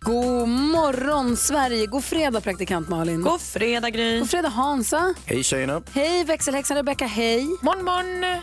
God 0.00 0.48
morgon 0.48 1.36
Sverige, 1.36 1.86
god 1.86 2.04
fredag 2.04 2.40
praktikant 2.40 2.88
Malin. 2.88 3.22
God 3.22 3.40
fredag 3.40 3.90
Gry. 3.90 4.18
God 4.18 4.30
fredag 4.30 4.48
Hansa. 4.48 5.14
Hej 5.26 5.42
tjejerna. 5.44 5.82
Hej 5.92 6.24
växelhäxan 6.24 6.76
Rebecka, 6.76 7.06
hej. 7.06 7.44
Morgon, 7.62 7.84
morgon. 7.84 8.42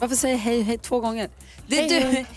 Varför 0.00 0.16
säger 0.16 0.34
jag 0.34 0.40
hej 0.42 0.62
hej 0.62 0.78
två 0.78 1.00
gånger? 1.00 1.30
Det 1.66 1.78
är, 1.80 1.88
du, 1.88 2.00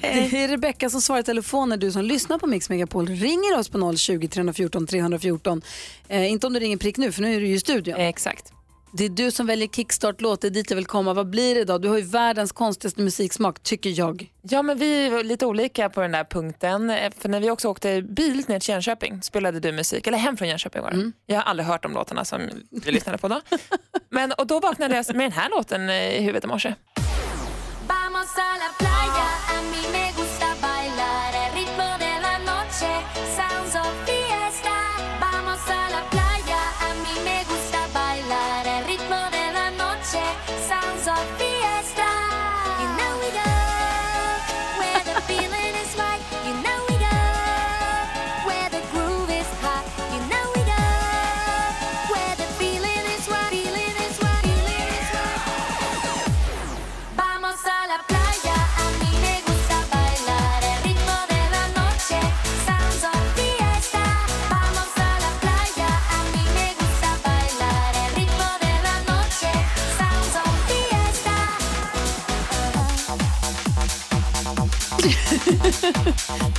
hej. 0.00 0.28
det 0.30 0.44
är 0.44 0.48
Rebecka 0.48 0.90
som 0.90 1.00
svarar 1.00 1.20
i 1.20 1.24
telefon 1.24 1.68
när 1.68 1.76
du 1.76 1.92
som 1.92 2.02
lyssnar 2.02 2.38
på 2.38 2.46
Mix 2.46 2.68
Megapol 2.68 3.06
ringer 3.08 3.58
oss 3.58 3.68
på 3.68 3.96
020 3.96 4.28
314 4.28 4.86
314. 4.86 5.62
Eh, 6.08 6.30
inte 6.30 6.46
om 6.46 6.52
du 6.52 6.60
ringer 6.60 6.76
prick 6.76 6.96
nu 6.96 7.12
för 7.12 7.22
nu 7.22 7.34
är 7.36 7.40
du 7.40 7.46
ju 7.46 7.54
i 7.54 7.60
studion. 7.60 7.94
Exakt. 7.96 8.52
Det 8.98 9.04
är 9.04 9.08
du 9.08 9.30
som 9.30 9.46
väljer 9.46 9.68
kickstart-låt, 9.68 10.40
det 10.40 10.46
är 10.46 10.50
dit 10.50 10.70
jag 10.70 10.76
vill 10.76 10.86
komma. 10.86 11.14
Vad 11.14 11.30
blir 11.30 11.54
det 11.54 11.60
idag? 11.60 11.82
Du 11.82 11.88
har 11.88 11.96
ju 11.96 12.02
världens 12.04 12.52
konstigaste 12.52 13.00
musiksmak, 13.02 13.60
tycker 13.62 13.90
jag. 13.98 14.32
Ja, 14.42 14.62
men 14.62 14.78
vi 14.78 15.08
var 15.08 15.22
lite 15.24 15.46
olika 15.46 15.90
på 15.90 16.00
den 16.00 16.12
där 16.12 16.24
punkten. 16.24 16.90
Eh, 16.90 17.12
För 17.18 17.28
när 17.28 17.40
vi 17.40 17.50
också 17.50 17.68
åkte 17.68 18.02
bil 18.02 18.44
ner 18.48 18.60
till 18.60 18.70
Jönköping 18.70 19.22
spelade 19.22 19.60
du 19.60 19.72
musik, 19.72 20.06
eller 20.06 20.18
hem 20.18 20.36
från 20.36 20.48
Jönköping 20.48 20.82
var 20.82 20.90
det. 20.90 21.12
Jag 21.26 21.36
har 21.36 21.42
aldrig 21.42 21.66
hört 21.66 21.82
de 21.82 21.92
låtarna 21.92 22.24
som 22.24 22.40
vi 22.70 22.92
lyssnade 22.92 23.18
på 23.18 23.28
då. 23.28 23.40
Men, 24.08 24.32
och 24.32 24.46
då 24.46 24.60
vaknade 24.60 24.96
jag 24.96 25.16
med 25.16 25.24
den 25.24 25.32
här 25.32 25.50
låten 25.50 25.90
i 25.90 26.20
huvudet 26.20 26.44
i 26.44 26.46
morse. 26.46 26.74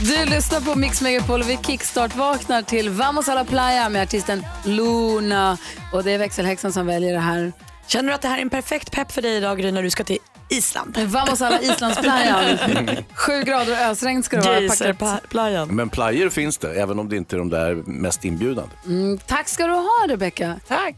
Du 0.02 0.25
lyssnar 0.25 0.61
på 0.61 0.80
Mix 0.80 1.02
Megapol 1.02 1.41
och 1.41 1.49
vi 1.49 1.57
kickstart-vaknar 1.57 2.61
till 2.61 2.89
Vamos 2.89 3.30
a 3.30 3.35
la 3.35 3.45
playa 3.45 3.89
med 3.89 4.02
artisten 4.03 4.45
Luna. 4.66 5.57
Och 5.93 6.03
det 6.03 6.11
är 6.11 6.17
växelhäxan 6.17 6.73
som 6.73 6.88
väljer 6.88 7.13
det 7.13 7.19
här. 7.19 7.53
Känner 7.88 8.09
du 8.09 8.15
att 8.15 8.21
det 8.21 8.27
här 8.27 8.38
är 8.38 8.41
en 8.41 8.49
perfekt 8.49 8.91
pepp 8.91 9.11
för 9.11 9.21
dig 9.21 9.35
idag 9.38 9.59
Gry 9.59 9.71
när 9.71 9.83
du 9.83 9.89
ska 9.89 10.03
till 10.03 10.17
Island? 10.49 10.97
Vamos 10.97 11.41
a 11.41 11.49
la 11.49 11.61
Islandsplayan. 11.61 12.58
Sju 13.14 13.43
grader 13.43 13.71
och 13.71 13.77
ösregn 13.92 14.23
ska 14.23 14.37
det 14.37 14.43
vara. 14.43 14.55
Packat. 14.55 14.80
Geyserplayan. 14.80 15.76
Men 15.76 15.89
player 15.89 16.30
finns 16.30 16.58
det, 16.58 16.81
även 16.81 16.99
om 16.99 17.09
det 17.09 17.17
inte 17.17 17.36
är 17.36 17.37
de 17.37 17.49
där 17.49 17.76
mest 17.76 18.26
inbjudande. 18.26 18.76
Mm, 18.86 19.17
tack 19.17 19.47
ska 19.47 19.67
du 19.67 19.73
ha 19.73 20.05
Rebecca. 20.08 20.59
Tack. 20.67 20.95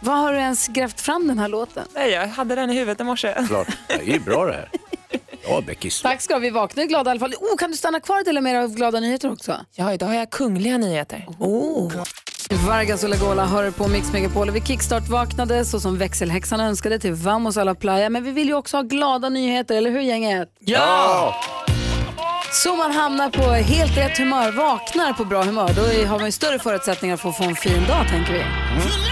Var 0.00 0.14
har 0.14 0.32
du 0.32 0.38
ens 0.38 0.68
grävt 0.68 1.00
fram 1.00 1.28
den 1.28 1.38
här 1.38 1.48
låten? 1.48 1.86
Nej, 1.94 2.10
jag 2.10 2.28
hade 2.28 2.54
den 2.54 2.70
i 2.70 2.74
huvudet 2.74 3.00
i 3.00 3.04
morse. 3.04 3.34
Klart. 3.46 3.68
Det 3.86 4.14
är 4.14 4.18
bra 4.20 4.46
det 4.46 4.52
här. 4.52 4.68
Ja, 5.44 5.60
Beckis. 5.60 6.02
Tack 6.02 6.20
ska. 6.20 6.38
Vi 6.38 6.50
vaknar 6.50 6.84
glada 6.84 7.10
i 7.10 7.12
alla 7.12 7.20
fall. 7.20 7.34
Oh, 7.34 7.56
kan 7.56 7.70
du 7.70 7.76
stanna 7.76 8.00
kvar 8.00 8.18
och 8.18 8.24
dela 8.24 8.40
med 8.40 8.54
dig 8.54 8.62
av 8.64 8.74
glada 8.74 9.00
nyheter 9.00 9.32
också? 9.32 9.56
Ja, 9.74 9.92
idag 9.92 10.06
har 10.06 10.14
jag 10.14 10.30
kungliga 10.30 10.78
nyheter. 10.78 11.26
Oh. 11.38 11.92
Vargas 12.68 13.04
och 13.04 13.10
Lagola 13.10 13.46
hör 13.46 13.70
på 13.70 13.88
Mix 13.88 14.12
Megapol 14.12 14.48
och 14.48 14.56
vi 14.56 14.60
kickstart 14.60 15.08
vaknade 15.08 15.64
så 15.64 15.80
som 15.80 15.98
växelhäxan 15.98 16.60
önskade 16.60 16.98
till 16.98 17.12
Vamos 17.12 17.56
a 17.56 17.64
la 17.64 17.74
playa. 17.74 18.10
Men 18.10 18.24
vi 18.24 18.30
vill 18.30 18.48
ju 18.48 18.54
också 18.54 18.76
ha 18.76 18.82
glada 18.82 19.28
nyheter, 19.28 19.76
eller 19.76 19.90
hur 19.90 20.00
gänget? 20.00 20.48
Ja! 20.58 21.34
Så 22.52 22.76
man 22.76 22.92
hamnar 22.92 23.30
på 23.30 23.42
helt 23.42 23.96
rätt 23.96 24.18
humör, 24.18 24.52
vaknar 24.52 25.12
på 25.12 25.24
bra 25.24 25.42
humör, 25.42 25.70
då 25.76 26.08
har 26.08 26.18
man 26.18 26.26
ju 26.26 26.32
större 26.32 26.58
förutsättningar 26.58 27.16
för 27.16 27.28
att 27.28 27.36
få 27.36 27.44
en 27.44 27.56
fin 27.56 27.86
dag 27.88 28.08
tänker 28.08 28.32
vi. 28.32 28.40
Få 28.82 29.09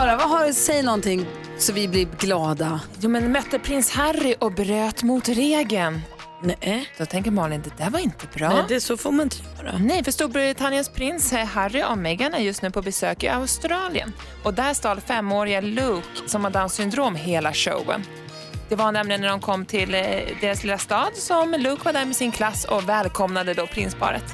höra, 0.00 0.16
vad 0.16 0.30
har 0.30 0.46
du, 0.46 0.52
säg 0.52 0.82
någonting 0.82 1.26
så 1.58 1.72
vi 1.72 1.88
blir 1.88 2.08
glada. 2.18 2.80
Jo, 3.00 3.10
men 3.10 3.32
mötte 3.32 3.58
prins 3.58 3.90
Harry 3.90 4.34
och 4.38 4.52
bröt 4.52 5.02
mot 5.02 5.28
regeln. 5.28 6.00
Nej. 6.42 6.88
Då 6.98 7.06
tänker 7.06 7.30
Malin, 7.30 7.62
det 7.64 7.84
där 7.84 7.90
var 7.90 7.98
inte 7.98 8.26
bra. 8.34 8.48
Nej, 8.48 8.64
det 8.68 8.80
så 8.80 8.96
får 8.96 9.12
man 9.12 9.22
inte 9.22 9.36
göra. 9.58 9.78
Nej, 9.78 10.04
för 10.04 10.12
Storbritanniens 10.12 10.88
prins 10.88 11.32
eh, 11.32 11.46
Harry 11.46 11.82
och 11.82 11.98
Meghan 11.98 12.34
är 12.34 12.38
just 12.38 12.62
nu 12.62 12.70
på 12.70 12.82
besök 12.82 13.22
i 13.22 13.28
Australien. 13.28 14.12
Och 14.42 14.54
där 14.54 14.74
stal 14.74 15.00
femåriga 15.00 15.60
Luke, 15.60 16.06
som 16.26 16.44
har 16.44 16.50
Downs 16.50 16.74
syndrom, 16.74 17.14
hela 17.14 17.52
showen. 17.52 18.04
Det 18.68 18.76
var 18.76 18.92
nämligen 18.92 19.20
när 19.20 19.28
de 19.28 19.40
kom 19.40 19.64
till 19.64 19.94
eh, 19.94 20.02
deras 20.40 20.64
lilla 20.64 20.78
stad 20.78 21.10
som 21.14 21.52
Luke 21.52 21.84
var 21.84 21.92
där 21.92 22.04
med 22.04 22.16
sin 22.16 22.32
klass 22.32 22.64
och 22.64 22.88
välkomnade 22.88 23.54
då 23.54 23.66
prinsparet. 23.66 24.24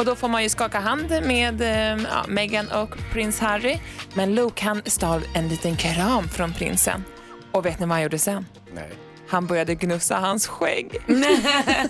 Och 0.00 0.06
då 0.06 0.16
får 0.16 0.28
man 0.28 0.42
ju 0.42 0.48
skaka 0.48 0.80
hand 0.80 1.10
med 1.22 1.60
eh, 1.62 2.02
ja, 2.10 2.24
Meghan 2.28 2.68
och 2.68 2.96
prins 3.12 3.40
Harry. 3.40 3.78
Men 4.14 4.34
Luke 4.34 4.64
han 4.64 4.82
stal 4.86 5.22
en 5.34 5.48
liten 5.48 5.76
kram 5.76 6.28
från 6.28 6.52
prinsen. 6.52 7.04
Och 7.52 7.66
vet 7.66 7.80
ni 7.80 7.86
vad 7.86 7.94
han 7.94 8.02
gjorde 8.02 8.18
sen? 8.18 8.46
Nej. 8.74 8.90
Han 9.28 9.46
började 9.46 9.74
gnussa 9.74 10.16
hans 10.16 10.46
skägg. 10.46 10.96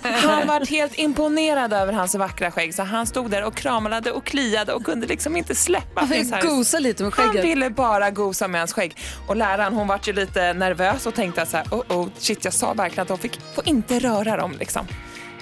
Han 0.03 0.47
var 0.47 0.65
helt 0.69 0.95
imponerad 0.99 1.73
över 1.73 1.93
hans 1.93 2.15
vackra 2.15 2.51
skägg 2.51 2.75
så 2.75 2.83
han 2.83 3.07
stod 3.07 3.31
där 3.31 3.43
och 3.43 3.55
kramade 3.55 4.11
och 4.11 4.25
kliade 4.25 4.73
och 4.73 4.85
kunde 4.85 5.07
liksom 5.07 5.35
inte 5.37 5.55
släppa 5.55 5.99
Han 5.99 6.09
prins 6.09 6.27
fick 6.27 6.35
Harrys. 6.35 6.49
gosa 6.49 6.79
lite 6.79 7.03
med 7.03 7.13
Han 7.13 7.27
skägget. 7.27 7.45
ville 7.45 7.69
bara 7.69 8.11
gosa 8.11 8.47
med 8.47 8.61
hans 8.61 8.73
skägg. 8.73 8.97
Och 9.27 9.35
läraren 9.35 9.73
hon 9.73 9.87
vart 9.87 10.07
ju 10.07 10.13
lite 10.13 10.53
nervös 10.53 11.05
och 11.05 11.15
tänkte 11.15 11.45
så 11.45 11.57
här, 11.57 11.65
oh, 11.71 11.97
oh 11.97 12.07
shit 12.17 12.45
jag 12.45 12.53
sa 12.53 12.73
verkligen 12.73 13.01
att 13.01 13.07
de 13.07 13.17
fick, 13.17 13.39
får 13.55 13.67
inte 13.67 13.99
röra 13.99 14.37
dem 14.37 14.55
liksom. 14.59 14.87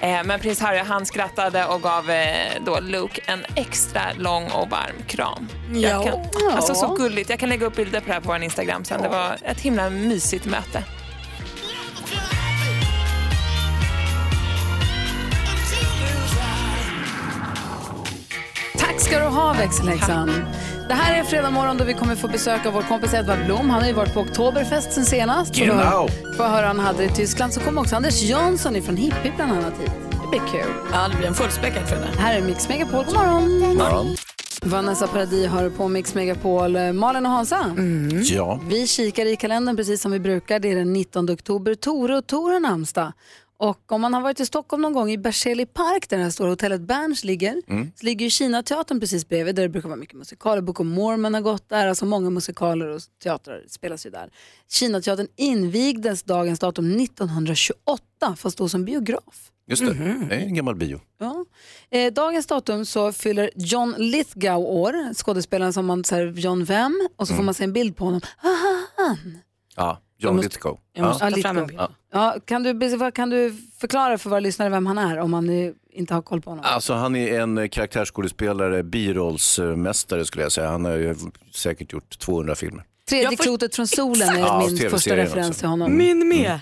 Eh, 0.00 0.24
men 0.24 0.40
prins 0.40 0.60
Harry 0.60 0.78
han 0.78 1.06
skrattade 1.06 1.64
och 1.66 1.82
gav 1.82 2.10
eh, 2.10 2.26
då 2.66 2.80
Luke 2.80 3.20
en 3.26 3.44
extra 3.54 4.02
lång 4.18 4.44
och 4.50 4.70
varm 4.70 5.02
kram. 5.06 5.48
Jag 5.72 6.04
kan, 6.04 6.20
alltså 6.52 6.74
så 6.74 6.94
gulligt. 6.94 7.30
Jag 7.30 7.38
kan 7.38 7.48
lägga 7.48 7.66
upp 7.66 7.76
bilder 7.76 8.00
på 8.00 8.06
det 8.06 8.12
här 8.12 8.20
på 8.20 8.28
vår 8.28 8.42
Instagram 8.42 8.84
sen. 8.84 9.02
Det 9.02 9.08
var 9.08 9.36
ett 9.44 9.60
himla 9.60 9.90
mysigt 9.90 10.46
möte. 10.46 10.84
Tack 18.78 19.00
ska 19.00 19.18
du 19.18 19.24
ha 19.26 19.52
växelhäxan. 19.52 20.30
Det 20.90 20.94
här 20.94 21.20
är 21.20 21.24
fredag 21.24 21.50
morgon 21.50 21.76
då 21.76 21.84
vi 21.84 21.94
kommer 21.94 22.16
få 22.16 22.28
besök 22.28 22.66
av 22.66 22.72
vår 22.72 22.82
kompis 22.82 23.14
Edvard 23.14 23.44
Blom. 23.46 23.70
Han 23.70 23.80
har 23.80 23.88
ju 23.88 23.94
varit 23.94 24.14
på 24.14 24.20
Oktoberfest 24.20 24.92
sen 24.92 25.04
senast. 25.04 25.54
Genau. 25.54 25.74
höra- 25.74 26.08
Får 26.36 26.44
höra 26.44 26.66
han 26.66 26.78
hade 26.78 27.04
i 27.04 27.08
Tyskland. 27.08 27.52
Så 27.52 27.60
kommer 27.60 27.80
också 27.80 27.96
Anders 27.96 28.22
Jansson 28.22 28.82
från 28.82 28.96
Hippie 28.96 29.32
bland 29.36 29.52
annat 29.52 29.72
hit. 29.80 29.90
Det 30.10 30.28
blir 30.30 30.40
kul. 30.40 30.72
Ja, 30.92 31.08
det 31.08 31.16
blir 31.16 31.26
en 31.28 31.34
fullspäckad 31.34 31.88
fredag. 31.88 32.06
Här 32.18 32.38
är 32.38 32.42
Mix 32.42 32.68
Megapol. 32.68 33.04
God 33.04 33.14
morgon. 33.14 33.58
Morgon. 33.76 34.06
Vanessa 34.62 35.06
Paradis 35.06 35.46
hör 35.46 35.70
på 35.70 35.88
Mix 35.88 36.14
Megapol. 36.14 36.92
Malin 36.92 37.26
och 37.26 37.32
Hansa. 37.32 37.58
Mm. 37.64 38.22
Ja. 38.22 38.60
Vi 38.68 38.86
kikar 38.86 39.26
i 39.26 39.36
kalendern 39.36 39.76
precis 39.76 40.00
som 40.02 40.12
vi 40.12 40.20
brukar. 40.20 40.58
Det 40.60 40.70
är 40.72 40.76
den 40.76 40.92
19 40.92 41.30
oktober. 41.30 41.74
Tore 41.74 42.16
och 42.16 42.26
Tor 42.26 42.52
har 42.52 42.60
namnsdag. 42.60 43.12
Och 43.60 43.92
om 43.92 44.00
man 44.00 44.14
har 44.14 44.20
varit 44.20 44.40
i 44.40 44.46
Stockholm 44.46 44.82
någon 44.82 44.92
gång 44.92 45.10
i 45.10 45.18
Berzelii 45.18 45.66
park 45.66 46.08
där 46.08 46.16
det 46.16 46.22
här 46.22 46.30
stora 46.30 46.50
hotellet 46.50 46.80
Berns 46.80 47.24
ligger, 47.24 47.62
så 47.96 48.04
ligger 48.04 48.26
ju 48.26 48.30
Kinateatern 48.30 49.00
precis 49.00 49.28
bredvid 49.28 49.54
där 49.54 49.62
det 49.62 49.68
brukar 49.68 49.88
vara 49.88 49.98
mycket 49.98 50.16
musikaler. 50.16 50.62
Book 50.62 50.80
of 50.80 50.86
Mormon 50.86 51.34
har 51.34 51.40
gått 51.40 51.68
där, 51.68 51.86
alltså 51.86 52.04
många 52.06 52.30
musikaler 52.30 52.86
och 52.86 53.00
teatrar 53.22 53.64
spelas 53.68 54.06
ju 54.06 54.10
där. 54.10 54.30
Kinateatern 54.68 55.26
invigdes 55.36 56.22
dagens 56.22 56.58
datum 56.58 57.00
1928, 57.00 58.02
fast 58.36 58.58
då 58.58 58.68
som 58.68 58.84
biograf. 58.84 59.50
Just 59.66 59.86
det, 59.86 59.94
det 59.94 60.34
är 60.34 60.40
en 60.40 60.54
gammal 60.54 60.74
bio. 60.74 61.00
Ja. 61.18 61.44
Eh, 61.90 62.12
dagens 62.12 62.46
datum 62.46 62.86
så 62.86 63.12
fyller 63.12 63.50
John 63.54 63.94
Lithgow 63.98 64.64
år, 64.64 65.14
skådespelaren 65.14 65.72
som 65.72 65.86
man 65.86 66.04
säger 66.04 66.26
John 66.26 66.64
Vem 66.64 67.08
och 67.16 67.28
så 67.28 67.34
får 67.34 67.42
man 67.42 67.54
se 67.54 67.64
en 67.64 67.72
bild 67.72 67.96
på 67.96 68.04
honom. 68.04 68.20
Ah, 68.42 69.02
han. 69.02 69.38
Ja, 69.76 70.00
John 70.22 70.36
måste- 70.36 70.48
Lithgow. 70.48 70.78
Jag 70.92 71.04
måste 71.06 71.24
Ja. 71.24 71.30
ta 71.30 71.40
fram 71.42 71.56
en 71.56 71.62
Lithgow. 71.66 71.86
bild. 71.86 71.96
Ja, 72.12 72.36
kan, 72.44 72.62
du, 72.62 73.10
kan 73.12 73.30
du 73.30 73.56
förklara 73.80 74.18
för 74.18 74.30
våra 74.30 74.40
lyssnare 74.40 74.68
vem 74.68 74.86
han 74.86 74.98
är 74.98 75.18
om 75.18 75.30
man 75.30 75.74
inte 75.92 76.14
har 76.14 76.22
koll 76.22 76.40
på 76.40 76.50
honom? 76.50 76.64
Alltså 76.68 76.94
han 76.94 77.16
är 77.16 77.40
en 77.40 77.68
karaktärsskådespelare, 77.68 78.82
birollsmästare 78.82 80.24
skulle 80.24 80.42
jag 80.44 80.52
säga. 80.52 80.68
Han 80.70 80.84
har 80.84 80.92
ju 80.92 81.14
säkert 81.54 81.92
gjort 81.92 82.18
200 82.18 82.54
filmer. 82.54 82.84
Tredje 83.08 83.36
får- 83.36 83.44
klotet 83.44 83.76
från 83.76 83.86
solen 83.86 84.28
är 84.28 84.38
Ja, 84.38 84.66
min 84.68 84.90
första 84.90 85.16
referens 85.16 85.48
också. 85.48 85.58
till 85.60 85.68
honom. 85.68 85.96
Min 85.96 86.28
med. 86.28 86.60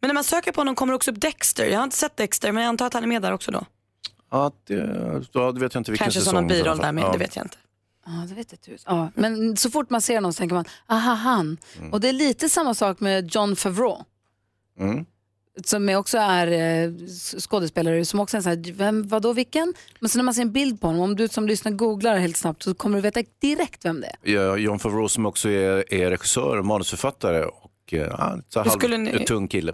Men 0.00 0.08
när 0.08 0.14
man 0.14 0.24
söker 0.24 0.52
på 0.52 0.60
honom 0.60 0.74
kommer 0.74 0.92
också 0.94 1.10
upp 1.10 1.20
Dexter. 1.20 1.66
Jag 1.66 1.76
har 1.78 1.84
inte 1.84 1.96
sett 1.96 2.16
Dexter 2.16 2.52
men 2.52 2.62
jag 2.62 2.68
antar 2.68 2.86
att 2.86 2.94
han 2.94 3.02
är 3.02 3.06
med 3.08 3.22
där 3.22 3.32
också 3.32 3.50
då. 3.50 3.64
Ja, 4.30 4.52
det, 4.66 4.76
det 5.32 5.60
vet 5.60 5.74
jag 5.74 5.80
inte 5.80 5.90
vilken 5.90 6.04
Kanske 6.04 6.20
säsong. 6.20 6.24
som 6.24 6.34
någon 6.34 6.46
biroll 6.48 6.78
där 6.78 6.92
med, 6.92 7.04
Ja. 7.04 7.12
det 7.12 7.18
vet 7.18 7.36
jag 7.36 7.44
inte. 7.44 7.56
Ja, 8.12 8.26
det 8.28 8.34
vet 8.34 8.52
jag. 8.66 8.78
Ja, 8.86 9.10
men 9.14 9.56
så 9.56 9.70
fort 9.70 9.90
man 9.90 10.00
ser 10.00 10.14
honom 10.14 10.32
så 10.32 10.38
tänker 10.38 10.54
man, 10.54 10.64
aha 10.86 11.14
han. 11.14 11.56
Och 11.92 12.00
det 12.00 12.08
är 12.08 12.12
lite 12.12 12.48
samma 12.48 12.74
sak 12.74 13.00
med 13.00 13.34
John 13.34 13.56
Favreau. 13.56 14.04
Mm. 14.78 15.04
Som 15.64 15.88
är 15.88 15.96
också 15.96 16.18
är 16.18 16.46
eh, 16.86 16.90
skådespelare, 17.38 18.04
som 18.04 18.20
också 18.20 18.36
är 18.36 18.40
så 18.40 18.48
här, 18.48 18.72
vem, 18.72 19.08
vadå 19.08 19.32
vilken? 19.32 19.74
Men 20.00 20.08
så 20.08 20.18
när 20.18 20.24
man 20.24 20.34
ser 20.34 20.42
en 20.42 20.52
bild 20.52 20.80
på 20.80 20.86
honom, 20.86 21.02
om 21.02 21.16
du 21.16 21.28
som 21.28 21.46
lyssnar 21.46 21.72
googlar 21.72 22.16
helt 22.18 22.36
snabbt 22.36 22.62
så 22.62 22.74
kommer 22.74 22.96
du 22.96 23.02
veta 23.02 23.22
direkt 23.40 23.84
vem 23.84 24.00
det 24.00 24.06
är. 24.06 24.32
Ja, 24.32 24.56
John 24.56 24.78
Favreau 24.78 25.08
som 25.08 25.26
också 25.26 25.48
är, 25.48 25.94
är 25.94 26.10
regissör 26.10 26.56
och 26.56 26.64
manusförfattare 26.66 27.44
och 27.44 27.92
eh, 27.92 27.98
ja, 27.98 28.38
så 28.48 28.58
halv, 28.60 28.70
skulle 28.70 28.96
ni- 28.96 29.24
tung 29.24 29.48
kille. 29.48 29.72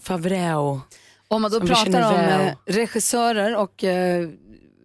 Favreau. 0.00 0.80
Om 1.28 1.42
man 1.42 1.50
då 1.50 1.58
Som 1.58 1.66
pratar 1.68 2.08
om 2.10 2.14
väl. 2.14 2.46
eh, 2.48 2.54
regissörer 2.66 3.56
och, 3.56 3.84
eh, 3.84 4.28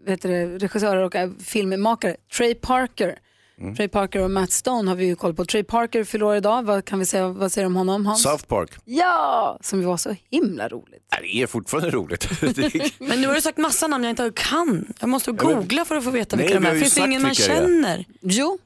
vet 0.06 0.22
du, 0.22 0.58
regissörer 0.58 1.04
och 1.04 1.16
eh, 1.16 1.30
filmmakare, 1.46 2.16
Trey 2.38 2.56
Parker. 2.56 3.20
Mm. 3.60 3.76
Trey 3.76 3.88
Parker 3.88 4.20
och 4.20 4.32
Matt 4.32 4.52
Stone 4.52 4.92
har 4.92 4.96
vi 4.96 5.06
ju 5.06 5.16
koll 5.16 5.34
på. 5.34 5.46
Trey 5.46 5.64
Parker 5.64 6.04
fyller 6.04 6.26
år 6.26 6.36
idag, 6.36 6.64
vad 6.66 6.86
kan 6.86 7.00
vi 7.00 7.06
säga, 7.06 7.28
vad 7.28 7.52
säger 7.52 7.64
du 7.64 7.68
om 7.68 7.76
honom 7.76 8.06
Hans? 8.06 8.24
South 8.24 8.46
Park. 8.46 8.72
Ja, 8.86 9.60
som 9.62 9.80
ju 9.80 9.86
var 9.86 9.98
så 9.98 10.16
himla 10.32 10.68
roligt. 10.70 11.08
Ja, 11.12 11.18
Det 11.22 11.42
är 11.42 11.48
fortfarande 11.48 11.90
roligt. 11.90 12.30
Men 13.00 13.22
nu 13.22 13.28
har 13.28 13.36
du 13.36 13.42
sagt 13.42 13.58
massa 13.58 13.88
namn 13.88 14.04
jag 14.04 14.12
inte 14.12 14.32
kan. 14.36 14.94
Jag 15.00 15.10
måste 15.10 15.32
googla 15.32 15.86
för 15.86 15.96
att 15.96 16.04
få 16.04 16.10
veta 16.10 16.36
Nej, 16.36 16.46
vilka 16.46 16.60
de 16.60 16.64
vi 16.64 16.70
har 16.70 16.76
är. 16.76 16.80
Finns 16.80 16.96
det 16.96 17.02
ingen 17.02 17.22
man 17.22 17.34
känner? 17.36 18.06
Jo, 18.22 18.58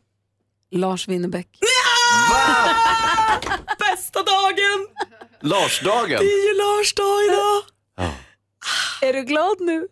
Lars 0.71 1.07
Winnerbäck. 1.07 1.47
Bästa 3.80 4.19
dagen! 4.24 4.88
Larsdagen. 5.42 6.09
Det 6.19 6.25
är 6.25 6.47
ju 6.53 6.57
Lars 6.57 6.94
dag 6.94 7.24
idag. 7.25 7.63
Är 9.01 9.13
du 9.13 9.21
glad 9.24 9.56
nu? 9.59 9.88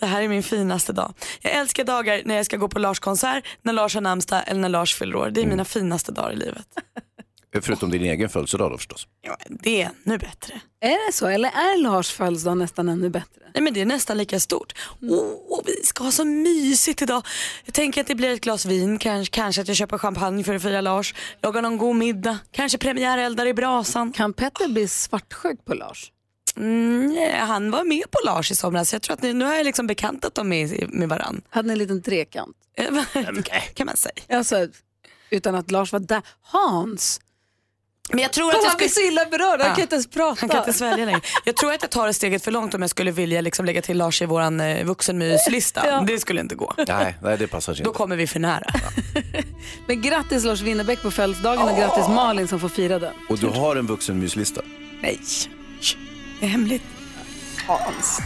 Det 0.00 0.06
här 0.06 0.22
är 0.22 0.28
min 0.28 0.42
finaste 0.42 0.92
dag. 0.92 1.14
Jag 1.40 1.52
älskar 1.52 1.84
dagar 1.84 2.22
när 2.24 2.34
jag 2.34 2.46
ska 2.46 2.56
gå 2.56 2.68
på 2.68 2.78
Lars 2.78 3.00
konsert, 3.00 3.44
när 3.62 3.72
Lars 3.72 3.94
har 3.94 4.00
namnsdag 4.00 4.42
eller 4.46 4.60
när 4.60 4.68
Lars 4.68 4.94
fyller 4.94 5.16
år. 5.16 5.30
Det 5.30 5.42
är 5.42 5.46
mina 5.46 5.64
finaste 5.64 6.12
dagar 6.12 6.32
i 6.32 6.36
livet. 6.36 6.66
Förutom 7.62 7.90
din 7.90 8.02
egen 8.02 8.28
födelsedag 8.28 8.70
då 8.70 8.76
förstås. 8.76 9.06
Ja, 9.22 9.36
det 9.48 9.82
är 9.82 9.90
ännu 10.04 10.18
bättre. 10.18 10.60
Är 10.80 11.06
det 11.06 11.12
så? 11.12 11.26
Eller 11.26 11.48
är 11.48 11.82
Lars 11.82 12.10
födelsedag 12.10 12.56
nästan 12.56 12.88
ännu 12.88 13.10
bättre? 13.10 13.40
Nej 13.54 13.62
men 13.62 13.74
det 13.74 13.80
är 13.80 13.86
nästan 13.86 14.18
lika 14.18 14.40
stort. 14.40 14.72
Åh, 15.02 15.60
vi 15.66 15.72
ska 15.84 16.04
ha 16.04 16.10
så 16.10 16.24
mysigt 16.24 17.02
idag. 17.02 17.26
Jag 17.64 17.74
tänker 17.74 18.00
att 18.00 18.06
det 18.06 18.14
blir 18.14 18.34
ett 18.34 18.40
glas 18.40 18.66
vin, 18.66 18.98
kanske, 18.98 19.30
kanske 19.34 19.62
att 19.62 19.68
jag 19.68 19.76
köper 19.76 19.98
champagne 19.98 20.44
för 20.44 20.54
att 20.54 20.62
fira 20.62 20.80
Lars. 20.80 21.14
Lagar 21.42 21.62
någon 21.62 21.78
god 21.78 21.96
middag, 21.96 22.38
kanske 22.50 22.78
premiäreldar 22.78 23.46
i 23.46 23.54
brasan. 23.54 24.12
Kan 24.12 24.32
Petter 24.32 24.68
bli 24.68 24.88
svartsjuk 24.88 25.64
på 25.64 25.74
Lars? 25.74 26.10
Mm, 26.56 27.06
nej, 27.14 27.32
han 27.38 27.70
var 27.70 27.84
med 27.84 28.10
på 28.10 28.18
Lars 28.24 28.50
i 28.50 28.54
somras. 28.54 28.92
Jag 28.92 29.02
tror 29.02 29.14
att 29.14 29.22
nu, 29.22 29.32
nu 29.32 29.44
har 29.44 29.54
jag 29.54 29.64
liksom 29.64 29.86
bekantat 29.86 30.34
dem 30.34 30.48
med, 30.48 30.88
med 30.92 31.08
varann. 31.08 31.42
Hade 31.50 31.66
ni 31.68 31.72
en 31.72 31.78
liten 31.78 32.02
trekant? 32.02 32.56
kan 33.74 33.86
man 33.86 33.96
säga. 33.96 34.14
Alltså, 34.38 34.68
utan 35.30 35.54
att 35.54 35.70
Lars 35.70 35.92
var 35.92 36.00
där. 36.00 36.22
Hans! 36.42 37.20
Men 38.10 38.18
jag 38.20 38.32
tror 38.32 38.48
att 38.50 38.54
jag 38.62 38.68
han 38.68 38.76
blir 38.76 38.88
skulle... 38.88 39.06
så 39.06 39.12
illa 39.12 39.24
berörd, 39.26 39.60
han 39.60 39.68
Ja. 39.68 39.74
kan 39.74 39.82
inte 39.82 39.94
ens 39.94 40.06
prata. 40.06 40.40
Han 40.40 40.48
kan 40.48 40.58
inte 40.58 40.72
svälja 40.72 41.04
längre. 41.04 41.20
Jag 41.44 41.56
tror 41.56 41.72
att 41.72 41.82
jag 41.82 41.90
tar 41.90 42.06
det 42.06 42.14
steget 42.14 42.44
för 42.44 42.50
långt 42.50 42.74
om 42.74 42.80
jag 42.82 42.90
skulle 42.90 43.10
vilja 43.10 43.40
liksom 43.40 43.64
lägga 43.66 43.82
till 43.82 43.96
Lars 43.98 44.22
i 44.22 44.26
våran 44.26 44.60
eh, 44.60 44.84
vuxenmyslista. 44.84 45.86
Ja. 45.86 46.04
Det 46.06 46.18
skulle 46.18 46.40
inte 46.40 46.54
gå. 46.54 46.74
Nej, 46.88 47.16
nej 47.22 47.38
det 47.38 47.46
passar 47.46 47.74
sig 47.74 47.84
Då 47.84 47.90
inte. 47.90 47.98
kommer 47.98 48.16
vi 48.16 48.26
för 48.26 48.40
nära. 48.40 48.66
Men 49.86 50.02
grattis 50.02 50.44
Lars 50.44 50.60
Winnerbäck 50.60 51.02
på 51.02 51.10
födelsedagen 51.10 51.68
och 51.68 51.76
grattis 51.76 52.08
Malin 52.08 52.48
som 52.48 52.60
får 52.60 52.68
fira 52.68 52.98
den. 52.98 53.12
Och 53.28 53.38
du 53.38 53.46
har 53.46 53.76
en 53.76 53.86
vuxenmyslista. 53.86 54.62
Nej, 55.00 55.20
det 56.44 56.48
är 56.48 56.50
hemligt. 56.50 56.82
Hans. 57.66 58.20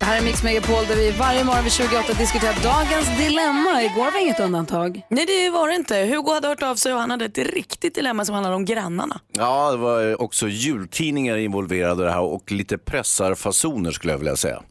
Det 0.00 0.04
här 0.04 0.18
är 0.18 0.24
Mix 0.24 0.42
Megapol 0.42 0.86
där 0.86 0.96
vi 0.96 1.10
varje 1.10 1.44
morgon 1.44 1.64
vid 1.64 1.72
28 1.72 2.12
diskuterar 2.12 2.54
dagens 2.62 3.18
dilemma. 3.18 3.82
Igår 3.82 4.12
var 4.12 4.20
inget 4.20 4.40
undantag. 4.40 5.02
Nej 5.10 5.26
det 5.26 5.50
var 5.50 5.68
det 5.68 5.74
inte. 5.74 5.96
Hugo 5.96 6.32
hade 6.32 6.48
hört 6.48 6.62
av 6.62 6.74
sig 6.74 6.92
och 6.92 7.00
han 7.00 7.10
hade 7.10 7.24
ett 7.24 7.38
riktigt 7.38 7.94
dilemma 7.94 8.24
som 8.24 8.34
handlade 8.34 8.56
om 8.56 8.64
grannarna. 8.64 9.20
Ja, 9.32 9.70
det 9.70 9.76
var 9.76 10.22
också 10.22 10.48
jultidningar 10.48 11.36
involverade 11.36 12.02
i 12.02 12.06
det 12.06 12.12
här 12.12 12.20
och 12.20 12.52
lite 12.52 12.78
pressarfasoner 12.78 13.90
skulle 13.90 14.12
jag 14.12 14.18
vilja 14.18 14.36
säga. 14.36 14.62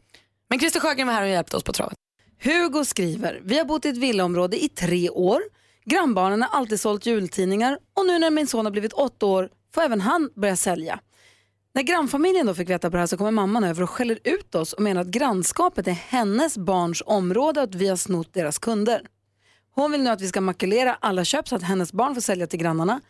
Men 0.50 0.58
Christer 0.58 0.80
Sjögren 0.80 1.06
var 1.06 1.14
här 1.14 1.22
och 1.22 1.28
hjälpte 1.28 1.56
oss 1.56 1.62
på 1.62 1.72
travet. 1.72 1.94
Hugo 2.42 2.84
skriver, 2.84 3.40
vi 3.44 3.58
har 3.58 3.64
bott 3.64 3.84
i 3.84 3.88
ett 3.88 3.96
villaområde 3.96 4.64
i 4.64 4.68
tre 4.68 5.10
år. 5.10 5.40
Grannbarnen 5.84 6.42
har 6.42 6.58
alltid 6.58 6.80
sålt 6.80 7.06
jultidningar 7.06 7.78
och 7.96 8.06
nu 8.06 8.18
när 8.18 8.30
min 8.30 8.46
son 8.46 8.66
har 8.66 8.72
blivit 8.72 8.92
åtta 8.92 9.26
år 9.26 9.48
får 9.74 9.82
även 9.82 10.00
han 10.00 10.30
börja 10.34 10.56
sälja. 10.56 11.00
När 11.78 11.82
grannfamiljen 11.82 12.46
då 12.46 12.54
fick 12.54 12.70
veta 12.70 12.90
på 12.90 12.96
det 12.96 13.00
här 13.00 13.06
så 13.06 13.16
kommer 13.16 13.30
mamman 13.30 13.64
över 13.64 13.82
och 13.82 13.90
skäller 13.90 14.18
ut 14.24 14.54
oss 14.54 14.72
och 14.72 14.82
menar 14.82 15.00
att 15.00 15.06
grannskapet 15.06 15.88
är 15.88 15.92
hennes 15.92 16.58
barns 16.58 17.02
område 17.06 17.60
och 17.60 17.64
att 17.64 17.74
vi 17.74 17.88
har 17.88 17.96
snott 17.96 18.34
deras 18.34 18.58
kunder. 18.58 19.02
Hon 19.74 19.92
vill 19.92 20.02
nu 20.02 20.10
att 20.10 20.20
vi 20.20 20.28
ska 20.28 20.40
makulera 20.40 20.94
alla 21.00 21.24
köp 21.24 21.48
så 21.48 21.56
att 21.56 21.62
hennes 21.62 21.92
barn 21.92 22.14
får 22.14 22.20
sälja 22.20 22.46
till 22.46 22.58
grannarna. 22.58 23.00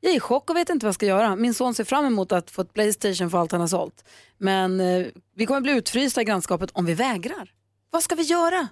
Jag 0.00 0.12
är 0.12 0.16
i 0.16 0.20
chock 0.20 0.50
och 0.50 0.56
vet 0.56 0.70
inte 0.70 0.86
vad 0.86 0.88
jag 0.88 0.94
ska 0.94 1.06
göra. 1.06 1.36
Min 1.36 1.54
son 1.54 1.74
ser 1.74 1.84
fram 1.84 2.04
emot 2.04 2.32
att 2.32 2.50
få 2.50 2.62
ett 2.62 2.72
Playstation 2.72 3.30
för 3.30 3.38
allt 3.38 3.52
han 3.52 3.60
har 3.60 3.68
sålt. 3.68 4.04
Men 4.38 4.80
eh, 4.80 5.06
vi 5.34 5.46
kommer 5.46 5.60
bli 5.60 5.72
utfrysta 5.72 6.20
i 6.20 6.24
grannskapet 6.24 6.70
om 6.72 6.86
vi 6.86 6.94
vägrar. 6.94 7.52
Vad 7.90 8.02
ska 8.02 8.14
vi 8.14 8.22
göra? 8.22 8.68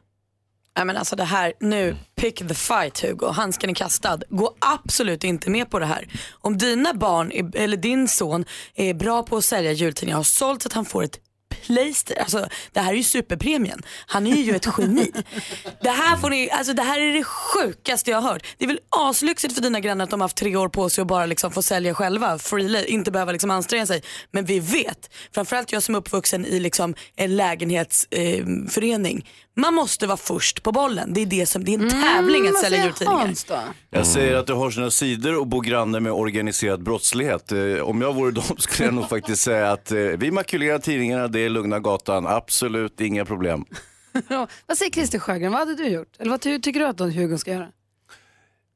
Nej 0.76 0.84
men 0.84 0.96
alltså 0.96 1.17
det 1.17 1.25
här, 1.25 1.52
nu, 1.61 1.96
pick 2.17 2.49
the 2.49 2.55
fight 2.55 3.00
Hugo, 3.00 3.26
handsken 3.26 3.70
är 3.70 3.75
kastad. 3.75 4.19
Gå 4.28 4.55
absolut 4.58 5.25
inte 5.25 5.50
med 5.50 5.70
på 5.70 5.78
det 5.78 5.87
här. 5.87 6.08
Om 6.32 6.58
dina 6.58 6.94
barn, 6.94 7.32
är, 7.32 7.56
eller 7.56 7.76
din 7.76 8.08
son, 8.08 8.44
är 8.75 8.94
bra 8.94 9.23
på 9.23 9.37
att 9.37 9.44
sälja 9.44 9.73
jultidningar 9.73 10.17
har 10.17 10.25
sålt 10.25 10.62
så 10.62 10.69
att 10.69 10.73
han 10.73 10.84
får 10.84 11.02
ett 11.02 11.19
Playstation, 11.66 12.20
alltså 12.22 12.48
det 12.72 12.80
här 12.80 12.92
är 12.92 12.96
ju 12.96 13.02
superpremien. 13.02 13.82
Han 14.06 14.26
är 14.26 14.36
ju 14.36 14.54
ett 14.56 14.66
geni. 14.78 15.12
Det 15.82 15.90
här, 15.90 16.16
får 16.16 16.30
ni, 16.30 16.50
alltså, 16.50 16.72
det 16.72 16.82
här 16.82 17.00
är 17.00 17.12
det 17.12 17.24
sjukaste 17.24 18.10
jag 18.10 18.20
har 18.20 18.32
hört. 18.32 18.46
Det 18.58 18.64
är 18.64 18.68
väl 18.68 18.78
aslyxigt 18.90 19.54
för 19.54 19.62
dina 19.62 19.80
grannar 19.80 20.04
att 20.04 20.10
de 20.10 20.20
har 20.20 20.24
haft 20.24 20.36
tre 20.36 20.56
år 20.56 20.68
på 20.68 20.88
sig 20.90 21.02
att 21.02 21.08
bara 21.08 21.26
liksom 21.26 21.50
få 21.50 21.62
sälja 21.62 21.94
själva, 21.94 22.38
freely, 22.38 22.84
inte 22.84 23.10
behöva 23.10 23.32
liksom 23.32 23.50
anstränga 23.50 23.86
sig. 23.86 24.02
Men 24.30 24.44
vi 24.44 24.60
vet, 24.60 25.10
framförallt 25.34 25.72
jag 25.72 25.82
som 25.82 25.94
är 25.94 25.98
uppvuxen 25.98 26.46
i 26.46 26.60
liksom 26.60 26.94
en 27.16 27.36
lägenhetsförening, 27.36 29.16
eh, 29.18 29.25
man 29.58 29.75
måste 29.75 30.06
vara 30.06 30.16
först 30.16 30.62
på 30.62 30.73
bollen. 30.73 31.12
Det 31.14 31.23
är, 31.23 31.26
det 31.26 31.46
som, 31.46 31.64
det 31.64 31.75
är 31.75 31.78
en 31.78 31.90
tävling 31.90 32.49
att 32.49 32.58
sälja 32.58 32.85
jultidningar. 32.85 33.35
Jag 33.90 34.06
säger 34.06 34.35
att 34.37 34.46
det 34.46 34.52
har 34.52 34.70
sina 34.70 34.90
sidor 34.90 35.38
och 35.40 35.46
bo 35.46 35.61
granne 35.61 36.00
med 36.00 36.12
organiserad 36.12 36.82
brottslighet. 36.82 37.52
Eh, 37.52 37.58
Om 37.82 38.00
jag 38.02 38.14
vore 38.14 38.30
dem 38.30 38.44
skulle 38.58 38.88
jag 38.88 38.94
nog 38.94 39.08
faktiskt 39.08 39.42
säga 39.42 39.73
att 39.73 39.92
eh, 39.92 39.99
vi 39.99 40.30
makulerar 40.30 40.78
tidningarna, 40.78 41.28
det 41.28 41.40
är 41.40 41.49
lugna 41.56 41.80
gatan, 41.80 42.26
absolut 42.26 43.00
inga 43.00 43.25
problem. 43.25 43.64
vad 44.66 44.78
säger 44.78 44.92
Christer 44.92 45.18
Sjögren, 45.18 45.52
vad 45.52 45.58
hade 45.58 45.75
du 45.75 45.88
gjort? 45.88 46.16
Eller 46.18 46.30
vad 46.30 46.40
ty- 46.40 46.60
tycker 46.60 46.80
du 46.80 46.86
att 46.86 47.00
Hugo 47.00 47.38
ska 47.38 47.52
göra? 47.52 47.68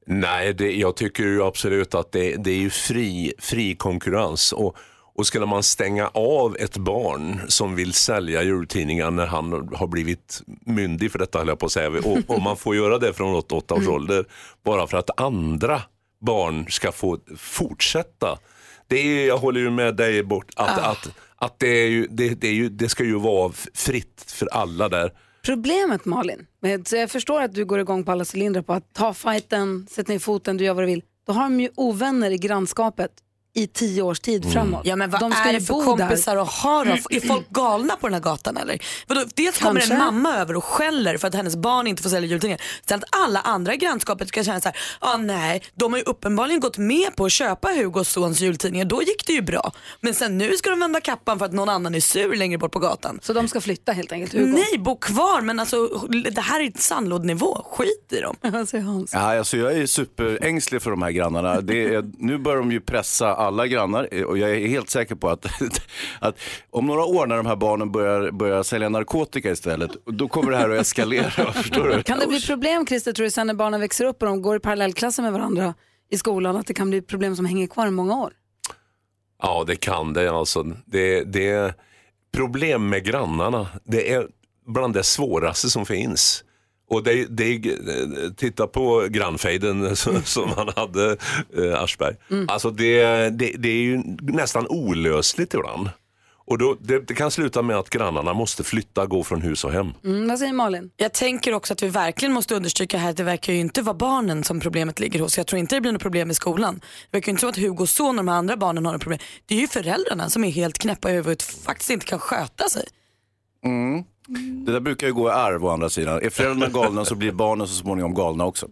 Nej, 0.06 0.54
det, 0.54 0.72
jag 0.72 0.96
tycker 0.96 1.22
ju 1.22 1.42
absolut 1.42 1.94
att 1.94 2.12
det, 2.12 2.36
det 2.36 2.50
är 2.50 2.58
ju 2.58 2.70
fri, 2.70 3.32
fri 3.38 3.74
konkurrens. 3.74 4.52
Och, 4.52 4.76
och 5.14 5.26
skulle 5.26 5.46
man 5.46 5.62
stänga 5.62 6.08
av 6.08 6.56
ett 6.56 6.76
barn 6.76 7.40
som 7.48 7.76
vill 7.76 7.92
sälja 7.92 8.42
jultidningar 8.42 9.10
när 9.10 9.26
han 9.26 9.52
har 9.74 9.86
blivit 9.86 10.42
myndig 10.66 11.12
för 11.12 11.18
detta, 11.18 11.38
höll 11.38 11.48
jag 11.48 11.58
på 11.58 11.66
att 11.66 11.72
säga, 11.72 11.88
och, 11.88 12.18
och 12.26 12.42
man 12.42 12.56
får 12.56 12.76
göra 12.76 12.98
det 12.98 13.12
från 13.12 13.34
8 13.34 13.74
års 13.74 13.88
ålder, 13.88 14.24
bara 14.64 14.86
för 14.86 14.98
att 14.98 15.20
andra 15.20 15.82
barn 16.20 16.66
ska 16.68 16.92
få 16.92 17.18
fortsätta. 17.36 18.38
Det 18.86 18.96
är, 18.96 19.26
jag 19.26 19.38
håller 19.38 19.60
ju 19.60 19.70
med 19.70 19.96
dig 19.96 20.22
bort, 20.22 20.50
att, 20.56 20.78
att, 20.78 21.08
att 21.40 21.58
det, 21.58 21.68
är 21.68 21.88
ju, 21.88 22.06
det, 22.10 22.34
det, 22.34 22.48
är 22.48 22.52
ju, 22.52 22.68
det 22.68 22.88
ska 22.88 23.04
ju 23.04 23.18
vara 23.18 23.52
fritt 23.74 24.24
för 24.26 24.46
alla 24.46 24.88
där. 24.88 25.12
Problemet 25.44 26.04
Malin, 26.04 26.46
så 26.84 26.96
jag 26.96 27.10
förstår 27.10 27.40
att 27.40 27.54
du 27.54 27.64
går 27.64 27.80
igång 27.80 28.04
på 28.04 28.12
alla 28.12 28.24
cylindrar 28.34 28.62
på 28.62 28.72
att 28.72 28.94
ta 28.94 29.14
fighten, 29.14 29.86
sätt 29.90 30.08
ner 30.08 30.18
foten, 30.18 30.56
du 30.56 30.64
gör 30.64 30.74
vad 30.74 30.82
du 30.82 30.86
vill. 30.86 31.02
Då 31.26 31.32
har 31.32 31.42
de 31.42 31.60
ju 31.60 31.68
ovänner 31.74 32.30
i 32.30 32.38
grannskapet 32.38 33.10
i 33.54 33.66
tio 33.66 34.02
års 34.02 34.20
tid 34.20 34.52
framåt. 34.52 34.80
Ja 34.84 34.96
men 34.96 35.10
vad 35.10 35.20
de 35.20 35.32
ska 35.32 35.48
är 35.48 35.52
det 35.52 35.60
för 35.60 35.84
kompisar 35.84 36.36
att 36.36 36.52
ha 36.52 36.84
då? 36.84 36.92
Är 36.92 37.28
folk 37.28 37.50
galna 37.50 37.96
på 37.96 38.06
den 38.06 38.14
här 38.14 38.20
gatan 38.20 38.56
eller? 38.56 38.78
Vadå, 39.06 39.24
dels 39.34 39.58
kommer 39.58 39.80
Kanske. 39.80 39.94
en 39.94 39.98
mamma 39.98 40.36
över 40.36 40.56
och 40.56 40.64
skäller 40.64 41.18
för 41.18 41.28
att 41.28 41.34
hennes 41.34 41.56
barn 41.56 41.86
inte 41.86 42.02
får 42.02 42.10
sälja 42.10 42.28
jultidningar. 42.28 42.60
Sen 42.88 42.98
att 42.98 43.04
alla 43.22 43.40
andra 43.40 43.74
i 43.74 43.76
grannskapet 43.76 44.28
ska 44.28 44.44
känna 44.44 44.60
så 44.60 44.68
här, 44.68 44.76
ah, 44.98 45.16
nej, 45.16 45.62
de 45.74 45.92
har 45.92 45.98
ju 45.98 46.04
uppenbarligen 46.04 46.60
gått 46.60 46.78
med 46.78 47.16
på 47.16 47.24
att 47.24 47.32
köpa 47.32 47.68
Hugos 47.68 48.08
sons 48.08 48.40
jultidningar, 48.40 48.84
då 48.84 49.02
gick 49.02 49.26
det 49.26 49.32
ju 49.32 49.42
bra. 49.42 49.72
Men 50.00 50.14
sen 50.14 50.38
nu 50.38 50.56
ska 50.56 50.70
de 50.70 50.80
vända 50.80 51.00
kappan 51.00 51.38
för 51.38 51.46
att 51.46 51.52
någon 51.52 51.68
annan 51.68 51.94
är 51.94 52.00
sur 52.00 52.36
längre 52.36 52.58
bort 52.58 52.72
på 52.72 52.78
gatan. 52.78 53.18
Så 53.22 53.32
de 53.32 53.48
ska 53.48 53.60
flytta 53.60 53.92
helt 53.92 54.12
enkelt, 54.12 54.32
Hugo? 54.32 54.46
Nej, 54.46 54.78
bo 54.78 54.96
kvar 54.96 55.40
men 55.40 55.60
alltså 55.60 55.86
det 56.34 56.40
här 56.40 56.60
är 56.60 56.68
ett 56.68 56.80
sandlådenivå, 56.80 57.66
skit 57.70 58.12
i 58.12 58.20
dem. 58.20 58.36
Vad 58.52 58.68
säger 58.68 58.84
Hans? 58.84 59.12
Ja, 59.12 59.38
alltså 59.38 59.56
jag 59.56 59.72
är 59.72 59.86
superängslig 59.86 60.82
för 60.82 60.90
de 60.90 61.02
här 61.02 61.10
grannarna. 61.10 61.60
Det 61.60 61.94
är, 61.94 62.10
nu 62.18 62.38
börjar 62.38 62.58
de 62.58 62.72
ju 62.72 62.80
pressa 62.80 63.39
alla 63.40 63.66
grannar 63.66 64.08
eh, 64.12 64.22
och 64.22 64.38
jag 64.38 64.50
är 64.50 64.68
helt 64.68 64.90
säker 64.90 65.14
på 65.14 65.28
att, 65.28 65.46
att 66.20 66.38
om 66.70 66.86
några 66.86 67.04
år 67.04 67.26
när 67.26 67.36
de 67.36 67.46
här 67.46 67.56
barnen 67.56 67.92
börjar, 67.92 68.30
börjar 68.30 68.62
sälja 68.62 68.88
narkotika 68.88 69.50
istället, 69.50 69.90
då 70.04 70.28
kommer 70.28 70.50
det 70.50 70.56
här 70.56 70.70
att 70.70 70.80
eskalera. 70.80 71.52
förstår 71.52 71.88
du? 71.88 72.02
Kan 72.02 72.18
det 72.18 72.26
bli 72.26 72.40
problem 72.40 72.86
Christer, 72.86 73.12
tror 73.12 73.24
du, 73.24 73.30
sen 73.30 73.46
när 73.46 73.54
barnen 73.54 73.80
växer 73.80 74.04
upp 74.04 74.22
och 74.22 74.28
de 74.28 74.42
går 74.42 74.56
i 74.56 74.60
parallellklasser 74.60 75.22
med 75.22 75.32
varandra 75.32 75.74
i 76.10 76.18
skolan, 76.18 76.56
att 76.56 76.66
det 76.66 76.74
kan 76.74 76.90
bli 76.90 77.02
problem 77.02 77.36
som 77.36 77.44
hänger 77.44 77.66
kvar 77.66 77.86
i 77.86 77.90
många 77.90 78.16
år? 78.16 78.32
Ja, 79.42 79.64
det 79.66 79.76
kan 79.76 80.12
det. 80.12 80.30
Alltså. 80.30 80.62
Det, 80.86 81.24
det 81.24 81.74
problem 82.32 82.88
med 82.88 83.04
grannarna, 83.04 83.68
det 83.84 84.12
är 84.12 84.28
bland 84.66 84.94
det 84.94 85.02
svåraste 85.02 85.70
som 85.70 85.86
finns. 85.86 86.44
Och 86.90 87.02
det, 87.02 87.24
det, 87.24 87.60
titta 88.36 88.66
på 88.66 89.06
grannfejden 89.10 89.96
som, 89.96 90.22
som 90.22 90.50
han 90.56 90.68
hade, 90.76 91.16
eh, 91.56 91.82
Aschberg. 91.82 92.14
Alltså 92.48 92.70
det, 92.70 93.04
det, 93.30 93.54
det 93.58 93.68
är 93.68 93.82
ju 93.82 94.02
nästan 94.20 94.66
olösligt 94.68 95.54
ibland. 95.54 95.88
Och 96.50 96.58
då, 96.58 96.76
det, 96.80 96.98
det 96.98 97.14
kan 97.14 97.30
sluta 97.30 97.62
med 97.62 97.76
att 97.76 97.90
grannarna 97.90 98.32
måste 98.32 98.64
flytta, 98.64 99.06
gå 99.06 99.24
från 99.24 99.42
hus 99.42 99.64
och 99.64 99.72
hem. 99.72 99.92
Mm, 100.04 100.28
vad 100.28 100.38
säger 100.38 100.52
Malin? 100.52 100.90
Jag 100.96 101.12
tänker 101.12 101.54
också 101.54 101.72
att 101.72 101.82
vi 101.82 101.88
verkligen 101.88 102.32
måste 102.32 102.54
understryka 102.54 102.98
här 102.98 103.10
att 103.10 103.16
det 103.16 103.22
verkar 103.22 103.52
ju 103.52 103.58
inte 103.58 103.82
vara 103.82 103.94
barnen 103.94 104.44
som 104.44 104.60
problemet 104.60 105.00
ligger 105.00 105.20
hos. 105.20 105.38
Jag 105.38 105.46
tror 105.46 105.58
inte 105.58 105.74
det 105.74 105.80
blir 105.80 105.92
något 105.92 106.02
problem 106.02 106.30
i 106.30 106.34
skolan. 106.34 106.74
Det 107.10 107.16
verkar 107.16 107.26
ju 107.26 107.30
inte 107.30 107.40
som 107.40 107.50
att 107.50 107.56
Hugos 107.56 107.92
son 107.92 108.18
och 108.18 108.24
de 108.24 108.28
andra 108.28 108.56
barnen 108.56 108.86
har 108.86 108.92
något 108.92 109.02
problem. 109.02 109.20
Det 109.46 109.54
är 109.54 109.60
ju 109.60 109.68
föräldrarna 109.68 110.30
som 110.30 110.44
är 110.44 110.50
helt 110.50 110.78
knäppa 110.78 111.10
i 111.10 111.14
huvudet 111.14 111.42
och 111.42 111.64
faktiskt 111.64 111.90
inte 111.90 112.06
kan 112.06 112.18
sköta 112.18 112.68
sig. 112.68 112.84
Mm. 113.64 114.04
Det 114.66 114.72
där 114.72 114.80
brukar 114.80 115.06
ju 115.06 115.12
gå 115.12 115.28
i 115.28 115.32
arv 115.32 115.64
å 115.64 115.68
andra 115.68 115.90
sidan. 115.90 116.22
Är 116.22 116.30
föräldrarna 116.30 116.72
galna 116.72 117.04
så 117.04 117.14
blir 117.14 117.32
barnen 117.32 117.68
så 117.68 117.74
småningom 117.74 118.14
galna 118.14 118.44
också. 118.44 118.68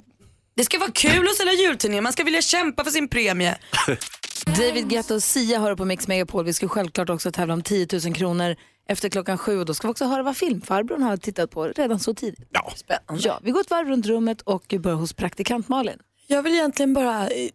Det 0.56 0.64
ska 0.64 0.78
vara 0.78 0.90
kul 0.90 1.28
att 1.28 1.36
sälja 1.36 1.52
jultidningar, 1.52 2.02
man 2.02 2.12
ska 2.12 2.24
vilja 2.24 2.42
kämpa 2.42 2.84
för 2.84 2.90
sin 2.90 3.08
premie. 3.08 3.58
David 4.46 4.88
Guetta 4.88 5.14
och 5.14 5.22
Sia 5.22 5.58
hör 5.58 5.74
på 5.74 5.84
Mix 5.84 6.08
Megapol. 6.08 6.44
Vi 6.44 6.52
ska 6.52 6.68
självklart 6.68 7.10
också 7.10 7.32
tävla 7.32 7.54
om 7.54 7.62
10 7.62 7.86
000 8.04 8.14
kronor 8.14 8.56
efter 8.88 9.08
klockan 9.08 9.38
sju 9.38 9.58
och 9.58 9.66
då 9.66 9.74
ska 9.74 9.88
vi 9.88 9.92
också 9.92 10.04
höra 10.04 10.22
vad 10.22 10.36
filmfarbrorn 10.36 11.02
har 11.02 11.16
tittat 11.16 11.50
på 11.50 11.64
redan 11.64 11.98
så 11.98 12.14
tidigt. 12.14 12.48
Ja. 12.52 12.72
Spännande. 12.76 13.22
Ja, 13.28 13.40
vi 13.42 13.50
går 13.50 13.60
ett 13.60 13.70
varv 13.70 13.88
runt 13.88 14.06
rummet 14.06 14.40
och 14.40 14.74
börjar 14.78 14.96
hos 14.96 15.12
praktikant 15.12 15.68
Malin. 15.68 15.98
Jag 16.30 16.42
vill 16.42 16.54
egentligen 16.54 16.92
bara 16.92 17.28
eh, 17.28 17.50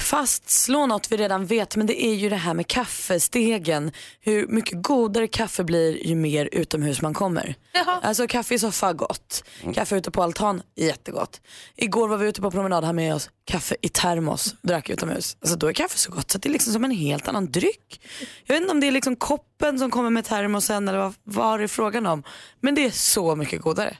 fastslå 0.00 0.86
något 0.86 1.12
vi 1.12 1.16
redan 1.16 1.46
vet 1.46 1.76
men 1.76 1.86
det 1.86 2.04
är 2.04 2.14
ju 2.14 2.28
det 2.28 2.36
här 2.36 2.54
med 2.54 2.66
kaffestegen. 2.66 3.92
Hur 4.20 4.46
mycket 4.46 4.82
godare 4.82 5.26
kaffe 5.26 5.64
blir 5.64 6.06
ju 6.06 6.14
mer 6.14 6.48
utomhus 6.52 7.02
man 7.02 7.14
kommer. 7.14 7.54
Alltså 8.02 8.26
kaffe 8.26 8.54
i 8.54 8.58
soffa, 8.58 8.92
gott. 8.92 9.44
Kaffe 9.74 9.96
ute 9.96 10.10
på 10.10 10.22
altan, 10.22 10.62
jättegott. 10.76 11.40
Igår 11.76 12.08
var 12.08 12.16
vi 12.16 12.28
ute 12.28 12.40
på 12.40 12.50
promenad 12.50 12.84
här 12.84 12.92
med 12.92 13.14
oss, 13.14 13.30
kaffe 13.44 13.76
i 13.82 13.88
termos, 13.88 14.54
drack 14.62 14.90
utomhus. 14.90 15.36
Alltså 15.40 15.56
då 15.56 15.66
är 15.66 15.72
kaffe 15.72 15.98
så 15.98 16.12
gott 16.12 16.30
så 16.30 16.38
det 16.38 16.48
är 16.48 16.52
liksom 16.52 16.72
som 16.72 16.84
en 16.84 16.90
helt 16.90 17.28
annan 17.28 17.50
dryck. 17.50 18.00
Jag 18.44 18.54
vet 18.54 18.62
inte 18.62 18.72
om 18.72 18.80
det 18.80 18.86
är 18.86 18.92
liksom 18.92 19.16
koppen 19.16 19.78
som 19.78 19.90
kommer 19.90 20.10
med 20.10 20.24
termosen 20.24 20.88
eller 20.88 20.98
vad, 20.98 21.14
vad 21.24 21.60
det 21.60 21.64
är 21.64 21.68
frågan 21.68 22.06
om. 22.06 22.22
Men 22.60 22.74
det 22.74 22.84
är 22.84 22.90
så 22.90 23.36
mycket 23.36 23.60
godare. 23.60 23.96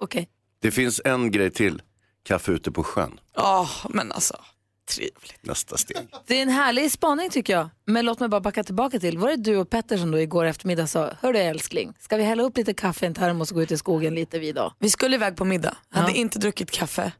Okej. 0.00 0.28
Det 0.62 0.70
finns 0.70 1.00
en 1.04 1.30
grej 1.30 1.50
till. 1.50 1.82
Kaffe 2.28 2.52
ute 2.52 2.70
på 2.72 2.84
sjön. 2.84 3.20
Ja, 3.36 3.68
men 3.88 4.12
alltså 4.12 4.36
trevligt. 4.96 5.38
Nästa 5.46 5.76
steg. 5.76 5.96
Det 6.26 6.38
är 6.38 6.42
en 6.42 6.48
härlig 6.48 6.92
spaning 6.92 7.30
tycker 7.30 7.52
jag. 7.52 7.68
Men 7.86 8.04
låt 8.04 8.20
mig 8.20 8.28
bara 8.28 8.40
backa 8.40 8.64
tillbaka 8.64 8.98
till. 9.00 9.18
Var 9.18 9.28
det 9.28 9.36
du 9.36 9.56
och 9.56 9.70
Petter 9.70 9.98
som 9.98 10.10
då 10.10 10.18
igår 10.20 10.44
eftermiddag 10.44 10.86
sa, 10.86 11.10
hörru 11.20 11.38
älskling, 11.38 11.92
ska 11.98 12.16
vi 12.16 12.22
hälla 12.22 12.42
upp 12.42 12.56
lite 12.56 12.74
kaffe 12.74 13.04
i 13.04 13.08
en 13.08 13.14
termos 13.14 13.50
och 13.50 13.54
gå 13.54 13.62
ut 13.62 13.70
i 13.72 13.76
skogen 13.78 14.14
lite 14.14 14.38
vi 14.38 14.48
idag? 14.48 14.72
Vi 14.78 14.90
skulle 14.90 15.16
iväg 15.16 15.36
på 15.36 15.44
middag, 15.44 15.76
hade 15.90 16.10
Ja. 16.10 16.16
inte 16.16 16.38
druckit 16.38 16.70
kaffe 16.70 17.12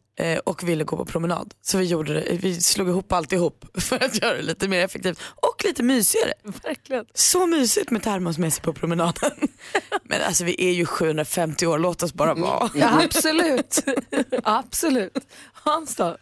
och 0.45 0.69
ville 0.69 0.85
gå 0.85 0.97
på 0.97 1.05
promenad. 1.05 1.55
Så 1.63 1.79
vi 1.79 1.85
gjorde 1.85 2.15
det, 2.15 2.39
vi 2.41 2.61
slog 2.61 2.89
ihop 2.89 3.13
alltihop 3.13 3.65
för 3.81 4.05
att 4.05 4.23
göra 4.23 4.37
det 4.37 4.43
lite 4.43 4.69
mer 4.69 4.85
effektivt 4.85 5.21
och 5.23 5.65
lite 5.65 5.83
mysigare. 5.83 6.33
Verkligen. 6.63 7.05
Så 7.15 7.47
mysigt 7.47 7.91
med 7.91 8.03
termos 8.03 8.39
med 8.39 8.53
sig 8.53 8.63
på 8.63 8.73
promenaden. 8.73 9.31
Men 10.03 10.23
alltså 10.23 10.45
vi 10.45 10.69
är 10.69 10.73
ju 10.73 10.87
750 10.87 11.67
år, 11.67 11.79
låt 11.79 12.03
oss 12.03 12.15
bara 12.15 12.35
vara. 12.35 12.71
Ja, 12.75 13.03
absolut. 13.05 13.85
absolut. 14.43 15.19
Hans 15.53 15.97
då? 15.97 16.17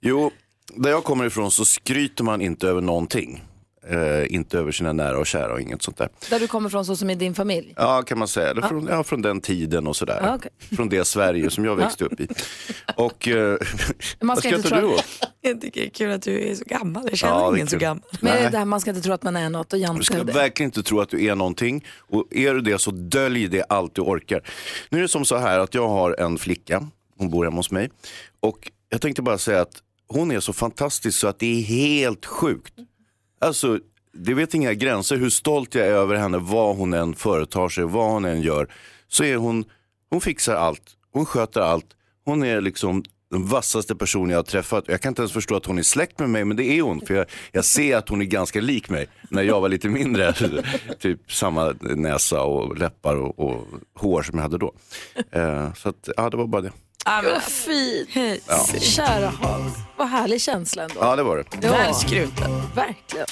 Jo, 0.00 0.30
där 0.76 0.90
jag 0.90 1.04
kommer 1.04 1.26
ifrån 1.26 1.50
så 1.50 1.64
skryter 1.64 2.24
man 2.24 2.40
inte 2.40 2.68
över 2.68 2.80
någonting. 2.80 3.42
Eh, 3.90 4.34
inte 4.34 4.58
över 4.58 4.72
sina 4.72 4.92
nära 4.92 5.18
och 5.18 5.26
kära 5.26 5.52
och 5.52 5.60
inget 5.60 5.82
sånt 5.82 5.96
där. 5.96 6.08
Där 6.30 6.40
du 6.40 6.46
kommer 6.48 6.68
från 6.68 6.84
så 6.84 6.96
som 6.96 7.10
i 7.10 7.14
din 7.14 7.34
familj? 7.34 7.74
Ja, 7.76 8.02
kan 8.02 8.18
man 8.18 8.28
säga. 8.28 8.50
Eller 8.50 8.62
från, 8.62 8.86
ja, 8.86 9.04
från 9.04 9.22
den 9.22 9.40
tiden 9.40 9.86
och 9.86 9.96
sådär. 9.96 10.20
Ja, 10.22 10.34
okej. 10.34 10.50
Från 10.76 10.88
det 10.88 11.04
Sverige 11.04 11.50
som 11.50 11.64
jag 11.64 11.76
växte 11.76 12.04
upp 12.04 12.20
i. 12.20 12.28
Och 12.96 13.28
eh, 13.28 13.58
Man 14.20 14.28
vad 14.28 14.38
ska 14.38 14.48
inte 14.48 14.60
skrattar 14.60 14.80
tro- 14.80 14.88
du 14.88 14.94
åt? 14.94 15.04
Jag 15.40 15.60
tycker 15.60 15.80
det 15.80 15.86
är 15.86 15.90
kul 15.90 16.12
att 16.12 16.22
du 16.22 16.48
är 16.50 16.54
så 16.54 16.64
gammal, 16.64 17.04
jag 17.08 17.18
känner 17.18 17.34
Ja, 17.34 17.54
ingen 17.56 17.66
så 17.66 17.76
gammal. 17.78 18.02
Men 18.20 18.34
Nej. 18.34 18.48
det 18.50 18.58
här, 18.58 18.64
man 18.64 18.80
ska 18.80 18.90
inte 18.90 19.02
tro 19.02 19.12
att 19.12 19.22
man 19.22 19.36
är 19.36 19.50
något 19.50 19.72
och 19.72 19.78
Du 19.78 19.82
jante 19.84 20.04
ska 20.04 20.24
det. 20.24 20.32
verkligen 20.32 20.68
inte 20.68 20.82
tro 20.82 21.00
att 21.00 21.08
du 21.08 21.24
är 21.24 21.34
någonting. 21.34 21.84
Och 21.98 22.26
är 22.30 22.54
du 22.54 22.60
det 22.60 22.78
så 22.78 22.90
dölj 22.90 23.48
det 23.48 23.62
allt 23.68 23.94
du 23.94 24.02
orkar. 24.02 24.42
Nu 24.90 24.98
är 24.98 25.02
det 25.02 25.08
som 25.08 25.24
så 25.24 25.36
här 25.36 25.58
att 25.58 25.74
jag 25.74 25.88
har 25.88 26.20
en 26.20 26.38
flicka, 26.38 26.86
hon 27.18 27.30
bor 27.30 27.44
hemma 27.44 27.56
hos 27.56 27.70
mig. 27.70 27.90
Och 28.40 28.70
jag 28.88 29.00
tänkte 29.00 29.22
bara 29.22 29.38
säga 29.38 29.60
att 29.60 29.76
hon 30.08 30.30
är 30.30 30.40
så 30.40 30.52
fantastisk 30.52 31.18
så 31.18 31.26
att 31.28 31.38
det 31.38 31.46
är 31.58 31.62
helt 31.62 32.26
sjukt. 32.26 32.74
Alltså, 33.44 33.78
det 34.12 34.34
vet 34.34 34.54
inga 34.54 34.74
gränser 34.74 35.16
hur 35.16 35.30
stolt 35.30 35.74
jag 35.74 35.86
är 35.86 35.92
över 35.92 36.16
henne, 36.16 36.38
vad 36.38 36.76
hon 36.76 36.92
än 36.92 37.14
företar 37.14 37.68
sig, 37.68 37.84
vad 37.84 38.10
hon 38.10 38.24
än 38.24 38.40
gör. 38.40 38.68
Så 39.08 39.24
är 39.24 39.36
hon, 39.36 39.64
hon 40.10 40.20
fixar 40.20 40.54
allt, 40.54 40.82
hon 41.12 41.26
sköter 41.26 41.60
allt. 41.60 41.86
Hon 42.24 42.42
är 42.42 42.60
liksom 42.60 43.02
den 43.30 43.46
vassaste 43.46 43.94
personen 43.94 44.30
jag 44.30 44.38
har 44.38 44.42
träffat. 44.42 44.84
Jag 44.88 45.00
kan 45.00 45.10
inte 45.10 45.22
ens 45.22 45.32
förstå 45.32 45.56
att 45.56 45.66
hon 45.66 45.78
är 45.78 45.82
släkt 45.82 46.18
med 46.18 46.30
mig, 46.30 46.44
men 46.44 46.56
det 46.56 46.64
är 46.64 46.82
hon. 46.82 47.00
För 47.00 47.14
jag, 47.14 47.26
jag 47.52 47.64
ser 47.64 47.96
att 47.96 48.08
hon 48.08 48.20
är 48.22 48.26
ganska 48.26 48.60
lik 48.60 48.90
mig 48.90 49.06
när 49.30 49.42
jag 49.42 49.60
var 49.60 49.68
lite 49.68 49.88
mindre. 49.88 50.32
typ 50.98 51.32
samma 51.32 51.74
näsa 51.80 52.42
och 52.42 52.78
läppar 52.78 53.16
och, 53.16 53.38
och 53.38 53.66
hår 53.94 54.22
som 54.22 54.38
jag 54.38 54.42
hade 54.42 54.58
då. 54.58 54.72
Eh, 55.30 55.74
så 55.74 55.88
att, 55.88 56.08
ja, 56.16 56.30
det 56.30 56.36
var 56.36 56.46
bara 56.46 56.62
det. 56.62 56.72
Vad 57.04 57.42
fint. 57.42 58.08
Kära 58.82 59.32
Hans. 59.42 59.74
Vad 59.96 60.08
härlig 60.08 60.40
känsla 60.40 60.82
ändå. 60.82 60.94
Ja, 61.00 61.16
det 61.16 61.22
var 61.22 61.36
det. 61.36 61.44
Ja. 61.62 61.70
Världskruten. 61.72 62.62
Verkligen. 62.74 63.26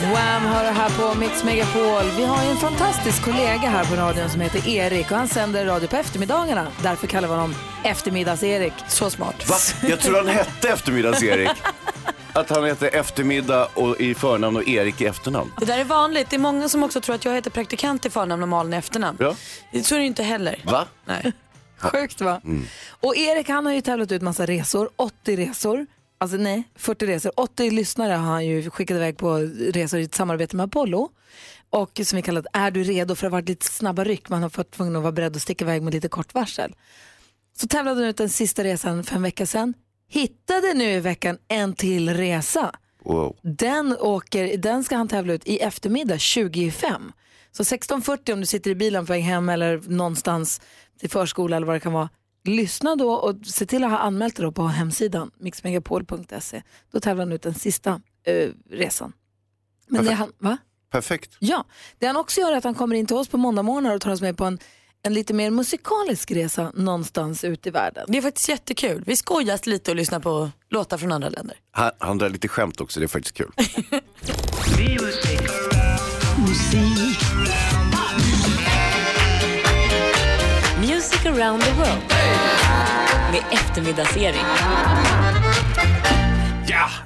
Wham 0.00 0.44
har 0.46 0.64
det 0.64 0.70
här 0.70 0.90
på 0.90 1.18
Mix 1.18 1.44
Megapol. 1.44 2.02
Vi 2.16 2.24
har 2.24 2.44
ju 2.44 2.50
en 2.50 2.56
fantastisk 2.56 3.24
kollega 3.24 3.68
här 3.68 3.84
på 3.84 3.94
radion 3.96 4.30
som 4.30 4.40
heter 4.40 4.68
Erik 4.68 5.10
och 5.10 5.16
han 5.16 5.28
sänder 5.28 5.66
radio 5.66 5.88
på 5.88 5.96
eftermiddagarna. 5.96 6.66
Därför 6.82 7.06
kallar 7.06 7.28
vi 7.28 7.34
honom 7.34 7.54
Eftermiddags-Erik. 7.84 8.72
Så 8.88 9.10
smart. 9.10 9.48
Va? 9.48 9.56
Jag 9.88 10.00
tror 10.00 10.16
han 10.16 10.28
hette 10.28 10.68
Eftermiddags-Erik. 10.68 11.50
Att 12.32 12.50
han 12.50 12.64
hette 12.64 12.88
Eftermiddag 12.88 13.68
och 13.74 14.00
i 14.00 14.14
förnamn 14.14 14.56
och 14.56 14.68
Erik 14.68 15.00
i 15.00 15.06
efternamn. 15.06 15.52
Det 15.58 15.64
där 15.64 15.78
är 15.78 15.84
vanligt, 15.84 16.30
det 16.30 16.36
är 16.36 16.40
många 16.40 16.68
som 16.68 16.82
också 16.82 17.00
tror 17.00 17.14
att 17.14 17.24
jag 17.24 17.34
heter 17.34 17.50
praktikant 17.50 18.06
i 18.06 18.10
förnamn 18.10 18.42
och 18.42 18.48
Malin 18.48 18.74
i 18.74 18.76
efternamn. 18.76 19.18
Ja. 19.20 19.34
Det 19.72 19.90
ju 19.90 20.06
inte 20.06 20.22
heller. 20.22 20.60
Va? 20.64 20.86
Nej. 21.04 21.32
Sjukt 21.82 22.20
va? 22.20 22.40
Och 22.90 23.16
Erik 23.16 23.48
han 23.48 23.66
har 23.66 23.72
ju 23.72 23.80
tävlat 23.80 24.12
ut 24.12 24.22
massa 24.22 24.46
resor, 24.46 24.90
80 24.96 25.36
resor. 25.36 25.86
Alltså 26.18 26.36
nej, 26.36 26.62
40 26.74 27.06
resor. 27.06 27.32
80 27.36 27.70
lyssnare 27.70 28.12
har 28.12 28.32
han 28.32 28.46
ju 28.46 28.70
skickat 28.70 28.94
iväg 28.94 29.18
på 29.18 29.36
resor 29.74 30.00
i 30.00 30.02
ett 30.02 30.14
samarbete 30.14 30.56
med 30.56 30.64
Apollo. 30.64 31.10
Och 31.70 32.00
som 32.04 32.16
vi 32.16 32.22
kallar 32.22 32.44
Är 32.52 32.70
du 32.70 32.82
redo? 32.82 33.14
För 33.14 33.26
det 33.26 33.30
har 33.30 33.38
varit 33.38 33.48
lite 33.48 33.66
snabba 33.66 34.04
ryck. 34.04 34.28
Man 34.28 34.42
har 34.42 34.50
fått 34.50 34.70
tvungen 34.70 34.96
att 34.96 35.02
vara 35.02 35.12
beredd 35.12 35.36
att 35.36 35.42
sticka 35.42 35.64
iväg 35.64 35.82
med 35.82 35.94
lite 35.94 36.08
kort 36.08 36.34
varsel. 36.34 36.74
Så 37.56 37.68
tävlade 37.68 38.00
han 38.00 38.08
ut 38.08 38.16
den 38.16 38.28
sista 38.28 38.64
resan 38.64 39.04
för 39.04 39.16
en 39.16 39.22
vecka 39.22 39.46
sedan. 39.46 39.74
Hittade 40.08 40.74
nu 40.74 40.84
i 40.84 41.00
veckan 41.00 41.38
en 41.48 41.74
till 41.74 42.14
resa. 42.14 42.72
Wow. 43.04 43.36
Den, 43.42 43.96
åker, 44.00 44.56
den 44.56 44.84
ska 44.84 44.96
han 44.96 45.08
tävla 45.08 45.32
ut 45.32 45.46
i 45.46 45.58
eftermiddag 45.58 46.18
25. 46.18 47.12
Så 47.52 47.62
16.40 47.62 48.32
om 48.32 48.40
du 48.40 48.46
sitter 48.46 48.70
i 48.70 48.74
bilen 48.74 49.06
på 49.06 49.12
väg 49.12 49.22
hem 49.22 49.48
eller 49.48 49.82
någonstans 49.86 50.60
till 51.02 51.10
förskola 51.10 51.56
eller 51.56 51.66
vad 51.66 51.76
det 51.76 51.80
kan 51.80 51.92
vara. 51.92 52.08
Lyssna 52.44 52.96
då 52.96 53.12
och 53.12 53.46
se 53.46 53.66
till 53.66 53.84
att 53.84 53.90
ha 53.90 53.98
anmält 53.98 54.36
dig 54.36 54.52
på 54.52 54.62
hemsidan 54.62 55.30
mixmegapol.se. 55.38 56.62
Då 56.92 57.00
tävlar 57.00 57.24
han 57.24 57.32
ut 57.32 57.42
den 57.42 57.54
sista 57.54 58.00
eh, 58.26 58.48
resan. 58.70 59.12
Men 59.88 60.04
det 60.04 60.12
han, 60.12 60.32
va? 60.38 60.56
Perfekt. 60.90 61.36
Ja, 61.38 61.64
det 61.98 62.06
han 62.06 62.16
också 62.16 62.40
gör 62.40 62.52
är 62.52 62.56
att 62.56 62.64
han 62.64 62.74
kommer 62.74 62.96
in 62.96 63.06
till 63.06 63.16
oss 63.16 63.28
på 63.28 63.36
måndagmorgnar 63.36 63.94
och 63.94 64.00
tar 64.00 64.10
oss 64.10 64.20
med 64.20 64.36
på 64.36 64.44
en, 64.44 64.58
en 65.02 65.14
lite 65.14 65.34
mer 65.34 65.50
musikalisk 65.50 66.30
resa 66.30 66.72
någonstans 66.74 67.44
ut 67.44 67.66
i 67.66 67.70
världen. 67.70 68.04
Det 68.08 68.18
är 68.18 68.22
faktiskt 68.22 68.48
jättekul. 68.48 69.04
Vi 69.06 69.16
skojas 69.16 69.66
lite 69.66 69.90
och 69.90 69.96
lyssnar 69.96 70.20
på 70.20 70.50
låtar 70.70 70.98
från 70.98 71.12
andra 71.12 71.28
länder. 71.28 71.56
Han, 71.70 71.90
han 71.98 72.18
drar 72.18 72.28
lite 72.28 72.48
skämt 72.48 72.80
också, 72.80 73.00
det 73.00 73.06
är 73.06 73.08
faktiskt 73.08 73.36
kul. 73.36 73.52
around 81.26 81.62
the 81.62 81.70
world. 81.78 82.02
Med 83.32 83.42
eftermiddags-Erik. 83.50 85.21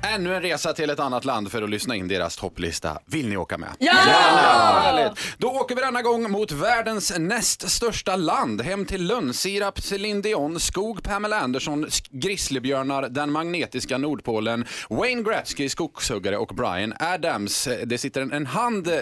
Ja, 0.02 0.08
ännu 0.08 0.34
en 0.36 0.42
resa 0.42 0.72
till 0.72 0.90
ett 0.90 1.00
annat 1.00 1.24
land 1.24 1.52
för 1.52 1.62
att 1.62 1.70
lyssna 1.70 1.96
in 1.96 2.08
deras 2.08 2.36
topplista. 2.36 2.98
Vill 3.06 3.28
ni 3.28 3.36
åka 3.36 3.58
med? 3.58 3.68
Ja! 3.78 3.92
Härligt. 3.92 5.18
Då 5.38 5.48
åker 5.48 5.74
vi 5.74 5.80
denna 5.80 6.02
gång 6.02 6.30
mot 6.30 6.52
världens 6.52 7.12
näst 7.18 7.70
största 7.70 8.16
land. 8.16 8.60
Hem 8.62 8.84
till 8.86 9.06
lönnsirap, 9.06 9.80
Céline 9.82 10.22
Dion, 10.22 10.60
skog, 10.60 11.02
Pamela 11.02 11.40
Anderson, 11.40 11.86
grizzlybjörnar, 12.10 13.08
den 13.08 13.32
magnetiska 13.32 13.98
Nordpolen, 13.98 14.66
Wayne 14.90 15.22
Gretzky, 15.22 15.68
skogshuggare 15.68 16.36
och 16.38 16.48
Brian 16.54 16.94
Adams. 17.00 17.68
Det 17.84 17.98
sitter 17.98 18.20
en, 18.20 18.32
en 18.32 18.46
hand, 18.46 18.88
eh, 18.88 18.94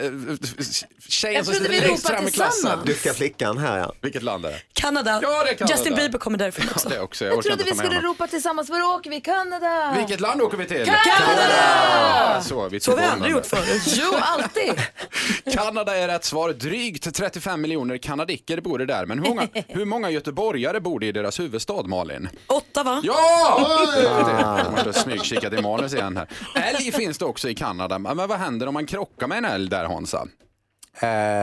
tjejen 1.08 1.36
Jag 1.36 1.44
som 1.44 1.54
sitter 1.54 1.68
vi 1.70 1.80
längst 1.80 2.04
ropade 2.10 2.16
fram 2.18 2.28
i 2.28 2.30
klassen. 2.30 2.52
tillsammans. 2.60 2.86
Duktiga 2.86 3.14
flickan 3.14 3.58
här 3.58 3.78
ja. 3.78 3.92
Vilket 4.00 4.22
land 4.22 4.46
är 4.46 4.50
det? 4.50 4.60
Kanada. 4.72 5.18
Ja, 5.22 5.44
det 5.44 5.50
är 5.50 5.54
Kanada. 5.54 5.74
Justin 5.76 5.94
Bieber 5.94 6.18
kommer 6.18 6.38
därifrån 6.38 6.66
också. 6.74 6.88
Det 6.88 7.00
också. 7.00 7.24
Jag, 7.24 7.32
Jag 7.32 7.38
orkar 7.38 7.48
trodde 7.48 7.62
inte 7.62 7.64
vi 7.64 7.70
ta 7.70 7.76
med 7.76 7.86
skulle 7.86 7.98
honom. 7.98 8.10
ropa 8.14 8.26
tillsammans. 8.26 8.70
Var 8.70 8.82
åker 8.82 9.10
vi? 9.10 9.20
Kanada! 9.20 9.94
Vilket 9.98 10.20
land 10.20 10.42
åker 10.42 10.56
vi 10.56 10.63
till? 10.64 10.84
Kanada! 10.84 12.40
Så, 12.42 12.68
vi 12.68 12.80
Så 12.80 12.90
har 12.90 12.98
vi 12.98 13.04
aldrig 13.04 13.32
gjort 13.32 13.46
förut. 13.46 13.82
Jo, 13.86 14.14
alltid. 14.22 14.72
Kanada 15.54 15.96
är 15.96 16.08
rätt 16.08 16.24
svar. 16.24 16.52
Drygt 16.52 17.14
35 17.14 17.60
miljoner 17.60 17.98
kanadicker 17.98 18.60
bor 18.60 18.78
det 18.78 18.86
där. 18.86 19.06
Men 19.06 19.18
hur 19.18 19.28
många, 19.28 19.48
hur 19.68 19.84
många 19.84 20.10
göteborgare 20.10 20.80
bor 20.80 21.00
det 21.00 21.06
i 21.06 21.12
deras 21.12 21.40
huvudstad 21.40 21.82
Malin? 21.82 22.28
Åtta 22.46 22.82
va? 22.82 23.00
Ja! 23.04 24.60
Jag 24.64 24.72
måste 24.72 24.92
smygkika 24.92 25.58
i 25.58 25.62
manus 25.62 25.94
igen 25.94 26.16
här. 26.16 26.28
Älg 26.54 26.92
finns 26.92 27.18
det 27.18 27.24
också 27.24 27.48
i 27.48 27.54
Kanada. 27.54 27.98
Men 27.98 28.16
vad 28.16 28.38
händer 28.38 28.66
om 28.66 28.74
man 28.74 28.86
krockar 28.86 29.26
med 29.26 29.38
en 29.38 29.44
älg 29.44 29.70
där 29.70 29.84
Hansa? 29.84 30.26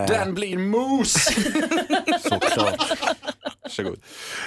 Den 0.07 0.33
blir 0.33 0.57
mos! 0.57 1.13
Såklart. 2.23 2.91
Varsågod. 3.63 3.99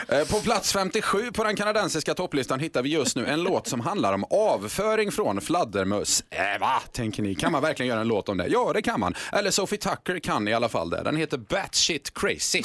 Eh, 0.09 0.25
På 0.29 0.41
plats 0.41 0.73
57 0.73 1.33
på 1.33 1.45
den 1.45 1.57
kanadensiska 1.57 2.15
topplistan 2.15 2.61
hittar 2.61 2.83
vi 2.83 2.89
just 2.89 3.17
nu 3.17 3.27
en 3.27 3.43
låt 3.43 3.67
som 3.67 3.81
handlar 3.81 4.13
om 4.13 4.25
avföring 4.31 5.13
från 5.13 5.41
fladdermöss. 5.41 6.25
Äh, 6.31 6.61
va, 6.61 6.83
tänker 6.93 7.23
ni? 7.23 7.35
Kan 7.35 7.53
man 7.53 7.63
verkligen 7.63 7.89
göra 7.91 8.01
en 8.01 8.09
låt 8.09 8.29
om 8.29 8.37
det? 8.37 8.47
Ja, 8.47 8.71
det 8.75 8.83
kan 8.83 9.01
man. 9.01 9.15
Eller 9.33 9.51
Sophie 9.51 9.79
Tucker 9.79 10.19
kan 10.19 10.49
i 10.49 10.53
alla 10.55 10.69
fall 10.69 10.91
det. 10.91 11.03
Den 11.03 11.17
heter 11.17 11.39
Batshit 11.39 12.15
Crazy. 12.15 12.63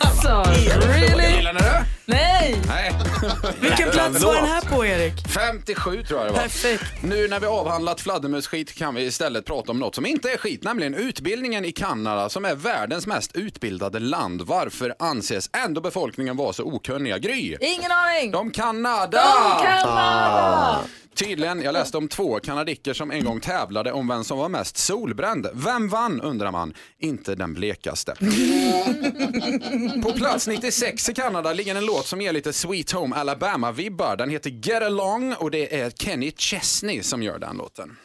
Alltså, 0.00 0.42
really? 0.88 1.36
Gillar 1.36 1.52
ni 1.52 1.58
det? 1.60 1.84
Nej! 2.06 2.37
Nej. 2.68 2.94
Vilken 3.60 3.90
plats 3.90 4.24
var 4.24 4.34
den 4.34 4.44
här 4.44 4.60
på 4.60 4.86
Erik? 4.86 5.28
57 5.28 6.02
tror 6.02 6.20
jag 6.20 6.28
det 6.28 6.32
var. 6.32 6.40
Perfekt. 6.40 7.02
Nu 7.02 7.28
när 7.28 7.40
vi 7.40 7.46
avhandlat 7.46 8.00
fladdermusskit 8.00 8.74
kan 8.74 8.94
vi 8.94 9.02
istället 9.02 9.44
prata 9.44 9.70
om 9.72 9.78
något 9.78 9.94
som 9.94 10.06
inte 10.06 10.30
är 10.30 10.36
skit, 10.36 10.62
nämligen 10.62 10.94
utbildningen 10.94 11.64
i 11.64 11.72
Kanada 11.72 12.28
som 12.28 12.44
är 12.44 12.54
världens 12.54 13.06
mest 13.06 13.36
utbildade 13.36 13.98
land. 13.98 14.42
Varför 14.42 14.94
anses 14.98 15.50
ändå 15.64 15.80
befolkningen 15.80 16.36
vara 16.36 16.52
så 16.52 16.64
okunniga? 16.64 17.18
Gry? 17.18 17.56
Ingen 17.60 17.90
aning. 17.90 18.30
De 18.30 18.50
Kanada! 18.50 19.22
De 19.58 19.66
Kanada! 19.66 20.80
Tydligen, 21.18 21.62
jag 21.62 21.72
läste 21.72 21.96
om 21.96 22.08
två 22.08 22.40
kanadicker 22.40 22.94
som 22.94 23.10
en 23.10 23.24
gång 23.24 23.40
tävlade 23.40 23.92
om 23.92 24.08
vem 24.08 24.24
som 24.24 24.38
var 24.38 24.48
mest 24.48 24.76
solbränd. 24.76 25.46
Vem 25.54 25.88
vann 25.88 26.20
undrar 26.20 26.52
man, 26.52 26.74
inte 26.98 27.34
den 27.34 27.54
blekaste. 27.54 28.14
På 30.02 30.12
plats 30.12 30.46
96 30.46 31.08
i 31.08 31.14
Kanada 31.14 31.52
ligger 31.52 31.74
en 31.74 31.86
låt 31.86 32.06
som 32.06 32.20
ger 32.20 32.32
lite 32.38 32.52
Sweet 32.52 32.92
Home 32.92 33.16
Alabama-vibbar. 33.16 34.16
Den 34.16 34.30
heter 34.30 34.50
Get 34.50 34.82
Along 34.82 35.34
och 35.34 35.50
det 35.50 35.80
är 35.80 35.90
Kenny 35.90 36.32
Chesney 36.36 37.02
som 37.02 37.22
gör 37.22 37.38
den 37.38 37.56
låten. 37.56 37.96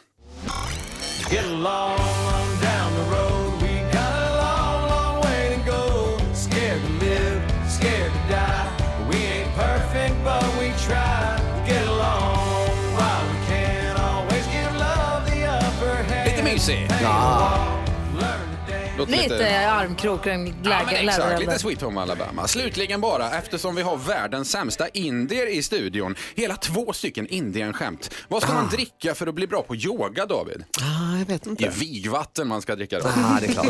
Get 1.30 1.44
along 1.44 1.98
down 2.60 2.92
the 2.94 3.16
road. 3.16 3.62
We 3.62 3.80
got 3.92 4.12
a 4.12 4.36
long, 4.36 4.88
long 4.88 5.22
way 5.22 5.56
to 5.56 5.70
go. 5.70 6.18
Scared 6.34 6.80
to 6.82 7.04
live, 7.04 7.42
scared 7.68 8.12
to 8.12 8.32
die. 8.32 8.68
We 9.10 9.16
ain't 9.16 9.54
perfect, 9.56 10.14
but 10.24 10.44
we 10.60 10.72
try. 10.86 11.38
Get 11.66 11.86
along 11.86 12.68
while 12.98 13.24
we 13.30 13.54
can. 13.54 13.96
Always 13.96 14.46
give 14.46 14.76
love 14.76 15.30
the 15.30 15.44
upper 15.46 16.02
hand. 16.02 16.30
Lite 16.30 16.42
mysig. 16.42 17.73
Låter 18.98 19.12
Lite 19.12 19.34
Ja, 19.34 19.84
men 20.24 20.54
läge, 20.62 20.96
exakt, 20.96 21.40
lite. 21.40 21.58
Sweet 21.58 21.80
Home 21.82 22.00
Alabama. 22.00 22.48
Slutligen 22.48 23.00
bara, 23.00 23.30
eftersom 23.38 23.74
vi 23.74 23.82
har 23.82 23.96
världens 23.96 24.50
sämsta 24.50 24.88
indier 24.88 25.46
i 25.46 25.62
studion, 25.62 26.14
hela 26.34 26.56
två 26.56 26.92
stycken 26.92 27.26
Indien-skämt. 27.28 28.10
Vad 28.28 28.42
ska 28.42 28.52
man 28.52 28.68
dricka 28.68 29.14
för 29.14 29.26
att 29.26 29.34
bli 29.34 29.46
bra 29.46 29.62
på 29.62 29.76
yoga, 29.76 30.26
David? 30.26 30.64
Ah, 30.80 31.18
jag 31.18 31.26
vet 31.26 31.44
Det 31.44 31.50
inte. 31.50 31.64
är 31.66 31.70
vigvatten 31.70 32.48
man 32.48 32.62
ska 32.62 32.76
dricka 32.76 32.98
då. 32.98 33.06
Ah, 33.08 33.38
det 33.40 33.46
är 33.46 33.52
klart. 33.52 33.66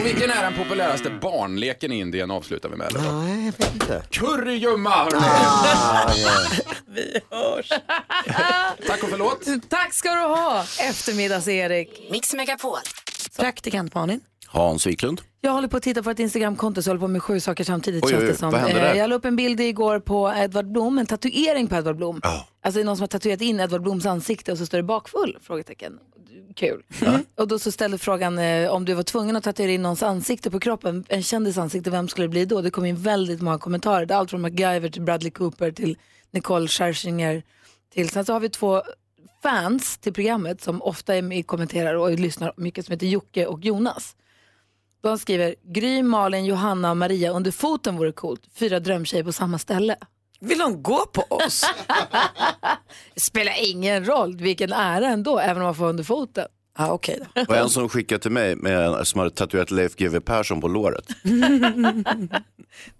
Och 0.00 0.06
vilken 0.06 0.30
är 0.30 0.42
den 0.42 0.54
populäraste 0.54 1.10
barnleken 1.10 1.92
i 1.92 1.98
Indien 1.98 2.30
avslutar 2.30 2.68
vi 2.68 2.76
med? 2.76 2.86
Eller? 2.86 3.12
Nej, 3.12 3.44
jag 3.46 3.52
vet 3.66 3.72
inte. 3.74 4.02
Kurragömma, 4.10 4.90
hörni! 4.90 5.16
Ah, 5.20 6.12
ja. 6.16 6.30
Vi 6.86 7.20
hörs. 7.30 7.68
Tack 8.86 9.02
och 9.02 9.08
förlåt. 9.08 9.46
Tack 9.68 9.94
ska 9.94 10.10
du 10.14 10.20
ha, 10.20 10.64
eftermiddags-Erik. 10.80 12.08
Mix 12.10 12.34
Megapol. 12.34 12.78
Praktikant 13.36 13.94
Malin. 13.94 14.20
Hans 14.46 14.86
Wiklund. 14.86 15.20
Jag 15.40 15.52
håller 15.52 15.68
på 15.68 15.76
att 15.76 15.82
titta 15.82 16.02
på 16.02 16.10
ett 16.10 16.18
Instagramkonto 16.18 16.82
så 16.82 16.88
jag 16.88 16.92
håller 16.94 17.00
på 17.00 17.08
med 17.08 17.22
sju 17.22 17.40
saker 17.40 17.64
samtidigt 17.64 18.04
Oj, 18.04 18.10
känns 18.10 18.22
oj, 18.22 18.28
det 18.28 18.36
som. 18.36 18.50
vad 18.50 18.60
hände 18.60 18.76
Eh, 18.80 18.82
där? 18.82 18.94
Jag 18.94 19.10
la 19.10 19.16
upp 19.16 19.24
en 19.24 19.36
bild 19.36 19.60
igår 19.60 20.00
på 20.00 20.32
Edvard 20.36 20.66
Blom, 20.72 20.98
en 20.98 21.06
tatuering 21.06 21.66
på 21.66 21.76
Edvard 21.76 21.96
Blom. 21.96 22.20
Alltså 22.24 22.78
det 22.78 22.82
är 22.82 22.84
någon 22.84 22.96
som 22.96 23.02
har 23.02 23.08
tatuerat 23.08 23.40
in 23.40 23.60
Edvard 23.60 23.82
Bloms 23.82 24.06
ansikte 24.06 24.52
och 24.52 24.58
så 24.58 24.66
står 24.66 24.78
det 24.78 24.82
bakfull? 24.84 25.38
Frågetecken. 25.42 25.98
Kul. 26.54 26.82
Och 27.34 27.48
då 27.48 27.58
så 27.58 27.72
ställde 27.72 27.98
frågan 27.98 28.38
eh, 28.38 28.70
om 28.70 28.84
du 28.84 28.94
var 28.94 29.02
tvungen 29.02 29.36
att 29.36 29.44
tatuera 29.44 29.70
in 29.72 29.82
någons 29.82 30.02
ansikte 30.02 30.50
på 30.50 30.60
kroppen, 30.60 31.04
en 31.08 31.22
kändis 31.22 31.58
ansikte, 31.58 31.90
vem 31.90 32.08
skulle 32.08 32.24
det 32.24 32.28
bli 32.30 32.44
då? 32.44 32.60
Det 32.60 32.70
kom 32.70 32.84
in 32.84 32.96
väldigt 32.96 33.40
många 33.42 33.58
kommentarer. 33.58 34.06
Det 34.06 34.14
är 34.14 34.18
allt 34.18 34.30
från 34.30 34.40
MacGyver 34.40 34.88
till 34.88 35.02
Bradley 35.02 35.30
Cooper 35.30 35.70
till 35.70 35.98
Nicole 36.30 36.68
Scherzinger. 36.68 37.42
Till. 37.94 38.08
Sen 38.08 38.24
så 38.24 38.32
har 38.32 38.40
vi 38.40 38.48
två 38.48 38.82
fans 39.46 39.98
till 39.98 40.12
programmet 40.12 40.60
som 40.60 40.82
ofta 40.82 41.14
är 41.14 41.22
med, 41.22 41.46
kommenterar 41.46 41.94
och 41.94 42.10
lyssnar 42.10 42.52
mycket 42.56 42.86
som 42.86 42.92
heter 42.92 43.06
Jocke 43.06 43.46
och 43.46 43.64
Jonas. 43.64 44.16
De 45.00 45.18
skriver 45.18 45.54
Gry, 45.62 46.02
Malin, 46.02 46.44
Johanna 46.44 46.90
och 46.90 46.96
Maria 46.96 47.30
under 47.30 47.50
foten 47.50 47.96
vore 47.96 48.12
coolt. 48.12 48.42
Fyra 48.54 48.80
drömtjejer 48.80 49.24
på 49.24 49.32
samma 49.32 49.58
ställe. 49.58 49.96
Vill 50.40 50.58
de 50.58 50.82
gå 50.82 51.06
på 51.06 51.22
oss? 51.22 51.64
Det 53.14 53.20
spelar 53.20 53.52
ingen 53.70 54.04
roll 54.04 54.36
vilken 54.36 54.72
ära 54.72 55.06
ändå, 55.06 55.38
även 55.38 55.56
om 55.56 55.62
man 55.62 55.74
får 55.74 55.86
under 55.88 56.04
foten. 56.04 56.46
Ja, 56.78 56.92
okej 56.92 57.20
då. 57.34 57.42
Och 57.48 57.56
en 57.56 57.68
som 57.68 57.88
skickade 57.88 58.22
till 58.22 58.30
mig 58.30 58.56
med, 58.56 59.06
som 59.06 59.18
hade 59.18 59.30
tatuerat 59.30 59.70
Leif 59.70 59.96
GW 59.96 60.20
Persson 60.20 60.60
på 60.60 60.68
låret. 60.68 61.06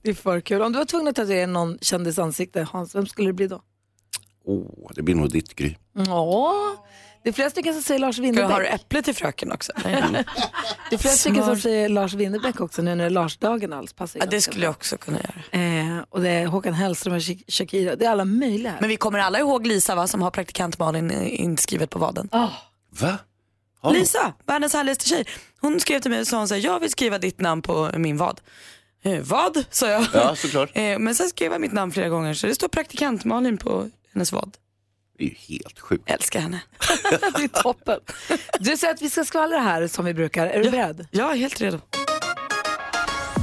Det 0.03 0.11
är 0.11 0.15
för 0.15 0.41
kul. 0.41 0.63
Om 0.63 0.73
du 0.73 0.79
var 0.79 0.87
tvungen 0.87 1.09
att 1.09 1.17
tatuera 1.17 1.47
någon 1.47 1.79
kändis 1.81 2.19
ansikte, 2.19 2.67
Hans, 2.73 2.95
vem 2.95 3.07
skulle 3.07 3.29
det 3.29 3.33
bli 3.33 3.47
då? 3.47 3.63
Oh, 4.47 4.91
det 4.95 5.03
blir 5.03 5.15
nog 5.15 5.31
ditt 5.33 5.55
Gry. 5.55 5.75
Ja, 6.07 6.77
det 7.23 7.29
är 7.29 7.33
flera 7.33 7.51
stycken 7.51 7.75
som 7.75 7.83
säger 7.83 8.01
Lars 8.01 8.17
Ska 8.17 8.25
jag 8.25 8.35
ha 8.35 8.43
Winnerbäck. 8.59 8.75
äpple 8.75 9.03
till 9.03 9.15
fröken 9.15 9.53
också? 9.53 9.73
Det 10.91 10.95
är 10.95 10.99
flera 10.99 11.15
stycken 11.15 11.45
som 11.45 11.57
säger 11.57 11.89
Lars 11.89 12.15
Winnerbäck 12.15 12.61
också 12.61 12.83
nu 12.83 12.95
när 12.95 13.11
Lars-dagen 13.11 13.73
alls 13.73 13.93
passar 13.93 14.21
Ja, 14.21 14.27
det 14.27 14.41
skulle 14.41 14.61
bra. 14.61 14.65
jag 14.67 14.71
också 14.71 14.97
kunna 14.99 15.19
göra. 15.19 15.63
Eh, 15.97 15.99
och 16.09 16.21
det 16.21 16.29
är 16.31 16.47
Håkan 16.47 16.75
Hellström 16.75 17.15
och 17.15 17.21
Shak- 17.21 17.45
Shakira. 17.49 17.97
Det 17.97 18.05
är 18.07 18.11
alla 18.11 18.25
möjliga. 18.25 18.75
Men 18.81 18.89
vi 18.89 18.97
kommer 18.97 19.19
alla 19.19 19.39
ihåg 19.39 19.67
Lisa 19.67 19.95
va, 19.95 20.07
som 20.07 20.23
har 20.23 20.31
praktikant 20.31 20.79
Malin 20.79 21.11
eh, 21.11 21.41
inskrivet 21.41 21.91
på 21.91 21.99
vaden. 21.99 22.29
Va? 22.91 23.19
Har? 23.81 23.93
Lisa, 23.93 24.33
världens 24.47 24.73
härligaste 24.75 25.09
tjej. 25.09 25.25
Hon 25.61 25.81
skrev 25.81 26.01
till 26.01 26.11
mig 26.11 26.21
och 26.21 26.27
sa 26.27 26.39
hon 26.39 26.49
så 26.49 26.55
här, 26.55 26.61
jag 26.65 26.81
vill 26.81 26.91
skriva 26.91 27.19
ditt 27.19 27.41
namn 27.41 27.63
på 27.63 27.91
min 27.97 28.17
vad. 28.17 28.41
Eh, 29.03 29.21
vad? 29.23 29.65
sa 29.71 29.89
jag. 29.91 30.07
Ja, 30.15 30.37
såklart. 30.37 30.71
Eh, 30.77 30.99
men 30.99 31.15
sen 31.15 31.29
skrev 31.29 31.53
jag 31.53 31.61
mitt 31.61 31.73
namn 31.73 31.93
flera 31.93 32.09
gånger 32.09 32.35
så 32.35 32.47
det 32.47 32.55
står 32.55 32.69
praktikant 32.69 33.25
Malin 33.25 33.59
på 33.59 33.91
hennes 34.17 34.33
vad. 34.33 34.57
Det 35.19 35.25
är 35.25 35.29
ju 35.29 35.35
helt 35.35 35.81
sjukt. 35.81 36.11
Älskar 36.11 36.41
henne. 36.41 36.63
det 37.11 37.45
är 37.45 37.63
toppen. 37.63 38.01
Du 38.61 38.77
säger 38.77 38.95
att 38.95 39.03
vi 39.03 39.11
ska 39.11 39.25
skvallra 39.25 39.59
här 39.59 39.87
som 39.87 40.05
vi 40.05 40.15
brukar. 40.15 40.47
Är 40.47 40.63
du 40.63 40.71
beredd? 40.71 41.07
Jag 41.11 41.33
är 41.33 41.37
helt 41.37 41.61
redo. 41.61 41.81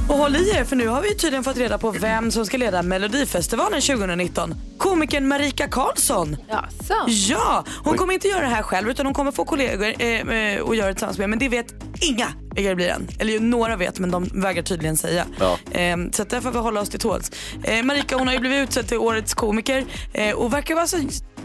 Och 0.08 0.14
håll 0.16 0.36
i 0.36 0.50
er 0.50 0.64
för 0.64 0.76
nu 0.76 0.88
har 0.88 1.02
vi 1.02 1.14
tydligen 1.14 1.44
fått 1.44 1.56
reda 1.56 1.78
på 1.78 1.90
vem 1.90 2.30
som 2.30 2.46
ska 2.46 2.56
leda 2.56 2.82
Melodifestivalen 2.82 3.80
2019. 3.80 4.54
Komikern 4.78 5.28
Marika 5.28 5.68
Karlsson. 5.68 6.36
Jaså? 6.48 6.94
Ja, 7.06 7.64
hon 7.84 7.92
Oj. 7.92 7.98
kommer 7.98 8.14
inte 8.14 8.28
göra 8.28 8.40
det 8.40 8.46
här 8.46 8.62
själv 8.62 8.90
utan 8.90 9.06
hon 9.06 9.14
kommer 9.14 9.32
få 9.32 9.44
kollegor 9.44 9.94
eh, 9.98 10.20
eh, 10.20 10.60
och 10.60 10.76
göra 10.76 10.86
det 10.88 10.94
tillsammans 10.94 11.18
med 11.18 11.30
men 11.30 11.38
det 11.38 11.48
vet 11.48 11.66
inga 12.00 12.28
vilka 12.54 12.68
det 12.68 12.76
blir 12.76 12.88
än. 12.88 13.08
Eller 13.18 13.32
ju 13.32 13.40
några 13.40 13.76
vet 13.76 13.98
men 13.98 14.10
de 14.10 14.24
vägrar 14.34 14.62
tydligen 14.62 14.96
säga. 14.96 15.26
Ja. 15.40 15.58
Eh, 15.80 15.96
så 16.12 16.22
att 16.22 16.30
därför 16.30 16.40
får 16.40 16.52
vi 16.52 16.58
hålla 16.58 16.80
oss 16.80 16.88
till 16.88 17.00
tåls. 17.00 17.30
Eh, 17.62 17.82
Marika 17.82 18.16
hon 18.16 18.26
har 18.26 18.34
ju 18.34 18.40
blivit 18.40 18.68
utsedd 18.68 18.88
till 18.88 18.98
årets 18.98 19.34
komiker 19.34 19.84
eh, 20.12 20.34
och 20.34 20.52
verkar 20.52 20.74
vara 20.74 20.86
så 20.86 20.96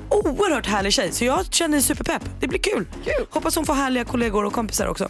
oerhört 0.09 0.65
härlig 0.67 0.93
tjej 0.93 1.11
så 1.11 1.25
jag 1.25 1.53
känner 1.53 1.79
superpepp. 1.79 2.23
Det 2.39 2.47
blir 2.47 2.59
kul. 2.59 2.85
Hoppas 3.29 3.55
hon 3.55 3.65
får 3.65 3.73
härliga 3.73 4.05
kollegor 4.05 4.45
och 4.45 4.53
kompisar 4.53 4.87
också. 4.87 5.09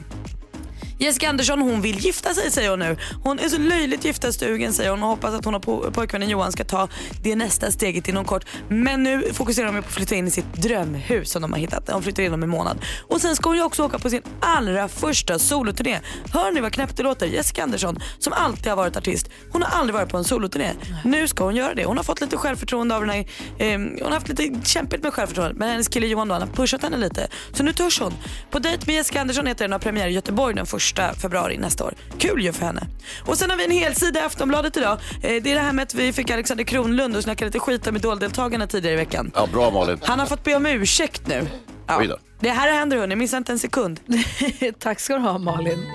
Jessica 1.01 1.29
Andersson 1.29 1.61
hon 1.61 1.81
vill 1.81 1.99
gifta 1.99 2.33
sig 2.33 2.51
säger 2.51 2.69
hon 2.69 2.79
nu. 2.79 2.97
Hon 3.23 3.39
är 3.39 3.49
så 3.49 3.57
löjligt 3.57 4.05
giftastugen 4.05 4.73
säger 4.73 4.89
hon 4.89 5.03
och 5.03 5.09
hoppas 5.09 5.33
att 5.33 5.45
hon 5.45 5.55
och 5.55 5.65
po- 5.65 5.91
pojkvännen 5.91 6.29
Johan 6.29 6.51
ska 6.51 6.63
ta 6.63 6.87
det 7.23 7.35
nästa 7.35 7.71
steget 7.71 8.07
inom 8.07 8.25
kort. 8.25 8.45
Men 8.69 9.03
nu 9.03 9.33
fokuserar 9.33 9.65
de 9.65 9.81
på 9.81 9.87
att 9.87 9.93
flytta 9.93 10.15
in 10.15 10.27
i 10.27 10.31
sitt 10.31 10.53
drömhus 10.53 11.31
som 11.31 11.41
de 11.41 11.51
har 11.53 11.59
hittat. 11.59 11.85
De 11.85 12.03
flyttar 12.03 12.23
in 12.23 12.33
om 12.33 12.43
en 12.43 12.49
månad. 12.49 12.85
Och 13.07 13.21
sen 13.21 13.35
ska 13.35 13.49
hon 13.49 13.57
ju 13.57 13.63
också 13.63 13.83
åka 13.83 13.99
på 13.99 14.09
sin 14.09 14.21
allra 14.39 14.87
första 14.87 15.39
soloturné. 15.39 15.99
Hör 16.33 16.51
ni 16.51 16.61
vad 16.61 16.73
knäppt 16.73 16.97
det 16.97 17.03
låter? 17.03 17.27
Jessica 17.27 17.63
Andersson 17.63 17.99
som 18.19 18.33
alltid 18.33 18.67
har 18.67 18.75
varit 18.75 18.97
artist. 18.97 19.29
Hon 19.51 19.61
har 19.61 19.79
aldrig 19.79 19.93
varit 19.93 20.09
på 20.09 20.17
en 20.17 20.23
soloturné. 20.23 20.71
Nu 21.03 21.27
ska 21.27 21.43
hon 21.43 21.55
göra 21.55 21.73
det. 21.73 21.85
Hon 21.85 21.97
har 21.97 22.03
fått 22.03 22.21
lite 22.21 22.37
självförtroende 22.37 22.95
av 22.95 23.01
den 23.01 23.09
här, 23.09 23.19
eh, 23.57 23.77
hon 23.77 24.01
har 24.01 24.11
haft 24.11 24.29
lite 24.29 24.59
kämpigt 24.63 25.03
med 25.03 25.13
självförtroende 25.13 25.55
men 25.59 25.69
hennes 25.69 25.87
kille 25.87 26.07
Johan 26.07 26.27
då, 26.27 26.33
han 26.33 26.41
har 26.41 26.49
pushat 26.49 26.83
henne 26.83 26.97
lite. 26.97 27.27
Så 27.53 27.63
nu 27.63 27.73
törs 27.73 27.99
hon. 27.99 28.13
På 28.51 28.59
dejt 28.59 28.83
med 28.85 28.95
Jessica 28.95 29.21
Andersson 29.21 29.47
heter 29.47 29.65
den 29.65 29.71
har 29.71 29.79
premiär 29.79 30.07
i 30.07 30.11
Göteborg 30.11 30.55
den 30.55 30.65
första 30.89 31.13
februari 31.13 31.57
nästa 31.57 31.85
år. 31.85 31.93
Kul 32.17 32.43
ju 32.43 32.53
för 32.53 32.65
henne. 32.65 32.87
Och 33.25 33.37
sen 33.37 33.49
har 33.49 33.57
vi 33.57 33.65
en 33.65 33.71
hel 33.71 33.95
sida 33.95 34.19
i 34.19 34.23
Aftonbladet 34.23 34.77
idag. 34.77 34.99
Eh, 35.23 35.43
det 35.43 35.51
är 35.51 35.55
det 35.55 35.61
här 35.61 35.73
med 35.73 35.83
att 35.83 35.93
vi 35.93 36.13
fick 36.13 36.31
Alexander 36.31 36.63
Kronlund 36.63 37.15
och 37.15 37.23
snacka 37.23 37.45
lite 37.45 37.59
skit 37.59 37.87
om 37.87 37.95
idoldeltagarna 37.95 38.67
tidigare 38.67 38.93
i 38.93 38.97
veckan. 38.97 39.31
Ja, 39.35 39.47
bra 39.53 39.71
Malin. 39.71 39.99
Han 40.03 40.19
har 40.19 40.25
fått 40.25 40.43
be 40.43 40.55
om 40.55 40.65
ursäkt 40.65 41.27
nu. 41.27 41.47
Då. 41.87 42.17
Det 42.39 42.49
här 42.49 42.71
händer 42.71 42.97
hörni, 42.97 43.15
missa 43.15 43.37
inte 43.37 43.51
en 43.51 43.59
sekund. 43.59 43.99
Tack 44.79 44.99
ska 44.99 45.13
du 45.13 45.19
ha 45.19 45.37
Malin. 45.37 45.85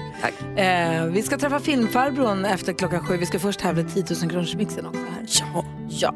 Eh, 0.57 1.04
vi 1.04 1.22
ska 1.22 1.38
träffa 1.38 1.61
filmfarbrorn 1.61 2.44
efter 2.44 2.72
klockan 2.72 3.07
sju. 3.07 3.16
Vi 3.16 3.26
ska 3.26 3.38
först 3.38 3.61
tävla 3.61 3.83
i 3.83 3.85
10 3.85 4.04
000 4.20 4.30
kronors 4.30 4.54
mixen 4.54 4.87
också 4.87 5.00
här. 5.00 5.26
Ja. 5.26 5.64
ja. 5.88 6.14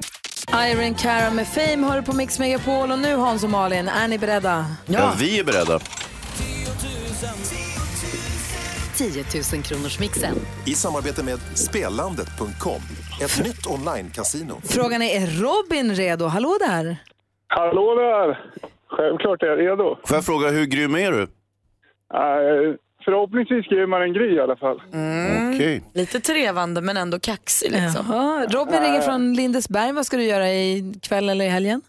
Iron 0.67 0.95
Cara 0.95 1.31
med 1.31 1.47
Fame 1.47 1.87
hör 1.87 1.97
du 1.97 2.03
på 2.03 2.13
Mix 2.13 2.39
Megapol 2.39 2.93
och 2.93 2.99
nu 2.99 3.17
Hans 3.17 3.45
och 3.45 3.51
Malin, 3.51 3.89
är 3.89 4.09
ni 4.09 4.19
beredda? 4.19 4.67
Ja. 4.87 5.13
vi 5.19 5.39
är 5.39 5.45
beredda. 5.45 5.81
10 8.99 9.25
000 9.55 9.63
kronors 9.63 10.01
mixen. 10.01 10.35
I 10.67 10.75
samarbete 10.75 11.25
med 11.25 11.39
Spelandet.com, 11.39 12.83
ett 13.25 13.45
nytt 13.47 13.67
online-casino. 13.67 14.55
Frågan 14.65 15.03
är, 15.03 15.23
är 15.23 15.27
Robin 15.27 15.95
redo? 15.95 16.25
Hallå 16.25 16.57
där! 16.61 16.97
Hallå 17.47 17.95
där! 17.95 18.51
Självklart 18.87 19.43
är 19.43 19.47
jag 19.47 19.59
redo. 19.59 19.97
Får 20.07 20.17
jag 20.17 20.25
fråga, 20.25 20.49
hur 20.51 20.67
grym 20.67 20.95
är 20.95 21.13
du? 21.13 21.23
Uh, 21.23 22.77
förhoppningsvis 23.05 23.67
grymmare 23.67 24.05
än 24.05 24.13
Gry 24.13 24.35
i 24.37 24.41
alla 24.41 24.57
fall. 24.57 24.83
Okej. 25.55 25.83
Lite 25.95 26.21
trevande 26.21 26.81
men 26.81 26.97
ändå 26.97 27.19
kaxig 27.19 27.71
liksom. 27.73 28.07
Jaha, 28.09 28.47
Robin 28.47 28.81
ringer 28.81 29.01
från 29.01 29.35
Lindesberg. 29.35 29.93
Vad 29.93 30.07
ska 30.07 30.17
du 30.17 30.25
göra 30.25 30.49
i 30.49 30.95
kväll 31.03 31.29
eller 31.29 31.45
i 31.45 31.49
helgen? 31.49 31.81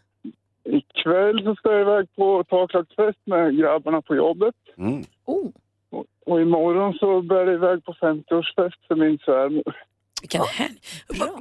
Ikväll 0.63 1.43
så 1.43 1.56
ska 1.56 1.72
jag 1.72 1.82
iväg 1.82 2.15
på 2.15 2.43
taklagsfest 2.43 3.19
med 3.26 3.58
grabbarna 3.58 4.02
på 4.02 4.15
jobbet. 4.15 4.56
Mm. 4.78 5.04
Oh. 5.26 5.50
Och, 5.89 6.06
och 6.25 6.41
imorgon 6.41 6.93
så 6.93 7.21
bär 7.21 7.36
jag 7.45 7.54
iväg 7.54 7.86
på 7.86 7.93
50-årsfest 7.93 8.88
för 8.88 8.95
min 8.95 9.17
svärmor. 9.17 9.75
Vilken 10.21 10.41
helg. 10.41 10.75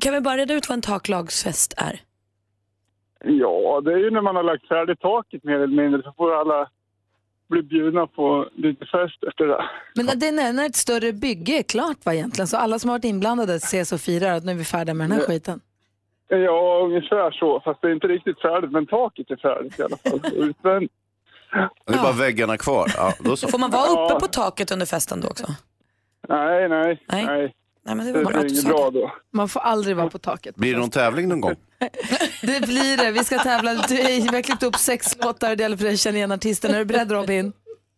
Kan 0.00 0.14
vi 0.14 0.20
bara 0.20 0.37
reda 0.37 0.54
ut 0.54 0.68
vad 0.68 0.76
en 0.76 0.82
taklagsfest 0.82 1.74
är? 1.76 2.00
Ja, 3.24 3.80
det 3.84 3.92
är 3.92 3.96
ju 3.98 4.11
när 4.11 4.20
man 4.22 4.37
har 4.37 4.42
lagt 4.42 4.68
färdigt 4.68 5.00
taket 5.00 5.44
mer 5.44 5.54
eller 5.54 5.82
mindre 5.82 6.02
så 6.02 6.12
får 6.16 6.40
alla 6.40 6.68
bli 7.48 7.62
bjudna 7.62 8.06
på 8.06 8.48
lite 8.56 8.87
fest 8.87 9.24
efter 9.28 9.44
det. 9.46 9.64
Men 9.96 10.06
det 10.06 10.26
är 10.28 10.52
när 10.52 10.66
ett 10.66 10.76
större 10.76 11.12
bygge 11.12 11.52
är 11.58 11.62
klart 11.62 11.96
va 12.06 12.14
egentligen? 12.14 12.46
Så 12.48 12.56
alla 12.56 12.78
som 12.78 12.90
har 12.90 12.98
varit 12.98 13.04
inblandade 13.04 13.54
ses 13.54 13.92
och 13.92 14.00
firar 14.00 14.37
att 14.37 14.44
nu 14.44 14.52
är 14.52 14.56
vi 14.56 14.64
färdiga 14.64 14.94
med 14.94 15.04
den 15.04 15.12
här 15.12 15.20
Ja. 15.20 15.26
skiten. 15.26 15.61
Ja, 16.28 16.80
ungefär 16.84 17.30
så. 17.30 17.61
Fast 17.64 17.82
det 17.82 17.88
är 17.88 17.92
inte 17.92 18.06
riktigt 18.08 18.40
färdigt, 18.40 18.70
men 18.70 18.87
taket 18.87 19.30
är 19.30 19.37
färdigt 19.37 19.78
i 19.78 19.82
alla 19.82 19.96
fall. 19.96 20.20
Utvändigt. 20.34 20.92
Det 21.87 21.94
är 21.94 22.02
bara 22.02 22.12
väggarna 22.12 22.56
kvar. 22.56 22.92
Ja, 22.96 23.12
då 23.20 23.37
så. 23.37 23.48
Får 23.48 23.58
man 23.58 23.70
vara 23.70 23.87
uppe 23.90 24.12
Ja. 24.14 24.18
på 24.20 24.26
taket 24.26 24.70
under 24.70 24.87
festen 24.87 25.20
då 25.20 25.28
också? 25.28 25.46
Nej, 26.28 26.68
nej, 26.68 27.02
Nej. 27.12 27.26
nej. 27.26 27.54
Nej 27.87 27.94
men 27.96 28.06
det 28.06 28.12
Det 28.12 28.18
var 28.24 28.30
bra 28.32 28.38
att 28.38 28.44
är 28.44 28.48
du 28.48 28.54
inget 28.54 28.62
sa 28.62 28.68
bra 28.68 28.90
då. 28.90 29.12
Man 29.32 29.48
får 29.48 29.61
aldrig 29.61 29.96
vara 29.96 30.11
på 30.11 30.18
taket. 30.18 30.56
Blir 30.56 30.72
det 30.74 30.78
någon 30.80 30.90
tävling 30.90 31.28
någon 31.28 31.40
gång? 31.40 31.54
Det 32.42 32.61
blir 32.66 32.96
det. 33.04 33.11
Vi 33.11 33.24
ska 33.24 33.38
tävla. 33.38 33.74
Du, 33.74 33.96
vi 33.96 34.20
har 34.26 34.42
klippt 34.42 34.62
upp 34.62 34.76
sex 34.76 35.16
låtar. 35.24 35.56
Det 35.56 35.62
gäller 35.62 35.76
för 35.76 35.84
dig 35.84 35.92
att 35.94 36.00
känna 36.00 36.16
igen 36.16 36.32
artisten. 36.32 36.74
Är 36.74 36.78
du 36.78 36.84
beredd 36.84 37.12
Robin? 37.12 37.52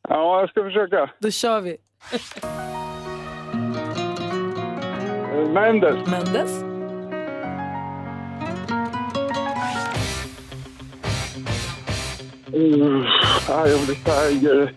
Ja, 0.08 0.40
jag 0.40 0.50
ska 0.50 0.62
försöka. 0.62 1.10
Då 1.18 1.30
kör 1.30 1.60
vi. 1.60 1.76
Mendes. 5.54 6.06
Mendes. 6.06 6.69
Uh, 12.52 13.04
Eye 13.48 13.70
of 13.70 13.86
the 13.86 13.94
Tiger. 14.04 14.72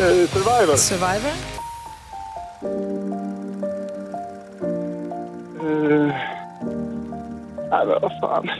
Eh, 0.00 0.26
Survivor. 0.26 0.76
Survivor. 0.76 1.32
Uh, 5.60 6.12
nej, 7.70 7.86
men 7.86 7.98
vad 8.02 8.12
fan. 8.20 8.50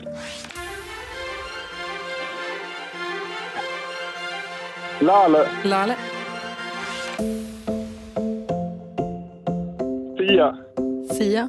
Lale. 5.00 5.48
Lale. 5.64 5.96
Sia. 10.18 10.56
Sia. 11.10 11.48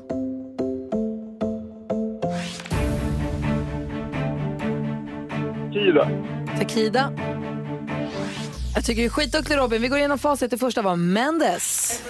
Kida. 5.74 6.39
Takida. 6.60 7.12
Jag 8.76 8.86
tycker 8.86 9.02
det 9.02 9.08
är 9.08 9.10
skitduktig 9.10 9.58
Robin. 9.58 9.82
Vi 9.82 9.88
går 9.88 9.98
igenom 9.98 10.20
facit. 10.20 10.52
Det 10.52 10.58
första 10.58 10.82
var 10.82 10.96
Mendes. 10.96 12.02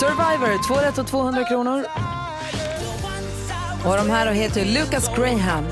Survivor, 0.00 0.66
2 0.66 0.74
rätt 0.74 0.98
och 0.98 1.06
200 1.06 1.44
kronor. 1.44 1.84
Och 3.84 3.96
de 3.96 4.10
här 4.10 4.32
heter 4.32 4.64
Lucas 4.64 5.08
Graham. 5.16 5.64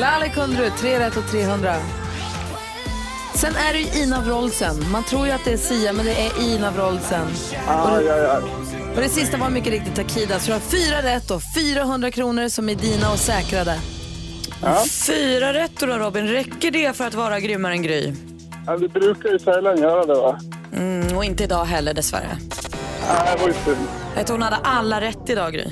Lale 0.00 0.28
Kundru, 0.28 0.70
3 0.78 0.98
rätt 0.98 1.16
och 1.16 1.30
300. 1.30 1.74
Sen 3.34 3.56
är 3.56 3.72
det 3.72 3.78
ju 3.78 4.02
Ina 4.02 4.20
Wroldsen. 4.20 4.90
Man 4.90 5.04
tror 5.04 5.26
ju 5.26 5.32
att 5.32 5.44
det 5.44 5.52
är 5.52 5.56
Sia, 5.56 5.92
men 5.92 6.06
det 6.06 6.26
är 6.26 6.42
Ina 6.42 6.70
Wroldsen. 6.70 7.26
Ah, 7.66 8.00
ja, 8.00 8.16
ja 8.16 8.40
och 8.98 9.04
det 9.04 9.10
sista 9.10 9.36
var 9.36 9.50
mycket 9.50 9.72
riktigt 9.72 9.94
Takida. 9.94 10.38
Så 10.38 10.46
du 10.46 10.52
har 10.52 10.60
fyra 10.60 11.02
rätt 11.02 11.30
och 11.30 11.40
400 11.74 12.10
kronor 12.10 12.48
som 12.48 12.68
är 12.68 12.74
dina 12.74 13.12
och 13.12 13.18
säkrade. 13.18 13.78
Fyra 15.06 15.52
rätt 15.52 15.80
då 15.80 15.86
Robin, 15.86 16.28
räcker 16.28 16.70
det 16.70 16.96
för 16.96 17.06
att 17.06 17.14
vara 17.14 17.40
grymmare 17.40 17.72
än 17.72 17.82
Gry? 17.82 18.12
Ja, 18.66 18.76
det 18.76 18.88
brukar 18.88 19.28
ju 19.28 19.38
sällan 19.38 19.78
göra 19.78 20.06
det, 20.06 20.14
va? 20.14 20.40
Mm, 20.76 21.16
och 21.16 21.24
inte 21.24 21.44
idag 21.44 21.64
heller 21.64 21.94
dessvärre. 21.94 22.38
Nej, 23.08 23.36
det 23.36 23.40
var 23.40 23.48
ju 23.48 23.54
synd. 23.64 23.88
Jag 24.16 24.26
tror 24.26 24.34
hon 24.34 24.42
hade 24.42 24.56
alla 24.56 25.00
rätt 25.00 25.30
idag 25.30 25.52
Gry. 25.52 25.66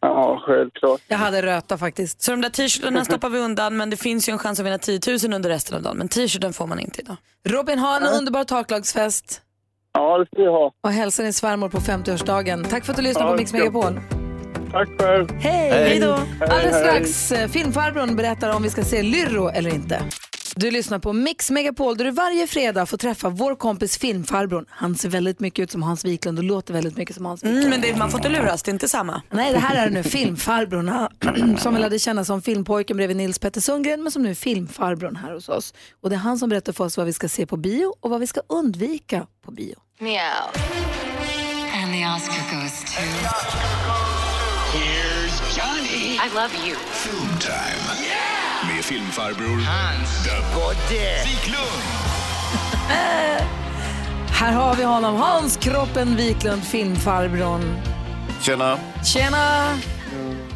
Ja, 0.00 0.42
självklart. 0.46 1.00
Jag 1.08 1.18
hade 1.18 1.42
röta 1.42 1.78
faktiskt. 1.78 2.22
Så 2.22 2.30
de 2.30 2.40
där 2.40 2.50
t-shirtarna 2.50 3.04
stoppar 3.04 3.28
vi 3.28 3.38
undan 3.38 3.76
men 3.76 3.90
det 3.90 3.96
finns 3.96 4.28
ju 4.28 4.32
en 4.32 4.38
chans 4.38 4.60
att 4.60 4.66
vinna 4.66 4.78
10 4.78 5.00
000 5.24 5.34
under 5.34 5.50
resten 5.50 5.76
av 5.76 5.82
dagen. 5.82 5.96
Men 5.96 6.08
t-shirten 6.08 6.52
får 6.52 6.66
man 6.66 6.78
inte 6.78 7.00
idag. 7.00 7.16
Robin, 7.48 7.78
ha 7.78 7.96
en 7.96 8.02
underbar 8.02 8.44
taklagsfest. 8.44 9.42
Ja, 9.92 10.18
det 10.18 10.26
ska 10.26 10.42
vi 10.42 10.48
ha. 10.48 10.72
Och 10.84 10.90
hälsa 10.92 11.22
din 11.22 11.32
svärmor 11.32 11.68
på 11.68 11.78
50-årsdagen. 11.78 12.64
Tack 12.70 12.84
för 12.84 12.92
att 12.92 12.96
du 12.96 13.02
lyssnade 13.02 13.26
Ja, 13.26 13.32
på 13.32 13.36
Mix 13.38 13.52
Megapol. 13.52 14.00
Tack 14.72 14.88
själv. 15.00 15.28
Hej! 15.38 15.70
Hej. 15.70 15.88
Hej 15.88 16.00
då! 16.00 16.14
Hej, 16.14 16.48
Alldeles 16.50 16.74
hej. 16.74 17.04
strax, 17.04 17.32
eh, 17.32 17.48
filmfarbrorn 17.48 18.16
berättar 18.16 18.56
om 18.56 18.62
vi 18.62 18.70
ska 18.70 18.82
se 18.82 19.02
Lyrro 19.02 19.48
eller 19.48 19.74
inte. 19.74 20.02
Du 20.56 20.70
lyssnar 20.70 20.98
på 20.98 21.12
Mix 21.12 21.50
Megapol 21.50 21.96
där 21.96 22.04
du 22.04 22.10
varje 22.10 22.46
fredag 22.46 22.86
får 22.86 22.96
träffa 22.96 23.28
vår 23.28 23.54
kompis 23.54 23.98
filmfarbrorn. 23.98 24.66
Han 24.68 24.96
ser 24.96 25.08
väldigt 25.08 25.40
mycket 25.40 25.62
ut 25.62 25.70
som 25.70 25.82
Hans 25.82 26.04
Wiklund 26.04 26.38
och 26.38 26.44
låter 26.44 26.74
väldigt 26.74 26.96
mycket 26.96 27.16
som 27.16 27.24
Hans 27.26 27.42
Wiklund. 27.42 27.58
Mm, 27.58 27.70
men 27.70 27.80
det, 27.80 27.96
man 27.96 28.10
får 28.10 28.18
inte 28.18 28.28
luras, 28.28 28.62
det 28.62 28.70
är 28.70 28.72
inte 28.72 28.88
samma. 28.88 29.22
Nej, 29.30 29.52
det 29.52 29.58
här 29.58 29.86
är 29.86 29.90
nu 29.90 30.02
filmfarbrorn 30.02 31.58
som 31.58 31.74
vi 31.74 31.80
lärde 31.80 31.98
känna 31.98 32.24
som 32.24 32.42
filmpojken 32.42 32.96
bredvid 32.96 33.16
Nils 33.16 33.38
Petter 33.38 33.60
Sundgren 33.60 34.02
men 34.02 34.12
som 34.12 34.22
nu 34.22 34.30
är 34.30 34.34
filmfarbrorn 34.34 35.16
här 35.16 35.32
hos 35.34 35.48
oss. 35.48 35.74
Och 36.02 36.10
det 36.10 36.16
är 36.16 36.20
han 36.20 36.38
som 36.38 36.48
berättar 36.48 36.72
för 36.72 36.84
oss 36.84 36.96
vad 36.96 37.06
vi 37.06 37.12
ska 37.12 37.28
se 37.28 37.46
på 37.46 37.56
bio 37.56 37.94
och 38.00 38.10
vad 38.10 38.20
vi 38.20 38.26
ska 38.26 38.40
undvika 38.46 39.26
på 39.44 39.50
bio. 39.50 39.76
Meow. 39.98 40.50
And 41.74 41.92
the 41.92 42.06
Oscar 42.06 42.60
goes 42.60 42.80
to... 42.80 43.00
Here's 44.72 45.56
Johnny. 45.56 46.16
I 46.16 46.28
love 46.34 46.54
you. 46.66 46.76
Film 46.76 47.38
time. 47.38 47.89
Filmfarbror 48.90 49.46
Hans 49.46 50.26
Godde 50.54 51.04
Wiklund. 51.24 51.82
Här 54.30 54.52
har 54.52 54.76
vi 54.76 54.82
honom, 54.82 55.16
Hans 55.16 55.56
Kroppen 55.56 56.16
Wiklund, 56.16 56.64
filmfarbrorn. 56.64 57.76
Tjena. 58.42 58.78
Tjena! 59.04 59.78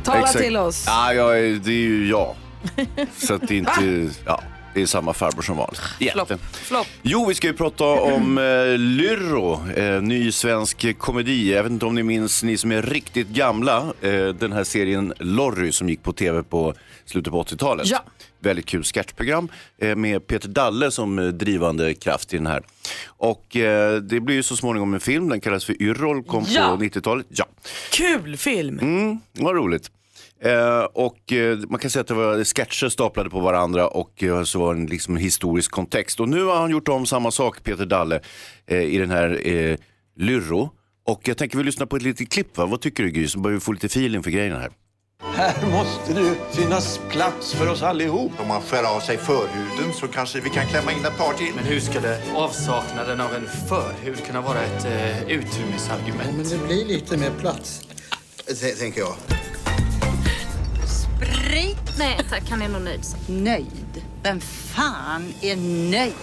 Tala 0.04 0.20
Exakt. 0.20 0.44
till 0.44 0.56
oss. 0.56 0.84
Ja, 0.86 1.14
jag 1.14 1.38
är, 1.38 1.52
det 1.52 1.70
är 1.70 1.74
ju 1.74 2.08
jag. 2.08 2.34
Så 3.16 3.34
att 3.34 3.48
det 3.48 3.54
är 3.54 3.58
inte, 3.58 4.10
ja. 4.26 4.42
Det 4.74 4.82
är 4.82 4.86
samma 4.86 5.12
farbror 5.12 5.42
som 5.42 5.56
vanligt. 5.56 5.80
Jätte. 5.98 6.38
Flopp. 6.52 6.86
Jo, 7.02 7.26
vi 7.26 7.34
ska 7.34 7.46
ju 7.46 7.52
prata 7.52 7.84
om 7.84 8.38
eh, 8.38 8.78
Lyrro, 8.78 9.68
eh, 9.76 10.02
ny 10.02 10.32
svensk 10.32 10.98
komedi. 10.98 11.54
Jag 11.54 11.62
vet 11.62 11.72
inte 11.72 11.86
om 11.86 11.94
ni 11.94 12.02
minns, 12.02 12.42
ni 12.42 12.56
som 12.56 12.72
är 12.72 12.82
riktigt 12.82 13.28
gamla, 13.28 13.78
eh, 14.00 14.26
den 14.26 14.52
här 14.52 14.64
serien 14.64 15.12
Lorry 15.18 15.72
som 15.72 15.88
gick 15.88 16.02
på 16.02 16.12
tv 16.12 16.42
på 16.42 16.74
slutet 17.06 17.32
på 17.32 17.42
80-talet. 17.42 17.86
Ja. 17.86 18.02
Väldigt 18.40 18.66
kul 18.66 18.82
sketchprogram 18.84 19.48
eh, 19.78 19.96
med 19.96 20.26
Peter 20.26 20.48
Dalle 20.48 20.90
som 20.90 21.18
eh, 21.18 21.26
drivande 21.26 21.94
kraft 21.94 22.34
i 22.34 22.36
den 22.36 22.46
här. 22.46 22.62
Och 23.06 23.56
eh, 23.56 23.96
det 24.00 24.20
blir 24.20 24.34
ju 24.36 24.42
så 24.42 24.56
småningom 24.56 24.94
en 24.94 25.00
film, 25.00 25.28
den 25.28 25.40
kallas 25.40 25.64
för 25.64 25.82
Yrrol, 25.82 26.24
kom 26.24 26.44
Ja. 26.48 26.76
på 26.78 26.84
90-talet. 26.84 27.26
Ja. 27.28 27.44
Kul 27.92 28.36
film. 28.36 28.78
Mm, 28.78 29.18
vad 29.32 29.54
roligt. 29.56 29.90
Eh, 30.40 30.78
och 30.80 31.32
eh, 31.32 31.58
man 31.68 31.80
kan 31.80 31.90
säga 31.90 32.00
att 32.00 32.06
det 32.06 32.14
var 32.14 32.44
sketcher 32.44 32.88
staplade 32.88 33.30
på 33.30 33.40
varandra 33.40 33.88
och 33.88 34.22
eh, 34.22 34.42
så 34.44 34.58
var 34.58 34.74
det 34.74 34.80
en 34.80 34.86
liksom, 34.86 35.16
historisk 35.16 35.70
kontext. 35.70 36.20
Och 36.20 36.28
nu 36.28 36.44
har 36.44 36.56
han 36.56 36.70
gjort 36.70 36.88
om 36.88 37.06
samma 37.06 37.30
sak, 37.30 37.62
Peter 37.62 37.86
Dalle, 37.86 38.20
i 38.70 38.98
den 38.98 39.10
här 39.10 39.48
eh, 39.48 39.76
Lyrro. 40.16 40.70
Och 41.06 41.28
jag 41.28 41.36
tänker 41.36 41.58
vi 41.58 41.64
lyssna 41.64 41.86
på 41.86 41.96
ett 41.96 42.02
litet 42.02 42.30
klipp, 42.32 42.56
va? 42.56 42.66
vad 42.66 42.80
tycker 42.80 43.02
du 43.02 43.10
Gry? 43.10 43.28
Så 43.28 43.38
börjar 43.38 43.54
vi 43.54 43.60
få 43.60 43.72
lite 43.72 43.86
feeling 43.86 44.22
för 44.22 44.30
grejerna 44.30 44.58
här. 44.58 44.70
Här 45.32 45.66
måste 45.70 46.12
det 46.12 46.34
finnas 46.52 47.00
plats 47.10 47.52
för 47.52 47.70
oss 47.70 47.82
allihop. 47.82 48.32
Om 48.38 48.48
man 48.48 48.62
skär 48.62 48.96
av 48.96 49.00
sig 49.00 49.18
förhuden 49.18 49.92
så 49.94 50.08
kanske 50.08 50.40
vi 50.40 50.50
kan 50.50 50.66
klämma 50.66 50.92
in 50.92 51.04
ett 51.04 51.18
par 51.18 51.32
till. 51.32 51.54
Men 51.56 51.64
hur 51.64 51.80
skulle 51.80 52.18
avsaknaden 52.34 53.20
av 53.20 53.34
en 53.34 53.48
förhud 53.68 54.24
kunna 54.26 54.40
vara 54.40 54.62
ett 54.62 54.84
eh, 54.84 55.22
utrymmesargument? 55.22 56.36
Men 56.36 56.48
det 56.48 56.66
blir 56.66 56.84
lite 56.84 57.16
mer 57.16 57.30
plats, 57.30 57.80
tänker 58.78 59.00
jag. 59.00 59.14
Sprit? 60.86 61.98
Nej 61.98 62.20
tack, 62.30 62.50
han 62.50 62.62
är 62.62 62.68
nog 62.68 62.82
nöjd. 62.82 63.04
Nöjd? 63.28 64.04
Vem 64.22 64.40
fan 64.40 65.34
är 65.40 65.56
nöjd? 65.90 66.14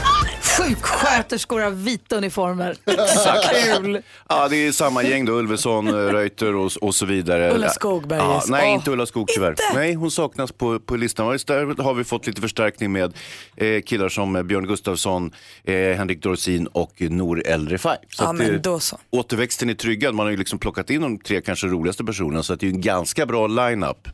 Sjuksköterskor 0.56 1.62
av 1.62 1.84
vita 1.84 2.16
uniformer. 2.16 2.76
Kul. 3.82 4.02
Ja, 4.28 4.48
det 4.48 4.56
är 4.66 4.72
samma 4.72 5.02
gäng 5.02 5.24
då, 5.24 5.32
Ulveson, 5.32 5.88
eh, 5.88 5.92
Reuter 5.92 6.54
och, 6.54 6.72
och 6.80 6.94
så 6.94 7.06
vidare. 7.06 7.54
Ulla 7.54 7.68
Skogberg, 7.68 8.18
Ja, 8.18 8.34
yes. 8.34 8.48
nej, 8.48 8.72
inte 8.74 8.90
Ulla 8.90 9.06
Skog 9.06 9.28
tyvärr. 9.28 9.54
Nej, 9.74 9.94
hon 9.94 10.10
saknas 10.10 10.52
på, 10.52 10.80
på 10.80 10.96
listan. 10.96 11.34
Istället 11.34 11.78
har 11.78 11.94
vi 11.94 12.04
fått 12.04 12.26
lite 12.26 12.40
förstärkning 12.40 12.92
med 12.92 13.12
eh, 13.56 13.82
killar 13.82 14.08
som 14.08 14.46
Björn 14.46 14.66
Gustafsson, 14.66 15.32
eh, 15.64 15.74
Henrik 15.74 16.22
Dorsin 16.22 16.66
och 16.66 16.92
Nour 17.00 17.46
El 17.46 17.68
Refai. 17.68 17.96
Så 18.08 18.24
Ja, 18.24 18.32
men 18.32 18.54
eh, 18.54 18.60
då 18.60 18.80
så. 18.80 18.98
Återväxten 19.10 19.70
är 19.70 19.74
tryggad. 19.74 20.14
Man 20.14 20.26
har 20.26 20.30
ju 20.30 20.36
liksom 20.36 20.58
plockat 20.58 20.90
in 20.90 21.00
de 21.00 21.18
tre 21.18 21.40
kanske 21.40 21.66
roligaste 21.66 22.04
personerna 22.04 22.42
så 22.42 22.52
att 22.52 22.60
det 22.60 22.66
är 22.66 22.70
en 22.70 22.80
ganska 22.80 23.26
bra 23.26 23.46
line-up. 23.46 24.08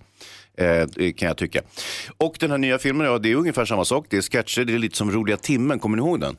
Eh, 0.59 1.13
kan 1.13 1.29
jag 1.29 1.37
tycka. 1.37 1.61
Och 2.19 2.37
den 2.41 2.51
här 2.51 2.59
nya 2.59 2.79
filmen, 2.79 3.07
ja 3.07 3.19
det 3.19 3.31
är 3.33 3.37
ungefär 3.37 3.65
samma 3.65 3.85
sak. 3.85 4.07
Det 4.11 4.17
är 4.17 4.23
sketcher, 4.23 4.65
det 4.65 4.75
är 4.75 4.79
lite 4.79 4.97
som 4.97 5.11
Roliga 5.11 5.37
timmen, 5.37 5.79
kommer 5.79 5.97
ni 5.97 6.01
ihåg 6.03 6.21
den? 6.21 6.37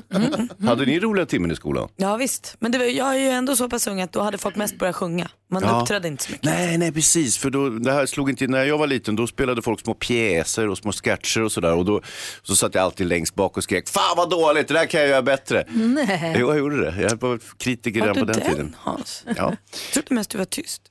Hade 0.68 0.86
ni 0.86 1.00
Roliga 1.00 1.26
timmen 1.26 1.52
i 1.52 1.56
skolan? 1.56 1.90
Ja 1.96 2.16
visst, 2.16 2.56
men 2.60 2.72
det 2.72 2.78
var, 2.78 2.86
jag 2.86 3.16
är 3.16 3.20
ju 3.20 3.28
ändå 3.30 3.56
så 3.56 3.70
pass 3.70 3.88
ung 3.88 4.02
att 4.02 4.12
då 4.12 4.22
hade 4.22 4.38
folk 4.38 4.56
mest 4.56 4.78
börjat 4.80 4.96
sjunga. 4.96 5.30
Man 5.52 5.64
Ja. 5.64 5.82
uppträdde 5.82 6.08
inte 6.08 6.24
så 6.24 6.32
mycket. 6.32 6.46
Nej, 6.46 6.78
nej 6.78 6.92
precis. 6.92 7.38
För 7.38 7.50
då, 7.50 7.70
det 7.70 7.92
här 7.92 8.06
slog 8.06 8.30
inte, 8.30 8.48
när 8.48 8.64
jag 8.66 8.78
var 8.78 8.88
liten 8.88 9.16
då 9.16 9.28
spelade 9.28 9.62
folk 9.62 9.80
små 9.82 9.94
pjäser 9.94 10.68
och 10.70 10.78
små 10.78 10.92
sketcher 10.92 11.42
och 11.42 11.52
sådär. 11.52 11.74
Och 11.76 11.86
då 11.86 12.02
så 12.44 12.56
satt 12.56 12.76
jag 12.76 12.84
alltid 12.84 13.08
längst 13.08 13.36
bak 13.36 13.58
och 13.58 13.64
skrek, 13.64 13.90
fan 13.90 14.14
vad 14.18 14.30
dåligt, 14.30 14.68
det 14.68 14.74
där 14.74 14.86
kan 14.86 15.00
jag 15.02 15.10
göra 15.10 15.22
bättre. 15.22 15.66
Nej. 15.70 16.36
Jo, 16.40 16.48
jag 16.48 16.58
gjorde 16.58 16.82
det. 16.92 17.02
Jag 17.02 17.22
var 17.22 17.40
kritiker 17.58 18.00
Var 18.00 18.08
redan 18.08 18.28
på 18.28 18.32
den, 18.34 18.40
den, 18.42 18.52
tiden. 18.52 18.76
Hans? 18.80 19.24
Ja. 19.26 19.34
Jag 19.36 19.58
trodde 19.94 20.14
mest 20.16 20.30
du 20.30 20.38
var 20.38 20.46
tyst. 20.46 20.82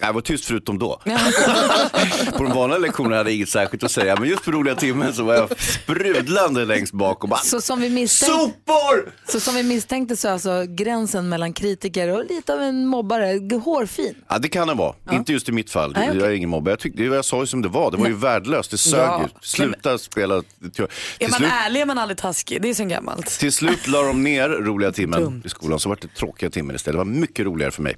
Jag 0.00 0.12
var 0.12 0.20
tyst 0.20 0.44
förutom 0.44 0.78
då. 0.78 1.00
på 2.36 2.42
de 2.42 2.52
vanliga 2.52 2.78
lektionerna 2.78 3.16
hade 3.16 3.30
jag 3.30 3.36
inget 3.36 3.48
särskilt 3.48 3.82
att 3.84 3.90
säga. 3.90 4.16
Men 4.20 4.28
just 4.28 4.44
på 4.44 4.50
roliga 4.50 4.74
timmen 4.74 5.12
så 5.14 5.22
var 5.24 5.34
jag 5.34 5.60
sprudlande 5.60 6.64
längst 6.64 6.92
bak 6.92 7.22
och 7.22 7.28
bara, 7.28 7.40
Så 7.40 7.60
som, 7.60 7.80
vi 7.80 7.90
misstänkte, 7.90 8.36
sopor! 8.38 9.12
så 9.28 9.40
som 9.40 9.54
vi 9.54 9.62
misstänkte 9.62 10.16
så 10.16 10.28
är 10.28 10.32
alltså 10.32 10.64
gränsen 10.68 11.28
mellan 11.28 11.52
kritiker 11.52 12.08
och 12.08 12.24
lite 12.24 12.54
av 12.54 12.62
en 12.62 12.86
mobbare 12.86 13.58
hårfin. 13.64 14.14
Ja 14.28 14.38
det 14.38 14.48
kan 14.48 14.68
det 14.68 14.74
vara, 14.74 14.94
inte 15.12 15.32
just 15.32 15.48
i 15.48 15.52
mitt 15.52 15.70
fall. 15.70 15.92
Nej, 15.92 16.08
okej. 16.08 16.20
Jag 16.20 16.28
är 16.30 16.34
ingen 16.34 16.48
mobbare. 16.50 16.72
Jag, 16.72 16.78
tyckte, 16.78 17.02
jag 17.04 17.24
sa 17.24 17.40
ju 17.40 17.46
som 17.46 17.62
det 17.62 17.68
var, 17.68 17.90
det 17.90 17.96
var 17.96 18.06
ju 18.06 18.14
värdelöst, 18.14 18.70
det 18.70 18.78
sög 18.78 19.00
Ja. 19.00 19.20
ju. 19.22 19.28
Sluta 19.40 19.98
spela. 19.98 20.42
Till, 20.74 20.86
Är 21.18 21.28
man 21.28 21.38
slut, 21.38 21.50
ärlig 21.66 21.80
är 21.80 21.86
man 21.86 21.98
aldrig 21.98 22.18
taskig, 22.18 22.62
det 22.62 22.68
är 22.70 22.74
sen 22.74 22.88
gammalt. 22.88 23.26
till 23.38 23.52
slut 23.52 23.86
la 23.88 24.02
de 24.02 24.22
ner 24.22 24.48
roliga 24.48 24.92
timmen 24.92 25.22
Dumt. 25.22 25.42
i 25.44 25.48
skolan, 25.48 25.80
så 25.80 25.88
var 25.88 25.98
det 26.00 26.08
tråkiga 26.14 26.50
timmen 26.50 26.76
istället. 26.76 26.94
Det 26.94 26.98
var 26.98 27.04
mycket 27.04 27.46
roligare 27.46 27.70
för 27.72 27.82
mig. 27.82 27.96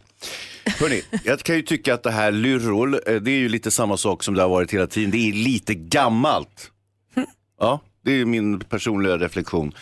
Hörrni, 0.65 1.03
jag 1.25 1.41
kan 1.41 1.57
ju 1.57 1.63
tycka 1.63 1.95
att 1.95 2.03
det 2.03 2.11
här 2.11 2.33
Lyrrol, 2.33 2.95
eh, 2.95 3.01
det 3.15 3.31
är 3.31 3.39
ju 3.39 3.49
lite 3.49 3.71
samma 3.71 3.97
sak 3.97 4.23
som 4.23 4.35
det 4.35 4.43
har 4.43 4.49
varit 4.49 4.75
hela 4.75 4.87
tiden. 4.87 5.11
Det 5.11 5.29
är 5.29 5.33
lite 5.33 5.75
gammalt. 5.75 6.71
Ja, 7.61 7.81
det 8.05 8.13
är 8.13 8.25
min 8.25 8.61
personliga 8.61 9.19
reflektion. 9.19 9.75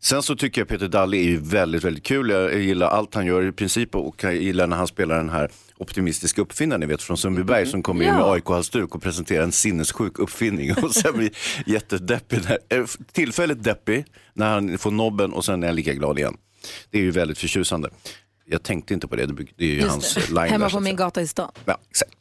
Sen 0.00 0.22
så 0.22 0.36
tycker 0.36 0.60
jag 0.60 0.68
Peter 0.68 0.88
Dalle 0.88 1.16
är 1.16 1.22
ju 1.24 1.36
väldigt, 1.36 1.84
väldigt 1.84 2.04
kul. 2.04 2.30
Jag 2.30 2.60
gillar 2.60 2.86
allt 2.86 3.14
han 3.14 3.26
gör 3.26 3.48
i 3.48 3.52
princip 3.52 3.94
och 3.94 4.24
jag 4.24 4.34
gillar 4.36 4.66
när 4.66 4.76
han 4.76 4.86
spelar 4.86 5.16
den 5.16 5.30
här 5.30 5.50
optimistiska 5.76 6.42
uppfinnaren 6.42 6.80
ni 6.80 6.86
vet 6.86 7.02
från 7.02 7.16
Sundbyberg 7.16 7.66
som 7.66 7.82
kommer 7.82 8.04
in 8.04 8.14
med. 8.14 8.22
AIK-halsduk 8.24 8.94
och 8.94 9.02
presenterar 9.02 9.42
en 9.44 9.52
sinnessjuk 9.52 10.18
uppfinning 10.18 10.74
och 10.82 10.94
sen 10.94 11.16
blir 11.16 11.30
jättedeppig. 11.66 12.38
Där. 12.42 12.58
Eh, 12.68 12.84
Tillfälligt 13.12 13.64
deppig 13.64 14.04
när 14.34 14.50
han 14.50 14.78
får 14.78 14.90
nobben 14.90 15.32
och 15.32 15.44
sen 15.44 15.62
är 15.62 15.66
han 15.66 15.76
lika 15.76 15.92
glad 15.94 16.18
igen. 16.18 16.36
Det 16.90 16.98
är 16.98 17.02
ju 17.02 17.10
väldigt 17.10 17.38
förtjusande. 17.38 17.90
Jag 18.52 18.62
tänkte 18.62 18.94
inte 18.94 19.08
på 19.08 19.16
det, 19.16 19.26
det 19.26 19.64
är 19.64 19.68
ju 19.68 19.74
Just 19.74 19.88
hans 19.88 20.14
det. 20.14 20.20
line. 20.28 20.34
där, 20.34 20.46
Hemma 20.46 20.70
så 20.70 20.76
på 20.76 20.80
min 20.80 20.96
gata 20.96 21.22
i 21.22 21.26
stan. 21.26 21.50
Ja, 21.64 21.78
exakt. 21.90 22.12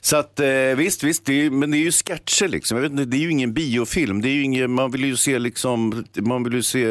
Så 0.00 0.16
att 0.16 0.40
eh, 0.40 0.48
visst, 0.76 1.02
visst, 1.02 1.24
det 1.26 1.32
är, 1.32 1.50
men 1.50 1.70
det 1.70 1.76
är 1.76 1.84
ju 1.84 1.92
sketcher 1.92 2.48
liksom. 2.48 2.76
Jag 2.76 2.82
vet 2.82 2.92
inte, 2.92 3.04
det 3.04 3.16
är 3.16 3.20
ju 3.20 3.30
ingen 3.30 3.54
biofilm. 3.54 4.22
Det 4.22 4.28
är 4.28 4.42
ingen, 4.42 4.70
man 4.70 4.90
vill 4.90 5.04
ju 5.04 5.16
se 5.16 5.38
liksom, 5.38 6.04
man 6.16 6.44
vill 6.44 6.52
ju 6.52 6.62
se 6.62 6.86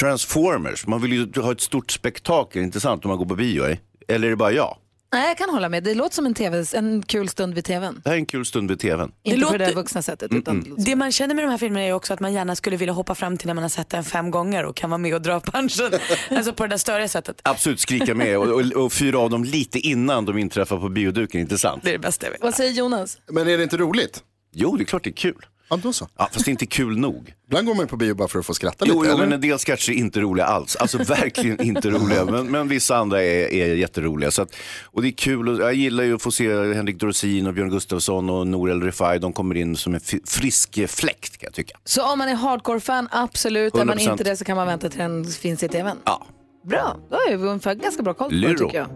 Transformers. 0.00 0.86
Man 0.86 1.02
vill 1.02 1.12
ju 1.12 1.42
ha 1.42 1.52
ett 1.52 1.60
stort 1.60 1.90
spektakel, 1.90 2.62
inte 2.62 2.80
sant, 2.80 3.04
om 3.04 3.08
man 3.08 3.18
går 3.18 3.26
på 3.26 3.34
bio? 3.34 3.64
Eh? 3.64 3.76
Eller 4.08 4.26
är 4.26 4.30
det 4.30 4.36
bara 4.36 4.52
jag? 4.52 4.76
Nej, 5.12 5.28
jag 5.28 5.38
kan 5.38 5.50
hålla 5.50 5.68
med. 5.68 5.84
Det 5.84 5.94
låter 5.94 6.14
som 6.14 6.26
en, 6.26 6.34
TV, 6.34 6.64
en 6.74 7.02
kul 7.02 7.28
stund 7.28 7.54
vid 7.54 7.64
tvn. 7.64 8.00
Det 8.04 8.10
här 8.10 8.16
är 8.16 8.20
en 8.20 8.26
kul 8.26 8.46
stund 8.46 8.70
vid 8.70 8.80
tvn. 8.80 9.12
Inte 9.22 9.36
på 9.36 9.40
låter- 9.44 9.58
det 9.58 9.64
där 9.66 9.74
vuxna 9.74 10.02
sättet. 10.02 10.32
Utan 10.32 10.62
det 10.62 10.68
låter 10.70 10.84
Det 10.84 10.96
man 10.96 11.12
känner 11.12 11.34
med 11.34 11.44
de 11.44 11.50
här 11.50 11.58
filmerna 11.58 11.84
är 11.86 11.92
också 11.92 12.14
att 12.14 12.20
man 12.20 12.32
gärna 12.32 12.56
skulle 12.56 12.76
vilja 12.76 12.92
hoppa 12.94 13.14
fram 13.14 13.36
till 13.36 13.46
när 13.46 13.54
man 13.54 13.64
har 13.64 13.68
sett 13.68 13.88
den 13.88 14.04
fem 14.04 14.30
gånger 14.30 14.64
och 14.64 14.76
kan 14.76 14.90
vara 14.90 14.98
med 14.98 15.14
och 15.14 15.22
dra 15.22 15.40
punchen. 15.40 15.90
alltså 16.30 16.52
på 16.52 16.62
det 16.62 16.68
där 16.68 16.76
störiga 16.76 17.08
sättet. 17.08 17.40
Absolut 17.42 17.80
skrika 17.80 18.14
med 18.14 18.38
och, 18.38 18.46
och, 18.46 18.84
och 18.84 18.92
fyra 18.92 19.18
av 19.18 19.30
dem 19.30 19.44
lite 19.44 19.78
innan 19.78 20.24
de 20.24 20.38
inträffar 20.38 20.76
på 20.78 20.88
bioduken, 20.88 21.40
inte 21.40 21.58
sant? 21.58 21.80
Det 21.84 21.88
är 21.90 21.92
det 21.92 21.98
bästa 21.98 22.26
jag 22.26 22.32
vet. 22.32 22.42
Vad 22.42 22.54
säger 22.54 22.72
Jonas? 22.72 23.18
Men 23.30 23.48
är 23.48 23.56
det 23.56 23.62
inte 23.62 23.76
roligt? 23.76 24.22
Jo, 24.52 24.76
det 24.76 24.82
är 24.82 24.86
klart 24.86 25.04
det 25.04 25.10
är 25.10 25.12
kul. 25.12 25.46
Ja, 25.68 25.76
då 25.76 25.92
så. 25.92 26.08
Ja, 26.16 26.28
fast 26.32 26.44
det 26.44 26.48
är 26.48 26.52
inte 26.52 26.66
kul 26.66 26.98
nog. 26.98 27.34
Ibland 27.46 27.66
går 27.66 27.74
man 27.74 27.86
på 27.86 27.96
bio 27.96 28.14
bara 28.14 28.28
för 28.28 28.38
att 28.38 28.46
få 28.46 28.54
skratta 28.54 28.84
Jo, 28.88 28.94
lite. 28.94 29.06
jo 29.06 29.14
eller? 29.14 29.24
men 29.24 29.32
en 29.32 29.40
del 29.40 29.58
sketcher 29.58 29.90
är 29.92 29.96
inte 29.96 30.20
roliga 30.20 30.46
alls. 30.46 30.76
Alltså 30.76 30.98
verkligen 30.98 31.62
inte 31.62 31.90
roliga. 31.90 32.24
Men, 32.24 32.50
men 32.50 32.68
vissa 32.68 32.96
andra 32.96 33.22
är, 33.22 33.52
är 33.52 33.74
jätteroliga. 33.74 34.30
Så 34.30 34.42
att, 34.42 34.54
och 34.84 35.02
det 35.02 35.08
är 35.08 35.12
kul. 35.12 35.48
Och 35.48 35.60
jag 35.60 35.74
gillar 35.74 36.04
ju 36.04 36.14
att 36.14 36.22
få 36.22 36.30
se 36.30 36.74
Henrik 36.74 36.96
Dorsin 36.96 37.46
och 37.46 37.54
Björn 37.54 37.70
Gustafsson 37.70 38.30
och 38.30 38.46
Nour 38.46 38.70
El 38.70 38.82
Refai. 38.82 39.18
De 39.18 39.32
kommer 39.32 39.54
in 39.56 39.76
som 39.76 39.94
en 39.94 40.00
frisk 40.26 40.78
fläkt 40.88 41.36
kan 41.38 41.46
jag 41.46 41.54
tycka. 41.54 41.78
Så 41.84 42.12
om 42.12 42.18
man 42.18 42.28
är 42.28 42.34
hardcore-fan, 42.34 43.08
absolut. 43.10 43.74
Är 43.74 43.84
man 43.84 43.98
100%. 43.98 44.10
inte 44.12 44.24
det 44.24 44.36
så 44.36 44.44
kan 44.44 44.56
man 44.56 44.66
vänta 44.66 44.88
till 44.88 44.98
den 44.98 45.24
finns 45.24 45.62
i 45.62 45.68
tvn. 45.68 45.96
Ja. 46.04 46.26
Bra, 46.64 46.96
då 47.10 47.16
har 47.16 47.36
vi 47.36 47.44
ungefär 47.44 47.74
ganska 47.74 48.02
bra 48.02 48.14
koll 48.14 48.30
på 48.30 48.36
det 48.36 48.58
tycker 48.58 48.78
jag. 48.78 48.88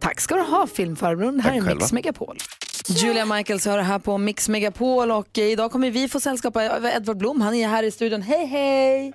Tack 0.00 0.20
ska 0.20 0.34
du 0.34 0.42
ha 0.42 0.66
filmfarbrorn. 0.66 1.36
Det 1.36 1.42
här 1.42 1.50
Tack 1.50 1.58
är 1.60 1.64
själva. 1.64 1.80
Mix 1.80 1.92
Megapol. 1.92 2.36
Julia 2.88 3.26
Michaels 3.26 3.66
hör 3.66 3.78
här 3.78 3.98
på 3.98 4.18
Mix 4.18 4.48
Megapol 4.48 5.10
och 5.10 5.38
idag 5.38 5.72
kommer 5.72 5.90
vi 5.90 6.08
få 6.08 6.20
sällskap 6.20 6.56
av 6.56 6.86
Edvard 6.86 7.16
Blom. 7.16 7.40
Han 7.40 7.54
är 7.54 7.68
här 7.68 7.82
i 7.82 7.90
studion. 7.90 8.22
Hej 8.22 8.46
hej! 8.46 9.12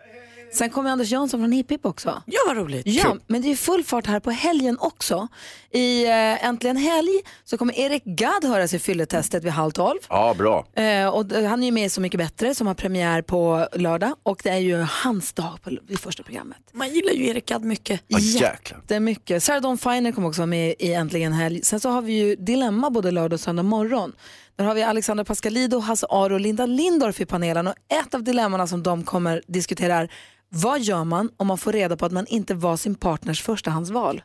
Sen 0.53 0.69
kommer 0.69 0.89
Anders 0.89 1.11
Jansson 1.11 1.39
från 1.39 1.51
Hipp 1.51 1.71
Hipp 1.71 1.85
också. 1.85 2.23
Ja, 2.25 2.39
vad 2.47 2.57
roligt. 2.57 2.87
Ja, 2.87 3.17
men 3.27 3.41
det 3.41 3.51
är 3.51 3.55
full 3.55 3.83
fart 3.83 4.07
här 4.07 4.19
på 4.19 4.31
helgen 4.31 4.77
också. 4.79 5.27
I 5.71 6.05
eh, 6.05 6.45
Äntligen 6.45 6.77
Helg 6.77 7.09
så 7.43 7.57
kommer 7.57 7.79
Erik 7.79 8.03
Gadd 8.05 8.43
höras 8.45 8.73
i 8.73 8.79
fylletestet 8.79 9.43
vid 9.43 9.51
halv 9.51 9.71
tolv. 9.71 9.99
Ja, 10.09 10.33
bra. 10.37 10.65
Eh, 10.83 11.07
och 11.07 11.25
d- 11.25 11.45
han 11.45 11.61
är 11.61 11.65
ju 11.65 11.71
med 11.71 11.85
i 11.85 11.89
Så 11.89 12.01
mycket 12.01 12.17
bättre 12.17 12.55
som 12.55 12.67
har 12.67 12.73
premiär 12.73 13.21
på 13.21 13.67
lördag 13.73 14.15
och 14.23 14.41
det 14.43 14.49
är 14.49 14.57
ju 14.57 14.77
hans 14.81 15.33
dag 15.33 15.59
på, 15.63 15.71
i 15.87 15.97
första 15.97 16.23
programmet. 16.23 16.57
Man 16.71 16.89
gillar 16.89 17.11
ju 17.13 17.27
Erik 17.27 17.45
Gadd 17.45 17.63
mycket. 17.63 18.01
Ja, 18.07 18.19
jäklar. 18.19 18.81
Det 18.87 18.95
är 18.95 18.99
mycket. 18.99 19.43
Sarah 19.43 19.61
Dawn 19.61 19.77
Finer 19.77 20.11
kommer 20.11 20.27
också 20.27 20.41
vara 20.41 20.45
med 20.47 20.75
i 20.79 20.93
Äntligen 20.93 21.33
Helg. 21.33 21.61
Sen 21.63 21.79
så 21.79 21.89
har 21.89 22.01
vi 22.01 22.13
ju 22.13 22.35
Dilemma 22.35 22.89
både 22.89 23.11
lördag 23.11 23.33
och 23.33 23.39
söndag 23.39 23.63
morgon. 23.63 24.13
Där 24.55 24.65
har 24.65 24.73
vi 24.73 24.83
Alexandra 24.83 25.25
Pascalido, 25.25 25.79
Hasse 25.79 26.07
Aro 26.09 26.33
och 26.33 26.39
Linda 26.39 26.65
Lindorff 26.65 27.21
i 27.21 27.25
panelen 27.25 27.67
och 27.67 27.73
ett 28.03 28.13
av 28.13 28.23
dilemmana 28.23 28.67
som 28.67 28.83
de 28.83 29.03
kommer 29.03 29.41
diskutera 29.47 29.95
är 29.95 30.11
vad 30.53 30.81
gör 30.81 31.03
man 31.03 31.29
om 31.37 31.47
man 31.47 31.57
får 31.57 31.71
reda 31.73 31.97
på 31.97 32.05
att 32.05 32.11
man 32.11 32.27
inte 32.27 32.53
var 32.53 32.77
sin 32.77 32.95
partners 32.95 33.41
förstahandsval? 33.43 34.21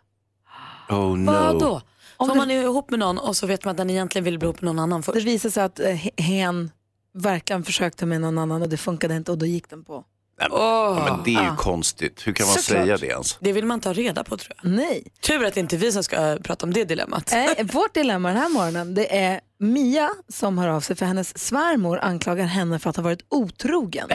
Oh 0.89 1.17
no. 1.19 1.33
Vadå? 1.33 1.83
Om 2.17 2.29
det- 2.29 2.35
man 2.35 2.51
är 2.51 2.63
ihop 2.63 2.91
med 2.91 2.99
någon 2.99 3.19
och 3.19 3.37
så 3.37 3.47
vet 3.47 3.65
man 3.65 3.71
att 3.71 3.77
den 3.77 3.91
egentligen 3.91 4.25
vill 4.25 4.39
bli 4.39 4.47
ihop 4.47 4.61
med 4.61 4.67
någon 4.75 4.79
annan 4.79 5.03
först. 5.03 5.15
Det 5.19 5.21
visar 5.25 5.51
sig 5.51 5.63
att 5.65 5.81
eh, 5.81 5.95
hen 6.17 6.71
verkligen 7.15 7.65
försökte 7.65 8.07
med 8.07 8.21
någon 8.21 8.39
annan 8.39 8.63
och 8.63 8.69
det 8.69 8.77
funkade 8.77 9.17
inte 9.17 9.33
och 9.33 9.39
då 9.39 9.47
gick 9.47 9.71
den 9.71 9.85
på. 9.85 10.05
Nej, 10.41 10.49
men, 10.51 10.59
ja, 10.61 11.05
men 11.11 11.25
det 11.25 11.31
är 11.35 11.43
ju 11.45 11.51
Ah. 11.51 11.57
konstigt. 11.57 12.27
Hur 12.27 12.33
kan 12.33 12.47
man 12.47 12.57
Såklart. 12.57 12.85
säga 12.85 12.97
det 12.97 13.07
ens? 13.07 13.37
Det 13.41 13.53
vill 13.53 13.65
man 13.67 13.81
ta 13.81 13.93
reda 13.93 14.25
på 14.25 14.37
tror 14.37 14.55
jag. 14.63 14.71
Nej. 14.73 15.07
Tur 15.21 15.45
att 15.45 15.55
det 15.55 15.61
inte 15.61 15.77
är 15.77 15.79
vi 15.79 15.93
som 15.93 16.03
ska 16.05 16.17
eh, 16.33 16.37
prata 16.37 16.67
om 16.67 16.73
det 16.73 16.85
dilemmat. 16.85 17.29
Nej, 17.33 17.65
vårt 17.73 17.95
dilemma 17.95 18.29
den 18.29 18.37
här 18.37 18.49
morgonen 18.49 18.95
det 18.95 19.17
är 19.19 19.41
Mia 19.59 20.11
som 20.29 20.59
hör 20.59 20.69
av 20.69 20.81
sig 20.81 20.97
för 20.97 21.07
hennes 21.07 21.39
svärmor 21.39 21.99
anklagar 22.03 22.45
henne 22.45 22.79
för 22.79 22.91
att 22.91 22.97
ha 22.97 23.03
varit 23.03 23.25
otrogen. 23.29 24.09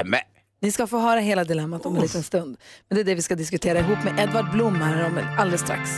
Ni 0.61 0.71
ska 0.71 0.87
få 0.87 0.97
höra 0.99 1.19
hela 1.19 1.43
dilemmat 1.43 1.85
om 1.85 1.95
en 1.95 2.01
liten 2.01 2.23
stund. 2.23 2.57
Men 2.89 2.95
det 2.95 3.01
är 3.01 3.05
det 3.05 3.15
vi 3.15 3.21
ska 3.21 3.35
diskutera 3.35 3.79
ihop 3.79 4.03
med 4.03 4.19
Edvard 4.19 4.51
Blom 4.51 4.75
här 4.75 5.05
om 5.05 5.19
alldeles 5.39 5.61
strax. 5.61 5.89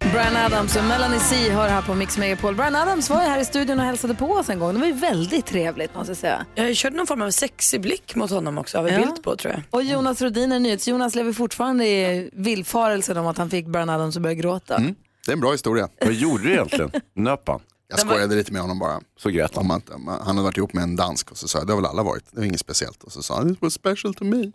Brian 0.00 0.36
Adams 0.36 0.76
och 0.76 0.84
Melanie 0.84 1.20
C 1.20 1.50
hör 1.50 1.68
här 1.68 1.82
på 1.82 1.94
Mix 1.94 2.18
Megapol. 2.18 2.54
Brian 2.54 2.76
Adams 2.76 3.10
var 3.10 3.22
ju 3.22 3.28
här 3.28 3.40
i 3.40 3.44
studion 3.44 3.78
och 3.78 3.84
hälsade 3.84 4.14
på 4.14 4.26
oss 4.26 4.48
en 4.48 4.58
gång. 4.58 4.74
Det 4.74 4.80
var 4.80 4.86
ju 4.86 4.92
väldigt 4.92 5.46
trevligt 5.46 5.94
måste 5.94 6.10
jag 6.10 6.16
säga. 6.16 6.46
Jag 6.54 6.76
körde 6.76 6.96
någon 6.96 7.06
form 7.06 7.22
av 7.22 7.30
sexig 7.30 7.80
blick 7.80 8.14
mot 8.14 8.30
honom 8.30 8.58
också, 8.58 8.78
av 8.78 8.88
en 8.88 8.94
Ja. 8.94 9.00
bild 9.00 9.22
på 9.22 9.36
tror 9.36 9.52
jag. 9.54 9.62
Och 9.70 9.82
Jonas 9.82 10.22
Rodiner, 10.22 10.58
NyhetsJonas, 10.60 11.14
lever 11.14 11.32
fortfarande 11.32 11.86
i 11.86 12.30
villfarelsen 12.32 13.16
om 13.16 13.26
att 13.26 13.38
han 13.38 13.50
fick 13.50 13.66
Brian 13.66 13.88
Adams 13.90 14.16
att 14.16 14.22
börja 14.22 14.34
gråta. 14.34 14.76
Mm. 14.76 14.94
Det 15.26 15.30
är 15.32 15.34
en 15.34 15.40
bra 15.40 15.52
historia. 15.52 15.88
Vad 16.00 16.12
gjorde 16.12 16.42
du 16.42 16.52
egentligen? 16.52 16.90
Nöp 17.16 17.48
han? 17.48 17.60
Jag 17.88 18.00
skojade 18.00 18.34
lite 18.34 18.52
med 18.52 18.62
honom 18.62 18.78
bara. 18.78 19.00
Så 19.18 19.28
grät 19.30 19.56
han? 19.56 19.82
Han 20.06 20.26
hade 20.26 20.42
varit 20.42 20.56
ihop 20.56 20.72
med 20.72 20.82
en 20.82 20.96
dansk 20.96 21.30
och 21.30 21.36
så 21.38 21.48
sa 21.48 21.58
jag, 21.58 21.66
det 21.66 21.72
har 21.72 21.80
väl 21.80 21.90
alla 21.90 22.02
varit, 22.02 22.24
det 22.30 22.38
var 22.40 22.46
inget 22.46 22.60
speciellt. 22.60 23.02
Och 23.04 23.12
så 23.12 23.22
sa 23.22 23.36
han, 23.36 23.50
it 23.50 23.58
was 23.62 23.72
special 23.74 24.14
to 24.14 24.24
me. 24.24 24.50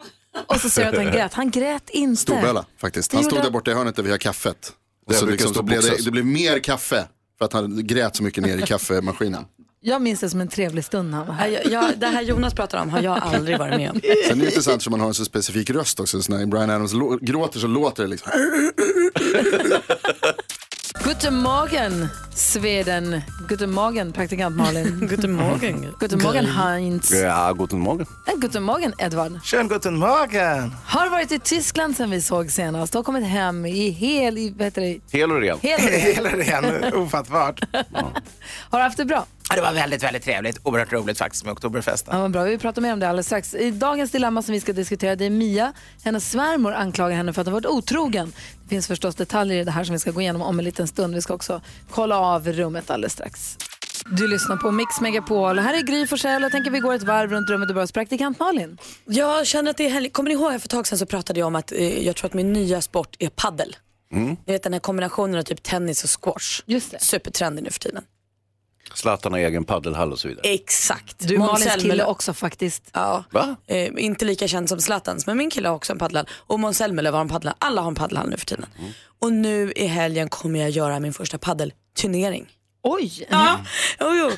Och 0.48 0.56
så 0.56 0.70
säger 0.70 0.88
jag 0.88 0.96
att 1.00 1.04
han 1.04 1.12
grät. 1.14 1.34
Han 1.34 1.52
grät 1.52 1.90
inte. 1.90 2.22
Storböla 2.22 2.66
faktiskt. 2.78 3.14
Han 3.14 3.24
stod 3.24 3.42
där 3.44 3.50
borta 3.52 3.72
i 3.72 3.74
hörnet 3.74 3.96
där 3.96 4.04
vi 4.04 4.12
har 4.12 4.18
kaffet. 4.18 4.74
Och 5.08 5.16
så, 5.16 5.26
liksom, 5.26 5.54
så 5.54 5.64
blev 5.64 5.82
det, 5.82 6.06
det 6.06 6.12
blev 6.12 6.26
mer 6.26 6.60
kaffe 6.60 7.08
för 7.38 7.46
att 7.46 7.54
han 7.54 7.88
grät 7.88 8.16
så 8.16 8.24
mycket 8.24 8.44
ner 8.44 8.58
i 8.58 8.62
kaffemaskinen. 8.62 9.46
Jag 9.84 10.02
minns 10.02 10.20
det 10.20 10.30
som 10.30 10.42
en 10.42 10.48
trevlig 10.48 10.86
stund 10.86 11.14
han 11.14 11.28
var 11.28 11.34
här. 11.34 11.48
Ja, 11.48 11.60
jag, 11.72 12.00
det 12.00 12.08
här 12.08 12.22
Jonas 12.22 12.54
pratar 12.54 12.82
om 12.82 12.90
har 12.90 13.02
jag 13.02 13.18
aldrig 13.24 13.58
varit 13.58 13.78
med 13.78 13.92
om. 13.92 14.02
Sen 14.28 14.38
är 14.38 14.42
det 14.42 14.46
intressant 14.50 14.84
som 14.84 14.92
man 14.92 15.00
har 15.00 15.08
en 15.08 15.14
så 15.14 15.26
specifik 15.26 15.70
röst 15.70 16.00
också. 16.00 16.22
Så 16.22 16.32
när 16.32 16.46
Brian 16.46 16.70
Adams 16.70 16.94
lå- 16.94 17.20
gråter 17.26 17.60
så 17.60 17.68
låter 17.68 18.04
det 18.04 18.10
liksom. 18.10 18.32
Guten 21.12 21.36
Morgen, 21.36 22.10
Sweden. 22.36 23.22
Guten 23.50 23.72
Morgen, 23.72 24.12
praktikant 24.14 24.56
Malin. 24.56 25.08
Guten 25.10 25.32
Morgen. 25.32 25.96
Guten 26.00 26.22
Morgen, 26.22 26.46
Heinz. 26.46 27.12
Ja, 27.12 27.52
guten 27.52 27.80
morgen. 27.80 28.06
Eh, 28.28 28.34
Guten 28.42 28.64
Morgen, 28.64 28.94
Edvard. 28.98 29.40
Schönen 29.44 29.68
guten 29.68 29.96
Morgen. 29.96 30.76
Har 30.86 31.10
varit 31.10 31.32
i 31.32 31.40
Tyskland 31.40 31.96
sen 31.98 32.10
vi 32.10 32.22
såg 32.22 32.52
senast 32.52 32.96
och 32.96 33.06
kommit 33.06 33.28
hem 33.28 33.66
i 33.66 33.90
hel... 33.90 34.38
I, 34.38 34.54
vad 34.58 34.66
heter 34.66 34.82
det? 34.82 35.00
Hel 35.12 35.32
och 35.32 35.42
ren. 35.42 35.58
Hel 35.62 36.26
och 36.26 36.32
ren, 36.32 36.94
ofattbart. 37.04 37.62
Har 38.70 38.80
du 38.80 38.84
haft 38.84 38.98
det 38.98 39.06
bra? 39.06 39.26
Ja, 39.52 39.56
det 39.56 39.62
var 39.62 39.74
väldigt, 39.74 40.04
väldigt 40.04 40.24
trevligt. 40.24 40.60
Oerhört 40.64 40.94
roligt 40.94 41.18
faktiskt 41.18 41.46
med 41.46 41.52
Oktoberfesten. 41.52 42.16
Ja, 42.16 42.22
vad 42.22 42.32
bra. 42.32 42.44
Vi 42.44 42.58
pratar 42.58 42.82
mer 42.82 42.94
om 42.94 43.00
det 43.00 43.10
alldeles 43.10 43.26
strax. 43.26 43.54
I 43.54 43.72
dagens 43.72 44.12
dilemma 44.12 44.42
som 44.42 44.54
vi 44.54 44.60
ska 44.60 44.74
diskutera 44.74 45.16
det 45.16 45.26
är 45.26 45.30
Mia. 45.30 45.74
Hennes 46.04 46.32
svärmor 46.32 46.74
anklagar 46.74 47.16
henne 47.16 47.34
för 47.34 47.42
att 47.42 47.48
ha 47.48 47.54
varit 47.54 47.66
otrogen. 47.66 48.34
Det 48.64 48.70
finns 48.70 48.88
förstås 48.88 49.16
detaljer 49.16 49.62
i 49.62 49.64
det 49.64 49.72
här 49.72 49.84
som 49.84 49.94
vi 49.94 50.00
ska 50.00 50.12
gå 50.12 50.22
igenom 50.22 50.42
om 50.42 50.60
en 50.60 50.66
liten 50.66 50.88
stund. 50.88 51.16
Vi 51.16 51.22
ska 51.22 51.34
också 51.34 51.62
kolla 51.90 52.20
av 52.20 52.48
rummet 52.48 52.90
alldeles 52.90 53.14
strax. 53.14 53.58
Du 54.06 54.28
lyssnar 54.28 54.58
på 54.58 54.72
Mix 54.72 55.02
Megapol. 55.02 55.60
Här 55.60 55.74
är 55.74 55.82
Gry 55.82 56.08
Forssell. 56.08 56.42
Jag 56.42 56.52
tänker 56.52 56.72
vi 56.72 56.80
går 56.80 56.94
ett 56.94 57.04
varv 57.04 57.32
runt 57.32 57.50
rummet 57.50 57.70
och 57.70 57.76
börjar 57.76 57.84
hos 57.84 57.92
praktikant 57.92 58.40
Malin. 58.40 58.78
Jag 59.06 59.48
känner 59.48 59.72
att 59.72 59.78
det 59.78 59.86
är 59.86 59.90
härligt. 59.90 60.14
Kommer 60.14 60.30
ni 60.30 60.34
ihåg 60.36 60.52
för 60.52 60.56
ett 60.56 60.70
tag 60.70 60.88
sedan 60.88 60.98
så 60.98 61.06
pratade 61.06 61.40
jag 61.40 61.48
om 61.48 61.56
att 61.56 61.72
eh, 61.72 62.06
jag 62.06 62.16
tror 62.16 62.28
att 62.28 62.34
min 62.34 62.54
nya 62.54 62.82
sport 62.82 63.16
är 63.20 63.30
paddel. 63.30 63.76
Mm. 64.14 64.38
Ni 64.46 64.54
vet 64.54 64.64
den 64.64 64.74
här 64.74 64.80
kombinationen 64.80 65.40
av 65.40 65.44
typ 65.44 65.64
tennis 65.64 66.04
och 66.04 66.24
squash. 66.24 66.64
Just 66.66 66.92
det. 66.92 67.00
Supertrendig 67.00 67.64
nu 67.64 67.70
för 67.70 67.80
tiden. 67.80 68.04
Zlatan 68.96 69.32
har 69.32 69.40
egen 69.40 69.64
paddelhall 69.64 70.12
och 70.12 70.20
så 70.20 70.28
vidare. 70.28 70.48
Exakt. 70.48 71.16
Du 71.20 71.38
Malins 71.38 71.66
Zelmerlöw- 71.68 71.82
kille 71.82 72.06
också 72.06 72.34
faktiskt. 72.34 72.84
Ja. 72.94 73.24
Va? 73.32 73.56
Eh, 73.68 73.90
inte 73.98 74.26
lika 74.26 74.48
känd 74.48 74.70
som 74.70 74.80
Zlatans, 74.82 75.28
men 75.28 75.38
min 75.38 75.50
kille 75.50 75.68
har 75.68 75.76
också 75.76 75.94
en 75.94 76.00
paddelhall. 76.00 76.28
Och 76.32 76.60
Måns 76.60 76.78
Zelmerlöw 76.78 77.14
har 77.16 77.22
en 77.22 77.30
paddelhall. 77.30 77.58
Alla 77.60 77.82
har 77.82 77.88
en 77.88 77.96
paddelhall 77.96 78.30
nu 78.30 78.38
för 78.38 78.46
tiden. 78.46 78.66
Mm. 78.80 78.92
Och 79.20 79.34
nu 79.34 79.72
i 79.76 79.86
helgen 79.86 80.30
kommer 80.30 80.60
jag 80.60 80.70
göra 80.70 81.00
min 81.00 81.14
första 81.14 81.38
paddelturnering. 81.38 82.48
Oj! 82.84 83.26
Ja, 83.30 83.60
jo, 84.00 84.08
jo. 84.16 84.32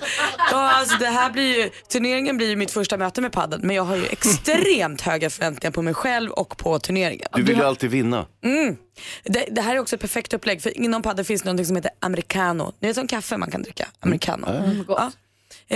Ja, 0.52 0.72
alltså 0.72 0.98
det 0.98 1.06
här 1.08 1.32
blir 1.32 1.58
ju, 1.64 1.70
turneringen 1.70 2.38
blir 2.38 2.50
ju 2.50 2.56
mitt 2.56 2.72
första 2.72 2.98
möte 2.98 3.22
med 3.22 3.32
padel 3.32 3.60
men 3.64 3.76
jag 3.76 3.84
har 3.84 3.96
ju 3.96 4.06
extremt 4.06 5.02
höga 5.02 5.30
förväntningar 5.30 5.72
på 5.72 5.82
mig 5.82 5.94
själv 5.94 6.32
och 6.32 6.58
på 6.58 6.80
turneringen. 6.80 7.28
Du 7.34 7.44
vill 7.44 7.58
ju 7.58 7.64
alltid 7.64 7.90
vinna. 7.92 8.26
Mm. 8.44 8.78
Det, 9.24 9.46
det 9.52 9.62
här 9.62 9.76
är 9.76 9.80
också 9.80 9.96
ett 9.96 10.02
perfekt 10.02 10.34
upplägg 10.34 10.62
för 10.62 10.78
inom 10.78 11.02
padel 11.02 11.26
finns 11.26 11.42
det 11.42 11.54
något 11.54 11.68
som 11.68 11.76
heter 11.76 11.92
americano. 12.00 12.74
Ni 12.80 12.88
vet 12.88 12.96
som 12.96 13.08
kaffe 13.08 13.38
man 13.38 13.52
kan 13.52 13.62
dricka? 13.64 13.88
Americano. 14.00 14.48
Mm, 14.48 14.84
gott. 14.84 14.98
Ja. 15.00 15.12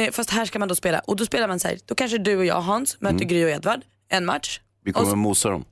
Eh, 0.01 0.11
fast 0.11 0.29
här 0.29 0.45
ska 0.45 0.59
man 0.59 0.67
då 0.67 0.75
spela 0.75 0.99
och 0.99 1.15
då 1.15 1.25
spelar 1.25 1.47
man 1.47 1.59
så 1.59 1.67
här, 1.67 1.77
då 1.85 1.95
kanske 1.95 2.17
du 2.17 2.37
och 2.37 2.45
jag 2.45 2.61
Hans 2.61 3.01
möter 3.01 3.15
Mm. 3.15 3.27
Gry 3.27 3.45
och 3.45 3.49
Edvard, 3.49 3.81
en 4.09 4.25
match. 4.25 4.59
Vi 4.83 4.91
Och 4.91 4.95
kommer 4.95 5.07
så- 5.07 5.11
att 5.13 5.17
mosa 5.17 5.49
dem. 5.49 5.65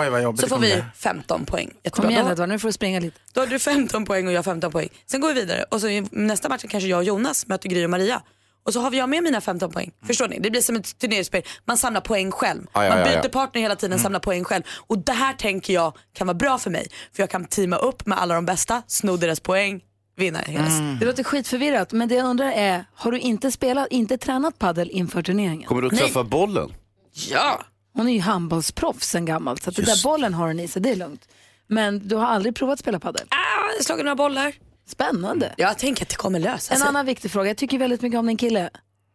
Oj, 0.00 0.10
vad 0.10 0.22
jobbigt 0.22 0.40
Så 0.40 0.46
får 0.48 0.58
vi 0.58 0.74
bli. 0.74 0.84
15 0.96 1.44
poäng. 1.46 1.70
Jättebra. 1.84 2.02
Kom 2.02 2.10
igen 2.10 2.24
Då- 2.24 2.32
Edvard, 2.32 2.48
nu 2.48 2.58
får 2.58 2.68
du 2.68 2.72
springa 2.72 3.00
lite. 3.00 3.20
då 3.32 3.40
har 3.40 3.46
du 3.46 3.58
15 3.58 4.04
poäng 4.04 4.26
och 4.26 4.32
jag 4.32 4.44
15 4.44 4.72
poäng. 4.72 4.88
Sen 5.06 5.20
går 5.20 5.28
vi 5.28 5.34
vidare 5.34 5.64
och 5.70 5.80
så 5.80 5.88
i 5.88 6.06
nästa 6.10 6.48
match 6.48 6.64
kanske 6.68 6.88
jag 6.88 6.98
och 6.98 7.04
Jonas 7.04 7.46
möter 7.46 7.68
Gry 7.68 7.84
och 7.84 7.90
Maria. 7.90 8.22
Och 8.62 8.72
så 8.72 8.80
har 8.80 8.90
vi 8.90 8.98
jag 8.98 9.08
med 9.08 9.22
mina 9.22 9.40
15 9.40 9.70
poäng. 9.72 9.90
Förstår 10.06 10.28
ni? 10.28 10.38
Det 10.38 10.50
blir 10.50 10.60
som 10.60 10.76
ett 10.76 10.98
turneringsspel. 10.98 11.42
Man 11.64 11.78
samlar 11.78 12.00
poäng 12.00 12.30
själv. 12.32 12.66
Ja, 12.74 12.84
ja, 12.84 12.88
Man 12.90 12.98
ja, 12.98 13.04
byter 13.04 13.12
ja. 13.14 13.18
Mm. 13.20 13.30
partner 13.30 13.62
hela 13.62 13.76
tiden, 13.76 13.98
samlar 13.98 14.20
poäng 14.20 14.44
själv. 14.44 14.62
Och 14.86 14.98
det 14.98 15.12
här 15.12 15.32
tänker 15.32 15.72
jag 15.74 15.96
kan 16.12 16.26
vara 16.26 16.34
bra 16.34 16.58
för 16.58 16.70
mig. 16.70 16.86
För 17.16 17.22
jag 17.22 17.30
kan 17.30 17.44
teama 17.44 17.76
upp 17.76 18.06
med 18.06 18.18
alla 18.18 18.34
de 18.34 18.46
bästa, 18.46 18.82
sno 18.86 19.16
deras 19.16 19.40
poäng, 19.40 19.80
vinna 20.16 20.38
hela 20.38 20.66
Mm. 20.66 20.98
Det 20.98 21.06
låter 21.06 21.24
skitförvirrat, 21.24 21.92
men 21.92 22.08
det 22.08 22.14
jag 22.14 22.26
undrar 22.26 22.52
är, 22.52 22.84
har 22.94 23.12
du 23.12 23.18
inte 23.18 23.50
spelat, 23.50 23.88
inte 23.90 24.18
tränat 24.18 24.58
paddel 24.58 24.90
inför 24.90 25.22
turneringen? 25.22 25.68
Kommer 25.68 25.80
du 25.82 25.86
att 25.86 25.92
Nej. 25.92 26.02
träffa 26.02 26.24
bollen? 26.24 26.72
Ja! 27.12 27.60
Hon 27.94 28.08
är 28.08 28.12
ju 28.12 28.20
handbollsproffs 28.20 29.08
sen 29.08 29.24
gammalt, 29.24 29.62
så 29.62 29.70
att 29.70 29.76
det 29.76 29.82
där 29.82 30.04
bollen 30.04 30.34
har 30.34 30.46
hon 30.46 30.60
i 30.60 30.68
sig, 30.68 30.82
det 30.82 30.90
är 30.90 30.96
lugnt. 30.96 31.28
Men 31.66 32.08
du 32.08 32.16
har 32.16 32.26
aldrig 32.26 32.54
provat 32.54 32.78
spela 32.78 33.00
paddel? 33.00 33.26
Ah, 33.28 33.36
jag 33.70 33.76
har 33.78 33.82
slagit 33.82 34.04
några 34.04 34.16
bollar. 34.16 34.52
Spännande. 34.88 35.54
Jag 35.56 35.78
tänker 35.78 36.02
att 36.04 36.08
det 36.08 36.16
kommer 36.16 36.38
lösa 36.38 36.74
En 36.74 36.80
sig. 36.80 36.88
annan 36.88 37.06
viktig 37.06 37.30
fråga, 37.30 37.48
jag 37.50 37.56
tycker 37.56 37.78
väldigt 37.78 38.02
mycket 38.02 38.18
om 38.18 38.26
din 38.26 38.36
kille. 38.36 38.70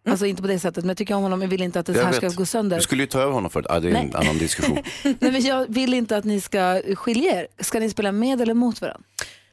Alltså 0.10 0.26
inte 0.26 0.42
på 0.42 0.48
det 0.48 0.60
sättet, 0.60 0.84
men 0.84 0.90
jag 0.90 0.98
tycker 0.98 1.16
om 1.16 1.24
honom, 1.24 1.42
jag 1.42 1.50
vill 1.50 1.62
inte 1.62 1.80
att 1.80 1.86
det 1.86 1.94
Jag 1.94 2.04
här 2.06 2.12
ska 2.12 2.30
gå 2.30 2.46
sönder. 2.46 2.78
Du 2.78 2.84
skulle 2.84 3.04
ju 3.04 3.08
ta 3.08 3.20
över 3.20 3.32
honom 3.32 3.52
förut. 3.52 3.66
Ah, 3.70 3.80
det 3.80 3.90
är 3.90 3.96
en 3.96 4.16
annan 4.16 4.38
diskussion. 4.38 4.78
Nej, 5.04 5.16
men 5.32 5.42
jag 5.42 5.66
vill 5.74 5.94
inte 5.94 6.18
att 6.18 6.24
ni 6.24 6.42
ska 6.42 6.82
skilja 6.96 7.40
er. 7.42 7.48
Ska 7.60 7.80
ni 7.80 7.90
spela 7.90 8.12
med 8.12 8.42
eller 8.42 8.54
mot 8.54 8.82
varandra? 8.82 9.04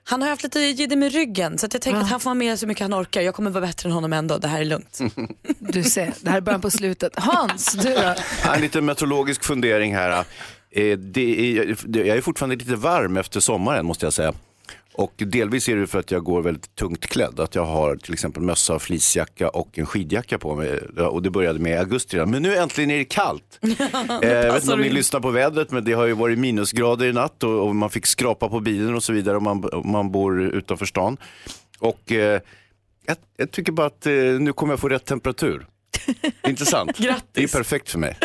Han 0.04 0.22
har 0.22 0.28
haft 0.28 0.42
lite 0.42 0.60
jidder 0.60 0.96
med 0.96 1.12
ryggen 1.12 1.58
så 1.58 1.66
att 1.66 1.72
jag 1.74 1.82
tänker 1.82 2.00
att 2.00 2.10
han 2.10 2.20
får 2.20 2.30
vara 2.30 2.34
med 2.34 2.58
så 2.58 2.66
mycket 2.66 2.82
han 2.82 2.94
orkar. 2.94 3.20
Jag 3.20 3.34
kommer 3.34 3.50
vara 3.50 3.66
bättre 3.66 3.88
än 3.88 3.92
honom 3.92 4.12
ändå, 4.12 4.38
det 4.38 4.48
här 4.48 4.60
är 4.60 4.64
lugnt. 4.64 4.98
Du 5.58 5.82
ser, 5.82 6.12
det 6.20 6.30
här 6.30 6.36
är 6.36 6.40
början 6.40 6.60
på 6.60 6.70
slutet. 6.70 7.12
Hans, 7.16 7.72
du 7.72 7.94
då? 7.94 8.14
En 8.54 8.60
liten 8.60 8.84
meteorologisk 8.84 9.44
fundering 9.44 9.94
här. 9.94 10.24
Eh, 10.70 10.98
Det 10.98 11.58
är, 11.58 11.76
jag 11.96 12.16
är 12.16 12.20
fortfarande 12.20 12.56
lite 12.56 12.76
varm 12.76 13.16
efter 13.16 13.40
sommaren 13.40 13.86
måste 13.86 14.06
jag 14.06 14.12
säga. 14.12 14.32
Och 14.94 15.12
delvis 15.16 15.68
är 15.68 15.76
det 15.76 15.86
för 15.86 15.98
att 15.98 16.10
jag 16.10 16.24
går 16.24 16.42
väldigt 16.42 16.74
tungt 16.74 17.06
klädd. 17.06 17.40
Att 17.40 17.54
jag 17.54 17.64
har 17.64 17.96
till 17.96 18.12
exempel 18.12 18.42
mössa, 18.42 18.78
fleecejacka 18.78 19.48
och 19.48 19.78
en 19.78 19.86
skidjacka 19.86 20.38
på 20.38 20.54
mig. 20.54 20.78
Och 20.88 21.22
det 21.22 21.30
började 21.30 21.58
med 21.58 21.78
augusti 21.80 22.16
redan. 22.16 22.30
Men 22.30 22.42
nu 22.42 22.56
äntligen 22.56 22.90
är 22.90 22.98
det 22.98 23.04
kallt. 23.04 23.58
Eh, 24.22 24.30
jag 24.30 24.52
vet 24.52 24.62
inte 24.62 24.74
om 24.74 24.80
ni 24.80 24.90
lyssnar 24.90 25.20
på 25.20 25.30
vädret 25.30 25.70
men 25.70 25.84
det 25.84 25.92
har 25.92 26.06
ju 26.06 26.12
varit 26.12 26.38
minusgrader 26.38 27.06
i 27.06 27.12
natt 27.12 27.42
och, 27.42 27.66
och 27.66 27.76
man 27.76 27.90
fick 27.90 28.06
skrapa 28.06 28.48
på 28.48 28.60
bilen 28.60 28.94
och 28.94 29.02
så 29.02 29.12
vidare 29.12 29.36
om 29.36 29.44
man, 29.44 29.64
om 29.72 29.90
man 29.90 30.10
bor 30.10 30.42
utanför 30.42 30.86
stan. 30.86 31.16
Och 31.78 32.12
eh, 32.12 32.40
jag, 33.06 33.16
jag 33.36 33.50
tycker 33.50 33.72
bara 33.72 33.86
att 33.86 34.06
eh, 34.06 34.12
nu 34.14 34.52
kommer 34.52 34.72
jag 34.72 34.80
få 34.80 34.88
rätt 34.88 35.04
temperatur. 35.04 35.66
Intressant. 36.48 36.98
Grattis. 36.98 37.28
Det 37.32 37.42
är 37.42 37.48
perfekt 37.48 37.90
för 37.90 37.98
mig. 37.98 38.18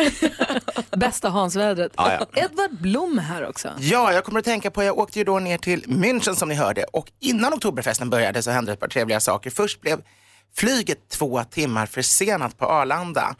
Bästa 0.96 1.28
Hans-vädret. 1.28 1.92
Ja, 1.96 2.12
ja. 2.12 2.42
Edvard 2.42 2.80
Blom 2.80 3.18
här 3.18 3.48
också. 3.48 3.68
Ja, 3.78 4.12
jag 4.12 4.24
kommer 4.24 4.38
att 4.38 4.44
tänka 4.44 4.70
på, 4.70 4.82
jag 4.82 4.98
åkte 4.98 5.18
ju 5.18 5.24
då 5.24 5.38
ner 5.38 5.58
till 5.58 5.84
München 5.84 6.34
som 6.34 6.48
ni 6.48 6.54
hörde 6.54 6.84
och 6.84 7.10
innan 7.20 7.54
Oktoberfesten 7.54 8.10
började 8.10 8.42
så 8.42 8.50
hände 8.50 8.72
ett 8.72 8.80
par 8.80 8.88
trevliga 8.88 9.20
saker. 9.20 9.50
Först 9.50 9.80
blev 9.80 10.02
flyget 10.56 11.08
två 11.08 11.44
timmar 11.44 11.86
försenat 11.86 12.58
på 12.58 12.66
Arlanda. 12.66 13.36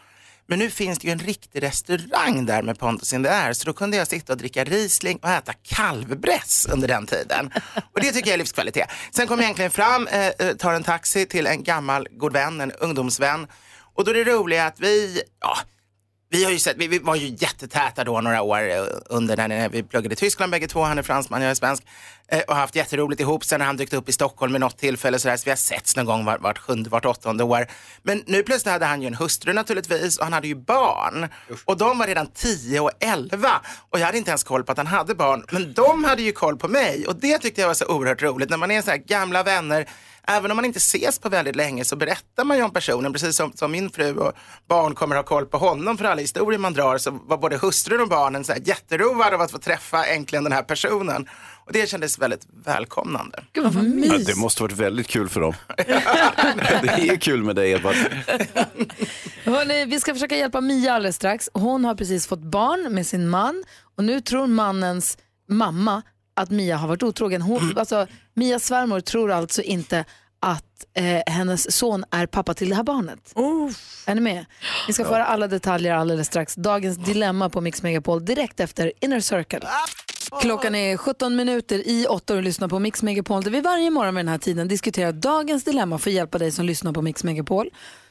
Men 0.51 0.59
nu 0.59 0.71
finns 0.71 0.99
det 0.99 1.07
ju 1.07 1.12
en 1.12 1.19
riktig 1.19 1.62
restaurang 1.62 2.47
där 2.47 2.62
med 2.62 2.79
Pontus 2.79 3.12
in 3.12 3.23
the 3.25 3.29
air 3.29 3.53
så 3.53 3.64
då 3.67 3.73
kunde 3.73 3.97
jag 3.97 4.07
sitta 4.09 4.33
och 4.33 4.38
dricka 4.38 4.64
Riesling 4.64 5.19
och 5.23 5.29
äta 5.29 5.53
kalvbräss 5.53 6.67
under 6.73 6.88
den 6.88 7.07
tiden. 7.07 7.51
Och 7.93 8.01
det 8.01 8.12
tycker 8.12 8.29
jag 8.31 8.35
är 8.35 8.38
livskvalitet. 8.38 8.88
Sen 9.11 9.27
kom 9.27 9.38
jag 9.38 9.45
egentligen 9.45 9.71
fram, 9.71 10.07
eh, 10.07 10.27
eh, 10.27 10.55
tar 10.57 10.73
en 10.73 10.83
taxi 10.83 11.27
till 11.27 11.47
en 11.47 11.62
gammal 11.62 12.09
god 12.11 12.33
vän, 12.33 12.61
en 12.61 12.73
ungdomsvän. 12.73 13.47
Och 13.99 14.05
då 14.05 14.11
är 14.11 14.15
det 14.15 14.33
roliga 14.33 14.67
att 14.67 14.81
vi, 14.81 15.23
ja, 15.41 15.59
vi, 16.31 16.45
har 16.45 16.51
ju 16.51 16.59
sett, 16.59 16.77
vi, 16.77 16.89
vi 16.89 16.99
var 16.99 17.17
ju 17.17 17.37
jättetäta 17.39 18.05
då 18.05 18.21
några 18.21 18.43
år 18.43 18.71
eh, 18.71 18.85
under 19.07 19.37
när, 19.37 19.49
när 19.49 19.69
vi 19.69 19.83
pluggade 19.83 20.13
i 20.13 20.17
Tyskland 20.17 20.53
bägge 20.53 20.67
två. 20.69 20.83
Han 20.83 20.99
är 20.99 21.03
fransman, 21.03 21.43
jag 21.43 21.51
är 21.51 21.55
svensk. 21.55 21.83
Eh, 22.29 22.41
och 22.41 22.57
haft 22.57 22.77
jätteroligt 22.77 23.21
ihop. 23.21 23.45
Sen 23.45 23.61
har 23.61 23.67
han 23.67 23.77
dykt 23.77 23.93
upp 23.93 24.09
i 24.09 24.13
Stockholm 24.13 24.53
vid 24.53 24.61
något 24.61 24.79
tillfälle 24.79 25.19
så, 25.19 25.29
där, 25.29 25.37
så 25.37 25.45
vi 25.45 25.51
har 25.51 25.57
setts 25.57 25.97
någon 25.97 26.07
gång 26.07 26.25
vart, 26.25 26.41
vart 26.41 26.59
sjunde, 26.59 26.91
vart 26.91 27.05
åttonde 27.05 27.45
år. 27.45 27.67
Men 28.03 28.23
nu 28.27 28.43
plötsligt 28.43 28.73
hade 28.73 28.87
han 28.87 29.03
ju 29.03 29.07
en 29.07 29.15
hustru 29.15 29.53
naturligtvis 29.53 30.19
och 30.19 30.25
han 30.25 30.33
hade 30.33 30.49
ju 30.49 30.55
barn. 30.55 31.29
Och 31.65 31.77
de 31.77 31.99
var 31.99 32.07
redan 32.07 32.27
10 32.27 32.81
och 32.81 32.91
11. 33.01 33.49
Och 33.91 33.99
jag 33.99 34.07
hade 34.07 34.19
inte 34.19 34.31
ens 34.31 34.45
koll 34.45 34.65
på 34.65 34.73
att 34.73 34.79
han 34.79 34.87
hade 34.87 35.15
barn. 35.15 35.45
Men 35.51 35.73
de 35.73 36.05
hade 36.05 36.23
ju 36.23 36.33
koll 36.33 36.57
på 36.57 36.69
mig 36.69 37.07
och 37.07 37.17
det 37.17 37.39
tyckte 37.39 37.61
jag 37.61 37.69
var 37.69 37.75
så 37.75 37.87
oerhört 37.87 38.23
roligt. 38.23 38.51
När 38.51 38.57
man 38.57 38.71
är 38.71 38.83
så 38.83 38.91
här 38.91 38.99
gamla 38.99 39.43
vänner 39.43 39.89
Även 40.31 40.51
om 40.51 40.57
man 40.57 40.64
inte 40.64 40.79
ses 40.79 41.19
på 41.19 41.29
väldigt 41.29 41.57
länge 41.57 41.85
så 41.85 41.97
berättar 41.97 42.45
man 42.45 42.57
ju 42.57 42.62
om 42.62 42.71
personen, 42.71 43.12
precis 43.12 43.37
som, 43.37 43.53
som 43.53 43.73
min 43.73 43.91
fru 43.91 44.17
och 44.17 44.33
barn 44.69 44.95
kommer 44.95 45.17
ha 45.17 45.23
koll 45.23 45.47
på 45.47 45.59
honom 45.59 45.99
för 45.99 46.05
alla 46.05 46.21
historier 46.21 46.59
man 46.59 46.73
drar 46.73 46.99
så 46.99 47.11
var 47.11 47.37
både 47.37 47.57
hustrun 47.57 48.01
och 48.01 48.09
barnen 48.09 48.45
så 48.45 48.53
här 48.53 48.61
jätteroade 48.64 49.35
av 49.35 49.41
att 49.41 49.51
få 49.51 49.59
träffa 49.59 50.07
äntligen 50.07 50.45
den 50.45 50.53
här 50.53 50.62
personen. 50.62 51.29
Och 51.66 51.72
det 51.72 51.89
kändes 51.89 52.18
väldigt 52.18 52.47
välkomnande. 52.64 53.45
Gud 53.53 53.64
vad 53.64 53.85
Ja, 53.85 54.18
det 54.26 54.37
måste 54.37 54.62
varit 54.62 54.72
väldigt 54.72 55.09
kul 55.09 55.29
för 55.29 55.41
dem. 55.41 55.55
det 56.83 57.09
är 57.09 57.16
kul 57.16 57.43
med 57.43 57.57
dig 57.57 57.70
Edvard. 57.70 57.95
Hörrni, 59.45 59.85
vi 59.85 60.01
ska 60.01 60.14
försöka 60.14 60.37
hjälpa 60.37 60.61
Mia 60.61 60.93
alldeles 60.93 61.16
strax. 61.16 61.49
Hon 61.53 61.85
har 61.85 61.95
precis 61.95 62.26
fått 62.26 62.43
barn 62.43 62.95
med 62.95 63.07
sin 63.07 63.29
man 63.29 63.64
och 63.97 64.05
nu 64.05 64.20
tror 64.20 64.47
mannens 64.47 65.18
mamma 65.49 66.03
att 66.39 66.51
Mia 66.51 66.76
har 66.76 66.89
varit 66.89 67.03
otrogen. 67.03 67.43
Hon, 67.43 67.78
alltså, 67.78 68.07
Mias 68.34 68.64
svärmor 68.64 69.01
tror 69.01 69.32
alltså 69.32 69.62
inte 69.62 70.05
att 70.41 70.86
eh, 70.95 71.32
hennes 71.34 71.72
son 71.72 72.05
är 72.11 72.26
pappa 72.26 72.55
till 72.55 72.68
det 72.68 72.74
här 72.74 72.82
barnet. 72.82 73.32
Är 74.07 74.14
ni 74.14 74.20
med? 74.20 74.45
Vi 74.86 74.93
ska 74.93 75.05
få 75.05 75.12
höra 75.12 75.24
alla 75.24 75.49
detaljer 75.49 75.95
alldeles 75.95 76.26
strax. 76.26 76.55
Dagens 76.55 76.97
dilemma 76.97 77.51
på 77.51 77.61
Mix 77.61 77.82
Megapol 77.82 78.24
direkt 78.24 78.61
efter 78.61 78.93
Inner 79.01 79.20
Circle. 79.20 79.61
Klockan 80.41 80.74
är 80.74 80.97
17 80.97 81.36
minuter 81.36 81.89
i 81.89 82.07
8 82.07 82.34
och 82.34 82.43
lyssnar 82.43 82.68
på 82.68 82.78
Mix 82.78 83.03
Megapol 83.03 83.43
där 83.43 83.51
vi 83.51 83.61
varje 83.61 83.91
morgon 83.91 84.14
vid 84.14 84.24
den 84.24 84.28
här 84.28 84.39
tiden 84.39 84.68
diskuterar 84.68 85.12
dagens 85.12 85.64
dilemma 85.64 85.99
för 85.99 86.11
att 86.11 86.14
hjälpa 86.14 86.39
dig 86.39 86.53
som 86.53 86.64
lyssnar 86.64 86.93
på 86.93 87.03
Mix 87.03 87.24
Megapol. 87.24 87.70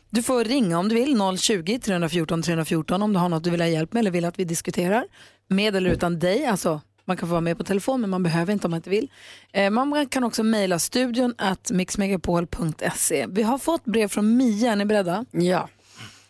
Du 0.10 0.24
får 0.24 0.44
ringa 0.44 0.80
om 0.80 0.90
du 0.90 0.96
vill, 0.96 1.16
020-314 1.16 2.44
314 2.44 3.02
om 3.02 3.14
du 3.14 3.20
har 3.20 3.30
något 3.30 3.44
du 3.44 3.50
vill 3.50 3.62
ha 3.62 3.68
hjälp 3.68 3.94
med 3.94 4.00
eller 4.00 4.12
vill 4.12 4.26
att 4.26 4.40
vi 4.40 4.44
diskuterar. 4.44 5.06
Med 5.48 5.76
eller 5.76 5.90
utan 5.90 6.20
dig, 6.20 6.46
alltså 6.46 6.82
man 7.08 7.18
kan 7.18 7.30
få 7.30 7.32
vara 7.32 7.42
med 7.42 7.58
på 7.58 7.64
telefon 7.64 8.02
men 8.02 8.10
man 8.10 8.24
behöver 8.24 8.54
inte 8.54 8.68
om 8.68 8.72
man 8.72 8.78
inte 8.78 8.90
vill. 8.90 9.12
Eh, 9.54 9.70
man 9.70 10.08
kan 10.08 10.24
också 10.24 10.44
mejla 10.44 10.80
studion 10.80 11.34
at 11.38 11.72
mixmegapol.se. 11.72 13.26
Vi 13.30 13.44
har 13.44 13.58
fått 13.58 13.86
brev 13.86 14.08
från 14.08 14.38
Mia, 14.38 14.72
är 14.72 14.76
ni 14.76 14.86
beredda? 14.86 15.26
Ja. 15.32 15.70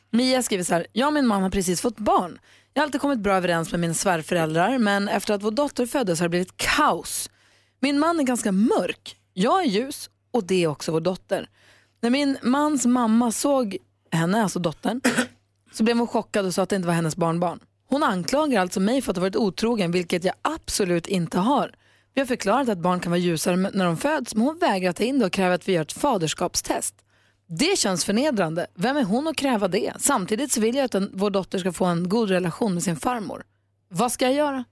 Mia 0.10 0.44
skriver 0.44 0.64
så 0.64 0.74
här, 0.74 0.88
jag 0.94 1.08
och 1.08 1.14
min 1.14 1.28
man 1.28 1.44
har 1.44 1.50
precis 1.50 1.82
fått 1.82 1.98
barn. 1.98 2.40
Jag 2.74 2.82
har 2.82 2.86
alltid 2.86 3.02
kommit 3.02 3.20
bra 3.20 3.36
överens 3.36 3.72
med 3.72 3.80
mina 3.80 3.94
svärföräldrar 3.94 4.78
men 4.78 5.08
efter 5.08 5.34
att 5.34 5.44
vår 5.44 5.52
dotter 5.52 5.86
föddes 5.86 6.20
har 6.20 6.26
det 6.26 6.30
blivit 6.30 6.58
kaos. 6.58 7.30
Min 7.80 8.00
man 8.00 8.20
är 8.20 8.24
ganska 8.24 8.52
mörk, 8.52 9.18
jag 9.34 9.64
är 9.64 9.68
ljus 9.68 10.10
och 10.32 10.44
det 10.44 10.64
är 10.64 10.68
också 10.68 10.92
vår 10.92 11.02
dotter. 11.02 11.50
När 12.02 12.10
min 12.10 12.38
mans 12.42 12.86
mamma 12.86 13.32
såg 13.32 13.78
henne, 14.12 14.44
alltså 14.44 14.60
dottern, 14.60 15.02
så 15.74 15.84
blev 15.84 15.98
hon 15.98 16.08
chockad 16.08 16.46
och 16.46 16.54
sa 16.54 16.62
att 16.64 16.70
det 16.70 16.76
inte 16.76 16.88
var 16.88 16.96
hennes 16.96 17.16
barnbarn. 17.16 17.60
Hon 17.90 18.04
anklagar 18.04 18.62
alltså 18.62 18.80
mig 18.80 19.02
för 19.02 19.12
att 19.12 19.18
ha 19.18 19.22
varit 19.22 19.36
otrogen, 19.36 19.92
vilket 19.92 20.24
jag 20.24 20.36
absolut 20.42 21.08
inte 21.08 21.38
har. 21.38 21.72
Vi 22.14 22.22
har 22.22 22.26
förklarat 22.26 22.70
att 22.70 22.78
barn 22.78 23.00
kan 23.00 23.12
vara 23.12 23.20
ljusare 23.20 23.56
när 23.56 23.86
de 23.86 23.98
föds, 23.98 24.36
men 24.36 24.44
hon 24.44 24.58
vägrar 24.58 24.94
ta 24.94 25.04
in 25.04 25.20
det 25.20 25.26
och 25.26 25.32
kräver 25.32 25.56
att 25.56 25.68
vi 25.68 25.74
gör 25.74 25.82
ett 25.82 25.92
faderskapstest. 25.92 26.96
Det 27.48 27.78
känns 27.78 28.06
förnedrande. 28.06 28.68
Vem 28.76 28.98
är 28.98 29.04
hon 29.04 29.28
att 29.28 29.36
kräva 29.36 29.68
det? 29.68 29.94
Samtidigt 30.00 30.52
så 30.52 30.62
vill 30.62 30.76
jag 30.76 30.86
att 30.86 30.96
en, 30.96 31.12
vår 31.14 31.30
dotter 31.30 31.60
ska 31.60 31.74
få 31.74 31.86
en 31.86 32.10
god 32.10 32.30
relation 32.30 32.74
med 32.74 32.84
sin 32.84 32.96
farmor. 32.96 33.44
Vad 33.90 34.12
ska 34.12 34.26
jag 34.26 34.34
göra? 34.34 34.64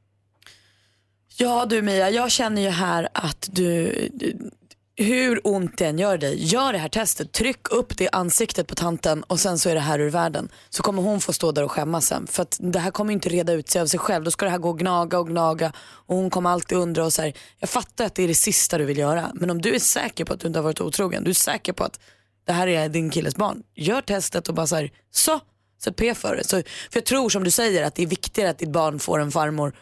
Ja 1.37 1.65
du 1.65 1.81
Mia, 1.81 2.09
jag 2.09 2.31
känner 2.31 2.61
ju 2.61 2.69
här 2.69 3.07
att 3.13 3.49
du, 3.51 3.93
du 4.13 4.51
hur 4.97 5.41
ont 5.43 5.77
det 5.77 5.85
än 5.85 5.99
gör 5.99 6.17
dig, 6.17 6.45
gör 6.45 6.73
det 6.73 6.79
här 6.79 6.89
testet, 6.89 7.31
tryck 7.31 7.71
upp 7.71 7.97
det 7.97 8.03
i 8.03 8.09
ansiktet 8.11 8.67
på 8.67 8.75
tanten 8.75 9.23
och 9.23 9.39
sen 9.39 9.59
så 9.59 9.69
är 9.69 9.75
det 9.75 9.81
här 9.81 9.99
ur 9.99 10.09
världen. 10.09 10.49
Så 10.69 10.83
kommer 10.83 11.01
hon 11.01 11.21
få 11.21 11.33
stå 11.33 11.51
där 11.51 11.63
och 11.63 11.71
skämmas 11.71 12.07
sen. 12.07 12.27
För 12.27 12.43
att 12.43 12.57
det 12.59 12.79
här 12.79 12.91
kommer 12.91 13.13
inte 13.13 13.29
reda 13.29 13.53
ut 13.53 13.69
sig 13.69 13.81
av 13.81 13.85
sig 13.85 13.99
själv. 13.99 14.23
Då 14.23 14.31
ska 14.31 14.45
det 14.45 14.51
här 14.51 14.57
gå 14.57 14.69
och 14.69 14.79
gnaga 14.79 15.19
och 15.19 15.27
gnaga 15.27 15.73
och 15.77 16.15
hon 16.15 16.29
kommer 16.29 16.49
alltid 16.49 16.77
undra 16.77 17.05
och 17.05 17.13
så 17.13 17.21
här, 17.21 17.33
jag 17.59 17.69
fattar 17.69 18.05
att 18.05 18.15
det 18.15 18.23
är 18.23 18.27
det 18.27 18.35
sista 18.35 18.77
du 18.77 18.85
vill 18.85 18.97
göra. 18.97 19.31
Men 19.33 19.49
om 19.49 19.61
du 19.61 19.75
är 19.75 19.79
säker 19.79 20.25
på 20.25 20.33
att 20.33 20.39
du 20.39 20.47
inte 20.47 20.59
har 20.59 20.63
varit 20.63 20.81
otrogen, 20.81 21.23
du 21.23 21.29
är 21.29 21.33
säker 21.33 21.73
på 21.73 21.83
att 21.83 21.99
det 22.45 22.53
här 22.53 22.67
är 22.67 22.89
din 22.89 23.09
killes 23.09 23.35
barn. 23.35 23.63
Gör 23.75 24.01
testet 24.01 24.47
och 24.47 24.55
bara 24.55 24.67
så 24.67 24.75
här, 24.75 24.91
så, 25.11 25.39
sätt 25.83 25.95
P 25.95 26.15
för 26.15 26.35
det. 26.35 26.43
Så, 26.43 26.55
för 26.91 26.99
jag 26.99 27.05
tror 27.05 27.29
som 27.29 27.43
du 27.43 27.51
säger 27.51 27.83
att 27.83 27.95
det 27.95 28.03
är 28.03 28.07
viktigare 28.07 28.49
att 28.49 28.57
ditt 28.57 28.71
barn 28.71 28.99
får 28.99 29.19
en 29.19 29.31
farmor, 29.31 29.75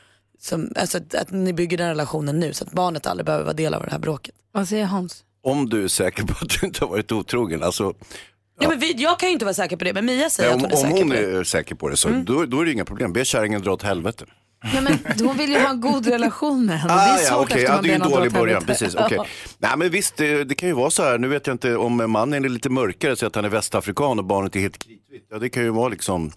som, 0.43 0.71
alltså 0.75 0.97
att, 0.97 1.15
att 1.15 1.31
ni 1.31 1.53
bygger 1.53 1.77
den 1.77 1.87
relationen 1.87 2.39
nu 2.39 2.53
så 2.53 2.63
att 2.63 2.71
barnet 2.71 3.07
aldrig 3.07 3.25
behöver 3.25 3.43
vara 3.45 3.53
del 3.53 3.73
av 3.73 3.83
det 3.83 3.91
här 3.91 3.99
bråket. 3.99 4.35
Vad 4.51 4.67
säger 4.67 4.85
Hans? 4.85 5.23
Om 5.43 5.69
du 5.69 5.83
är 5.83 5.87
säker 5.87 6.23
på 6.23 6.33
att 6.41 6.49
du 6.61 6.67
inte 6.67 6.85
har 6.85 6.89
varit 6.89 7.11
otrogen, 7.11 7.63
alltså 7.63 7.93
Ja. 8.59 8.69
men 8.69 8.79
vi, 8.79 8.93
jag 8.97 9.19
kan 9.19 9.29
ju 9.29 9.33
inte 9.33 9.45
vara 9.45 9.53
säker 9.53 9.77
på 9.77 9.83
det 9.83 9.93
men 9.93 10.05
Mia 10.05 10.29
säger 10.29 10.55
Nej, 10.57 10.65
att 10.65 10.73
om, 10.73 10.79
hon 10.81 10.87
är 10.87 10.91
om 10.91 10.91
säker 10.91 11.03
hon 11.03 11.09
på 11.09 11.15
det. 11.31 11.39
är 11.39 11.43
säker 11.43 11.75
på 11.75 11.89
det 11.89 11.97
så 11.97 12.07
Mm. 12.09 12.25
då, 12.25 12.45
då 12.45 12.59
är 12.61 12.65
det 12.65 12.71
inga 12.71 12.85
problem. 12.85 13.13
Be 13.13 13.25
kärringen 13.25 13.61
dra 13.61 13.71
åt 13.73 13.83
helvete. 13.83 14.25
Ja, 14.73 14.81
men 14.81 14.99
hon 15.27 15.37
vill 15.37 15.49
ju 15.51 15.59
ha 15.59 15.69
en 15.69 15.81
god 15.81 16.07
relation 16.07 16.65
med 16.65 16.79
henne. 16.79 16.93
det 16.93 16.99
Ah, 16.99 17.17
är 17.17 17.23
ja, 17.23 17.29
svårt 17.29 17.43
okej. 17.45 17.57
efter 17.57 17.69
ja, 17.69 17.75
man 17.75 17.83
det 17.83 17.89
är 17.89 17.93
en 17.95 17.99
någon 18.01 18.09
dra 18.11 18.17
dålig 18.17 18.31
åt 18.31 18.39
början. 18.39 18.63
Precis. 18.65 18.93
Ja. 18.93 19.25
Nej 19.57 19.71
men 19.77 19.89
visst, 19.89 20.17
det, 20.17 20.43
det 20.43 20.55
kan 20.55 20.69
ju 20.69 20.75
vara 20.75 20.89
så 20.89 21.03
här. 21.03 21.17
Nu 21.17 21.27
vet 21.27 21.47
jag 21.47 21.53
inte 21.53 21.75
om 21.75 22.11
mannen 22.11 22.45
är 22.45 22.49
lite 22.49 22.69
mörkare, 22.69 23.15
så 23.15 23.25
att 23.25 23.35
han 23.35 23.45
är 23.45 23.49
västafrikan 23.49 24.19
och 24.19 24.25
barnet 24.25 24.55
är 24.55 24.59
helt 24.59 24.77
kritvitt. 24.77 25.27
Ja, 25.31 25.39
det 25.39 25.49
kan 25.49 25.63
ju 25.63 25.69
vara 25.69 25.87
liksom... 25.89 26.31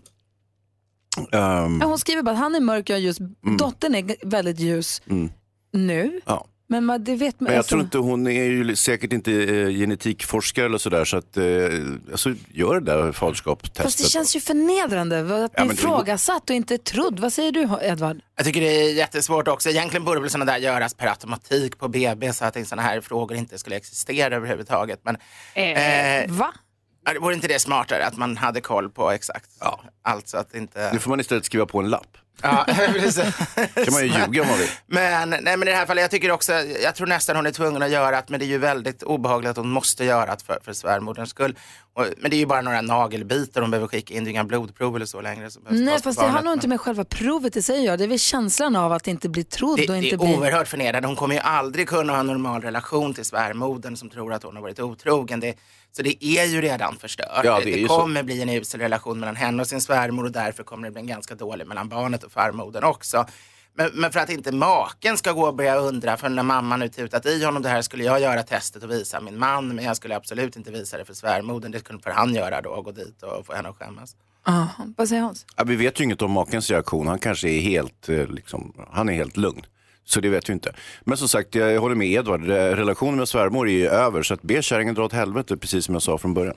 ehm, 1.19 1.79
Ja, 1.81 1.87
hon 1.87 1.99
skriver 1.99 2.23
bara 2.23 2.31
att 2.33 2.39
han 2.39 2.55
är 2.55 2.61
mörk 2.61 2.91
och 2.91 2.99
ljus. 3.01 3.17
Dottern 3.59 3.95
är 3.95 4.17
väldigt 4.27 4.59
ljus 4.61 5.03
mm, 5.11 5.31
nu. 5.73 6.21
ja. 6.27 6.47
Men 6.69 6.85
man, 6.85 7.05
det 7.05 7.17
vet 7.17 7.41
man 7.41 7.45
Men 7.45 7.53
jag 7.53 7.59
alltså- 7.59 7.71
tror 7.71 7.83
inte, 7.83 7.99
hon 7.99 8.27
är 8.27 8.31
ju 8.45 8.77
säkert 8.77 9.13
inte 9.13 9.33
eh, 9.33 9.69
genetikforskare 9.69 10.67
eller 10.67 10.79
sådär, 10.79 11.05
så 11.05 11.17
att, 11.17 11.37
eh, 11.37 11.45
alltså, 12.11 12.35
gör 12.53 12.81
det 12.81 12.93
där 12.93 13.13
faderskapstestet. 13.13 13.83
Fast 13.85 13.99
det 13.99 14.05
känns 14.05 14.37
ju 14.37 14.41
förnedrande 14.41 15.45
att 15.45 15.51
Ja, 15.57 15.65
bli 15.65 15.69
det- 15.69 15.75
ifrågasatt 15.75 16.51
och 16.51 16.57
inte 16.57 16.79
trodd. 16.79 17.21
Vad 17.21 17.33
säger 17.33 17.53
du 17.53 17.69
Edvard? 17.83 18.21
Jag 18.37 18.47
tycker 18.47 18.61
det 18.61 18.67
är 18.83 18.93
jättesvårt 18.95 19.49
också. 19.49 19.69
Egentligen 19.71 20.05
borde 20.05 20.21
väl 20.21 20.31
sådana 20.31 20.53
där 20.53 20.59
göras 20.59 20.95
per 20.95 21.07
automatik 21.07 21.79
på 21.79 21.89
BB 21.89 22.33
så 22.33 22.45
att 22.45 22.69
sådana 22.69 22.83
här 22.89 23.01
frågor 23.01 23.37
inte 23.37 23.59
skulle 23.59 23.77
existera 23.77 24.37
överhuvudtaget. 24.37 25.01
Men, 25.05 25.17
Eh, 25.55 26.31
va? 26.31 26.53
Ja, 27.07 27.13
det 27.13 27.19
vore 27.19 27.35
inte 27.35 27.49
det 27.49 27.59
smartare 27.59 28.07
att 28.07 28.17
man 28.17 28.37
hade 28.37 28.61
koll 28.61 28.91
på 28.91 29.11
exakt 29.11 29.51
allt 30.03 30.29
så 30.29 30.39
att 30.39 30.55
inte... 30.55 30.93
Nu 30.93 30.99
får 30.99 31.11
man 31.11 31.21
istället 31.21 31.45
skriva 31.45 31.67
på 31.67 31.79
en 31.79 31.91
lapp. 31.91 32.19
Ja, 32.43 32.65
precis. 32.93 33.37
kan 33.75 33.93
man 33.93 34.03
ju 34.03 34.09
ljuga 34.09 34.43
om 34.43 34.49
man 34.49 34.59
vill. 34.59 34.69
Men, 34.87 35.31
nej, 35.31 35.57
men 35.57 35.63
i 35.63 35.71
det 35.71 35.77
här 35.77 35.87
fallet, 35.87 36.03
jag 36.03 36.11
tycker 36.11 36.31
också, 36.31 36.53
jag 36.83 36.95
tror 36.95 37.07
nästan 37.07 37.37
hon 37.37 37.47
är 37.47 37.51
tvungen 37.51 37.83
att 37.83 37.91
göra 37.91 38.11
det, 38.11 38.25
men 38.29 38.41
det 38.41 38.47
är 38.47 38.49
ju 38.49 38.59
väldigt 38.59 39.03
obehagligt 39.03 39.51
att 39.51 39.57
hon 39.57 39.71
måste 39.71 40.05
göra 40.05 40.37
det 40.37 40.45
för, 40.45 40.59
för 40.65 40.73
svärmoderns 40.73 41.31
skull. 41.31 41.57
Och, 41.95 42.07
men 42.17 42.31
det 42.31 42.37
är 42.37 42.39
ju 42.39 42.47
bara 42.47 42.61
några 42.61 42.81
nagelbitar 42.81 43.61
hon 43.61 43.71
behöver 43.71 43.89
skicka 43.89 44.15
in, 44.15 44.25
det 44.25 44.29
är 44.29 44.33
inga 44.33 44.45
blodprov 44.45 44.97
eller 44.97 45.07
så 45.07 45.21
längre. 45.21 45.51
Som 45.51 45.63
Nej, 45.69 46.03
fast 46.03 46.21
det 46.21 46.27
har 46.27 46.43
nog 46.43 46.53
inte 46.53 46.69
med 46.69 46.81
själva 46.81 47.05
provet 47.05 47.57
i 47.57 47.63
sig 47.63 47.79
att 47.79 47.85
göra. 47.85 47.97
Det 47.97 48.05
är 48.05 48.09
väl 48.09 48.19
känslan 48.19 48.77
av 48.77 48.93
att 48.93 49.09
inte 49.09 49.29
bli 49.29 49.45
trodd 49.45 49.79
Det, 49.79 49.83
och 49.83 49.89
det 49.89 49.99
inte 49.99 50.17
är 50.17 50.19
bli... 50.19 50.37
oerhört 50.37 50.69
förnedrande. 50.69 51.09
Hon 51.09 51.17
kommer 51.17 51.35
ju 51.35 51.41
aldrig 51.41 51.89
kunna 51.89 52.13
ha 52.13 52.21
en 52.21 52.27
normal 52.27 52.63
relation 52.63 53.15
till 53.15 53.25
svärmodern 53.25 53.97
som 53.97 54.11
tror 54.11 54.33
att 54.33 54.43
hon 54.43 54.57
har 54.57 54.63
varit 54.63 54.81
otrogen. 54.81 55.41
Det, 55.41 55.55
så 55.97 56.03
det 56.03 56.25
är 56.25 56.45
ju 56.45 56.61
redan 56.61 56.97
förstört. 56.97 57.41
Ja, 57.45 57.59
det 57.59 57.65
det 57.65 57.71
ju 57.71 57.89
så. 57.89 57.99
kommer 57.99 58.23
bli 58.23 58.43
en 58.43 58.49
usel 58.49 58.81
relation 58.81 59.21
mellan 59.21 59.37
henne 59.37 59.63
och 59.63 59.69
sin 59.69 59.81
svärmor 59.81 60.25
och 60.25 60.33
därför 60.33 60.63
kommer 60.63 60.89
det 60.89 60.93
bli 60.93 61.01
en 61.01 61.07
ganska 61.07 61.35
dålig 61.35 61.67
mellan 61.67 61.89
barnet 61.89 62.25
och 62.27 62.33
farmodern 62.33 62.85
också. 62.85 63.27
Men, 63.79 63.91
men 63.95 64.13
för 64.13 64.21
att 64.21 64.31
inte 64.31 64.53
maken 64.53 65.17
ska 65.17 65.33
gå 65.33 65.47
och 65.47 65.55
börja 65.55 65.77
undra, 65.77 66.17
för 66.17 66.29
när 66.29 66.43
mamman 66.43 66.81
nu 66.81 66.89
tutat 66.89 67.27
i 67.27 67.45
honom 67.45 67.63
det 67.63 67.69
här 67.69 67.83
skulle 67.83 68.05
jag 68.05 68.21
göra 68.21 68.43
testet 68.43 68.83
och 68.83 68.91
visa 68.91 69.21
min 69.21 69.39
man, 69.39 69.69
men 69.69 69.85
jag 69.85 69.97
skulle 69.97 70.17
absolut 70.17 70.57
inte 70.57 70.71
visa 70.71 70.99
det 70.99 71.05
för 71.05 71.15
svärmodern. 71.15 71.73
Det 71.73 71.79
skulle 71.79 71.99
för 71.99 72.11
han 72.11 72.35
göra 72.35 72.63
då, 72.63 72.71
och 72.71 72.85
gå 72.85 72.91
dit 72.91 73.23
och 73.23 73.47
få 73.47 73.53
henne 73.53 73.69
att 73.69 73.77
skämmas. 73.77 74.17
Aha. 74.47 74.87
Vad 74.97 75.09
säger 75.09 75.23
Hans? 75.23 75.47
Ja, 75.57 75.65
vi 75.65 75.77
vet 75.77 76.01
ju 76.01 76.05
inget 76.05 76.23
om 76.23 76.31
makens 76.31 76.71
reaktion. 76.71 77.07
Han 77.07 77.19
kanske 77.19 77.49
är 77.49 77.61
helt, 77.61 78.09
eh, 78.09 78.27
liksom, 78.27 78.87
han 78.91 79.09
är 79.09 79.13
helt 79.13 79.37
lugn. 79.37 79.63
Så 80.05 80.21
det 80.21 80.29
vet 80.29 80.49
vi 80.49 80.53
inte. 80.53 80.75
Men 81.05 81.17
som 81.17 81.29
sagt, 81.29 81.55
jag 81.55 81.81
håller 81.81 81.95
med 81.95 82.09
Edvard. 82.09 82.51
Eh, 82.51 82.55
Relationen 82.55 83.17
med 83.17 83.29
svärmor 83.29 83.69
är 83.69 83.73
ju 83.73 83.87
över. 83.89 84.23
Så 84.23 84.35
att 84.35 84.43
be 84.43 84.63
kärringen 84.63 84.95
dra 84.95 85.05
åt 85.05 85.13
helvete, 85.13 85.57
precis 85.57 85.85
som 85.85 85.95
jag 85.95 86.03
sa 86.03 86.19
från 86.19 86.35
början. 86.35 86.57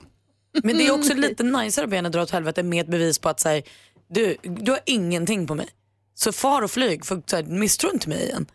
Men 0.62 0.78
det 0.78 0.86
är 0.86 0.94
också 0.94 1.14
lite 1.14 1.42
najsare 1.42 1.84
att 1.84 1.90
be 1.90 1.96
henne 1.96 2.08
dra 2.08 2.22
åt 2.22 2.30
helvete 2.30 2.62
med 2.62 2.80
ett 2.80 2.90
bevis 2.90 3.18
på 3.18 3.28
att 3.28 3.40
säga, 3.40 3.62
du, 4.10 4.36
du 4.42 4.70
har 4.70 4.80
ingenting 4.86 5.46
på 5.46 5.54
mig. 5.54 5.68
Så 6.14 6.32
far 6.32 6.62
och 6.62 6.70
flyg, 6.70 7.06
för 7.06 7.22
så 7.26 7.36
här, 7.36 7.42
misstro 7.42 7.90
inte 7.92 8.08
mig 8.08 8.24
igen. 8.24 8.46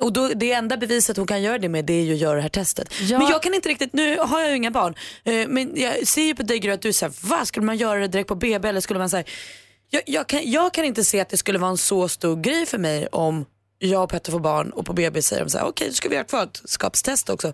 Och 0.00 0.12
då, 0.12 0.28
det 0.28 0.52
enda 0.52 0.76
beviset 0.76 1.16
hon 1.16 1.26
kan 1.26 1.42
göra 1.42 1.58
det 1.58 1.68
med 1.68 1.84
det 1.84 1.92
är 1.92 2.02
ju 2.02 2.14
att 2.14 2.18
göra 2.18 2.34
det 2.34 2.42
här 2.42 2.48
testet. 2.48 2.88
Ja. 3.00 3.18
Men 3.18 3.28
jag 3.28 3.42
kan 3.42 3.54
inte 3.54 3.68
riktigt, 3.68 3.92
nu 3.92 4.18
har 4.18 4.40
jag 4.40 4.50
ju 4.50 4.56
inga 4.56 4.70
barn, 4.70 4.94
eh, 5.24 5.48
men 5.48 5.72
jag 5.76 6.06
ser 6.08 6.22
ju 6.22 6.34
på 6.34 6.42
dig 6.42 6.58
Gry 6.58 6.70
att 6.70 6.82
du 6.82 6.92
säger, 6.92 7.14
vad 7.22 7.48
skulle 7.48 7.66
man 7.66 7.76
göra 7.76 8.00
det 8.00 8.08
direkt 8.08 8.28
på 8.28 8.34
BB 8.34 8.68
eller 8.68 8.80
skulle 8.80 8.98
man 8.98 9.10
säga, 9.10 9.24
jag, 9.90 10.02
jag, 10.06 10.26
kan, 10.26 10.50
jag 10.50 10.74
kan 10.74 10.84
inte 10.84 11.04
se 11.04 11.20
att 11.20 11.28
det 11.28 11.36
skulle 11.36 11.58
vara 11.58 11.70
en 11.70 11.78
så 11.78 12.08
stor 12.08 12.36
grej 12.36 12.66
för 12.66 12.78
mig 12.78 13.06
om 13.06 13.44
jag 13.78 14.02
och 14.02 14.10
Petter 14.10 14.32
får 14.32 14.40
barn 14.40 14.70
och 14.70 14.86
på 14.86 14.92
BB 14.92 15.22
säger 15.22 15.44
de 15.44 15.50
så 15.50 15.58
här, 15.58 15.66
okej 15.66 15.88
då 15.88 15.94
ska 15.94 16.08
vi 16.08 16.14
göra 16.14 16.24
ett 16.24 16.30
faderskapstest 16.30 17.28
också. 17.28 17.52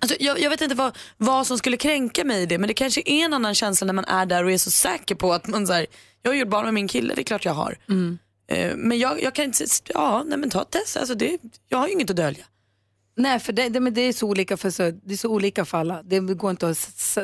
Alltså, 0.00 0.16
jag, 0.20 0.40
jag 0.40 0.50
vet 0.50 0.60
inte 0.60 0.74
vad, 0.74 0.98
vad 1.16 1.46
som 1.46 1.58
skulle 1.58 1.76
kränka 1.76 2.24
mig 2.24 2.42
i 2.42 2.46
det 2.46 2.58
men 2.58 2.68
det 2.68 2.74
kanske 2.74 3.02
är 3.06 3.24
en 3.24 3.34
annan 3.34 3.54
känsla 3.54 3.86
när 3.86 3.94
man 3.94 4.04
är 4.04 4.26
där 4.26 4.44
och 4.44 4.52
är 4.52 4.58
så 4.58 4.70
säker 4.70 5.14
på 5.14 5.32
att 5.32 5.46
man 5.46 5.66
så 5.66 5.72
här, 5.72 5.86
jag 6.22 6.30
har 6.30 6.36
gjort 6.36 6.48
barn 6.48 6.64
med 6.64 6.74
min 6.74 6.88
kille, 6.88 7.14
det 7.14 7.20
är 7.20 7.24
klart 7.24 7.44
jag 7.44 7.54
har. 7.54 7.78
Eh, 8.48 8.76
Men 8.76 8.98
jag, 8.98 9.22
jag 9.22 9.34
kan 9.34 9.44
inte, 9.44 9.64
ja 9.88 10.22
nej 10.26 10.38
men 10.38 10.50
ta 10.50 10.62
ett 10.62 10.70
test, 10.70 10.96
alltså 10.96 11.14
det, 11.14 11.38
jag 11.68 11.78
har 11.78 11.86
ju 11.86 11.92
inget 11.92 12.10
att 12.10 12.16
dölja. 12.16 12.44
Nej, 13.16 13.40
för 13.40 13.52
det, 13.52 13.68
det, 13.68 13.80
men 13.80 13.94
det, 13.94 14.00
är 14.00 14.12
så 14.12 14.28
olika 14.28 14.56
för 14.56 14.70
så, 14.70 14.90
det 14.90 15.14
är 15.14 15.16
så 15.16 15.28
olika 15.28 15.64
för 15.64 15.78
alla. 15.78 16.02
Det 16.02 16.20
går 16.20 16.50
inte 16.50 16.68
att 16.68 16.78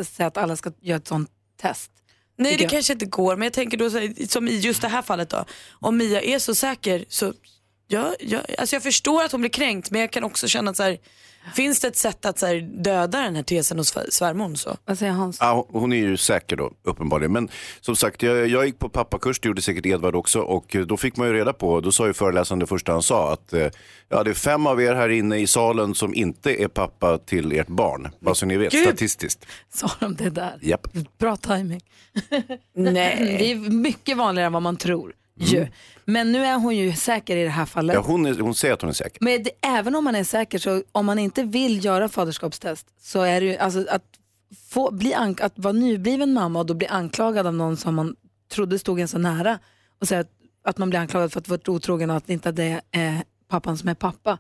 säga 0.07 0.27
att 0.27 0.37
alla 0.37 0.57
ska 0.57 0.73
göra 0.81 0.97
ett 0.97 1.09
sånt 1.09 1.31
test. 1.61 1.91
Nej 2.39 2.57
det 2.57 2.63
jag. 2.63 2.71
kanske 2.71 2.93
inte 2.93 3.07
går 3.07 3.37
men 3.37 3.47
jag 3.47 3.53
tänker 3.53 3.77
då 3.79 3.91
som 4.29 4.49
i 4.49 4.59
just 4.59 4.83
det 4.83 4.89
här 4.89 5.03
fallet 5.03 5.31
då. 5.31 5.45
Om 5.73 5.97
Mia 5.97 6.23
är 6.23 6.39
så 6.39 6.55
säker 6.55 7.05
så 7.09 7.33
jag, 7.89 8.15
jag, 8.21 8.41
alltså 8.59 8.77
jag 8.77 8.83
förstår 8.83 9.23
att 9.25 9.33
hon 9.33 9.41
blir 9.41 9.51
kränkt 9.51 9.91
men 9.91 10.01
jag 10.01 10.11
kan 10.11 10.25
också 10.25 10.49
känna 10.49 10.71
att 10.71 10.77
så 10.77 10.83
här, 10.83 10.99
finns 11.55 11.81
det 11.81 11.89
ett 11.89 11.97
sätt 11.97 12.27
att 12.27 12.39
så 12.39 12.47
här, 12.47 12.83
döda 12.83 13.21
den 13.21 13.37
här 13.37 13.43
tesen 13.43 13.79
hos 13.79 13.95
svär- 13.97 14.11
svärmor 14.11 14.55
så? 14.55 14.77
Vad 14.85 14.99
säger 14.99 15.13
Hans? 15.13 15.37
Ja, 15.41 15.67
hon 15.71 15.93
är 15.93 15.97
ju 15.97 16.17
säker 16.17 16.57
då, 16.57 16.73
uppenbarligen. 16.83 17.33
Men 17.33 17.49
som 17.81 17.97
sagt, 17.97 18.23
jag, 18.23 18.49
jag 18.49 18.67
gick 18.67 18.79
på 18.79 18.89
pappakurs, 18.89 19.41
det 19.41 19.49
gjorde 19.49 19.63
säkert 19.63 19.87
Edvard 19.87 20.15
också. 20.17 20.41
Och 20.41 20.77
då 20.87 20.97
fick 20.97 21.17
man 21.17 21.27
ju 21.29 21.35
reda 21.35 21.53
på, 21.53 21.81
då 21.81 21.93
sa 21.93 22.07
ju 22.07 22.13
föreläsaren 22.13 22.59
det 22.59 22.67
första 22.67 22.93
han 22.93 23.03
sa, 23.03 23.33
att 23.33 23.53
eh, 23.53 23.69
ja, 24.09 24.23
det 24.23 24.31
är 24.31 24.35
fem 24.35 24.67
av 24.67 24.83
er 24.83 24.95
här 24.95 25.09
inne 25.09 25.37
i 25.39 25.47
salen 25.47 25.95
som 25.95 26.15
inte 26.15 26.63
är 26.63 26.69
pappa 26.69 27.19
till 27.19 27.53
ert 27.53 27.69
barn. 27.69 28.09
Bara 28.21 28.35
så 28.35 28.47
ni 28.47 28.57
vet, 28.57 28.73
Gud. 28.73 28.83
statistiskt. 28.87 29.47
Sa 29.75 29.91
de 30.01 30.15
det 30.17 30.31
där? 30.31 30.59
Japp. 30.63 30.87
Bra 31.19 31.37
timing. 31.37 31.81
Nej. 32.75 33.37
Det 33.39 33.51
är 33.51 33.57
mycket 33.71 34.17
vanligare 34.17 34.47
än 34.47 34.53
vad 34.53 34.63
man 34.63 34.77
tror. 34.77 35.13
Ju. 35.39 35.67
Men 36.05 36.33
nu 36.33 36.45
är 36.45 36.55
hon 36.55 36.77
ju 36.77 36.93
säker 36.93 37.37
i 37.37 37.45
det 37.45 37.51
här 37.51 37.67
fallet. 37.67 37.95
Ja, 37.95 38.01
hon, 38.01 38.27
är, 38.27 38.35
hon 38.39 38.55
säger 38.55 38.75
att 38.75 38.81
hon 38.81 38.91
är 38.91 38.95
säker. 38.95 39.19
Men 39.25 39.43
det, 39.43 39.51
även 39.61 39.95
om 39.95 40.05
man 40.05 40.15
är 40.15 40.25
säker 40.25 40.59
så 40.59 40.83
om 40.93 41.07
man 41.07 41.19
inte 41.19 41.43
vill 41.43 41.85
göra 41.85 42.09
faderskapstest 42.09 42.87
så 43.01 43.23
är 43.23 43.41
det 43.41 43.47
ju 43.47 43.57
alltså 43.57 43.87
att, 43.91 44.03
få, 44.71 44.91
bli 44.91 45.15
ank- 45.15 45.41
att 45.41 45.53
vara 45.57 45.73
nybliven 45.73 46.33
mamma 46.33 46.59
och 46.59 46.67
då 46.67 46.75
bli 46.75 46.87
anklagad 46.87 47.47
av 47.47 47.55
någon 47.55 47.77
som 47.77 47.95
man 47.95 48.17
trodde 48.53 48.79
stod 48.79 49.01
en 49.01 49.09
så 49.09 49.19
nära 49.19 49.59
och 50.01 50.09
säga 50.09 50.21
att, 50.21 50.31
att 50.65 50.79
man 50.79 50.91
blir 50.91 51.01
anklagad 51.01 51.33
för 51.33 51.41
att 51.41 51.49
vara 51.49 51.61
otrogen 51.67 52.11
och 52.11 52.17
att 52.17 52.31
inte 52.31 52.53
det 52.53 52.81
är 52.91 53.23
pappan 53.49 53.79
som 53.79 53.89
är 53.89 53.95
pappa. 53.95 54.39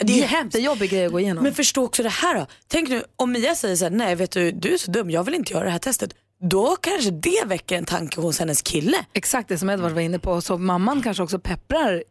Det 0.00 0.22
är 0.22 0.26
hemskt, 0.26 0.52
det 0.52 0.58
är 0.58 0.60
en 0.60 0.66
jobbig 0.66 0.90
grej 0.90 1.06
att 1.06 1.12
gå 1.12 1.20
igenom. 1.20 1.44
Men 1.44 1.54
förstå 1.54 1.84
också 1.84 2.02
det 2.02 2.08
här 2.08 2.34
då. 2.38 2.46
Tänk 2.66 2.88
nu 2.88 3.02
om 3.16 3.32
Mia 3.32 3.54
säger 3.54 3.76
så 3.76 3.84
här, 3.84 3.90
nej 3.90 4.14
vet 4.14 4.30
du, 4.30 4.50
du 4.52 4.74
är 4.74 4.78
så 4.78 4.90
dum, 4.90 5.10
jag 5.10 5.24
vill 5.24 5.34
inte 5.34 5.52
göra 5.52 5.64
det 5.64 5.70
här 5.70 5.78
testet. 5.78 6.14
Då 6.40 6.76
kanske 6.80 7.10
det 7.10 7.42
väcker 7.46 7.76
en 7.78 7.84
tanke 7.84 8.20
hos 8.20 8.38
hennes 8.38 8.62
kille. 8.62 8.96
Exakt 9.12 9.48
det 9.48 9.58
som 9.58 9.70
Edvard 9.70 9.92
var 9.92 10.00
inne 10.00 10.18
på. 10.18 10.40
Så 10.40 10.58
mamman 10.58 11.02
kanske 11.02 11.22
också 11.22 11.38
pepprar 11.38 12.04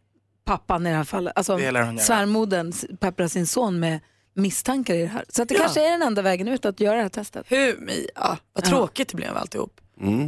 pappan 0.45 0.87
i 0.87 0.89
det 0.89 0.95
här 0.95 1.03
fallet. 1.03 1.33
Alltså 1.35 1.57
svärmodern 1.99 2.73
pepprar 2.99 3.27
sin 3.27 3.47
son 3.47 3.79
med 3.79 3.99
misstankar 4.33 4.93
i 4.93 5.01
det 5.01 5.07
här. 5.07 5.25
Så 5.29 5.41
att 5.41 5.49
det 5.49 5.55
Ja. 5.55 5.61
kanske 5.61 5.87
är 5.87 5.91
den 5.91 6.01
enda 6.01 6.21
vägen 6.21 6.47
ut 6.47 6.65
att 6.65 6.79
göra 6.79 6.95
det 6.95 7.01
här 7.01 7.09
testet. 7.09 7.45
Hur 7.49 7.77
Mia? 7.79 8.37
Vad 8.53 8.63
tråkigt 8.63 9.07
det 9.09 9.15
blev 9.17 9.37
alltihop. 9.37 9.81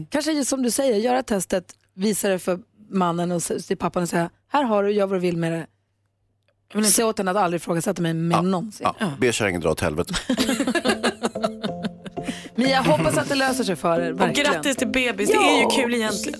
Kanske 0.09 0.31
just 0.31 0.49
som 0.49 0.63
du 0.63 0.71
säger, 0.71 0.95
göra 0.97 1.23
testet, 1.23 1.75
visa 1.93 2.29
det 2.29 2.39
för 2.39 2.59
mannen 2.89 3.31
och 3.31 3.43
till 3.43 3.77
pappan 3.77 4.03
och 4.03 4.09
säga 4.09 4.29
här 4.51 4.63
har 4.63 4.83
du, 4.83 4.91
gör 4.91 5.07
vad 5.07 5.15
du 5.15 5.21
vill 5.21 5.37
med 5.37 5.51
det. 5.51 5.67
Jag 6.69 6.75
vill 6.77 6.85
inte 6.85 6.95
säga 6.95 7.07
åt 7.07 7.17
henne 7.17 7.31
att 7.31 7.37
aldrig 7.37 7.61
ifrågasätta 7.61 8.01
mig 8.01 8.13
mer 8.13 8.41
någonsin. 8.41 8.87
Ja, 8.99 9.11
be 9.19 9.31
kärringen 9.33 9.61
dra 9.61 9.71
åt 9.71 9.81
helvete. 9.81 10.13
Men 12.57 12.69
jag 12.69 12.83
hoppas 12.83 13.17
att 13.17 13.29
det 13.29 13.35
löser 13.35 13.63
sig 13.63 13.75
för 13.75 14.01
er, 14.01 14.13
Och 14.13 14.19
verkligen. 14.21 14.53
grattis 14.53 14.75
till 14.77 14.87
bebis, 14.87 15.29
det 15.29 15.35
är 15.35 15.59
ju 15.59 15.65
kul 15.83 15.93
egentligen. 15.93 16.39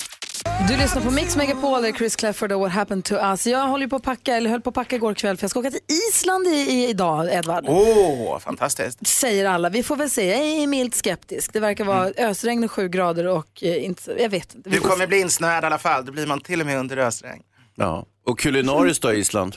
Du 0.70 0.78
lyssnar 0.78 1.02
på 1.02 1.12
Mix 1.12 1.36
Megapol, 1.36 1.82
där 1.82 1.90
är 1.90 1.94
Chris 1.94 2.16
Clafford 2.16 2.52
och 2.52 2.60
What 2.60 2.72
happened 2.72 3.04
to 3.06 3.16
us. 3.16 3.48
Jag 3.48 3.68
håller 3.68 3.88
på 3.88 3.96
att 3.96 4.04
packa, 4.04 4.36
eller 4.36 4.50
höll 4.50 4.62
på 4.62 4.70
att 4.70 4.76
packa 4.76 4.96
igår 4.96 5.14
kväll 5.14 5.38
för 5.38 5.44
jag 5.44 5.50
ska 5.52 5.60
åka 5.60 5.72
till 5.72 5.80
Island 6.12 6.48
i, 6.48 6.50
i, 6.50 6.90
idag, 6.90 7.34
Edvard. 7.34 7.66
Åh, 7.68 8.40
fantastiskt. 8.40 9.08
Säger 9.08 9.46
alla. 9.46 9.70
Vi 9.70 9.84
får 9.84 9.96
väl 9.96 10.10
se. 10.10 10.28
Jag 10.28 10.64
är 10.64 10.68
milt 10.68 10.96
skeptisk. 10.96 11.54
Det 11.54 11.60
verkar 11.60 11.84
vara 11.86 12.12
ösregn 12.18 12.64
och 12.64 12.72
sju 12.72 12.90
grader 12.90 13.28
och 13.28 13.64
eh, 13.64 13.86
inte, 13.86 14.16
jag 14.20 14.30
vet 14.30 14.56
inte. 14.56 14.70
Du 14.70 14.80
kommer 14.80 15.08
bli 15.08 15.20
insnöad 15.20 15.64
i 15.64 15.68
alla 15.68 15.78
fall. 15.78 16.06
Det 16.06 16.12
blir 16.12 16.26
man 16.28 16.42
till 16.42 16.62
och 16.62 16.68
med 16.68 16.78
under 16.80 16.98
ösregn. 16.98 17.44
Ja. 17.76 18.06
Och 18.26 18.40
kulinariskt 18.40 19.04
då 19.04 19.14
i 19.14 19.18
Island? 19.18 19.56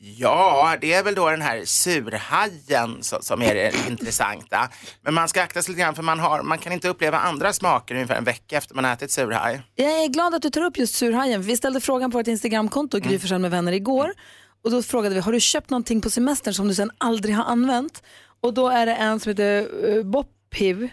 Ja, 0.00 0.76
det 0.80 0.92
är 0.92 1.02
väl 1.02 1.14
då 1.14 1.30
den 1.30 1.42
här 1.42 1.64
surhajen 1.64 3.02
som, 3.02 3.42
är 3.42 3.54
det 3.54 3.72
intressanta. 3.88 4.68
Men 5.02 5.14
man 5.14 5.28
ska 5.28 5.42
akta 5.42 5.62
sig 5.62 5.72
lite 5.72 5.82
grann 5.82 5.94
för 5.94 6.02
man, 6.02 6.20
har, 6.20 6.42
man 6.42 6.58
kan 6.58 6.72
inte 6.72 6.88
uppleva 6.88 7.18
andra 7.18 7.52
smaker 7.52 7.94
ungefär 7.94 8.14
en 8.16 8.24
vecka 8.24 8.56
efter 8.56 8.74
man 8.74 8.84
har 8.84 8.92
ätit 8.92 9.10
surhaj. 9.10 9.62
Jag 9.74 10.04
är 10.04 10.08
glad 10.08 10.34
att 10.34 10.42
du 10.42 10.50
tar 10.50 10.60
upp 10.64 10.78
just 10.78 10.94
surhajen. 10.94 11.42
Vi 11.42 11.56
ställde 11.56 11.80
frågan 11.80 12.10
på 12.10 12.18
vårt 12.18 12.26
Instagramkonto, 12.26 12.98
Gry 12.98 13.18
Forssell 13.18 13.38
med 13.38 13.50
vänner, 13.50 13.72
igår. 13.72 14.12
Och 14.64 14.70
då 14.70 14.82
frågade 14.82 15.14
vi, 15.14 15.20
har 15.20 15.32
du 15.32 15.40
köpt 15.40 15.70
någonting 15.70 16.00
på 16.00 16.10
semestern 16.10 16.54
som 16.54 16.68
du 16.68 16.74
sen 16.74 16.90
aldrig 16.98 17.34
har 17.34 17.44
använt? 17.44 18.02
Och 18.40 18.54
då 18.54 18.68
är 18.68 18.86
det 18.86 18.94
en 18.94 19.20
som 19.20 19.30
heter 19.30 19.68
uh, 19.88 20.04
Boppiv, 20.04 20.88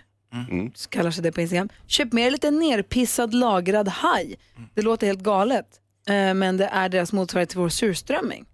Mm. 0.50 0.72
så 0.76 0.90
kallar 0.90 1.12
sig 1.12 1.24
det 1.24 1.32
på 1.32 1.42
Instagram. 1.42 1.70
Köp 1.88 2.14
med 2.14 2.32
lite 2.32 2.52
nerpissad 2.52 3.34
lagrad 3.34 3.88
haj. 3.88 4.36
Det 4.74 4.82
låter 4.82 5.08
helt 5.08 5.20
galet, 5.20 5.66
eh, 6.10 6.34
men 6.34 6.58
det 6.58 6.66
är 6.66 6.90
deras 6.90 7.14
motsvarighet 7.14 7.50
till 7.50 7.60
vår 7.60 7.70
surströmming. 7.70 8.46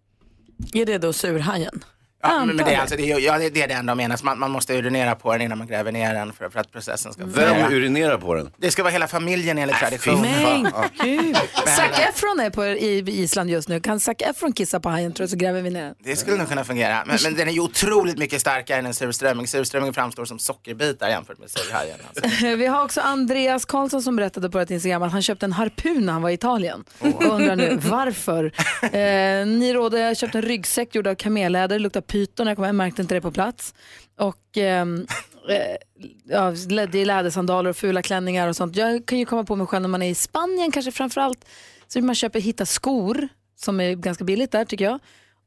Är 0.73 0.85
det 0.85 0.97
då 0.97 1.13
surhajen? 1.13 1.83
Ja, 2.23 2.45
men, 2.45 2.57
det, 2.57 2.63
är 2.63 2.79
alltså, 2.79 2.95
det, 2.95 3.11
är, 3.11 3.19
ja, 3.19 3.37
det 3.37 3.61
är 3.61 3.67
det 3.67 3.73
enda. 3.73 4.17
Så 4.17 4.25
Man, 4.25 4.39
man 4.39 4.51
måste 4.51 4.73
urinera 4.77 5.15
på 5.15 5.31
den 5.31 5.41
innan 5.41 5.57
man 5.57 5.67
gräver 5.67 5.91
ner 5.91 6.13
den 6.13 6.33
för, 6.33 6.49
för 6.49 6.59
att 6.59 6.71
processen 6.71 7.13
ska 7.13 7.25
Vem 7.25 7.33
fungera. 7.55 7.69
urinerar 7.71 8.17
på 8.17 8.33
den? 8.35 8.51
Det 8.57 8.71
ska 8.71 8.83
vara 8.83 8.91
hela 8.93 9.07
familjen 9.07 9.57
enligt 9.57 9.75
tradition. 9.77 10.21
Men 10.21 10.67
Ja. 10.73 10.85
gud. 11.03 11.35
Zac 11.65 11.99
Efron 12.09 12.39
är 12.39 12.49
på, 12.49 12.65
i 12.65 13.03
Island 13.07 13.49
just 13.49 13.69
nu. 13.69 13.79
Kan 13.79 13.99
Zac 13.99 14.15
Efron 14.19 14.53
kissa 14.53 14.79
på 14.79 14.89
hajen 14.89 15.11
tror 15.13 15.23
jag 15.23 15.29
så 15.29 15.37
gräver 15.37 15.61
vi 15.61 15.69
ner 15.69 15.83
den. 15.83 15.95
Det 16.03 16.15
skulle 16.15 16.37
nog 16.37 16.49
kunna 16.49 16.63
fungera. 16.63 17.03
Men, 17.05 17.17
men 17.23 17.33
den 17.35 17.47
är 17.47 17.51
ju 17.51 17.59
otroligt 17.59 18.17
mycket 18.17 18.41
starkare 18.41 18.79
än 18.79 18.85
en 18.85 18.93
surströmming. 18.93 19.47
Surströmming 19.47 19.93
framstår 19.93 20.25
som 20.25 20.39
sockerbitar 20.39 21.09
jämfört 21.09 21.39
med 21.39 21.49
surhajen. 21.49 21.97
Alltså. 22.07 22.45
Vi 22.57 22.65
har 22.65 22.83
också 22.83 23.01
Andreas 23.01 23.65
Karlsson 23.65 24.01
som 24.01 24.15
berättade 24.15 24.49
på 24.49 24.59
ett 24.59 24.71
Instagram 24.71 25.03
att 25.03 25.11
han 25.11 25.21
köpte 25.21 25.45
en 25.45 25.53
harpun 25.53 26.05
när 26.05 26.13
han 26.13 26.21
var 26.21 26.29
i 26.29 26.33
Italien. 26.33 26.83
Och 26.99 27.23
undrar 27.23 27.55
nu 27.55 27.79
varför. 27.83 28.51
Eh, 28.91 29.45
ni 29.45 29.73
råder, 29.73 29.97
jag 29.97 30.17
köpte 30.17 30.37
en 30.37 30.41
ryggsäck 30.41 30.95
gjord 30.95 31.07
av 31.07 31.15
kamelläder, 31.15 31.79
luktar 31.79 32.01
pyton 32.11 32.47
jag 32.47 32.55
kom 32.55 32.65
hem, 32.65 32.77
märkte 32.77 33.01
inte 33.01 33.15
det 33.15 33.21
på 33.21 33.31
plats. 33.31 33.73
Och 34.19 34.57
ehm, 34.57 35.07
eh, 35.49 35.75
ja, 36.23 36.51
det 36.91 37.01
är 37.01 37.05
lädersandaler 37.05 37.69
och 37.69 37.77
fula 37.77 38.01
klänningar 38.01 38.47
och 38.47 38.55
sånt. 38.55 38.75
Jag 38.75 39.05
kan 39.05 39.19
ju 39.19 39.25
komma 39.25 39.43
på 39.43 39.55
mig 39.55 39.67
själv 39.67 39.81
när 39.81 39.89
man 39.89 40.01
är 40.01 40.09
i 40.09 40.15
Spanien 40.15 40.71
kanske 40.71 40.91
framförallt. 40.91 41.45
Så 41.87 42.01
man 42.01 42.15
köper, 42.15 42.39
hittar 42.39 42.65
skor 42.65 43.27
som 43.55 43.79
är 43.79 43.95
ganska 43.95 44.23
billigt 44.23 44.51
där 44.51 44.65
tycker 44.65 44.85
jag. 44.85 44.99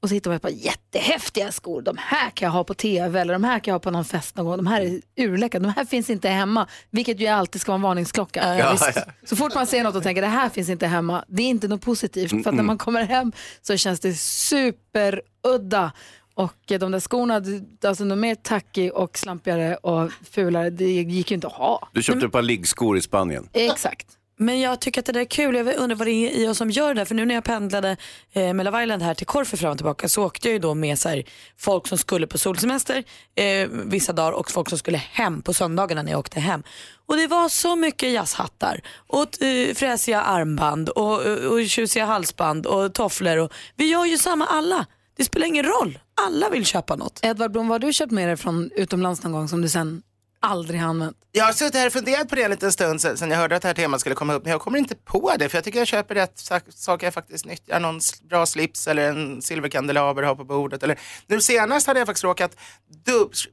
Och 0.05 0.09
så 0.09 0.15
hittar 0.15 0.31
man 0.31 0.37
ett 0.37 0.43
par 0.43 0.49
jättehäftiga 0.49 1.53
skor. 1.53 1.83
De 1.83 1.97
här 2.01 2.31
kan 2.31 2.47
jag 2.47 2.53
ha 2.53 2.65
på 2.65 2.75
tv 2.75 3.21
eller 3.21 3.33
de 3.33 3.45
här 3.45 3.59
kan 3.59 3.73
jag 3.73 3.75
ha 3.75 3.81
på 3.81 3.91
någon 3.91 4.05
fest 4.05 4.37
någon 4.37 4.47
gång. 4.47 4.57
De 4.57 4.67
här 4.67 4.81
är 4.81 5.01
urläckra. 5.17 5.61
De 5.61 5.73
här 5.77 5.85
finns 5.85 6.11
inte 6.11 6.29
hemma. 6.29 6.69
Vilket 6.91 7.21
ju 7.21 7.27
alltid 7.27 7.61
ska 7.61 7.73
vara 7.73 7.77
en 7.77 7.83
varningsklocka. 7.83 8.59
Ja, 8.59 8.79
ja. 8.95 9.03
Så 9.25 9.37
fort 9.37 9.55
man 9.55 9.67
ser 9.67 9.85
något 9.85 9.95
och 9.95 10.03
tänker 10.03 10.23
det 10.23 10.29
här 10.29 10.49
finns 10.49 10.69
inte 10.69 10.87
hemma. 10.87 11.25
Det 11.29 11.43
är 11.43 11.47
inte 11.47 11.69
något 11.69 11.81
positivt. 11.81 12.45
För 12.45 12.53
när 12.53 12.62
man 12.62 12.79
kommer 12.79 13.03
hem 13.03 13.33
så 13.62 13.77
känns 13.77 14.01
det 14.01 14.15
superudda. 14.15 15.93
Och 16.35 16.55
de 16.66 16.93
där 16.93 17.01
skorna, 17.01 17.35
alltså 17.35 18.05
de 18.05 18.12
är 18.12 18.16
mer 18.16 18.35
tacky 18.35 18.91
och 18.91 19.18
slampigare 19.18 19.76
och 19.76 20.12
fulare. 20.30 20.70
Det 20.70 20.85
gick 20.85 21.30
ju 21.30 21.35
inte 21.35 21.47
att 21.47 21.53
ha. 21.53 21.89
Du 21.93 22.03
köpte 22.03 22.26
ett 22.26 22.32
par 22.32 22.43
liggskor 22.43 22.97
i 22.97 23.01
Spanien. 23.01 23.49
Exakt. 23.53 24.07
Men 24.37 24.61
jag 24.61 24.80
tycker 24.80 25.01
att 25.01 25.07
det 25.07 25.12
där 25.12 25.20
är 25.20 25.24
kul. 25.24 25.55
Jag 25.55 25.76
undrar 25.76 25.97
vad 25.97 26.07
det 26.07 26.12
är 26.12 26.30
i 26.30 26.49
oss 26.49 26.59
som 26.59 26.70
gör 26.70 26.89
det. 26.95 27.01
där. 27.01 27.05
För 27.05 27.14
nu 27.14 27.24
när 27.24 27.35
jag 27.35 27.45
pendlade 27.45 27.97
eh, 28.32 28.55
Love 28.55 28.82
Island 28.82 29.03
här 29.03 29.14
till 29.14 29.26
Korfu 29.26 29.57
fram 29.57 29.70
och 29.70 29.76
tillbaka 29.76 30.09
så 30.09 30.24
åkte 30.24 30.49
jag 30.49 30.53
ju 30.53 30.59
då 30.59 30.74
med 30.74 30.99
så 30.99 31.09
här, 31.09 31.24
folk 31.59 31.87
som 31.87 31.99
skulle 31.99 32.26
på 32.26 32.39
solsemester 32.39 33.05
eh, 33.35 33.68
vissa 33.70 34.12
dagar 34.12 34.32
och 34.32 34.51
folk 34.51 34.68
som 34.68 34.78
skulle 34.78 34.99
hem 34.99 35.43
på 35.43 35.55
söndagarna 35.55 36.03
när 36.03 36.11
jag 36.11 36.18
åkte 36.18 36.41
hem. 36.41 36.62
Och 37.07 37.16
det 37.16 37.26
var 37.26 37.49
så 37.49 37.76
mycket 37.76 38.11
jazzhattar 38.12 38.80
och 39.07 39.43
eh, 39.43 39.74
fräsiga 39.74 40.20
armband 40.20 40.89
och, 40.89 41.20
och, 41.20 41.53
och 41.53 41.66
tjusiga 41.66 42.05
halsband 42.05 42.66
och 42.66 42.95
tofflor. 42.95 43.39
Och, 43.39 43.53
vi 43.76 43.91
gör 43.91 44.05
ju 44.05 44.18
samma 44.18 44.47
alla. 44.47 44.87
Det 45.17 45.25
spelar 45.25 45.47
ingen 45.47 45.65
roll. 45.65 45.99
Alla 46.27 46.51
vill 46.51 46.67
köpa 46.67 46.97
något. 46.97 47.21
Edvard 47.23 47.53
Blom, 47.53 47.69
vad 47.69 47.83
har 47.83 47.87
du 47.87 47.93
köpt 47.93 48.12
med 48.12 48.29
dig 48.29 48.37
från 48.37 48.71
utomlands 48.77 49.23
någon 49.23 49.33
gång 49.33 49.49
som 49.49 49.62
du 49.62 49.69
sen 49.69 50.03
aldrig 50.45 50.80
har 50.80 50.88
använt? 50.88 51.16
Jag 51.32 51.45
har 51.45 51.53
suttit 51.53 51.74
här 51.74 51.86
och 51.86 51.92
funderat 51.92 52.28
på 52.28 52.34
det 52.34 52.42
en 52.42 52.51
liten 52.51 52.72
stund 52.72 53.01
sen, 53.01 53.30
jag 53.30 53.38
hörde 53.38 53.57
att 53.57 53.62
det 53.62 53.68
här 53.68 53.74
temat 53.74 54.01
skulle 54.01 54.14
komma 54.14 54.34
upp. 54.34 54.42
Men 54.42 54.51
jag 54.53 54.61
kommer 54.61 54.78
inte 54.78 54.95
på 54.95 55.34
det 55.38 55.49
för 55.49 55.57
jag 55.57 55.64
tycker 55.64 55.78
jag 55.78 55.88
köper 55.88 56.14
rätt 56.14 56.51
saker 56.74 57.07
jag 57.07 57.14
faktiskt 57.14 57.47
nyttjar. 57.47 57.80
Någon 57.80 58.01
bra 58.28 58.47
slips 58.47 58.88
eller 58.88 59.09
en 59.09 59.42
silverkandelaber 59.42 60.22
har 60.22 60.34
på 60.34 60.45
bordet. 60.45 60.82
Eller, 60.82 60.99
nu 61.26 61.40
senast 61.40 61.86
hade 61.86 62.01
jag 62.01 62.07
faktiskt 62.07 62.24
råkat 62.24 62.57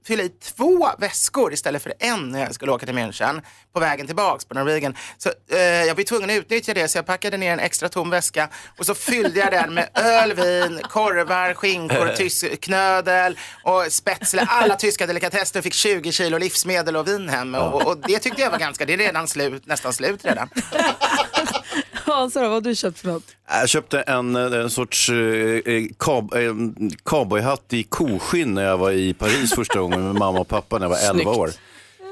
fylla 0.08 0.24
i 0.24 0.30
två 0.30 0.90
väskor 0.98 1.54
istället 1.54 1.84
för 1.84 1.94
en 2.00 2.30
när 2.30 2.40
jag 2.40 2.56
skulle 2.56 2.72
åka 2.72 2.86
till 2.86 2.96
München 2.96 3.42
på 3.74 3.80
vägen 3.80 4.08
tillbaks 4.08 4.46
på 4.46 4.54
Norwegian. 4.54 4.96
Så 5.18 5.30
eh, 5.52 5.60
jag 5.60 5.96
var 5.96 6.04
tvungen 6.04 6.30
att 6.30 6.36
utnyttja 6.36 6.74
det 6.74 6.88
så 6.88 6.98
jag 6.98 7.06
packade 7.06 7.38
ner 7.38 7.54
en 7.54 7.60
extra 7.60 7.90
tom 7.90 8.10
väska 8.10 8.50
och 8.78 8.86
så 8.86 8.96
fyllde 8.96 9.40
jag 9.40 9.52
den 9.52 9.74
med 9.74 9.90
öl, 9.94 10.34
vin, 10.34 10.82
korvar, 10.84 11.54
skinkor, 11.54 12.16
tysk 12.16 12.62
knödel 12.62 13.38
och 13.64 13.86
spätzle. 13.90 14.48
Alla 14.50 14.76
tyska 14.76 15.08
delikatesser 15.08 15.60
och 15.60 15.64
fick 15.64 15.74
20 15.74 16.12
kilo 16.12 16.38
livsmedel 16.38 16.81
och 16.96 17.08
vin 17.08 17.30
hem. 17.30 17.56
Och, 17.56 17.88
och 17.88 17.98
det 18.08 18.20
tyckte 18.20 18.42
jag 18.42 18.52
var 18.52 18.58
ganska, 18.60 18.86
det 18.86 18.94
är 18.94 18.98
redan 18.98 19.28
slut, 19.28 19.66
nästan 19.66 19.94
slut 19.94 20.26
redan. 20.26 20.50
Hans, 22.06 22.36
vad 22.36 22.50
har 22.50 22.62
du 22.62 22.76
köpt 22.76 23.00
för 23.00 23.08
något? 23.08 23.24
Jag 23.48 23.70
köpte 23.70 24.02
en, 24.02 24.36
eh, 24.36 24.60
en 24.62 24.70
sorts 24.70 25.10
eh, 25.10 25.16
eh, 25.16 25.84
cab, 26.00 26.34
eh, 26.34 26.54
cowboyhatt 27.04 27.74
i 27.74 27.84
koskinn 27.84 28.54
när 28.54 28.64
jag 28.64 28.78
var 28.78 28.92
i 28.92 29.14
Paris 29.14 29.56
första 29.56 29.80
gången 29.80 30.04
med 30.04 30.16
mamma 30.16 30.40
och 30.40 30.48
pappa 30.48 30.78
när 30.78 30.86
jag 30.86 30.90
var 30.90 30.98
11 30.98 31.14
Snyggt. 31.14 31.28
år. 31.28 31.50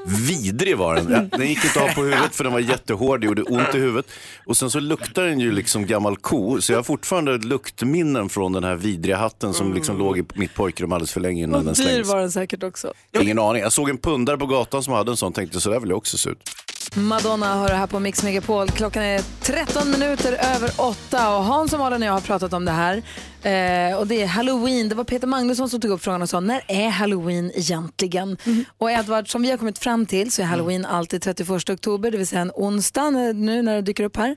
Vidrig 0.06 0.76
var 0.78 0.94
den. 0.94 1.10
Ja, 1.30 1.38
Den 1.38 1.48
gick 1.48 1.64
inte 1.64 1.80
av 1.82 1.88
på 1.94 2.00
huvudet 2.02 2.34
för 2.34 2.44
den 2.44 2.52
var 2.52 2.60
jättehård, 2.60 3.20
det 3.20 3.26
gjorde 3.26 3.42
ont 3.42 3.74
i 3.74 3.78
huvudet. 3.78 4.06
Och 4.46 4.56
sen 4.56 4.70
så 4.70 4.80
luktar 4.80 5.22
den 5.24 5.40
ju 5.40 5.52
liksom 5.52 5.86
gammal 5.86 6.16
ko, 6.16 6.60
så 6.60 6.72
jag 6.72 6.78
har 6.78 6.82
fortfarande 6.82 7.38
luktminnen 7.38 8.28
från 8.28 8.52
den 8.52 8.64
här 8.64 8.74
vidriga 8.74 9.16
hatten 9.16 9.54
som 9.54 9.74
liksom 9.74 9.98
låg 9.98 10.18
i 10.18 10.24
mitt 10.34 10.54
pojkrum 10.54 10.92
alldeles 10.92 11.12
för 11.12 11.20
länge 11.20 11.42
innan 11.42 11.52
Vad 11.52 11.64
den 11.64 11.74
dyr 11.74 11.82
slängdes. 11.82 12.08
var 12.08 12.20
den 12.20 12.32
säkert 12.32 12.62
också. 12.62 12.92
Ingen 13.20 13.38
aning. 13.38 13.62
Jag 13.62 13.72
såg 13.72 13.88
en 13.90 13.98
pundare 13.98 14.36
på 14.38 14.46
gatan 14.46 14.82
som 14.82 14.92
hade 14.94 15.10
en 15.10 15.16
sån 15.16 15.28
och 15.28 15.34
tänkte 15.34 15.60
så 15.60 15.70
där 15.70 15.80
vill 15.80 15.88
jag 15.90 15.98
också 15.98 16.18
se 16.18 16.30
ut. 16.30 16.50
Madonna 16.96 17.54
hör 17.54 17.68
det 17.68 17.74
här 17.74 17.86
på 17.86 18.00
Mix 18.00 18.22
Megapol. 18.22 18.68
Klockan 18.70 19.02
är 19.02 19.22
13 19.42 19.90
minuter 19.90 20.32
över 20.32 20.70
8 20.76 21.36
och 21.36 21.44
Hans 21.44 21.72
och 21.72 21.78
Malin 21.78 22.02
och 22.02 22.08
jag 22.08 22.12
har 22.12 22.20
pratat 22.20 22.52
om 22.52 22.64
det 22.64 22.72
här. 22.72 22.96
Eh, 23.42 23.96
och 23.98 24.06
det 24.06 24.22
är 24.22 24.26
Halloween. 24.26 24.88
Det 24.88 24.94
var 24.94 25.04
Peter 25.04 25.26
Magnusson 25.26 25.68
som 25.68 25.80
tog 25.80 25.90
upp 25.90 26.02
frågan 26.02 26.22
och 26.22 26.28
sa 26.28 26.40
när 26.40 26.62
är 26.68 26.88
Halloween 26.88 27.52
egentligen? 27.54 28.36
Och 28.78 28.90
Edvard, 28.90 29.30
som 29.30 29.42
vi 29.42 29.50
har 29.50 29.58
kommit 29.58 29.78
fram 29.78 30.06
till 30.06 30.32
så 30.32 30.42
är 30.42 30.46
Halloween 30.46 30.84
alltid 30.84 31.22
31 31.22 31.70
oktober, 31.70 32.10
det 32.10 32.18
vill 32.18 32.26
säga 32.26 32.42
en 32.42 32.52
onsdag 32.54 33.10
nu 33.10 33.62
när 33.62 33.74
det 33.74 33.82
dyker 33.82 34.04
upp 34.04 34.16
här. 34.16 34.36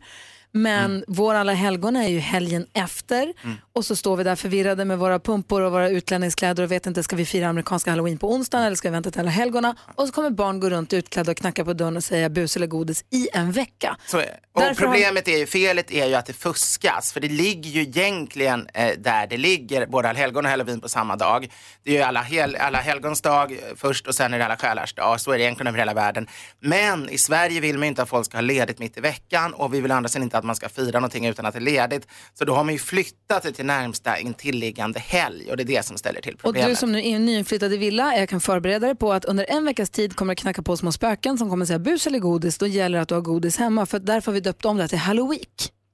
Men 0.56 1.04
vår 1.08 1.34
alla 1.36 1.54
helgon 1.54 1.96
är 1.96 2.08
ju 2.08 2.20
helgen 2.20 2.68
efter 2.74 3.34
och 3.74 3.86
så 3.86 3.96
står 3.96 4.18
vi 4.18 4.24
där 4.24 4.36
förvirrade 4.36 4.86
med 4.86 4.98
våra 5.00 5.20
pumpor 5.20 5.62
och 5.62 5.72
våra 5.72 5.90
utlänningskläder 5.90 6.64
och 6.64 6.72
vet 6.72 6.86
inte, 6.86 7.04
ska 7.04 7.16
vi 7.16 7.26
fira 7.26 7.48
amerikanska 7.48 7.92
halloween 7.92 8.18
på 8.18 8.32
onsdagen 8.34 8.66
eller 8.66 8.76
ska 8.76 8.90
vi 8.90 8.92
vänta 8.94 9.12
till 9.12 9.20
alla 9.22 9.30
helgona? 9.32 9.76
Och 9.96 10.08
så 10.08 10.14
kommer 10.14 10.30
barn 10.30 10.60
gå 10.60 10.70
runt 10.70 10.94
utklädda 10.94 11.32
och 11.32 11.38
knacka 11.38 11.66
på 11.66 11.74
dörren 11.74 11.98
och 11.98 12.04
säga 12.04 12.30
bus 12.30 12.56
eller 12.56 12.68
godis 12.68 13.06
i 13.10 13.28
en 13.34 13.52
vecka. 13.52 13.98
Så, 14.06 14.18
och 14.18 14.24
Därför 14.62 14.86
har- 14.86 14.94
problemet 14.94 15.28
är 15.28 15.38
ju, 15.38 15.46
felet 15.46 15.92
är 15.92 16.06
ju 16.06 16.16
att 16.16 16.26
det 16.26 16.34
fuskas. 16.34 17.14
För 17.14 17.20
det 17.20 17.28
ligger 17.30 17.70
ju 17.70 17.82
egentligen 17.82 18.68
eh, 18.74 18.92
där 18.98 19.28
det 19.28 19.38
ligger, 19.38 19.86
både 19.86 20.10
allhelgon 20.10 20.46
och 20.46 20.52
halloween 20.52 20.82
på 20.82 20.90
samma 20.90 21.16
dag. 21.16 21.52
Det 21.84 21.92
är 21.92 21.96
ju 21.96 22.02
alla, 22.02 22.22
hel, 22.22 22.56
alla 22.56 22.78
helgons 22.78 23.22
dag 23.22 23.60
först 23.76 24.08
och 24.08 24.16
sen 24.16 24.34
är 24.34 24.40
det 24.40 24.46
alla 24.46 24.58
själars 24.58 24.94
dag. 24.94 25.22
Så 25.22 25.32
är 25.32 25.38
det 25.38 25.44
egentligen 25.44 25.68
över 25.68 25.80
hela 25.80 25.94
världen. 25.94 26.28
Men 26.60 27.10
i 27.10 27.18
Sverige 27.18 27.60
vill 27.62 27.78
man 27.78 27.82
ju 27.84 27.88
inte 27.90 28.02
att 28.02 28.10
folk 28.10 28.26
ska 28.26 28.38
ha 28.38 28.42
ledigt 28.42 28.80
mitt 28.80 28.98
i 28.98 29.02
veckan 29.02 29.54
och 29.54 29.74
vi 29.74 29.82
vill 29.82 29.92
andra 29.92 30.10
sidan 30.10 30.24
inte 30.24 30.38
att 30.38 30.43
man 30.44 30.56
ska 30.56 30.70
fira 30.70 31.00
någonting 31.00 31.26
utan 31.26 31.46
att 31.46 31.54
det 31.54 31.60
är 31.60 31.62
ledigt. 31.62 32.08
Så 32.34 32.46
då 32.46 32.56
har 32.56 32.64
man 32.64 32.74
ju 32.74 32.80
flyttat 32.80 33.44
det 33.44 33.52
till 33.52 33.66
närmsta 33.66 34.18
intilliggande 34.20 35.00
helg 35.00 35.52
och 35.52 35.58
det 35.58 35.64
är 35.64 35.68
det 35.68 35.86
som 35.86 35.98
ställer 35.98 36.22
till 36.22 36.34
Och 36.34 36.40
problemet. 36.40 36.70
du 36.70 36.76
som 36.76 36.92
nu 36.92 37.08
är 37.08 37.20
nyinflyttad 37.20 37.74
i 37.74 37.78
villa, 37.78 38.18
jag 38.18 38.30
kan 38.30 38.42
förbereda 38.42 38.88
dig 38.88 38.96
på 38.96 39.14
att 39.14 39.26
under 39.26 39.46
en 39.50 39.66
veckas 39.66 39.90
tid 39.90 40.16
kommer 40.16 40.36
det 40.36 40.42
knacka 40.42 40.62
på 40.62 40.78
små 40.78 40.92
spöken 40.92 41.38
som 41.38 41.50
kommer 41.50 41.66
säga 41.66 41.80
bus 41.80 42.08
eller 42.08 42.20
godis. 42.20 42.58
Då 42.58 42.68
gäller 42.68 42.98
det 42.98 43.02
att 43.02 43.08
du 43.10 43.14
har 43.16 43.22
godis 43.22 43.58
hemma. 43.58 43.86
För 43.86 44.00
därför 44.00 44.32
har 44.32 44.34
vi 44.34 44.40
döpt 44.40 44.66
om 44.66 44.78
det 44.78 44.88
till 44.88 44.98
Halloween. 44.98 45.40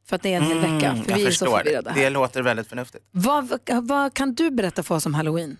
För 0.09 0.15
att 0.15 0.21
det 0.23 0.33
är 0.33 0.37
en 0.37 0.43
hel 0.43 0.59
vecka. 0.59 0.79
För 0.79 0.85
Mm, 0.89 1.03
jag 1.07 1.15
vi 1.15 1.25
är 1.25 1.31
så 1.31 1.45
förvirrade 1.45 1.89
här. 1.91 2.01
Det 2.01 2.09
låter 2.09 2.41
väldigt 2.41 2.67
förnuftigt. 2.67 3.03
Vad, 3.11 3.47
vad, 3.47 3.87
vad 3.87 4.13
kan 4.13 4.33
du 4.33 4.51
berätta 4.51 4.83
för 4.83 4.95
oss 4.95 5.05
om 5.05 5.13
Halloween? 5.13 5.57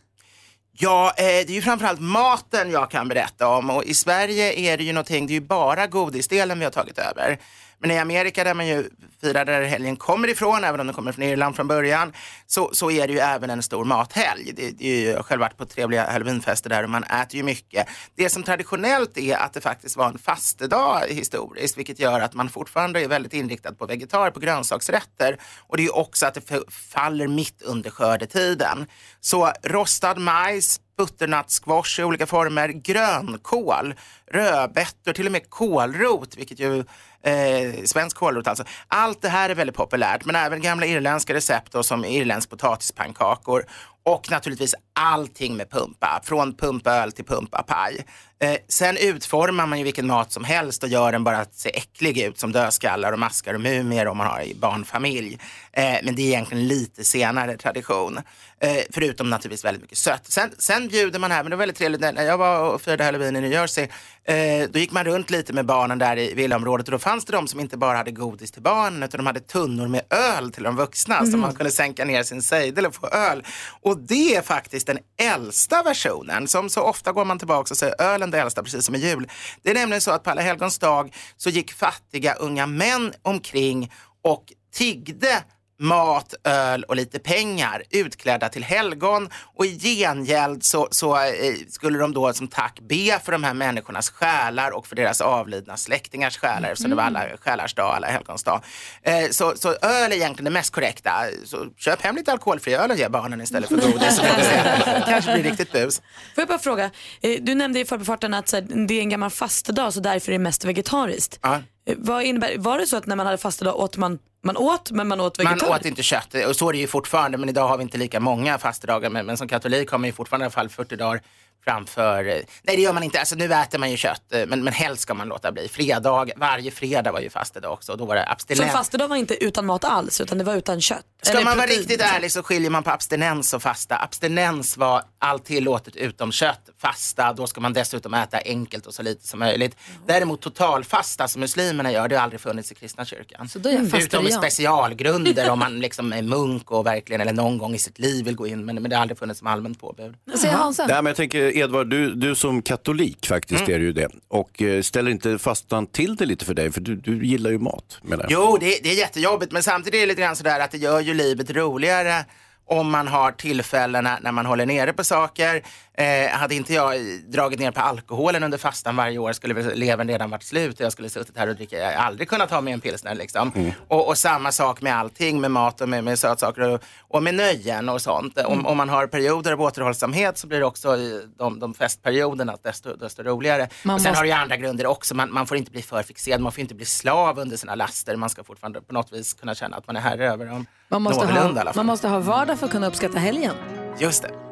Ja, 0.81 1.13
eh, 1.17 1.23
det 1.23 1.49
är 1.49 1.51
ju 1.51 1.61
framförallt 1.61 1.99
maten 2.01 2.71
jag 2.71 2.91
kan 2.91 3.07
berätta 3.07 3.47
om 3.47 3.69
och 3.69 3.83
i 3.83 3.93
Sverige 3.93 4.53
är 4.53 4.77
det 4.77 4.83
ju 4.83 4.93
någonting, 4.93 5.27
det 5.27 5.31
är 5.33 5.35
ju 5.35 5.41
bara 5.41 5.87
godisdelen 5.87 6.59
vi 6.59 6.65
har 6.65 6.71
tagit 6.71 6.97
över. 6.97 7.39
Men 7.80 7.91
i 7.91 7.97
Amerika 7.97 8.43
där 8.43 8.53
man 8.53 8.67
ju 8.67 8.89
firar 9.21 9.45
där 9.45 9.61
helgen 9.61 9.95
kommer 9.95 10.27
ifrån, 10.27 10.63
även 10.63 10.80
om 10.80 10.88
den 10.88 10.95
kommer 10.95 11.11
från 11.11 11.23
Irland 11.23 11.55
från 11.55 11.67
början, 11.67 12.13
så, 12.47 12.69
så 12.73 12.91
är 12.91 13.07
det 13.07 13.13
ju 13.13 13.19
även 13.19 13.49
en 13.49 13.63
stor 13.63 13.86
mathelg. 13.86 14.51
Det, 14.55 14.71
det 14.71 14.86
är 14.86 14.99
ju, 14.99 15.05
jag 15.09 15.15
har 15.15 15.23
själv 15.23 15.41
varit 15.41 15.57
på 15.57 15.65
trevliga 15.65 16.11
halloweenfester 16.11 16.69
där 16.69 16.84
och 16.84 16.89
man 16.89 17.03
äter 17.03 17.36
ju 17.36 17.43
mycket. 17.43 17.88
Det 18.15 18.30
som 18.30 18.43
traditionellt 18.43 19.17
är 19.17 19.38
att 19.38 19.53
det 19.53 19.61
faktiskt 19.61 19.97
var 19.97 20.07
en 20.07 20.17
fastedag 20.17 21.01
historiskt, 21.09 21.77
vilket 21.77 21.99
gör 21.99 22.19
att 22.19 22.34
man 22.34 22.49
fortfarande 22.49 23.01
är 23.01 23.07
väldigt 23.07 23.34
inriktad 23.34 23.73
på 23.73 23.86
vegetarier, 23.86 24.32
på 24.32 24.39
grönsaksrätter. 24.39 25.38
Och 25.67 25.77
det 25.77 25.82
är 25.82 25.86
ju 25.86 25.89
också 25.89 26.25
att 26.25 26.34
det 26.34 26.71
faller 26.93 27.27
mitt 27.27 27.61
under 27.61 27.89
skördetiden. 27.89 28.86
Så 29.21 29.51
rostad 29.63 30.15
majs, 30.15 30.80
butternuttsquash 30.97 31.99
i 31.99 32.03
olika 32.03 32.25
former, 32.25 32.69
grönkål, 32.69 33.93
rödbetor, 34.32 35.13
till 35.13 35.25
och 35.25 35.32
med 35.32 35.49
kålrot, 35.49 36.38
vilket 36.38 36.59
ju 36.59 36.84
eh, 37.24 37.84
svensk 37.86 38.17
kålrot 38.17 38.47
alltså. 38.47 38.63
Allt 38.88 39.22
det 39.22 39.30
här 39.30 39.49
är 39.49 39.55
väldigt 39.55 39.76
populärt, 39.76 40.26
men 40.26 40.36
även 40.36 40.61
gamla 40.61 40.86
irländska 40.86 41.34
recept 41.34 41.72
då, 41.72 41.84
som 41.84 42.05
irländsk 42.05 42.49
potatispannkakor 42.49 43.65
och 44.04 44.32
naturligtvis 44.32 44.76
allting 44.93 45.58
med 45.58 45.70
pumpa, 45.70 46.22
från 46.24 46.54
pumpöl 46.54 47.12
till 47.12 47.26
pumpapaj. 47.26 48.06
Eh, 48.41 48.56
sen 48.68 48.97
utformar 48.97 49.66
man 49.66 49.78
ju 49.78 49.84
vilken 49.84 50.08
mat 50.08 50.32
som 50.32 50.43
helst 50.43 50.84
och 50.84 50.89
gör 50.89 51.12
den 51.12 51.24
bara 51.24 51.38
att 51.38 51.56
se 51.56 51.70
äcklig 51.70 52.18
ut 52.18 52.39
som 52.39 52.52
dödskallar 52.52 53.12
och 53.12 53.20
maskar 53.20 53.54
och 53.54 53.62
mumier 53.62 54.08
om 54.08 54.18
man 54.18 54.28
har 54.28 54.41
i 54.41 54.56
barnfamilj. 54.56 55.39
Eh, 55.72 55.95
men 56.04 56.16
det 56.16 56.22
är 56.22 56.28
egentligen 56.28 56.68
lite 56.68 57.04
senare 57.04 57.58
tradition. 57.58 58.20
Eh, 58.62 58.78
förutom 58.89 59.30
naturligtvis 59.30 59.66
väldigt 59.66 59.82
mycket 59.82 59.97
sött. 59.97 60.26
Sen, 60.26 60.52
sen 60.58 60.88
bjuder 60.88 61.20
man 61.20 61.32
här, 61.32 61.43
men 61.43 61.50
det 61.50 61.56
var 61.56 61.60
väldigt 61.60 61.78
trevligt, 61.78 62.02
när 62.02 62.24
jag 62.24 62.38
var 62.38 62.74
och 62.74 62.82
firade 62.82 63.04
halloween 63.04 63.36
i 63.36 63.41
New 63.41 63.52
Jersey, 63.52 63.88
eh, 64.24 64.70
då 64.70 64.80
gick 64.80 64.91
man 64.91 65.06
runt 65.06 65.30
lite 65.30 65.54
med 65.54 65.66
barnen 65.66 66.00
där 66.00 66.18
i 66.18 66.34
villaområdet 66.34 66.88
och 66.88 66.91
då 66.91 67.00
fanns 67.00 67.26
det 67.26 67.32
de 67.32 67.47
som 67.47 67.60
inte 67.60 67.78
bara 67.78 67.97
hade 67.97 68.12
godis 68.12 68.52
till 68.52 68.62
barnen 68.62 69.04
utan 69.04 69.18
de 69.18 69.26
hade 69.26 69.39
tunnor 69.39 69.88
med 69.88 70.02
öl 70.10 70.52
till 70.52 70.64
de 70.64 70.76
vuxna 70.76 71.26
så 71.26 71.38
man 71.38 71.56
kunde 71.56 71.72
sänka 71.72 72.06
ner 72.06 72.24
sin 72.24 72.41
sejdel 72.41 72.86
och 72.86 72.95
få 72.95 73.08
öl. 73.08 73.43
Och 73.82 73.88
och 73.89 73.97
det 73.97 74.35
är 74.35 74.41
faktiskt 74.41 74.87
den 74.87 74.99
äldsta 75.21 75.83
versionen. 75.83 76.47
Som 76.47 76.69
så 76.69 76.81
ofta 76.81 77.11
går 77.11 77.25
man 77.25 77.39
tillbaka 77.39 77.73
och 77.73 77.77
säger 77.77 78.01
ölen 78.01 78.31
det 78.31 78.39
äldsta, 78.39 78.63
precis 78.63 78.85
som 78.85 78.95
i 78.95 78.97
jul. 78.97 79.27
Det 79.61 79.69
är 79.69 79.73
nämligen 79.73 80.01
så 80.01 80.11
att 80.11 80.23
på 80.23 80.29
alla 80.29 80.41
helgons 80.41 80.79
dag 80.79 81.15
så 81.37 81.49
gick 81.49 81.71
fattiga 81.71 82.33
unga 82.33 82.65
män 82.65 83.13
omkring 83.21 83.91
och 84.23 84.53
tiggde 84.73 85.43
mat, 85.80 86.34
öl 86.43 86.84
och 86.84 86.95
lite 86.95 87.19
pengar 87.19 87.84
utklädda 87.89 88.49
till 88.49 88.63
helgon 88.63 89.30
och 89.55 89.65
i 89.65 89.80
gengäld 89.80 90.63
så, 90.63 90.88
så 90.91 91.15
eh, 91.17 91.53
skulle 91.69 91.99
de 91.99 92.13
då 92.13 92.34
som 92.34 92.47
tack 92.47 92.80
be 92.80 93.19
för 93.23 93.32
de 93.32 93.43
här 93.43 93.53
människornas 93.53 94.09
själar 94.09 94.71
och 94.71 94.88
för 94.88 94.95
deras 94.95 95.21
avlidna 95.21 95.77
släktingars 95.77 96.38
själar 96.38 96.69
eftersom 96.71 96.89
det 96.89 96.95
var 96.95 97.03
alla 97.03 97.23
själars 97.41 97.73
dag, 97.73 97.95
alla 97.95 98.07
helgons 98.07 98.43
dag. 98.43 98.63
Eh, 99.03 99.30
så, 99.32 99.53
så 99.55 99.69
öl 99.69 100.11
är 100.11 100.15
egentligen 100.15 100.45
det 100.45 100.51
mest 100.51 100.73
korrekta. 100.73 101.11
Så 101.45 101.65
köp 101.77 102.01
hem 102.01 102.15
lite 102.15 102.32
alkoholfri 102.32 102.73
öl 102.75 102.91
och 102.91 102.97
ge 102.97 103.09
barnen 103.09 103.41
istället 103.41 103.69
för 103.69 103.75
godis. 103.75 104.15
så 104.15 104.21
se. 104.21 105.03
Kanske 105.07 105.34
blir 105.34 105.43
riktigt 105.43 105.71
bus. 105.71 105.97
Får 106.36 106.41
jag 106.41 106.47
bara 106.47 106.59
fråga, 106.59 106.91
eh, 107.21 107.41
du 107.41 107.55
nämnde 107.55 107.80
i 107.80 107.86
förbifarten 107.86 108.34
att 108.34 108.53
det 108.88 108.93
är 108.93 109.01
en 109.01 109.09
gammal 109.09 109.30
fastedag 109.30 109.93
så 109.93 109.99
därför 109.99 110.32
är 110.32 110.38
det 110.38 110.43
mest 110.43 110.65
vegetariskt. 110.65 111.39
Ja. 111.41 111.61
Eh, 111.86 111.95
Vad 111.97 112.23
innebär, 112.23 112.57
var 112.57 112.80
det 112.80 112.88
så 112.88 112.97
att 112.97 113.05
när 113.05 113.15
man 113.15 113.25
hade 113.25 113.38
fastedag 113.38 113.75
åt 113.75 113.97
man, 113.97 114.19
man 114.41 114.57
åt 114.57 114.91
men 114.91 115.07
man 115.07 115.19
åt 115.19 115.37
Man 115.37 115.45
vegetariskt? 115.45 115.79
åt 115.81 115.85
inte 115.85 116.03
kött 116.03 116.35
och 116.47 116.55
så 116.55 116.69
är 116.69 116.73
det 116.73 116.79
ju 116.79 116.87
fortfarande 116.87 117.37
men 117.37 117.49
idag 117.49 117.67
har 117.67 117.77
vi 117.77 117.83
inte 117.83 117.97
lika 117.97 118.19
många 118.19 118.57
fastedagar 118.57 119.09
men, 119.09 119.25
men 119.25 119.37
som 119.37 119.47
katolik 119.47 119.91
har 119.91 119.97
man 119.97 120.05
ju 120.07 120.13
fortfarande 120.13 120.43
i 120.43 120.45
alla 120.45 120.51
fall 120.51 120.69
40 120.69 120.95
dagar 120.95 121.21
framför, 121.64 122.26
eh, 122.28 122.34
nej 122.64 122.76
det 122.76 122.82
gör 122.82 122.93
man 122.93 123.03
inte, 123.03 123.20
alltså 123.20 123.36
nu 123.36 123.53
äter 123.53 123.80
man 123.80 123.91
ju 123.91 123.97
kött 123.97 124.34
eh, 124.34 124.45
men, 124.47 124.64
men 124.64 124.74
helst 124.74 125.01
ska 125.01 125.14
man 125.14 125.28
låta 125.28 125.51
bli. 125.51 125.68
Fredag, 125.68 126.26
varje 126.36 126.72
fredag 126.72 127.12
var 127.12 127.20
ju 127.20 127.30
fastedag 127.30 127.72
också 127.74 127.91
och 127.91 127.97
då 127.97 128.05
var 128.05 128.16
det 128.16 128.26
Så 128.26 128.32
abstinens. 128.32 128.72
fastedag 128.72 129.07
var 129.07 129.16
inte 129.16 129.43
utan 129.43 129.66
mat 129.66 129.84
alls 129.84 130.22
utan 130.22 130.38
det 130.38 130.43
var 130.43 130.55
utan 130.55 130.82
kött? 130.82 131.05
Ska 131.22 131.32
Eller 131.32 131.43
man 131.45 131.57
vara 131.57 131.68
riktigt 131.68 132.01
ärlig 132.01 132.32
så 132.32 132.43
skiljer 132.43 132.70
man 132.70 132.84
på 132.84 132.89
abstinens 132.91 133.53
och 133.53 133.62
fasta. 133.62 133.97
Abstinens 134.03 134.78
var 134.78 135.03
allt 135.20 135.45
tillåtet 135.45 135.95
utom 135.95 136.32
kött. 136.32 136.70
Fasta, 136.82 137.34
då 137.34 137.47
ska 137.47 137.62
man 137.62 137.74
dessutom 137.74 138.14
äta 138.14 138.38
enkelt 138.45 138.86
och 138.86 138.93
så 138.93 139.03
lite 139.03 139.28
som 139.28 139.39
möjligt. 139.39 139.76
Däremot 140.07 140.41
totalfasta 140.41 141.28
som 141.28 141.39
muslimerna 141.39 141.91
gör, 141.91 142.07
det 142.07 142.16
har 142.16 142.24
aldrig 142.24 142.41
funnits 142.41 142.72
i 142.72 142.76
kristna 142.76 143.05
kyrkan. 143.05 143.49
Så 143.49 143.60
då 143.60 143.70
är 143.70 143.74
jag 143.74 143.84
Utom 143.86 143.99
fastarian. 143.99 144.32
specialgrunder 144.41 145.49
om 145.49 145.60
man 145.66 145.80
liksom 145.80 146.14
är 146.14 146.22
munk 146.22 146.72
och 146.72 146.86
verkligen 146.86 147.22
eller 147.22 147.34
någon 147.34 147.57
gång 147.57 147.76
i 147.76 147.80
sitt 147.80 147.99
liv 147.99 148.26
vill 148.26 148.36
gå 148.36 148.47
in. 148.47 148.66
Men, 148.66 148.76
men 148.76 148.89
det 148.89 148.95
har 148.95 149.01
aldrig 149.01 149.18
funnits 149.20 149.39
som 149.39 149.47
allmänt 149.47 149.80
påbud. 149.80 150.16
Säger 150.36 150.53
Hansa? 150.53 150.86
Nej, 150.88 150.95
men 150.95 151.05
jag 151.05 151.16
tänker 151.16 151.49
Edvard, 151.58 151.89
du, 151.89 152.16
du 152.16 152.36
som 152.36 152.62
katolik 152.62 153.26
faktiskt 153.28 153.62
Mm. 153.62 153.74
är 153.76 153.80
ju 153.80 153.91
det. 153.93 154.08
Och 154.28 154.62
eh, 154.62 154.82
ställer 154.82 155.12
inte 155.12 155.39
fastan 155.39 155.88
till 155.88 156.16
det 156.16 156.26
lite 156.26 156.45
för 156.45 156.54
dig? 156.54 156.72
För 156.72 156.82
du, 156.82 156.95
du 156.95 157.26
gillar 157.26 157.52
ju 157.52 157.60
mat 157.60 158.00
menar 158.02 158.24
jag. 158.24 158.32
Jo, 158.32 158.58
det, 158.60 158.80
det 158.84 158.89
är 158.89 158.95
jättejobbigt, 158.95 159.52
men 159.52 159.64
samtidigt 159.64 159.95
är 159.97 160.00
det 160.02 160.06
lite 160.06 160.22
grann 160.22 160.36
sådär 160.36 160.60
att 160.60 160.72
det 160.72 160.78
gör 160.78 161.00
ju 161.00 161.14
livet 161.14 161.52
roligare 161.52 162.26
om 162.66 162.91
man 162.91 163.08
har 163.08 163.32
tillfällen 163.32 164.04
när, 164.04 164.20
när 164.22 164.32
man 164.32 164.45
håller 164.45 164.66
nere 164.66 164.93
på 164.93 165.04
saker. 165.04 165.64
Eh, 166.00 166.30
hade 166.32 166.56
inte 166.56 166.74
jag 166.74 166.95
dragit 167.28 167.60
ner 167.60 167.72
på 167.72 167.82
alkoholen 167.82 168.43
under 168.43 168.58
fastan 168.58 168.95
varje 168.95 169.18
år 169.18 169.34
skulle 169.34 169.76
levern 169.76 170.08
redan 170.08 170.30
varit 170.30 170.43
slut 170.43 170.80
och 170.80 170.86
jag 170.86 170.91
skulle 170.91 171.10
suttit 171.10 171.38
här 171.38 171.47
och 171.50 171.56
dricka. 171.56 171.78
Jag 171.78 171.86
hade 171.86 171.97
aldrig 171.97 172.30
kunnat 172.30 172.50
ta 172.50 172.62
mig 172.62 172.74
en 172.74 172.82
pilsner 172.82 173.16
liksom. 173.16 173.74
Och, 173.88 174.08
och 174.08 174.18
samma 174.18 174.52
sak 174.52 174.82
med 174.82 174.95
allting, 174.97 175.41
med 175.41 175.52
mat 175.52 175.82
och 175.82 175.89
med, 175.89 176.04
med 176.04 176.20
sötsaker 176.20 176.62
och, 176.62 176.82
och 177.08 177.24
med 177.24 177.34
nöjen 177.36 177.89
och 177.89 178.02
sånt. 178.02 178.39
Om, 178.39 178.66
om 178.66 178.78
man 178.78 178.89
har 178.89 179.08
perioder 179.08 179.52
av 179.52 179.62
återhållsamhet 179.62 180.38
så 180.38 180.47
blir 180.47 180.60
det 180.60 180.66
också 180.66 180.97
i 180.97 181.28
de, 181.38 181.60
de 181.60 181.74
festperioderna 181.74 182.58
desto, 182.64 182.95
desto 182.95 183.24
roligare. 183.24 183.68
Man 183.84 183.95
och 183.95 184.02
sen 184.02 184.10
måste- 184.12 184.20
har 184.20 184.24
det 184.24 184.30
ju 184.30 184.34
andra 184.36 184.58
grunder 184.58 184.86
också. 184.86 185.16
Man, 185.16 185.34
man 185.34 185.47
får 185.47 185.58
inte 185.58 185.72
bli 185.72 185.82
för 185.82 186.04
fixerad, 186.04 186.41
man 186.41 186.52
får 186.52 186.62
inte 186.62 186.76
bli 186.76 186.86
slav 186.86 187.39
under 187.39 187.58
sina 187.58 187.76
laster. 187.76 188.16
Man 188.16 188.30
ska 188.30 188.43
fortfarande 188.43 188.82
på 188.82 188.93
något 188.93 189.14
vis 189.14 189.34
kunna 189.34 189.56
känna 189.56 189.78
att 189.78 189.88
man 189.88 189.95
är 189.95 190.02
herre 190.02 190.32
över 190.32 190.45
dem. 190.45 190.66
Man 190.89 191.02
måste, 191.02 191.26
ha, 191.26 191.74
man 191.76 191.86
måste 191.86 192.08
ha 192.08 192.20
vardag 192.20 192.60
för 192.60 192.66
att 192.66 192.72
kunna 192.72 192.88
uppskatta 192.88 193.20
helgen. 193.20 193.54
Just 194.00 194.24
det. 194.24 194.49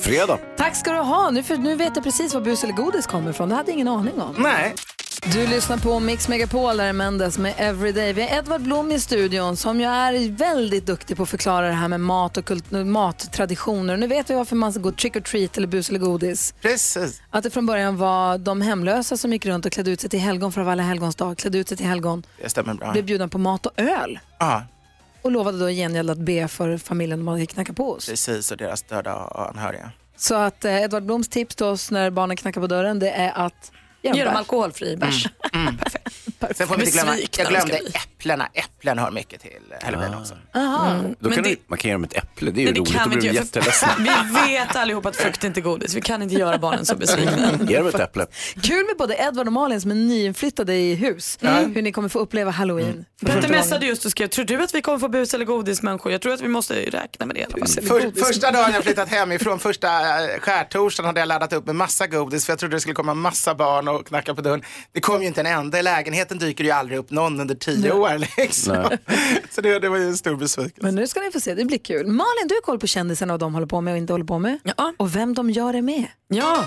Fredag. 0.00 0.38
Tack 0.56 0.76
ska 0.76 0.92
du 0.92 0.98
ha. 0.98 1.30
Nu, 1.30 1.42
för, 1.42 1.56
nu 1.56 1.76
vet 1.76 1.92
jag 1.94 2.04
precis 2.04 2.34
var 2.34 2.40
bus 2.40 2.64
eller 2.64 2.74
godis 2.74 3.06
kommer 3.06 3.30
ifrån. 3.30 3.48
Det 3.48 3.54
hade 3.54 3.70
jag 3.70 3.74
ingen 3.74 3.88
aning 3.88 4.20
om. 4.20 4.34
Nej. 4.38 4.74
Du 5.32 5.46
lyssnar 5.46 5.76
på 5.78 6.00
Mix 6.00 6.28
Megapol, 6.28 6.76
där 6.76 6.84
är 6.84 6.92
Mendes 6.92 7.38
med 7.38 7.54
Everyday. 7.56 8.12
Vi 8.12 8.22
har 8.22 8.38
Edvard 8.38 8.60
Blom 8.60 8.92
i 8.92 9.00
studion 9.00 9.56
som 9.56 9.80
ju 9.80 9.86
är 9.86 10.30
väldigt 10.30 10.86
duktig 10.86 11.16
på 11.16 11.22
att 11.22 11.28
förklara 11.28 11.66
det 11.66 11.72
här 11.72 11.88
med 11.88 12.00
mat 12.00 12.36
och 12.36 12.44
kult- 12.44 12.70
mattraditioner. 12.86 13.96
Nu 13.96 14.06
vet 14.06 14.30
vi 14.30 14.34
varför 14.34 14.56
man 14.56 14.72
ska 14.72 14.80
gå 14.82 14.92
trick 14.92 15.16
or 15.16 15.20
treat 15.20 15.56
eller 15.56 15.66
bus 15.66 15.88
eller 15.88 15.98
godis. 15.98 16.54
Precis. 16.60 17.22
Att 17.30 17.42
det 17.42 17.50
från 17.50 17.66
början 17.66 17.96
var 17.96 18.38
de 18.38 18.60
hemlösa 18.60 19.16
som 19.16 19.32
gick 19.32 19.46
runt 19.46 19.66
och 19.66 19.72
klädde 19.72 19.90
ut 19.90 20.00
sig 20.00 20.10
till 20.10 20.20
helgon 20.20 20.52
för 20.52 20.60
att 20.60 20.64
vara 20.64 20.72
alla 20.72 20.82
helgons 20.82 21.14
dag. 21.16 21.38
Klädde 21.38 21.58
ut 21.58 21.68
sig 21.68 21.76
till 21.76 21.86
helgon, 21.86 22.22
Det 22.42 22.48
stämmer 22.48 22.74
bra. 22.74 22.92
blev 22.92 23.04
bjudna 23.04 23.28
på 23.28 23.38
mat 23.38 23.66
och 23.66 23.72
öl. 23.76 24.18
Ja, 24.38 24.62
Och 25.26 25.32
lovade 25.32 25.58
då 25.58 25.70
i 25.70 25.74
gengäld 25.76 26.10
att 26.10 26.18
be 26.18 26.48
för 26.48 26.78
familjen 26.78 27.18
de 27.18 27.28
hade 27.28 27.46
knackat 27.46 27.76
på 27.76 27.92
oss. 27.92 28.06
precis. 28.08 28.50
Och 28.50 28.56
deras 28.56 28.82
döda 28.82 29.12
anhöriga. 29.14 29.90
Så 30.16 30.34
att 30.34 30.64
eh, 30.64 30.82
Edvard 30.82 31.02
Bloms 31.02 31.28
tips 31.28 31.56
till 31.56 31.66
oss 31.66 31.90
när 31.90 32.10
barnen 32.10 32.36
knackar 32.36 32.60
på 32.60 32.66
dörren 32.66 32.98
det 32.98 33.10
är 33.10 33.32
att 33.46 33.72
Ge 34.02 34.10
dem 34.10 34.18
bärs. 34.24 34.36
alkoholfri 34.36 34.96
bärs. 36.40 36.56
Sen 36.56 36.68
får 36.68 36.76
vi 36.76 36.84
inte 36.84 36.92
glömma, 36.96 37.16
jag 37.38 37.48
glömde 37.48 37.80
äpplena. 37.94 38.48
Äpplen 38.54 38.98
hör 38.98 39.10
mycket 39.10 39.40
till 39.40 39.50
halloween 39.82 40.14
också. 40.14 40.34
Aha. 40.54 40.90
Mm. 40.90 41.02
Då 41.18 41.28
Men 41.28 41.32
kan 41.32 41.44
det- 41.44 41.50
du, 41.50 41.56
man 41.66 41.78
kan 41.78 41.88
ge 41.88 41.92
dem 41.92 42.04
ett 42.04 42.16
äpple, 42.16 42.50
det 42.50 42.60
är 42.62 42.66
ju 42.66 42.74
roligt. 42.74 42.92
kan 42.94 43.04
Då 43.08 43.10
vi 43.14 43.16
blir 43.20 43.30
de 43.30 43.36
jätteledsna. 43.36 43.88
Vi 44.46 44.50
vet 44.52 44.76
allihop 44.76 45.06
att 45.06 45.16
frukt 45.16 45.44
inte 45.44 45.60
är 45.60 45.62
godis. 45.62 45.94
Vi 45.94 46.00
kan 46.00 46.22
inte 46.22 46.34
göra 46.34 46.58
barnen 46.58 46.86
så 46.86 46.96
besvikna. 46.96 47.58
Ge 47.68 47.78
dem 47.78 47.86
ett 47.86 47.94
äpple. 48.00 48.26
Kul 48.62 48.86
med 48.86 48.96
både 48.98 49.16
Edvard 49.16 49.46
och 49.46 49.52
Malin 49.52 49.80
som 49.80 49.90
är 49.90 49.94
nyinflyttade 49.94 50.74
i 50.74 50.94
hus. 50.94 51.38
Hur 51.74 51.82
ni 51.82 51.92
kommer 51.92 52.08
få 52.08 52.18
uppleva 52.18 52.50
halloween. 52.50 53.04
för 53.20 53.26
Petter 53.26 53.48
messade 53.48 53.86
just 53.86 54.04
och 54.04 54.10
skrev, 54.10 54.26
tror 54.28 54.44
du 54.44 54.62
att 54.62 54.74
vi 54.74 54.82
kommer 54.82 54.98
få 54.98 55.08
bus 55.08 55.34
eller 55.34 55.44
godis 55.44 55.82
människor? 55.82 56.12
Jag 56.12 56.20
tror 56.20 56.32
att 56.34 56.40
vi 56.40 56.48
måste 56.48 56.74
räkna 56.74 57.26
med 57.26 57.36
det. 57.36 57.66
För, 57.86 58.24
första 58.26 58.50
dagen 58.52 58.72
jag 58.74 58.84
flyttat 58.84 59.08
hemifrån, 59.08 59.58
första 59.58 59.88
eh, 60.24 60.40
skärtorsdagen 60.40 61.06
hade 61.06 61.20
jag 61.20 61.26
laddat 61.28 61.52
upp 61.52 61.66
med 61.66 61.74
massa 61.76 62.06
godis 62.06 62.46
för 62.46 62.52
jag 62.52 62.58
trodde 62.58 62.76
det 62.76 62.80
skulle 62.80 62.94
komma 62.94 63.14
massa 63.14 63.54
barn 63.54 63.88
och 63.88 64.06
knacka 64.06 64.34
på 64.34 64.40
dörren. 64.40 64.62
Det 64.92 65.00
kom 65.00 65.20
ju 65.22 65.26
inte 65.28 65.40
en 65.40 65.46
enda. 65.46 65.78
I 65.78 65.82
lägenheten 65.82 66.35
dyker 66.38 66.64
ju 66.64 66.70
aldrig 66.70 66.98
upp 66.98 67.10
någon 67.10 67.40
under 67.40 67.54
tio 67.54 67.92
år. 67.92 68.18
Liksom. 68.40 68.90
Så 69.50 69.60
det, 69.60 69.78
det 69.78 69.88
var 69.88 69.96
ju 69.96 70.04
en 70.04 70.16
stor 70.16 70.36
besvikelse. 70.36 70.80
Men 70.82 70.94
nu 70.94 71.06
ska 71.06 71.20
ni 71.20 71.30
få 71.32 71.40
se, 71.40 71.54
det 71.54 71.64
blir 71.64 71.78
kul. 71.78 72.06
Malin, 72.06 72.48
du 72.48 72.54
har 72.54 72.62
koll 72.62 72.78
på 72.78 72.86
kändisarna 72.86 73.32
och 73.32 73.38
de 73.38 73.54
håller 73.54 73.66
på 73.66 73.80
med 73.80 73.92
och 73.92 73.98
inte 73.98 74.12
håller 74.12 74.24
på 74.24 74.38
med. 74.38 74.58
Ja. 74.76 74.92
Och 74.96 75.16
vem 75.16 75.34
de 75.34 75.50
gör 75.50 75.72
det 75.72 75.82
med. 75.82 76.06
Ja. 76.28 76.66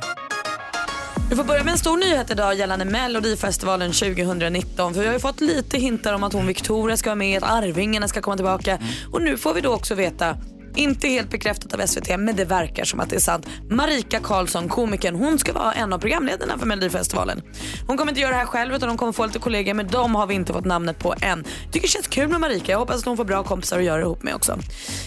Vi 1.30 1.36
får 1.36 1.44
börja 1.44 1.64
med 1.64 1.72
en 1.72 1.78
stor 1.78 1.98
nyhet 1.98 2.32
idag 2.32 2.56
gällande 2.56 2.86
Melodifestivalen 2.86 3.92
2019. 3.92 4.94
För 4.94 5.02
vi 5.02 5.08
har 5.08 5.14
ju 5.14 5.20
fått 5.20 5.42
lite 5.42 5.78
hintar 5.78 6.14
om 6.14 6.24
att 6.24 6.34
hon 6.34 6.48
Victoria 6.48 6.98
ska 6.98 7.10
vara 7.10 7.16
med, 7.16 7.44
att 7.44 7.50
Arvingarna 7.50 8.08
ska 8.08 8.22
komma 8.22 8.36
tillbaka. 8.36 8.80
Och 9.12 9.22
nu 9.22 9.38
får 9.38 9.54
vi 9.54 9.62
då 9.62 9.74
också 9.74 9.96
veta, 9.96 10.38
inte 10.80 11.08
helt 11.08 11.30
bekräftat 11.30 11.74
av 11.74 11.88
SVT, 11.88 12.08
men 12.10 12.36
det 12.36 12.46
verkar 12.46 12.84
som 12.84 13.00
att 13.00 13.10
det 13.10 13.16
är 13.16 13.20
sant. 13.20 13.48
Marika 13.70 14.20
Karlsson, 14.20 14.70
komikern, 14.70 15.16
hon 15.16 15.40
ska 15.40 15.54
vara 15.54 15.74
en 15.74 15.94
av 15.94 15.98
programledarna 15.98 16.58
för 16.58 16.66
Melodifestivalen. 16.66 17.42
Hon 17.88 17.98
kommer 17.98 18.12
inte 18.12 18.22
göra 18.22 18.32
det 18.32 18.38
här 18.38 18.46
själv 18.46 18.76
utan 18.76 18.90
hon 18.90 18.98
kommer 18.98 19.12
få 19.12 19.26
lite 19.26 19.40
kollegor, 19.40 19.74
men 19.74 19.88
de 19.88 20.16
har 20.16 20.28
vi 20.28 20.34
inte 20.34 20.54
fått 20.54 20.66
namnet 20.66 21.00
på 21.00 21.16
än. 21.22 21.44
Tycker 21.72 21.88
det 21.88 21.92
känns 21.92 22.08
kul 22.08 22.28
med 22.28 22.40
Marika, 22.40 22.72
jag 22.72 22.80
hoppas 22.80 22.98
att 22.98 23.06
hon 23.06 23.18
får 23.18 23.26
bra 23.26 23.44
kompisar 23.44 23.78
att 23.80 23.84
göra 23.86 24.02
ihop 24.02 24.24
med 24.24 24.36
också. 24.36 24.60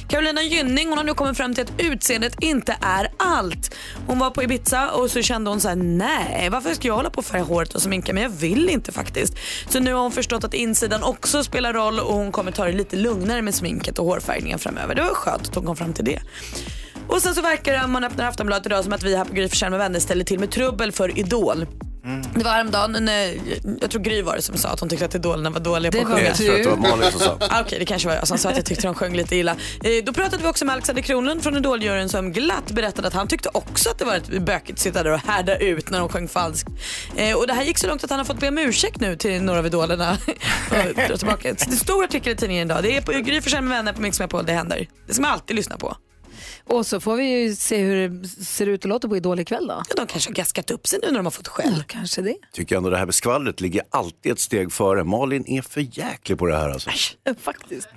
Carolina 0.08 0.42
Gynning, 0.42 0.88
hon 0.88 0.98
har 0.98 1.04
nu 1.04 1.14
kommit 1.14 1.36
fram 1.36 1.54
till 1.54 1.64
att 1.64 1.72
utseendet 1.78 2.34
inte 2.40 2.76
är 2.80 3.12
allt. 3.16 3.74
Hon 4.06 4.18
var 4.18 4.30
på 4.30 4.42
Ibiza 4.42 4.90
och 4.90 5.10
så 5.10 5.22
kände 5.22 5.50
hon 5.50 5.60
så 5.60 5.68
här: 5.68 5.76
nej 5.76 6.48
varför 6.50 6.74
ska 6.74 6.88
jag 6.88 6.94
hålla 6.94 7.10
på 7.10 7.18
och 7.18 7.24
färga 7.24 7.44
håret 7.44 7.74
och 7.74 7.82
sminka 7.82 8.12
mig? 8.12 8.22
Jag 8.22 8.30
vill 8.30 8.68
inte 8.68 8.92
faktiskt. 8.92 9.34
Så 9.68 9.80
nu 9.80 9.92
har 9.92 10.02
hon 10.02 10.12
förstått 10.12 10.44
att 10.44 10.54
insidan 10.54 11.02
också 11.02 11.44
spelar 11.44 11.72
roll 11.72 12.00
och 12.00 12.14
hon 12.14 12.32
kommer 12.32 12.52
ta 12.52 12.64
det 12.64 12.72
lite 12.72 12.96
lugnare 12.96 13.42
med 13.42 13.54
sminket 13.54 13.98
och 13.98 14.06
hårfärgningen 14.06 14.58
framöver. 14.58 14.94
Det 14.94 15.02
var 15.02 15.14
skönt 15.14 15.52
hon 15.62 15.66
kom 15.66 15.76
fram 15.76 15.92
till 15.92 16.04
det. 16.04 16.18
Och 17.08 17.22
sen 17.22 17.34
så 17.34 17.42
verkar 17.42 17.72
det, 17.72 17.84
om 17.84 17.92
man 17.92 18.04
öppnar 18.04 18.28
Aftonbladet 18.28 18.66
idag, 18.66 18.84
som 18.84 18.92
att 18.92 19.02
vi 19.02 19.16
här 19.16 19.24
på 19.24 19.34
Gry 19.34 19.48
med 19.70 19.78
vänner 19.78 20.00
ställer 20.00 20.24
till 20.24 20.38
med 20.40 20.50
trubbel 20.50 20.92
för 20.92 21.18
Idol. 21.18 21.66
Det 22.34 22.44
var 22.44 22.50
häromdagen, 22.50 23.04
när, 23.04 23.34
jag 23.80 23.90
tror 23.90 24.02
Gry 24.02 24.22
var 24.22 24.36
det 24.36 24.42
som 24.42 24.56
sa 24.56 24.68
att 24.68 24.80
hon 24.80 24.88
tyckte 24.88 25.04
att 25.04 25.14
idolerna 25.14 25.50
var 25.50 25.60
dåliga 25.60 25.92
på 25.92 25.98
Det 25.98 26.04
att 26.04 26.10
var 26.10 26.16
sjunga. 26.16 26.28
Jag 26.28 26.36
tror 26.36 26.54
att 26.54 26.62
det 26.62 26.68
var 26.68 26.96
Malin 26.96 27.10
som 27.10 27.20
sa. 27.20 27.38
Ah, 27.50 27.60
Okej, 27.60 27.78
det 27.78 27.84
kanske 27.84 28.08
var 28.08 28.14
jag 28.14 28.28
som 28.28 28.38
sa 28.38 28.48
att 28.48 28.56
jag 28.56 28.64
tyckte 28.64 28.86
de 28.86 28.94
sjöng 28.94 29.16
lite 29.16 29.36
illa. 29.36 29.52
Eh, 29.84 30.04
då 30.04 30.12
pratade 30.12 30.42
vi 30.42 30.48
också 30.48 30.64
med 30.64 30.72
Alexander 30.72 31.02
Kronlund 31.02 31.42
från 31.42 31.56
Idoljuryn 31.56 32.08
som 32.08 32.32
glatt 32.32 32.70
berättade 32.72 33.08
att 33.08 33.14
han 33.14 33.28
tyckte 33.28 33.48
också 33.54 33.90
att 33.90 33.98
det 33.98 34.04
var 34.04 34.16
ett 34.16 34.42
bökigt 34.42 34.72
att 34.72 34.78
sitta 34.78 35.02
där 35.02 35.12
och 35.12 35.18
härda 35.18 35.56
ut 35.56 35.90
när 35.90 35.98
de 35.98 36.08
sjöng 36.08 36.28
falskt. 36.28 36.68
Eh, 37.16 37.36
och 37.36 37.46
det 37.46 37.54
här 37.54 37.62
gick 37.62 37.78
så 37.78 37.86
långt 37.86 38.04
att 38.04 38.10
han 38.10 38.18
har 38.18 38.24
fått 38.24 38.40
be 38.40 38.48
om 38.48 38.58
ursäkt 38.58 39.00
nu 39.00 39.16
till 39.16 39.42
några 39.42 39.58
av 39.58 39.66
idolerna. 39.66 40.16
Och 40.70 40.94
dra 41.08 41.16
tillbaka. 41.16 41.42
Det 41.42 41.62
är 41.62 41.70
en 41.70 41.76
stor 41.76 42.04
artikel 42.04 42.32
i 42.32 42.36
tidningen 42.36 42.70
idag. 42.70 42.82
Det 42.82 42.96
är 42.96 43.00
på 43.00 43.12
Gry 43.12 43.40
Forssell 43.40 43.62
med 43.62 43.76
vänner 43.76 43.92
på 43.92 44.00
Mix 44.00 44.18
Megapol 44.18 44.46
det 44.46 44.52
händer. 44.52 44.86
Det 45.06 45.14
ska 45.14 45.22
man 45.22 45.30
alltid 45.30 45.56
lyssna 45.56 45.76
på. 45.76 45.96
Och 46.68 46.86
så 46.86 47.00
får 47.00 47.16
vi 47.16 47.24
ju 47.24 47.54
se 47.56 47.78
hur 47.78 48.08
det 48.08 48.28
ser 48.28 48.66
ut 48.66 48.84
och 48.84 48.88
låter 48.88 49.08
på 49.08 49.16
Idol 49.16 49.40
ikväll 49.40 49.66
då. 49.66 49.82
Ja, 49.88 49.94
de 49.96 50.06
kanske 50.06 50.30
har 50.30 50.34
gaskat 50.34 50.70
upp 50.70 50.86
sig 50.86 50.98
nu 51.02 51.08
när 51.08 51.16
de 51.16 51.26
har 51.26 51.30
fått 51.30 51.48
skäll. 51.48 51.84
Kanske 51.86 52.22
det. 52.22 52.36
Tycker 52.52 52.76
ändå 52.76 52.90
det 52.90 52.98
här 52.98 53.04
med 53.04 53.14
skvallret 53.14 53.60
ligger 53.60 53.82
alltid 53.90 54.32
ett 54.32 54.40
steg 54.40 54.72
före. 54.72 55.04
Malin 55.04 55.44
är 55.46 55.62
för 55.62 55.98
jäklig 55.98 56.38
på 56.38 56.46
det 56.46 56.56
här 56.56 56.68
alltså. 56.68 56.90
Faktiskt. 57.40 57.88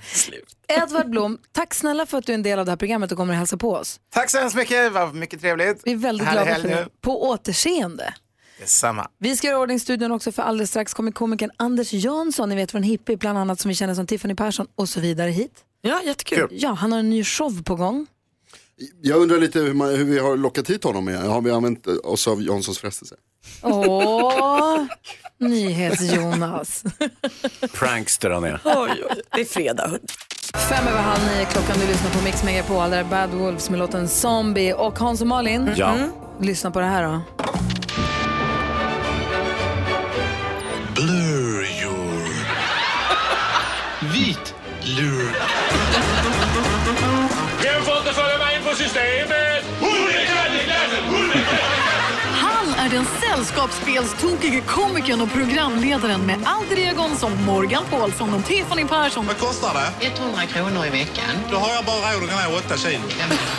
Edvard 0.68 1.09
Blom, 1.09 1.38
tack 1.51 1.74
snälla 1.74 2.05
för 2.05 2.18
att 2.18 2.26
du 2.26 2.32
är 2.32 2.36
en 2.36 2.43
del 2.43 2.59
av 2.59 2.66
det 2.66 2.72
här 2.72 2.78
programmet 2.78 3.11
och 3.11 3.18
kommer 3.18 3.34
att 3.34 3.39
hälsa 3.39 3.57
på 3.57 3.72
oss. 3.72 3.99
Tack 4.13 4.30
så 4.30 4.38
hemskt 4.39 4.55
mycket, 4.55 4.78
det 4.78 4.89
var 4.89 5.13
mycket 5.13 5.41
trevligt. 5.41 5.82
Vi 5.84 5.91
är 5.91 5.95
väldigt 5.95 6.28
Härlig 6.28 6.45
glada 6.45 6.61
för 6.61 6.70
det. 6.70 6.88
På 7.01 7.30
återseende. 7.30 8.13
Detsamma. 8.59 9.07
Vi 9.20 9.36
ska 9.36 9.47
göra 9.47 9.59
ordning 9.59 9.80
studion 9.80 10.11
också 10.11 10.32
för 10.32 10.43
alldeles 10.43 10.70
strax 10.70 10.93
kommer 10.93 11.11
komikern 11.11 11.51
Anders 11.57 11.93
Jansson, 11.93 12.49
ni 12.49 12.55
vet 12.55 12.72
från 12.72 12.84
Hippie 12.84 13.18
bland 13.18 13.38
annat 13.38 13.59
som 13.59 13.70
vi 13.70 13.76
känner 13.76 13.95
som 13.95 14.07
Tiffany 14.07 14.36
Persson 14.36 14.68
och 14.76 14.89
så 14.89 14.99
vidare 14.99 15.30
hit. 15.30 15.51
Ja, 15.82 16.01
jättekul. 16.03 16.47
Ja, 16.51 16.70
han 16.70 16.91
har 16.91 16.99
en 16.99 17.09
ny 17.09 17.24
show 17.24 17.63
på 17.63 17.76
gång. 17.76 18.07
Jag 19.02 19.22
undrar 19.22 19.38
lite 19.38 19.60
hur, 19.60 19.74
man, 19.74 19.90
hur 19.90 20.06
vi 20.06 20.20
har 20.20 20.38
lockat 20.38 20.70
hit 20.70 20.84
honom. 20.84 21.06
Med. 21.06 21.20
Har 21.22 21.42
vi 21.42 21.52
använt 21.52 21.88
oss 21.88 22.28
av 22.28 22.42
Janssons 22.42 22.80
frestelse? 22.80 23.16
Åh, 23.62 24.86
NyhetsJonas. 25.40 26.84
Prankster 27.74 28.30
han 28.30 28.44
är. 28.44 28.62
Oj, 28.64 29.04
oj, 29.10 29.22
det 29.32 29.42
är 29.42 29.46
fredag. 29.46 29.92
Fem 30.70 30.88
över 30.88 31.02
halv 31.02 31.22
nio 31.24 31.46
klockan, 31.46 31.76
du 31.80 31.88
lyssnar 31.88 32.12
på 32.12 32.24
Mix 32.24 32.44
Megapol, 32.44 32.90
där 32.90 32.98
är 32.98 33.04
Bad 33.04 33.30
Wolves 33.30 33.70
med 33.70 33.80
låten 33.80 34.08
Zombie 34.08 34.74
och 34.74 35.00
Hans 35.00 35.22
och 35.22 35.28
Malin. 35.28 35.70
Ja. 35.76 35.96
Lyssna 36.42 36.72
på 36.72 36.80
det 36.80 36.86
här 36.86 37.04
då. 37.04 37.22
Blur 40.96 41.66
your... 41.84 42.30
Vit 44.14 44.56
lur. 44.84 45.55
På 48.76 48.84
systemet? 48.84 49.64
Han 52.42 52.74
är 52.86 52.90
den 52.90 53.06
sällskapsspelstokige 53.22 54.62
komikern 54.62 55.22
och 55.22 55.32
programledaren 55.34 56.22
med 56.26 56.40
Egon 56.78 57.16
som 57.18 57.44
Morgan 57.46 57.84
Paulsson 57.92 58.34
och 58.34 58.46
Tiffany 58.46 58.86
Persson. 58.86 59.28
Vad 59.28 59.38
kostar 59.40 59.74
det? 59.74 60.06
100 60.08 60.46
kronor 60.46 60.86
i 60.86 60.90
veckan. 60.90 61.26
Då 61.52 61.58
har 61.58 61.74
jag 61.74 61.86
bara 61.86 61.96
råd 62.14 62.24
att 62.24 62.30
gå 62.30 62.36
ner 62.52 62.58
8 62.58 62.78
kilo. 62.78 63.02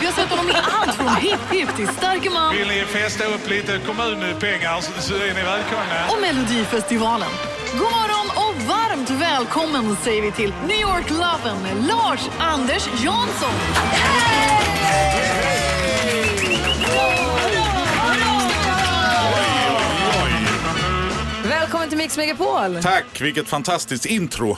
Vi 0.01 0.07
har 0.07 0.13
sett 0.13 0.31
honom 0.31 0.49
i 0.51 0.53
allt 0.81 0.95
från 0.97 1.17
Hipp 1.17 1.41
Hipp 1.51 1.77
till 1.77 1.89
Starke 1.89 2.31
man 2.31 2.55
Vill 2.57 2.69
ni 2.69 2.85
festa 2.85 3.25
upp 3.25 3.51
lite 3.51 3.79
kommunpengar 3.87 4.81
så- 4.81 5.03
så 5.03 5.15
är 5.15 5.35
ni 5.35 5.43
välkomna. 5.43 6.07
och 6.09 6.21
Melodifestivalen. 6.21 7.29
God 7.73 7.81
morgon 7.93 8.31
och 8.35 8.63
varmt 8.63 9.11
välkommen 9.11 9.97
säger 10.05 10.23
vi 10.23 10.33
till 10.33 10.53
New 10.67 10.81
York 10.81 11.11
Loven 11.11 11.63
med 11.63 11.87
Lars 11.87 12.21
Anders 12.39 12.89
Jansson. 13.05 13.53
Välkommen 21.45 21.89
till 21.89 21.99
Mix 21.99 22.17
Megapol! 22.17 22.79
Tack, 22.83 23.21
vilket 23.21 23.49
fantastiskt 23.49 24.07
intro. 24.07 24.57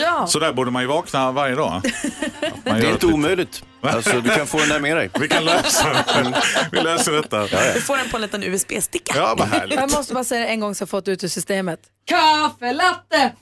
Ja! 0.00 0.26
Så 0.26 0.38
där 0.38 0.52
borde 0.52 0.70
man 0.70 0.82
ju 0.82 0.88
vakna 0.88 1.32
varje 1.32 1.54
dag. 1.54 1.82
Det 2.64 2.70
är 2.70 2.92
inte 2.92 3.06
omöjligt. 3.06 3.62
Alltså, 3.82 4.20
du 4.20 4.30
kan 4.30 4.46
få 4.46 4.58
den 4.58 4.68
där 4.68 4.80
med 4.80 4.96
dig. 4.96 5.10
Vi 5.20 5.28
kan 5.28 5.44
lösa 5.44 5.88
det. 5.88 6.42
Vi 6.72 6.80
löser 6.80 7.12
detta. 7.12 7.42
Du 7.74 7.80
får 7.80 7.96
den 7.96 8.08
på 8.10 8.16
en 8.16 8.20
liten 8.22 8.42
USB-sticka. 8.42 9.12
Ja, 9.16 9.34
vad 9.38 9.48
härligt. 9.48 9.80
Jag 9.80 9.90
måste 9.90 10.14
bara 10.14 10.24
säga 10.24 10.40
det 10.40 10.46
en 10.46 10.60
gång 10.60 10.74
så 10.74 10.82
jag 10.82 10.88
fått 10.88 11.08
ut 11.08 11.24
ur 11.24 11.28
systemet. 11.28 11.80
Kaffelatte! 12.06 13.32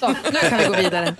Så, 0.00 0.08
nu 0.08 0.48
kan 0.48 0.58
vi 0.58 0.64
gå 0.66 0.74
vidare. 0.76 1.16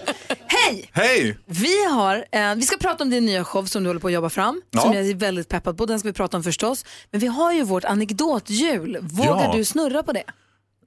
Hej! 0.47 0.91
Hej! 0.93 1.39
Vi, 1.47 1.85
har, 1.91 2.25
eh, 2.33 2.55
vi 2.55 2.63
ska 2.63 2.77
prata 2.77 3.05
om 3.05 3.11
din 3.11 3.25
nya 3.27 3.45
show 3.45 3.65
som 3.65 3.83
du 3.83 3.89
håller 3.89 4.01
på 4.01 4.07
att 4.07 4.13
jobba 4.13 4.31
fram, 4.31 4.63
Ja. 4.71 4.81
som 4.81 4.93
jag 4.93 5.09
är 5.09 5.15
väldigt 5.15 5.49
peppad 5.49 5.77
på. 5.79 5.87
Den 5.87 5.99
ska 6.01 6.09
vi 6.09 6.13
prata 6.13 6.37
om 6.37 6.43
förstås. 6.43 6.85
Men 7.11 7.21
vi 7.21 7.27
har 7.27 7.53
ju 7.53 7.63
vårt 7.63 7.85
anekdothjul. 7.85 8.99
Vågar 9.03 9.45
Ja. 9.45 9.53
du 9.57 9.65
snurra 9.65 10.03
på 10.03 10.13
det? 10.13 10.23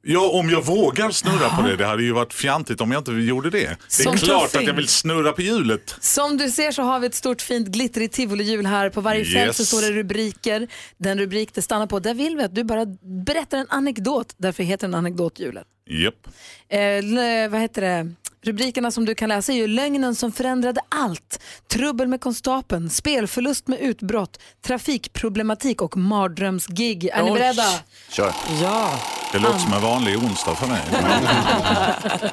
Ja, 0.02 0.30
om 0.30 0.50
jag 0.50 0.66
vågar 0.66 1.12
snurra 1.12 1.50
på 1.50 1.62
det. 1.62 1.76
Det 1.76 1.86
hade 1.86 2.04
ju 2.04 2.12
varit 2.12 2.34
fjantigt 2.34 2.82
om 2.82 2.92
jag 2.92 3.00
inte 3.00 3.12
gjorde 3.12 3.50
det. 3.50 3.78
Det 3.98 4.04
är 4.06 4.18
klart 4.18 4.42
tuffing. 4.44 4.62
att 4.62 4.68
jag 4.68 4.74
vill 4.74 4.88
snurra 4.88 5.32
på 5.32 5.42
hjulet. 5.42 5.96
Som 6.00 6.38
du 6.38 6.52
ser 6.52 6.72
så 6.72 6.82
har 6.82 7.00
vi 7.00 7.08
ett 7.08 7.16
stort 7.16 7.42
fint 7.42 7.68
glittrigt 7.68 8.14
tivolihjul 8.16 8.66
här. 8.66 8.90
På 8.90 9.02
varje 9.02 9.26
fält 9.26 9.48
Yes. 9.48 9.58
så 9.58 9.66
står 9.66 9.82
det 9.82 9.92
rubriker. 9.92 10.68
Den 10.98 11.20
rubrik 11.20 11.50
det 11.54 11.62
stannar 11.62 11.88
på, 11.88 12.00
där 12.00 12.14
vill 12.14 12.38
vi 12.38 12.44
att 12.44 12.56
du 12.56 12.64
bara 12.64 12.86
berättar 13.26 13.58
en 13.58 13.66
anekdot. 13.70 14.34
Därför 14.38 14.64
heter 14.64 14.88
den 14.88 14.96
anekdothjulet. 14.96 15.66
Japp. 15.90 16.28
Eh, 16.70 17.50
vad 17.50 17.62
heter 17.62 17.82
det? 17.82 18.12
Rubrikerna 18.42 18.92
som 18.92 19.06
du 19.06 19.16
kan 19.16 19.30
läsa 19.30 19.52
är 19.52 19.56
ju 19.56 19.68
lögnen 19.68 20.16
som 20.16 20.32
förändrade 20.32 20.82
allt, 20.90 21.40
trubbel 21.68 22.08
med 22.08 22.22
konstapeln, 22.22 22.90
spelförlust 22.90 23.68
med 23.68 23.80
utbrott, 23.80 24.40
trafikproblematik 24.62 25.82
och 25.82 25.98
mardrömsgig. 25.98 27.06
Är 27.06 27.24
ni 27.24 27.32
beredda? 27.32 27.64
Kör. 28.10 28.34
Ja. 28.62 29.00
Det 29.32 29.40
låter 29.40 29.60
som 29.60 29.74
en 29.74 29.82
vanlig 29.82 30.18
onsdag 30.18 30.56
för 30.56 30.68
mig. 30.68 30.82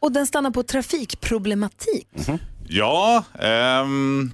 Och 0.00 0.12
den 0.12 0.26
stannar 0.26 0.50
på 0.50 0.62
trafikproblematik. 0.62 2.08
Ja, 2.68 3.24
ehm, 3.40 4.32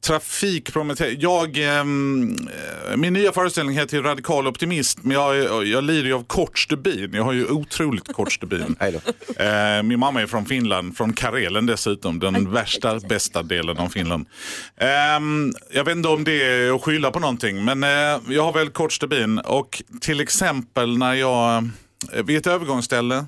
Trafik 0.00 0.72
Prometheus. 0.72 1.16
Jag, 1.18 1.58
ehm, 1.58 2.48
eh, 2.90 2.96
min 2.96 3.12
nya 3.12 3.32
föreställning 3.32 3.76
heter 3.78 4.02
Radikal 4.02 4.46
Optimist, 4.46 4.98
men 5.02 5.12
jag, 5.12 5.66
jag 5.66 5.84
lider 5.84 6.08
ju 6.08 6.14
av 6.14 6.24
kort 6.24 6.58
stubin. 6.58 7.10
Jag 7.12 7.24
har 7.24 7.32
ju 7.32 7.46
otroligt 7.46 8.12
kort 8.12 8.32
stubin. 8.32 8.76
eh, 9.36 9.82
min 9.82 9.98
mamma 9.98 10.22
är 10.22 10.26
från 10.26 10.46
Finland, 10.46 10.96
från 10.96 11.12
Karelen 11.12 11.66
dessutom, 11.66 12.18
den 12.18 12.52
värsta, 12.52 13.00
bästa 13.00 13.42
delen 13.42 13.78
av 13.78 13.88
Finland. 13.88 14.26
Ehm, 14.76 15.52
jag 15.70 15.84
vet 15.84 15.96
inte 15.96 16.08
om 16.08 16.24
det 16.24 16.42
är 16.42 16.74
att 16.74 16.82
skylla 16.82 17.10
på 17.10 17.20
någonting, 17.20 17.64
men 17.64 17.84
eh, 17.84 18.20
jag 18.34 18.42
har 18.42 18.52
väldigt 18.52 18.74
kort 18.74 18.92
stubin. 18.92 19.38
Och 19.38 19.82
till 20.00 20.20
exempel 20.20 20.98
när 20.98 21.14
jag, 21.14 21.68
eh, 22.12 22.24
vid 22.24 22.36
ett 22.36 22.46
övergångsställe, 22.46 23.26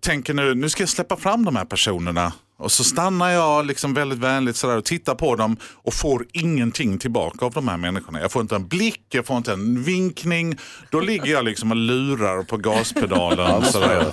tänker 0.00 0.34
nu, 0.34 0.54
nu 0.54 0.68
ska 0.68 0.82
jag 0.82 0.90
släppa 0.90 1.16
fram 1.16 1.44
de 1.44 1.56
här 1.56 1.64
personerna. 1.64 2.32
Och 2.58 2.72
så 2.72 2.84
stannar 2.84 3.30
jag 3.30 3.66
liksom 3.66 3.94
väldigt 3.94 4.18
vänligt 4.18 4.56
sådär 4.56 4.76
och 4.76 4.84
tittar 4.84 5.14
på 5.14 5.36
dem 5.36 5.56
och 5.62 5.94
får 5.94 6.26
ingenting 6.32 6.98
tillbaka 6.98 7.44
av 7.46 7.52
de 7.52 7.68
här 7.68 7.76
människorna. 7.76 8.20
Jag 8.20 8.32
får 8.32 8.42
inte 8.42 8.56
en 8.56 8.68
blick, 8.68 9.02
jag 9.08 9.26
får 9.26 9.36
inte 9.36 9.52
en 9.52 9.82
vinkning. 9.82 10.58
Då 10.90 11.00
ligger 11.00 11.26
jag 11.32 11.44
liksom 11.44 11.70
och 11.70 11.76
lurar 11.76 12.42
på 12.42 12.56
gaspedalen. 12.56 13.64
sådär. 13.64 14.12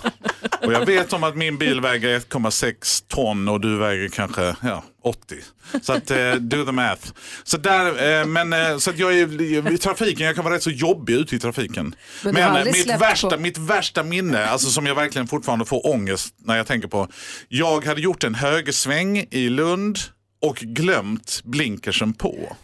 Och 0.66 0.74
jag 0.74 0.86
vet 0.86 1.14
om 1.14 1.24
att 1.24 1.36
min 1.36 1.58
bil 1.58 1.82
väger 1.82 2.20
1,6 2.20 3.04
ton 3.08 3.48
och 3.48 3.62
du 3.62 3.78
väger 3.78 4.08
kanske 4.10 4.56
ja, 4.62 4.84
80. 5.04 5.36
Så 5.82 5.94
att, 5.94 6.12
eh, 6.12 6.34
do 6.34 6.66
the 6.66 6.72
math. 6.72 7.08
Så, 7.44 7.58
där, 7.58 8.20
eh, 8.20 8.26
men, 8.26 8.54
eh, 8.54 8.78
så 8.78 8.90
att 8.90 9.00
jag 9.00 9.20
är 9.20 9.42
i 9.72 9.78
trafiken, 9.78 10.26
jag 10.26 10.36
kan 10.36 10.44
vara 10.44 10.56
rätt 10.56 10.64
så 10.64 10.70
jobbig 10.72 11.14
ute 11.14 11.36
i 11.36 11.40
trafiken. 11.40 11.96
Men 12.24 12.34
Men, 12.34 12.56
eh, 12.56 12.64
mitt, 12.66 13.02
värsta, 13.02 13.30
på- 13.30 13.38
mitt 13.38 13.58
värsta 13.58 14.04
minne, 14.04 14.46
alltså 14.46 14.70
som 14.70 14.86
jag 14.86 14.96
verkligen 14.96 15.28
fortfarande 15.28 15.66
får 15.66 15.88
ångest 15.88 16.36
när 16.38 16.58
jag 16.58 16.68
tänker 16.68 16.88
på. 16.88 17.08
Jag 17.48 17.86
hade 17.86 18.02
gjort 18.02 18.24
en 18.24 18.36
högersväng 18.36 19.26
i 19.32 19.50
Lund 19.50 20.00
och 20.42 20.56
glömt 20.56 21.42
blinkersen 21.44 22.14
på. 22.14 22.56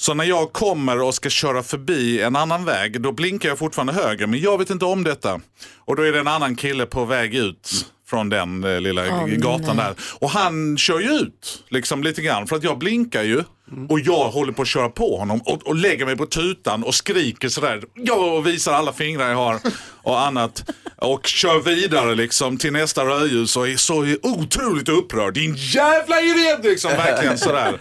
Så 0.00 0.14
när 0.14 0.24
jag 0.24 0.52
kommer 0.52 1.00
och 1.00 1.14
ska 1.14 1.30
köra 1.30 1.62
förbi 1.62 2.22
en 2.22 2.36
annan 2.36 2.64
väg, 2.64 3.00
då 3.00 3.12
blinkar 3.12 3.48
jag 3.48 3.58
fortfarande 3.58 3.92
höger. 3.92 4.26
Men 4.26 4.40
jag 4.40 4.58
vet 4.58 4.70
inte 4.70 4.84
om 4.84 5.04
detta. 5.04 5.40
Och 5.76 5.96
då 5.96 6.02
är 6.02 6.12
det 6.12 6.18
en 6.18 6.28
annan 6.28 6.56
kille 6.56 6.86
på 6.86 7.04
väg 7.04 7.34
ut 7.34 7.86
från 8.08 8.28
den 8.28 8.64
eh, 8.64 8.80
lilla 8.80 9.02
Åh, 9.02 9.26
gatan 9.26 9.76
nej. 9.76 9.84
där. 9.84 9.94
Och 10.20 10.30
han 10.30 10.78
kör 10.78 11.00
ju 11.00 11.10
ut 11.10 11.64
liksom 11.68 12.02
lite 12.02 12.22
grann. 12.22 12.46
För 12.46 12.56
att 12.56 12.64
jag 12.64 12.78
blinkar 12.78 13.22
ju. 13.22 13.44
Och 13.88 14.00
jag 14.00 14.28
håller 14.30 14.52
på 14.52 14.62
att 14.62 14.68
köra 14.68 14.88
på 14.88 15.16
honom 15.16 15.40
och, 15.44 15.66
och 15.66 15.74
lägger 15.74 16.06
mig 16.06 16.16
på 16.16 16.26
tutan 16.26 16.84
och 16.84 16.94
skriker 16.94 17.48
sådär. 17.48 17.82
Jag 17.94 18.42
visar 18.42 18.72
alla 18.72 18.92
fingrar 18.92 19.28
jag 19.28 19.36
har 19.36 19.60
och 20.02 20.20
annat. 20.20 20.70
Och 21.00 21.26
kör 21.26 21.60
vidare 21.60 22.14
liksom 22.14 22.56
till 22.56 22.72
nästa 22.72 23.04
rödljus 23.04 23.56
och 23.56 23.68
är 23.68 23.76
så 23.76 24.16
otroligt 24.22 24.88
upprörd. 24.88 25.34
Din 25.34 25.54
jävla 25.56 26.20
idiot 26.20 26.64
liksom. 26.64 26.90
Verkligen 26.90 27.38
sådär. 27.48 27.78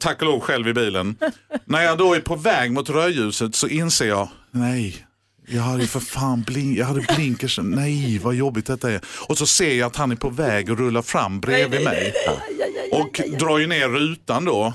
Tack 0.00 0.22
och 0.22 0.26
lov 0.26 0.40
själv 0.40 0.68
i 0.68 0.74
bilen. 0.74 1.16
När 1.64 1.82
jag 1.82 1.98
då 1.98 2.14
är 2.14 2.20
på 2.20 2.36
väg 2.36 2.72
mot 2.72 2.90
rödljuset 2.90 3.54
så 3.54 3.68
inser 3.68 4.08
jag, 4.08 4.28
nej. 4.50 5.06
Jag 5.48 5.62
hade 5.62 5.86
för 5.86 6.00
fan 6.00 6.42
blink, 6.42 6.78
jag 6.78 6.86
hade 6.86 7.06
blinkers. 7.16 7.58
Nej, 7.62 8.18
vad 8.22 8.34
jobbigt 8.34 8.66
detta 8.66 8.90
är. 8.90 9.00
Och 9.28 9.38
så 9.38 9.46
ser 9.46 9.74
jag 9.74 9.86
att 9.86 9.96
han 9.96 10.12
är 10.12 10.16
på 10.16 10.28
väg 10.30 10.70
och 10.70 10.78
rullar 10.78 11.02
fram 11.02 11.40
bredvid 11.40 11.84
mig. 11.84 12.14
Och 12.92 13.20
drar 13.38 13.58
ju 13.58 13.66
ner 13.66 13.88
rutan 13.88 14.44
då. 14.44 14.72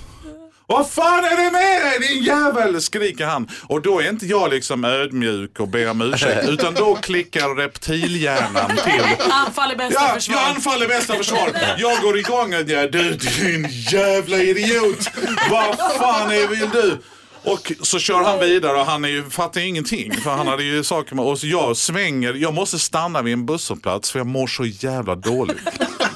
Vad 0.72 0.89
fan 0.89 1.24
är 1.26 1.43
det 1.45 1.51
med 1.51 1.82
dig 1.82 2.07
din 2.09 2.24
jävel? 2.24 2.82
skriker 2.82 3.26
han. 3.26 3.47
Och 3.63 3.82
då 3.82 3.99
är 4.01 4.09
inte 4.09 4.26
jag 4.26 4.49
liksom 4.49 4.86
ödmjuk 4.86 5.59
och 5.59 5.67
ber 5.67 5.89
om 5.89 6.01
ursäkt. 6.01 6.49
Utan 6.49 6.74
då 6.74 6.95
klickar 6.95 7.55
reptilhjärnan 7.55 8.69
till. 8.84 9.03
Anfall 9.32 9.72
är 9.72 9.76
bästa 9.76 10.01
Ja, 10.07 10.13
försvar. 10.13 10.36
jag 10.36 10.49
anfaller 10.55 10.88
bästa 10.88 11.13
försvar. 11.15 11.51
Jag 11.78 12.01
går 12.01 12.17
igång 12.19 12.53
och 12.53 12.69
jag, 12.69 12.91
du 12.91 13.11
din 13.11 13.67
jävla 13.91 14.38
idiot. 14.38 15.09
Vad 15.51 15.78
fan 15.99 16.32
är, 16.32 16.47
vill 16.47 16.69
du? 16.74 16.97
Och 17.43 17.72
så 17.82 17.99
kör 17.99 18.24
han 18.24 18.39
vidare 18.39 18.78
och 18.80 18.86
han 18.86 19.05
är 19.05 19.09
ju, 19.09 19.30
fattar 19.30 19.61
ingenting. 19.61 20.13
För 20.24 20.30
han 20.32 20.47
hade 20.47 20.63
ju 20.63 20.84
saker 20.84 21.15
med, 21.15 21.26
och 21.26 21.39
så 21.39 21.47
jag 21.47 21.78
svänger, 21.78 22.34
jag 22.34 22.53
måste 22.53 22.80
stanna 22.80 23.22
vid 23.22 23.34
en 23.34 23.45
busshållplats 23.45 24.11
för 24.11 24.19
jag 24.19 24.28
mår 24.28 24.47
så 24.47 24.65
jävla 24.65 25.15
dåligt. 25.15 25.57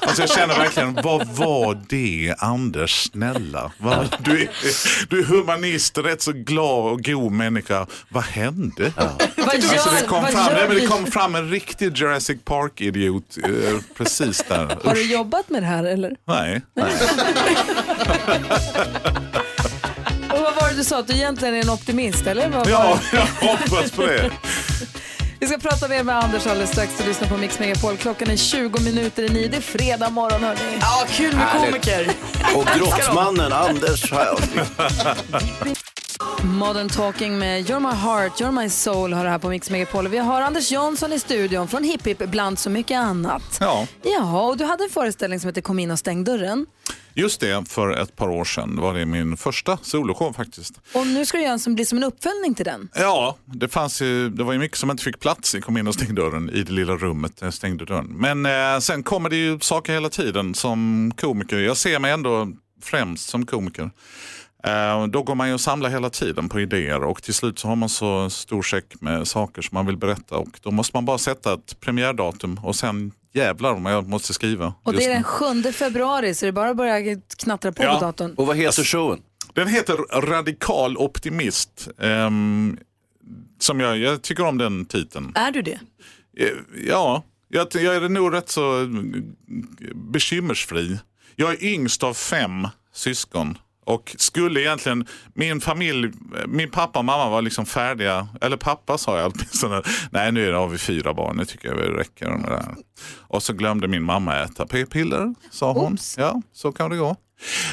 Alltså 0.06 0.22
jag 0.22 0.30
känner 0.30 0.56
verkligen, 0.56 0.94
vad 1.04 1.28
var 1.28 1.82
det 1.90 2.36
Anders, 2.38 3.10
snälla? 3.12 3.72
Du, 4.20 4.42
är, 4.42 4.50
du 5.10 5.20
är 5.20 5.24
humanist, 5.24 5.98
rätt 5.98 6.22
så 6.22 6.32
glad 6.32 6.92
och 6.92 7.04
god 7.04 7.32
människa. 7.32 7.86
Vad 8.10 8.24
hände? 8.24 8.92
Vad 8.96 9.56
Alltså 9.56 9.90
det 10.02 10.08
kom 10.08 10.26
fram, 10.26 10.54
nej, 10.54 10.66
men 10.68 10.78
det 10.78 10.88
kom 10.88 11.06
fram 11.06 11.36
en 11.36 11.50
riktig 11.50 11.98
Jurassic 11.98 12.38
Park-idiot 12.46 13.38
eh, 13.44 13.50
precis 13.98 14.44
där. 14.48 14.78
Har 14.84 14.94
du 14.96 15.02
Usch. 15.02 15.12
jobbat 15.12 15.50
med 15.50 15.62
det 15.64 15.68
här 15.68 15.84
eller? 15.84 16.16
Nej. 16.28 16.62
Och 20.34 20.42
vad 20.42 20.56
var 20.56 20.70
det 20.70 20.76
du 20.76 20.84
sa, 20.84 21.00
att 21.00 21.08
du 21.08 21.14
egentligen 21.14 21.56
är 21.56 21.60
en 21.62 21.70
optimist 21.70 22.28
eller? 22.28 22.50
Vad 22.50 22.70
Ja, 22.70 23.00
jag 23.14 23.48
hoppas 23.48 23.92
på 23.92 24.06
det. 24.06 24.32
Vi 25.40 25.48
ska 25.48 25.58
prata 25.58 25.88
mer 25.88 26.04
med 26.04 26.16
Anders 26.18 26.48
alldeles 26.48 26.72
strax. 26.72 26.98
Du 26.98 27.08
lyssnar 27.08 27.28
på 27.28 27.38
Mix 27.38 27.60
Megapol. 27.60 27.98
Klockan 27.98 28.30
är 28.30 28.38
20 28.38 28.80
minuter 28.82 29.24
i 29.24 29.30
nio. 29.30 29.48
Det 29.48 29.58
är 29.58 29.62
fredag 29.62 30.10
morgon 30.10 30.44
hörni. 30.44 30.78
Ja, 30.82 31.06
kul 31.10 31.36
med 31.36 31.48
komiker. 31.50 32.10
Och 32.56 32.66
grottmannen 32.78 33.54
Anders 33.54 34.12
jag. 34.12 34.40
Modern 36.44 36.90
Talking 36.90 37.40
med 37.40 37.66
You're 37.70 37.80
My 37.80 37.96
Heart, 37.96 38.42
You're 38.42 38.62
My 38.64 38.70
Soul 38.70 39.14
har 39.14 39.24
det 39.24 39.30
här 39.30 39.40
på 39.40 39.50
Mix 39.50 39.70
Megapol. 39.70 40.08
Vi 40.08 40.18
har 40.18 40.42
Anders 40.42 40.72
Jansson 40.72 41.14
i 41.14 41.20
studion 41.20 41.68
från 41.68 41.84
Hipp 41.84 42.08
Hipp 42.08 42.30
bland 42.30 42.60
så 42.60 42.70
mycket 42.70 42.98
annat. 43.00 43.58
Ja, 43.60 43.88
Jaha, 44.04 44.42
och 44.42 44.58
du 44.58 44.66
hade 44.66 44.84
en 44.84 44.90
föreställning 44.90 45.40
som 45.40 45.48
heter 45.48 45.62
Kom 45.62 45.80
in 45.80 45.92
och 45.92 46.00
stäng 46.00 46.24
dörren. 46.24 46.66
just 47.14 47.40
det. 47.42 47.70
För 47.70 47.92
ett 48.02 48.16
par 48.16 48.30
år 48.30 48.44
sedan 48.46 48.82
var 48.82 48.94
det 48.94 49.06
min 49.06 49.38
första 49.38 49.78
soloshow 49.82 50.34
faktiskt. 50.34 50.74
Och 50.94 51.08
nu 51.08 51.26
ska 51.26 51.38
du 51.38 51.44
göra 51.44 51.54
en 51.54 51.60
som 51.60 51.76
blir 51.76 51.86
som 51.86 51.98
en 51.98 52.04
uppföljning 52.04 52.54
till 52.56 52.66
den. 52.66 52.90
Ja, 52.96 53.36
det, 53.46 53.68
fanns 53.68 54.02
ju, 54.02 54.30
det 54.30 54.44
var 54.44 54.54
ju 54.54 54.60
mycket 54.60 54.78
som 54.78 54.92
inte 54.92 55.04
fick 55.04 55.20
plats 55.20 55.56
i 55.56 55.62
Kom 55.62 55.78
in 55.78 55.88
och 55.88 55.94
stäng 55.94 56.16
dörren 56.16 56.50
i 56.50 56.64
det 56.64 56.72
lilla 56.74 56.94
rummet 56.96 57.32
jag 57.42 57.54
stängde 57.54 57.86
dörren. 57.86 58.06
Men 58.06 58.46
eh, 58.46 58.80
sen 58.80 59.04
kommer 59.04 59.30
det 59.30 59.36
ju 59.36 59.60
saker 59.60 59.94
hela 59.94 60.10
tiden 60.10 60.54
som 60.54 61.12
komiker. 61.18 61.58
Jag 61.58 61.78
ser 61.78 62.00
mig 62.00 62.12
ändå 62.12 62.48
främst 62.84 63.30
som 63.30 63.46
komiker. 63.46 63.92
Eh, 64.66 65.08
då 65.08 65.24
går 65.24 65.36
man 65.36 65.48
ju 65.48 65.54
och 65.54 65.62
samlar 65.62 65.90
hela 65.90 66.10
tiden 66.10 66.50
på 66.50 66.60
idéer 66.60 67.04
och 67.04 67.24
till 67.24 67.34
slut 67.34 67.60
så 67.60 67.68
har 67.68 67.76
man 67.76 67.90
så 67.90 68.30
stor 68.30 68.62
säck 68.62 68.86
med 69.02 69.28
saker 69.28 69.62
som 69.62 69.76
man 69.76 69.86
vill 69.86 69.98
berätta 69.98 70.38
och 70.38 70.60
då 70.64 70.72
måste 70.72 70.98
man 70.98 71.06
bara 71.06 71.18
sätta 71.18 71.54
ett 71.54 71.80
premiärdatum 71.80 72.60
och 72.64 72.76
sen 72.76 73.12
jävlar 73.34 73.74
om 73.74 73.86
jag 73.86 74.08
måste 74.08 74.34
skriva. 74.34 74.74
Och 74.84 74.94
det 74.94 75.06
är 75.06 75.10
den 75.14 75.24
7 75.24 75.72
februari 75.72 76.34
så 76.34 76.46
det 76.46 76.50
är 76.50 76.52
bara 76.52 76.70
att 76.70 76.78
börja 76.78 77.22
knattra 77.38 77.72
på 77.72 77.84
på 77.84 78.00
datorn. 78.00 78.34
Och 78.38 78.48
vad 78.48 78.58
heter 78.58 78.84
showen? 78.84 79.20
Den 79.54 79.68
heter 79.68 80.22
Radikal 80.22 80.98
Optimist. 80.98 81.88
Ehm, 82.02 82.78
som 83.60 83.80
jag, 83.80 83.98
jag 83.98 84.22
tycker 84.22 84.46
om 84.46 84.58
den 84.58 84.86
titeln. 84.86 85.32
Är 85.36 85.52
du 85.52 85.62
det? 85.62 85.80
Eh, 86.38 86.50
Ja, 86.88 87.24
jag, 87.48 87.68
jag 87.74 87.96
är 87.96 88.10
nog 88.10 88.34
rätt 88.34 88.50
så 88.50 88.82
eh, 88.82 88.88
bekymmersfri. 89.96 91.00
Jag 91.36 91.52
är 91.54 91.64
yngst 91.64 92.04
av 92.04 92.14
fem 92.14 92.68
syskon. 92.94 93.58
Och 93.86 94.16
skulle 94.18 94.62
egentligen, 94.62 95.06
min 95.34 95.62
familj, 95.62 96.12
min 96.48 96.72
pappa 96.72 97.00
och 97.00 97.06
mamma 97.06 97.30
var 97.30 97.42
liksom 97.42 97.66
färdiga, 97.66 98.28
eller 98.42 98.58
pappa 98.58 98.98
sa 98.98 99.20
jag 99.20 99.32
åtminstone, 99.36 99.82
nej 100.12 100.32
nu 100.32 100.54
har 100.54 100.68
vi 100.68 100.78
fyra 100.78 101.14
barn, 101.14 101.38
nu 101.38 101.46
tycker 101.46 101.68
jag 101.68 101.78
det 101.78 101.98
räcker 102.00 102.30
med 102.30 102.50
det 102.50 102.56
här. 102.56 102.76
Och 103.20 103.44
så 103.44 103.54
glömde 103.54 103.88
min 103.88 104.04
mamma 104.04 104.36
äta 104.44 104.66
p-piller, 104.68 105.36
sa 105.52 105.72
hon. 105.72 105.98
Ja, 106.18 106.42
så 106.54 106.72
kan 106.72 106.90
det 106.92 106.98
gå. 106.98 107.16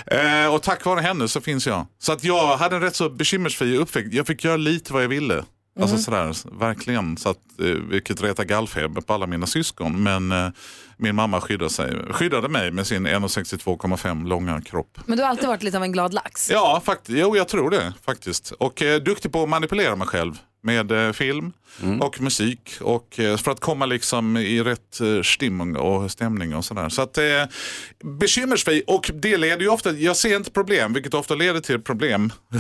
Eh, 0.07 0.55
och 0.55 0.63
tack 0.63 0.85
vare 0.85 1.01
henne 1.01 1.29
så 1.29 1.41
finns 1.41 1.67
jag. 1.67 1.87
Så 1.99 2.13
att 2.13 2.25
jag 2.25 2.57
hade 2.57 2.77
en 2.77 2.83
rätt 2.83 2.97
så 2.97 3.11
bekymmersfri 3.11 3.77
uppväxt. 3.77 4.13
Jag 4.13 4.27
fick 4.27 4.45
göra 4.45 4.57
lite 4.57 4.93
vad 4.93 5.03
jag 5.03 5.09
ville. 5.09 5.45
Alltså 5.81 5.95
Mhm. 5.95 6.03
sådär, 6.03 6.59
verkligen. 6.59 7.17
Så 7.17 7.29
att, 7.29 7.39
eh, 7.61 7.67
vilket 7.67 8.23
retar 8.23 8.45
gallfeber 8.45 9.01
på 9.01 9.13
alla 9.15 9.27
mina 9.27 9.47
syskon. 9.47 10.03
Men 10.03 10.33
eh, 10.33 10.49
min 11.03 11.15
mamma 11.15 11.41
skyddade, 11.41 11.71
sig, 11.71 11.97
skyddade 12.11 12.49
mig 12.49 12.71
med 12.71 12.87
sin 12.87 13.07
1,62,5 13.07 14.29
långa 14.29 14.61
kropp. 14.61 14.99
Men 15.07 15.17
du 15.17 15.23
har 15.23 15.31
alltid 15.31 15.49
varit 15.49 15.63
lite 15.63 15.77
av 15.77 15.83
en 15.83 15.93
glad 15.93 16.15
lax. 16.15 16.51
Ja, 16.51 16.83
faktiskt. 16.85 17.19
Jo, 17.19 17.37
jag 17.37 17.49
tror 17.49 17.71
det 17.71 17.93
faktiskt. 18.05 18.51
Och 18.51 18.83
eh, 18.83 19.01
duktig 19.01 19.33
på 19.33 19.43
att 19.43 19.49
manipulera 19.49 19.97
mig 19.97 20.07
själv 20.07 20.35
med 20.63 20.93
eh, 20.93 21.13
film 21.13 21.53
och 22.01 22.21
musik. 22.21 22.73
Och, 22.81 23.21
eh, 23.21 23.37
för 23.37 23.51
att 23.51 23.61
komma 23.61 23.87
liksom 23.87 24.37
i 24.37 24.63
rätt 24.63 25.01
eh, 25.01 25.23
stimmung 25.23 25.77
och 25.77 26.11
stämning 26.11 26.57
och 26.57 26.65
sådär. 26.65 26.89
Så 26.89 27.03
att 27.03 27.19
eh, 27.19 27.25
bekymmersfri 28.05 28.83
och 28.87 29.11
det 29.15 29.37
leder 29.37 29.63
ju 29.63 29.69
ofta, 29.69 29.91
jag 29.93 30.17
ser 30.17 30.37
inte 30.37 30.51
problem, 30.51 30.93
vilket 30.93 31.15
ofta 31.15 31.35
leder 31.35 31.61
till 31.61 31.81
problem. 31.81 32.33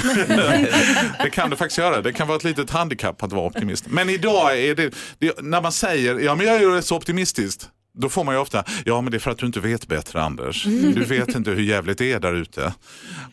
det 1.22 1.30
kan 1.32 1.50
det 1.50 1.56
faktiskt 1.56 1.78
göra. 1.78 2.02
Det 2.02 2.12
kan 2.12 2.28
vara 2.28 2.36
ett 2.36 2.44
litet 2.44 2.70
handikapp 2.70 3.22
att 3.22 3.32
vara 3.32 3.46
optimist. 3.46 3.84
Men 3.88 4.08
idag 4.08 4.58
är 4.58 4.74
det, 4.74 4.94
det 5.18 5.40
när 5.42 5.62
man 5.62 5.72
säger, 5.72 6.18
ja 6.18 6.34
men 6.34 6.46
jag 6.46 6.56
är 6.56 6.60
ju 6.60 6.82
så 6.82 6.96
optimistiskt. 6.96 7.68
Då 7.94 8.08
får 8.08 8.24
man 8.24 8.34
ju 8.34 8.40
ofta, 8.40 8.64
ja 8.84 9.00
men 9.00 9.10
det 9.10 9.16
är 9.16 9.18
för 9.18 9.30
att 9.30 9.38
du 9.38 9.46
inte 9.46 9.60
vet 9.60 9.88
bättre 9.88 10.22
Anders. 10.22 10.64
Du 10.64 11.04
vet 11.04 11.34
inte 11.34 11.50
hur 11.50 11.62
jävligt 11.62 11.98
det 11.98 12.12
är 12.12 12.20
där 12.20 12.34
ute. 12.34 12.74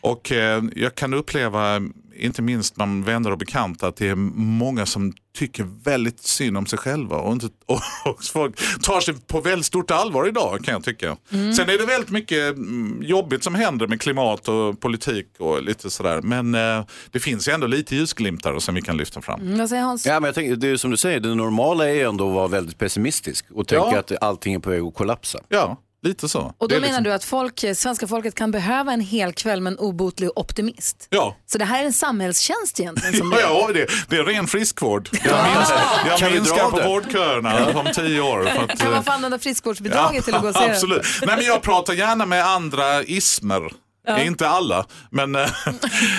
Och 0.00 0.32
eh, 0.32 0.64
jag 0.76 0.94
kan 0.94 1.14
uppleva 1.14 1.80
inte 2.20 2.42
minst 2.42 2.74
bland 2.74 3.04
vänner 3.04 3.30
och 3.30 3.38
bekanta 3.38 3.86
att 3.86 3.96
det 3.96 4.08
är 4.08 4.14
många 4.14 4.86
som 4.86 5.12
tycker 5.38 5.66
väldigt 5.84 6.20
synd 6.20 6.56
om 6.56 6.66
sig 6.66 6.78
själva 6.78 7.16
och, 7.16 7.32
inte, 7.32 7.46
och, 7.66 7.80
och 8.04 8.24
folk 8.24 8.82
tar 8.82 9.00
sig 9.00 9.14
på 9.14 9.40
väldigt 9.40 9.66
stort 9.66 9.90
allvar 9.90 10.28
idag 10.28 10.64
kan 10.64 10.72
jag 10.72 10.84
tycka. 10.84 11.16
Mm. 11.32 11.54
Sen 11.54 11.68
är 11.70 11.78
det 11.78 11.86
väldigt 11.86 12.10
mycket 12.10 12.56
mm, 12.56 13.02
jobbigt 13.02 13.44
som 13.44 13.54
händer 13.54 13.86
med 13.86 14.00
klimat 14.00 14.48
och 14.48 14.80
politik 14.80 15.26
och 15.38 15.62
lite 15.62 15.90
sådär. 15.90 16.20
Men 16.22 16.54
eh, 16.54 16.84
det 17.10 17.20
finns 17.20 17.48
ju 17.48 17.52
ändå 17.52 17.66
lite 17.66 17.96
ljusglimtar 17.96 18.58
som 18.58 18.74
vi 18.74 18.82
kan 18.82 18.96
lyfta 18.96 19.20
fram. 19.20 19.40
Mm, 19.40 19.58
vad 19.58 19.68
säger 19.68 19.82
Hans? 19.82 20.06
Ja, 20.06 20.20
men 20.20 20.28
jag 20.28 20.34
tänker, 20.34 20.56
det 20.56 20.68
är 20.68 20.76
som 20.76 20.90
du 20.90 20.96
säger, 20.96 21.20
det 21.20 21.34
normala 21.34 21.88
är 21.88 21.94
ju 21.94 22.02
ändå 22.02 22.28
att 22.28 22.34
vara 22.34 22.48
väldigt 22.48 22.78
pessimistisk 22.78 23.46
och 23.50 23.68
tänka 23.68 23.88
Ja. 23.92 23.98
att 23.98 24.12
allting 24.20 24.54
är 24.54 24.58
på 24.58 24.70
väg 24.70 24.82
att 24.82 24.94
kollapsa. 24.94 25.38
Ja, 25.48 25.76
lite 26.02 26.28
så. 26.28 26.54
Och 26.58 26.68
då 26.68 26.74
menar 26.74 26.86
liksom- 26.86 27.04
du 27.04 27.12
att 27.12 27.24
folk, 27.24 27.64
svenska 27.74 28.06
folket 28.06 28.34
kan 28.34 28.50
behöva 28.50 28.92
en 28.92 29.00
hel 29.00 29.32
kväll 29.32 29.60
med 29.60 29.72
en 29.72 29.78
obotlig 29.78 30.30
optimist? 30.36 31.06
Ja. 31.10 31.36
Så 31.46 31.58
det 31.58 31.64
här 31.64 31.80
är 31.80 31.86
en 31.86 31.92
samhällstjänst 31.92 32.80
egentligen? 32.80 33.14
Som 33.16 33.32
Ja, 33.40 33.40
ja 33.40 33.72
det, 33.72 33.86
det 34.08 34.16
är 34.16 34.24
ren 34.24 34.46
friskvård. 34.46 35.08
Jag, 35.12 35.22
minns, 35.22 35.72
jag 36.20 36.32
minskar 36.32 36.70
på 36.70 36.88
vårdköerna 36.88 37.66
om 37.80 37.88
tio 37.94 38.20
år. 38.20 38.44
För 38.44 38.62
att, 38.64 38.78
Kan 38.78 38.86
eh, 38.86 38.94
man 38.94 39.04
få 39.04 39.10
använda 39.10 39.38
friskvårdsbidraget 39.38 40.24
till 40.24 40.34
att 40.34 40.42
gå 40.42 40.48
och 40.48 40.54
se? 40.54 40.64
Absolut. 40.70 41.06
Nej, 41.26 41.36
men 41.36 41.44
jag 41.44 41.62
pratar 41.62 41.92
gärna 41.92 42.26
med 42.26 42.46
andra 42.46 43.02
ismer. 43.02 43.72
Ja. 44.06 44.22
Inte 44.22 44.48
alla, 44.48 44.86
men 45.10 45.34
eh, 45.34 45.48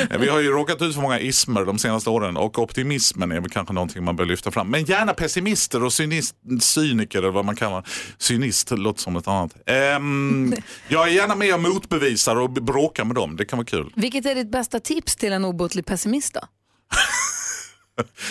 vi 0.20 0.30
har 0.30 0.40
ju 0.40 0.52
råkat 0.52 0.82
ut 0.82 0.96
för 0.96 1.02
många 1.02 1.20
ismer 1.20 1.66
de 1.66 1.80
senaste 1.80 2.10
åren 2.10 2.38
och 2.38 2.60
optimismen 2.60 3.32
är 3.32 3.42
väl 3.42 3.50
kanske 3.50 3.74
någonting 3.74 4.04
man 4.04 4.16
bör 4.16 4.26
lyfta 4.26 4.52
fram. 4.52 4.68
Men 4.68 4.84
gärna 4.84 5.14
pessimister 5.14 5.84
och 5.84 5.94
cynist, 5.94 6.36
cyniker 6.60 7.20
eller 7.20 7.32
vad 7.32 7.46
man 7.46 7.56
kallar 7.56 7.88
Cynist 8.18 8.72
låter 8.72 9.02
som 9.02 9.16
ett 9.16 9.28
annat. 9.28 9.52
Ehm, 9.66 10.54
jag 10.88 11.08
är 11.08 11.12
gärna 11.12 11.36
med 11.36 11.54
och 11.54 11.60
motbevisar 11.60 12.36
och 12.36 12.50
bråkar 12.50 13.06
med 13.06 13.16
dem, 13.16 13.36
det 13.36 13.46
kan 13.46 13.58
vara 13.58 13.68
kul. 13.68 13.94
Vilket 13.96 14.26
är 14.26 14.36
ditt 14.36 14.52
bästa 14.52 14.80
tips 14.80 15.16
till 15.16 15.34
en 15.34 15.46
obotlig 15.46 15.86
pessimist 15.86 16.34
då? 16.34 16.42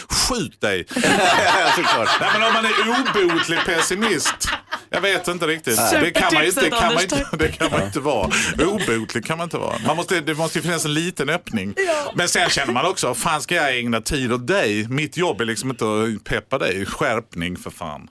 Skjut 0.08 0.60
dig! 0.60 0.86
Nej, 0.96 2.30
men 2.32 2.42
om 2.42 2.52
man 2.52 2.64
är 2.64 3.00
obotlig 3.00 3.58
pessimist. 3.66 4.48
Jag 4.90 5.00
vet 5.00 5.28
inte 5.28 5.46
riktigt. 5.46 5.76
Det 5.90 6.10
kan 6.10 6.34
man 6.34 6.42
ju 6.42 6.48
inte, 6.48 6.70
kan 6.70 6.94
man 6.94 7.02
inte, 7.02 7.28
det 7.38 7.48
kan 7.48 7.70
man 7.70 7.82
inte 7.82 8.00
vara. 8.00 8.30
Obotlig 8.58 9.24
kan 9.24 9.38
man 9.38 9.44
inte 9.44 9.58
vara. 9.58 9.74
Man 9.86 9.96
måste, 9.96 10.20
det 10.20 10.34
måste 10.34 10.58
ju 10.58 10.62
finnas 10.62 10.84
en 10.84 10.94
liten 10.94 11.28
öppning. 11.28 11.74
Men 12.14 12.28
sen 12.28 12.50
känner 12.50 12.72
man 12.72 12.86
också, 12.86 13.14
fan 13.14 13.42
ska 13.42 13.54
jag 13.54 13.78
ägna 13.78 14.00
tid 14.00 14.32
åt 14.32 14.46
dig? 14.46 14.88
Mitt 14.88 15.16
jobb 15.16 15.40
är 15.40 15.44
liksom 15.44 15.70
inte 15.70 15.84
att 15.84 16.24
peppa 16.24 16.58
dig. 16.58 16.86
Skärpning 16.86 17.56
för 17.56 17.70
fan. 17.70 18.08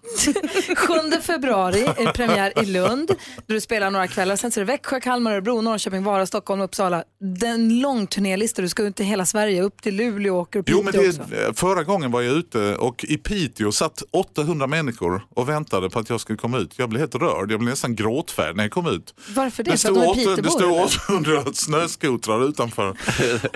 7 0.78 1.22
februari 1.22 1.82
är 1.82 2.12
premiär 2.12 2.64
i 2.64 2.66
Lund 2.66 3.08
där 3.48 3.56
du 3.56 3.62
spelar 3.62 3.92
några 3.92 4.08
kvällar. 4.08 4.36
Sen 4.36 4.52
så 4.52 4.60
är 4.60 4.66
det 4.66 4.72
Växjö, 4.72 5.00
Kalmar, 5.00 5.32
Örebro, 5.32 5.62
Norrköping, 5.62 6.04
Vara, 6.04 6.26
Stockholm, 6.26 6.62
Uppsala. 6.62 7.04
Det 7.40 7.48
är 7.48 7.52
en 7.54 7.80
lång 7.80 8.08
turnélista. 8.08 8.62
Du 8.62 8.70
ska 8.70 8.84
ut 8.84 9.00
i 9.00 9.04
hela 9.04 9.26
Sverige, 9.26 9.62
upp 9.62 9.82
till 9.82 9.96
Luleå 9.96 10.36
och 10.36 10.42
åker 10.42 10.60
upp 10.60 10.70
Jo, 10.70 10.82
men 10.84 10.94
Piteå 10.94 11.10
också. 11.10 11.49
Förra 11.54 11.84
gången 11.84 12.12
var 12.12 12.22
jag 12.22 12.36
ute 12.36 12.76
och 12.76 13.04
i 13.04 13.18
Piteå 13.18 13.72
satt 13.72 14.04
800 14.12 14.68
människor 14.68 15.22
och 15.36 15.50
väntade 15.50 15.90
på 15.90 16.00
att 16.00 16.10
jag 16.10 16.22
skulle 16.22 16.38
komma 16.38 16.58
ut. 16.58 16.74
Jag 16.76 16.90
blev 16.90 17.00
helt 17.00 17.16
rörd, 17.16 17.52
jag 17.52 17.60
blev 17.60 17.70
nästan 17.70 17.96
gråtfärdig 17.96 18.56
när 18.56 18.64
jag 18.64 18.72
kom 18.72 18.88
ut. 18.88 19.14
Varför 19.36 19.64
det? 19.64 19.72
Det 19.72 19.78
För 19.78 19.90
att 19.90 19.96
de 19.96 20.20
är 20.20 20.24
stod, 20.24 20.44
det 20.44 20.50
stod 20.52 20.82
800 21.10 21.44
snöskotrar 21.54 22.50
utanför. 22.50 22.90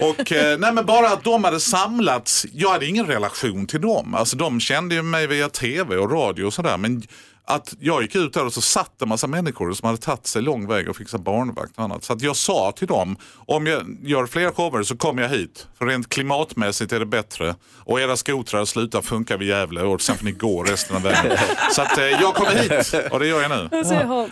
Och, 0.01 0.31
eh, 0.31 0.59
nej, 0.59 0.73
men 0.73 0.85
bara 0.85 1.09
att 1.09 1.23
de 1.23 1.43
hade 1.43 1.59
samlats, 1.59 2.45
jag 2.53 2.69
hade 2.69 2.85
ingen 2.85 3.07
relation 3.07 3.67
till 3.67 3.81
dem. 3.81 4.15
Alltså, 4.15 4.37
de 4.37 4.59
kände 4.59 4.95
ju 4.95 5.01
mig 5.01 5.27
via 5.27 5.49
tv 5.49 5.97
och 5.97 6.11
radio 6.11 6.45
och 6.45 6.53
sådär. 6.53 6.77
Men 6.77 7.03
att 7.45 7.73
jag 7.79 8.01
gick 8.01 8.15
ut 8.15 8.33
där 8.33 8.45
och 8.45 8.53
så 8.53 8.61
satt 8.61 9.01
en 9.01 9.09
massa 9.09 9.27
människor 9.27 9.73
som 9.73 9.85
hade 9.85 9.97
tagit 9.97 10.27
sig 10.27 10.41
lång 10.41 10.67
väg 10.67 10.89
och 10.89 10.95
fixat 10.95 11.21
barnvakt 11.21 11.77
och 11.77 11.83
annat. 11.83 12.03
Så 12.03 12.13
att 12.13 12.21
jag 12.21 12.35
sa 12.35 12.71
till 12.71 12.87
dem, 12.87 13.17
om 13.35 13.67
jag 13.67 13.97
gör 14.01 14.25
fler 14.25 14.51
shower 14.51 14.83
så 14.83 14.97
kommer 14.97 15.21
jag 15.21 15.29
hit. 15.29 15.67
För 15.77 15.85
rent 15.85 16.09
klimatmässigt 16.09 16.91
är 16.91 16.99
det 16.99 17.05
bättre. 17.05 17.55
Och 17.77 18.01
era 18.01 18.17
skotrar 18.17 18.65
slutar 18.65 19.01
funka 19.01 19.37
vid 19.37 19.47
Gävle 19.47 19.81
och 19.81 20.01
sen 20.01 20.17
får 20.17 20.25
ni 20.25 20.31
gå 20.31 20.63
resten 20.63 20.95
av 20.95 21.01
vägen. 21.01 21.37
Så 21.71 21.81
att 21.81 21.97
eh, 21.97 22.05
jag 22.05 22.35
kommer 22.35 22.55
hit 22.55 22.93
och 23.11 23.19
det 23.19 23.27
gör 23.27 23.41
jag 23.41 23.51
nu. 23.51 23.69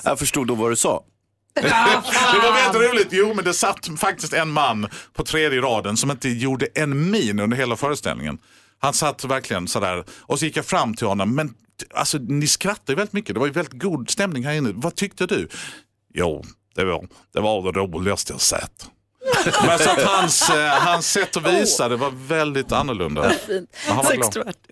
Jag 0.04 0.20
förstod 0.20 0.48
då 0.48 0.56
vad 0.56 0.72
du 0.72 0.76
sa. 0.76 1.04
Det 1.54 2.40
var 2.42 2.54
väldigt 2.54 2.92
roligt. 2.92 3.08
Jo, 3.12 3.34
men 3.34 3.46
det 3.46 3.54
satt 3.54 3.88
faktiskt 4.00 4.34
en 4.34 4.50
man 4.50 4.88
på 5.14 5.24
tredje 5.24 5.62
raden 5.62 5.98
som 5.98 6.12
inte 6.12 6.30
gjorde 6.30 6.68
en 6.76 7.12
min 7.12 7.40
under 7.40 7.58
hela 7.58 7.76
föreställningen. 7.76 8.38
Han 8.80 8.94
satt 8.94 9.24
verkligen 9.24 9.68
sådär 9.68 10.04
och 10.22 10.40
så 10.40 10.46
gick 10.46 10.58
jag 10.58 10.66
fram 10.66 10.94
till 10.96 11.08
honom. 11.08 11.36
Men 11.36 11.54
alltså, 11.94 12.18
ni 12.18 12.48
skrattar 12.48 12.94
ju 12.94 12.96
väldigt 12.96 13.14
mycket. 13.14 13.36
Det 13.36 13.40
var 13.40 13.48
ju 13.48 13.54
väldigt 13.54 13.82
god 13.82 14.10
stämning 14.10 14.46
här 14.46 14.54
inne. 14.54 14.72
Vad 14.76 14.96
tyckte 14.96 15.26
du? 15.26 15.48
Jo, 16.14 16.44
det 16.76 16.86
var 16.86 17.08
det, 17.34 17.42
var 17.42 17.72
det 17.72 17.80
roligaste 17.80 18.34
jag 18.34 18.42
sett. 18.42 18.90
Men 19.68 19.80
så 19.80 19.90
att 19.90 20.04
hans, 20.04 20.50
eh, 20.50 20.70
hans 20.70 21.12
sätt 21.12 21.38
att 21.38 21.54
visa 21.54 21.90
det 21.90 21.96
var 21.96 22.12
väldigt 22.28 22.72
annorlunda. 22.72 23.30
Fint. 23.30 23.70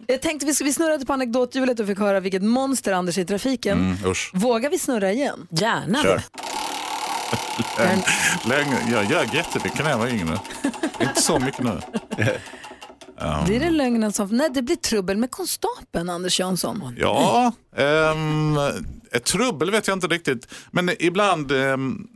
Jag 0.07 0.21
tänkte 0.21 0.45
vi, 0.45 0.53
vi 0.63 0.73
snurrade 0.73 1.05
på 1.05 1.13
anekdothjulet 1.13 1.79
och 1.79 1.87
fick 1.87 1.99
höra 1.99 2.19
vilket 2.19 2.43
monster 2.43 2.93
Anders 2.93 3.17
är 3.17 3.21
i 3.21 3.25
trafiken. 3.25 3.77
Mm, 3.79 4.11
usch. 4.11 4.31
Vågar 4.33 4.69
vi 4.69 4.79
snurra 4.79 5.11
igen? 5.11 5.47
Gärna. 5.49 6.03
Kör. 6.03 6.21
Länge, 7.77 8.03
länge, 8.45 8.91
jag 8.91 9.11
gör 9.11 9.35
jättemycket 9.35 9.83
när 9.83 9.89
jag 9.91 9.97
var 9.97 10.07
yngre. 10.07 10.39
Inte 11.01 11.21
så 11.21 11.39
mycket 11.39 11.63
nu. 11.63 11.81
Um, 13.21 13.45
Blir 13.45 13.59
det 13.59 13.69
lögnen 13.69 14.13
som... 14.13 14.27
Nej, 14.27 14.49
det 14.53 14.61
blir 14.61 14.75
trubbel 14.75 15.17
med 15.17 15.31
konstapeln, 15.31 16.09
Anders 16.09 16.39
Jansson. 16.39 16.95
Ja, 16.97 17.53
um, 17.77 18.57
trubbel 19.23 19.71
vet 19.71 19.87
jag 19.87 19.97
inte 19.97 20.07
riktigt. 20.07 20.47
Men 20.71 20.91
ibland, 20.99 21.51
Um, 21.51 22.07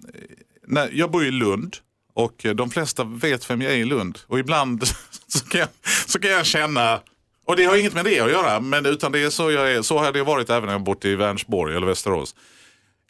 när, 0.67 0.89
jag 0.93 1.11
bor 1.11 1.25
i 1.25 1.31
Lund 1.31 1.75
och 2.13 2.45
de 2.55 2.71
flesta 2.71 3.03
vet 3.03 3.49
vem 3.49 3.61
jag 3.61 3.71
är 3.71 3.77
i 3.77 3.85
Lund. 3.85 4.19
Och 4.27 4.39
ibland 4.39 4.87
så 5.27 5.45
kan 5.45 5.59
jag, 5.59 5.69
så 6.07 6.19
kan 6.19 6.31
jag 6.31 6.45
känna, 6.45 6.99
och 7.45 7.55
det 7.55 7.63
har 7.63 7.77
inget 7.77 7.93
med 7.93 8.05
det 8.05 8.19
att 8.19 8.31
göra, 8.31 8.59
men 8.59 8.85
utan 8.85 9.11
det 9.11 9.19
är 9.19 9.29
så 9.29 9.51
jag 9.51 9.71
är. 9.71 9.81
Så 9.81 9.97
har 9.97 10.11
det 10.11 10.23
varit 10.23 10.49
även 10.49 10.65
när 10.65 10.73
jag 10.73 10.83
bott 10.83 11.05
i 11.05 11.15
Vänersborg 11.15 11.75
eller 11.75 11.87
Västerås. 11.87 12.35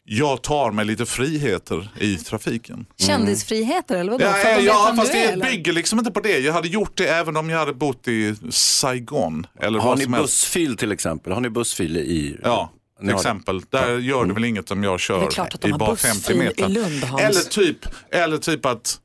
Jag 0.06 0.42
tar 0.42 0.72
mig 0.72 0.86
lite 0.86 1.06
friheter 1.06 1.90
i 2.00 2.18
trafiken. 2.18 2.86
Kändisfriheter 2.98 3.98
eller 3.98 4.12
vadå? 4.12 4.24
Ja, 4.26 4.60
ja 4.60 4.84
vem 4.88 4.98
fast 4.98 5.14
är, 5.14 5.36
det 5.38 5.46
bygger 5.46 5.74
liksom 5.74 6.00
inte 6.00 6.12
på 6.12 6.20
det. 6.20 6.40
Jag 6.40 6.54
hade 6.54 6.68
gjort 6.68 6.98
det 6.98 7.08
även 7.08 7.38
om 7.38 7.50
jag 7.50 7.60
hade 7.60 7.74
bott 7.74 8.08
i 8.08 8.36
Saigon. 8.50 9.48
Eller 9.60 9.80
Har 9.80 9.96
ni 9.96 10.02
helst. 10.06 10.18
bussfil 10.22 10.78
till 10.78 10.92
exempel? 10.92 11.34
Har 11.34 11.42
ni 11.42 11.50
bussfil 11.50 11.98
i... 11.98 12.38
Ja, 12.44 12.72
till 13.00 13.08
har 13.08 13.14
det. 13.14 13.20
exempel. 13.20 13.62
Där 13.70 13.98
gör 13.98 14.26
det 14.26 14.34
väl 14.34 14.44
inget 14.44 14.72
om 14.72 14.84
jag 14.84 14.92
Det 14.92 14.96
är 14.96 14.98
kör 14.98 15.28
klart 15.32 15.54
att 15.54 15.62
de 15.62 15.68
i 15.68 15.74
bara 15.74 15.90
bussfil 15.92 16.12
50 16.12 16.36
meter. 16.36 16.66
i 16.70 16.74
Lund, 16.74 17.04
eller, 17.20 17.50
typ, 17.50 17.78
eller 18.12 18.38
typ 18.38 18.66
att 18.66 19.00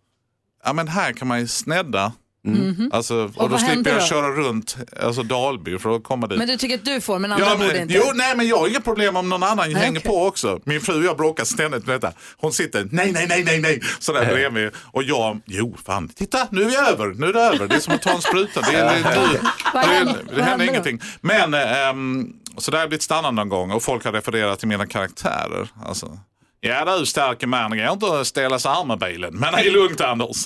ja, 0.65 0.73
men 0.73 0.89
här 0.89 1.13
kan 1.13 1.29
man 1.29 1.41
ju 1.41 1.47
snedda. 1.47 2.13
Mhm. 2.45 2.91
Alltså, 2.93 3.17
och, 3.25 3.31
vad 3.37 3.51
då 3.51 3.59
slipper 3.59 3.91
jag 3.91 4.01
då? 4.01 4.05
köra 4.07 4.31
runt 4.31 4.77
alltså 5.03 5.23
Dalby 5.23 5.79
för 5.79 5.97
att 5.97 6.05
komma 6.05 6.27
dit. 6.27 6.39
Men 6.39 6.49
du 6.49 6.57
tycker 6.57 6.75
att 6.75 6.85
du 6.85 7.01
får, 7.01 7.19
men 7.19 7.33
andra 7.33 7.47
Ja, 7.47 7.57
borde 7.57 7.67
men, 7.69 7.83
inte? 7.83 7.95
jo, 7.95 8.03
nej, 8.15 8.37
men 8.37 8.49
jag 8.49 8.57
har 8.59 8.69
inga 8.69 8.81
problem 8.81 9.17
om 9.17 9.29
någon 9.29 9.43
annan 9.43 9.57
Nej, 9.73 9.75
hänger 9.83 10.01
okej. 10.01 10.11
på 10.11 10.27
också. 10.27 10.61
Min 10.65 10.81
fru 10.81 10.99
och 10.99 11.05
jag 11.05 11.17
bråkar 11.17 11.45
ständigt 11.45 11.87
med 11.87 12.01
detta. 12.01 12.13
Hon 12.37 12.53
sitter, 12.53 12.89
nej, 12.93 13.13
nej, 13.13 13.27
nej, 13.29 13.45
nej, 13.45 13.61
nej, 13.61 13.83
sådär 13.99 14.27
bredvid. 14.27 14.71
Och 14.85 15.03
jag, 15.03 15.41
jo, 15.47 15.77
fan, 15.87 16.09
titta, 16.09 16.49
nu 16.51 16.63
är 16.63 16.67
vi 16.69 16.77
över, 16.77 17.07
nu 17.15 17.27
är 17.27 17.33
det 17.33 17.41
över. 17.41 17.69
Det 17.69 17.75
är 17.75 17.81
som 17.81 17.95
att 17.95 18.03
ta 18.03 18.11
en 18.11 18.23
spruta. 18.23 18.61
Det, 18.61 18.71
det, 18.73 18.83
det, 18.83 19.41
det, 19.73 19.79
händer- 19.79 20.25
det, 20.37 20.43
händer 20.43 20.67
ingenting. 20.69 21.01
Men, 21.21 21.55
ehm, 21.55 22.33
så 22.57 22.71
där 22.71 22.79
har 22.79 22.83
jag 22.83 22.89
blivit 22.89 23.03
stannad 23.03 23.35
någon 23.35 23.49
gång 23.49 23.71
och 23.71 23.83
folk 23.83 24.05
har 24.05 24.13
refererat 24.13 24.59
till 24.59 24.69
mina 24.69 24.87
karaktärer. 24.87 25.69
Alltså, 25.87 26.19
Ja 26.61 26.99
du 26.99 27.07
starke 27.07 27.47
man, 27.47 27.71
det 27.71 27.77
går 27.77 27.93
inte 27.93 28.21
att 28.21 28.27
ställa 28.27 28.59
sig 28.59 28.71
här 28.71 28.85
med 28.85 28.99
bilen. 28.99 29.35
Men 29.35 29.53
det 29.53 29.61
är 29.61 29.71
lugnt 29.71 30.01
Anders. 30.01 30.37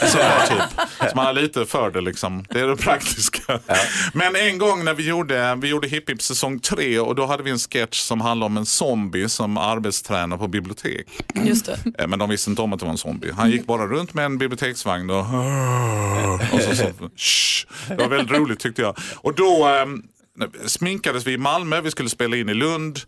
Så, 0.00 0.18
typ. 0.48 0.62
så 1.10 1.16
man 1.16 1.26
är 1.26 1.32
lite 1.32 1.66
för 1.66 1.90
det 1.90 2.00
liksom. 2.00 2.44
Det 2.50 2.60
är 2.60 2.66
det 2.66 2.76
praktiska. 2.76 3.60
Men 4.12 4.36
en 4.36 4.58
gång 4.58 4.84
när 4.84 4.94
vi 4.94 5.08
gjorde, 5.08 5.54
vi 5.54 5.68
gjorde 5.68 5.88
Hipp 5.88 6.10
Hipp 6.10 6.22
säsong 6.22 6.60
tre 6.60 6.98
och 6.98 7.14
då 7.14 7.26
hade 7.26 7.42
vi 7.42 7.50
en 7.50 7.58
sketch 7.58 7.98
som 7.98 8.20
handlade 8.20 8.46
om 8.46 8.56
en 8.56 8.66
zombie 8.66 9.28
som 9.28 9.56
arbetstränar 9.58 10.36
på 10.36 10.48
bibliotek. 10.48 11.06
Just 11.34 11.66
det. 11.66 11.78
Eh, 11.98 12.06
Men 12.06 12.18
de 12.18 12.30
visste 12.30 12.50
inte 12.50 12.62
om 12.62 12.72
att 12.72 12.78
det 12.80 12.84
var 12.86 12.92
en 12.92 12.98
zombie. 12.98 13.32
Han 13.36 13.50
gick 13.50 13.66
bara 13.66 13.86
runt 13.86 14.14
med 14.14 14.24
en 14.24 14.38
biblioteksvagn 14.38 15.10
och, 15.10 15.20
och 16.52 16.60
så, 16.62 16.76
så 16.76 16.92
shh. 17.16 17.66
Det 17.88 17.96
var 17.96 18.08
väldigt 18.08 18.38
roligt 18.38 18.60
tyckte 18.60 18.82
jag. 18.82 18.96
Och 19.16 19.34
då 19.34 19.68
eh, 19.68 19.86
sminkades 20.66 21.26
vi 21.26 21.32
i 21.32 21.38
Malmö, 21.38 21.80
vi 21.80 21.90
skulle 21.90 22.08
spela 22.08 22.36
in 22.36 22.48
i 22.48 22.54
Lund. 22.54 23.00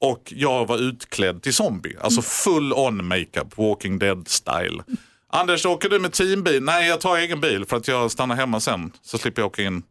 Och 0.00 0.32
jag 0.36 0.66
var 0.66 0.78
utklädd 0.78 1.42
till 1.42 1.54
zombie. 1.54 1.96
Alltså 2.00 2.22
full 2.22 2.72
on 2.72 3.06
makeup, 3.06 3.58
walking 3.58 3.98
dead 3.98 4.28
style. 4.28 4.82
Anders, 5.32 5.66
åker 5.66 5.88
du 5.88 5.98
med 5.98 6.12
teambil? 6.12 6.62
Nej, 6.62 6.88
jag 6.88 7.00
tar 7.00 7.16
egen 7.16 7.40
bil 7.40 7.64
för 7.64 7.76
att 7.76 7.88
jag 7.88 8.10
stannar 8.10 8.36
hemma 8.36 8.60
sen. 8.60 8.92
Så 9.02 9.18
slipper 9.18 9.42
jag 9.42 9.46
åka 9.46 9.62
in. 9.62 9.82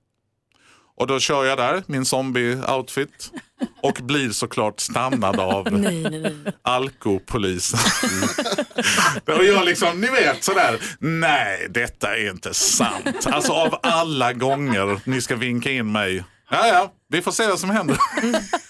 Och 0.97 1.07
då 1.07 1.19
kör 1.19 1.45
jag 1.45 1.57
där, 1.57 1.83
min 1.87 2.03
zombie-outfit. 2.05 3.31
Och 3.81 3.93
blir 4.01 4.29
såklart 4.29 4.79
stannad 4.79 5.39
av 5.39 5.71
Nej, 5.71 6.01
nej, 6.01 6.19
nej. 6.19 6.33
alkopolisen. 6.61 7.79
och 9.37 9.45
jag 9.45 9.65
liksom, 9.65 10.01
ni 10.01 10.07
vet 10.07 10.43
sådär, 10.43 10.79
nej 10.99 11.67
detta 11.69 12.17
är 12.17 12.29
inte 12.29 12.53
sant. 12.53 13.27
Alltså 13.27 13.53
av 13.53 13.79
alla 13.83 14.33
gånger 14.33 14.99
ni 15.05 15.21
ska 15.21 15.35
vinka 15.35 15.71
in 15.71 15.91
mig. 15.91 16.23
Ja, 16.49 16.67
ja, 16.67 16.93
vi 17.09 17.21
får 17.21 17.31
se 17.31 17.47
vad 17.47 17.59
som 17.59 17.69
händer. 17.69 17.97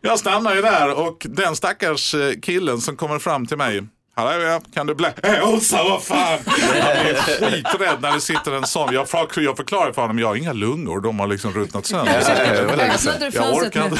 jag 0.00 0.18
stannar 0.18 0.54
ju 0.54 0.62
där 0.62 0.98
och 0.98 1.26
den 1.30 1.56
stackars 1.56 2.14
eh, 2.14 2.32
killen 2.42 2.80
som 2.80 2.96
kommer 2.96 3.18
fram 3.18 3.46
till 3.46 3.56
mig 3.56 3.82
Hallå, 4.14 4.42
ja, 4.42 4.60
kan 4.74 4.86
du 4.86 4.94
blä? 4.94 5.12
Elsa, 5.22 5.84
vad 5.84 6.02
fan! 6.02 6.38
Jag 6.74 7.04
blir 7.04 7.14
skiträdd 7.50 8.00
när 8.00 8.12
det 8.12 8.20
sitter 8.20 8.52
en 8.52 8.66
sån. 8.66 8.94
Jag, 8.94 9.06
jag 9.36 9.56
förklarar 9.56 9.92
för 9.92 10.02
honom, 10.02 10.18
jag 10.18 10.26
har 10.26 10.36
inga 10.36 10.52
lungor, 10.52 11.00
de 11.00 11.18
har 11.20 11.26
liksom 11.26 11.52
ruttnat 11.52 11.86
sönder. 11.86 12.14
Jag 12.14 12.92
fönstret 12.92 13.34
orkar 13.36 13.84
inte. 13.84 13.96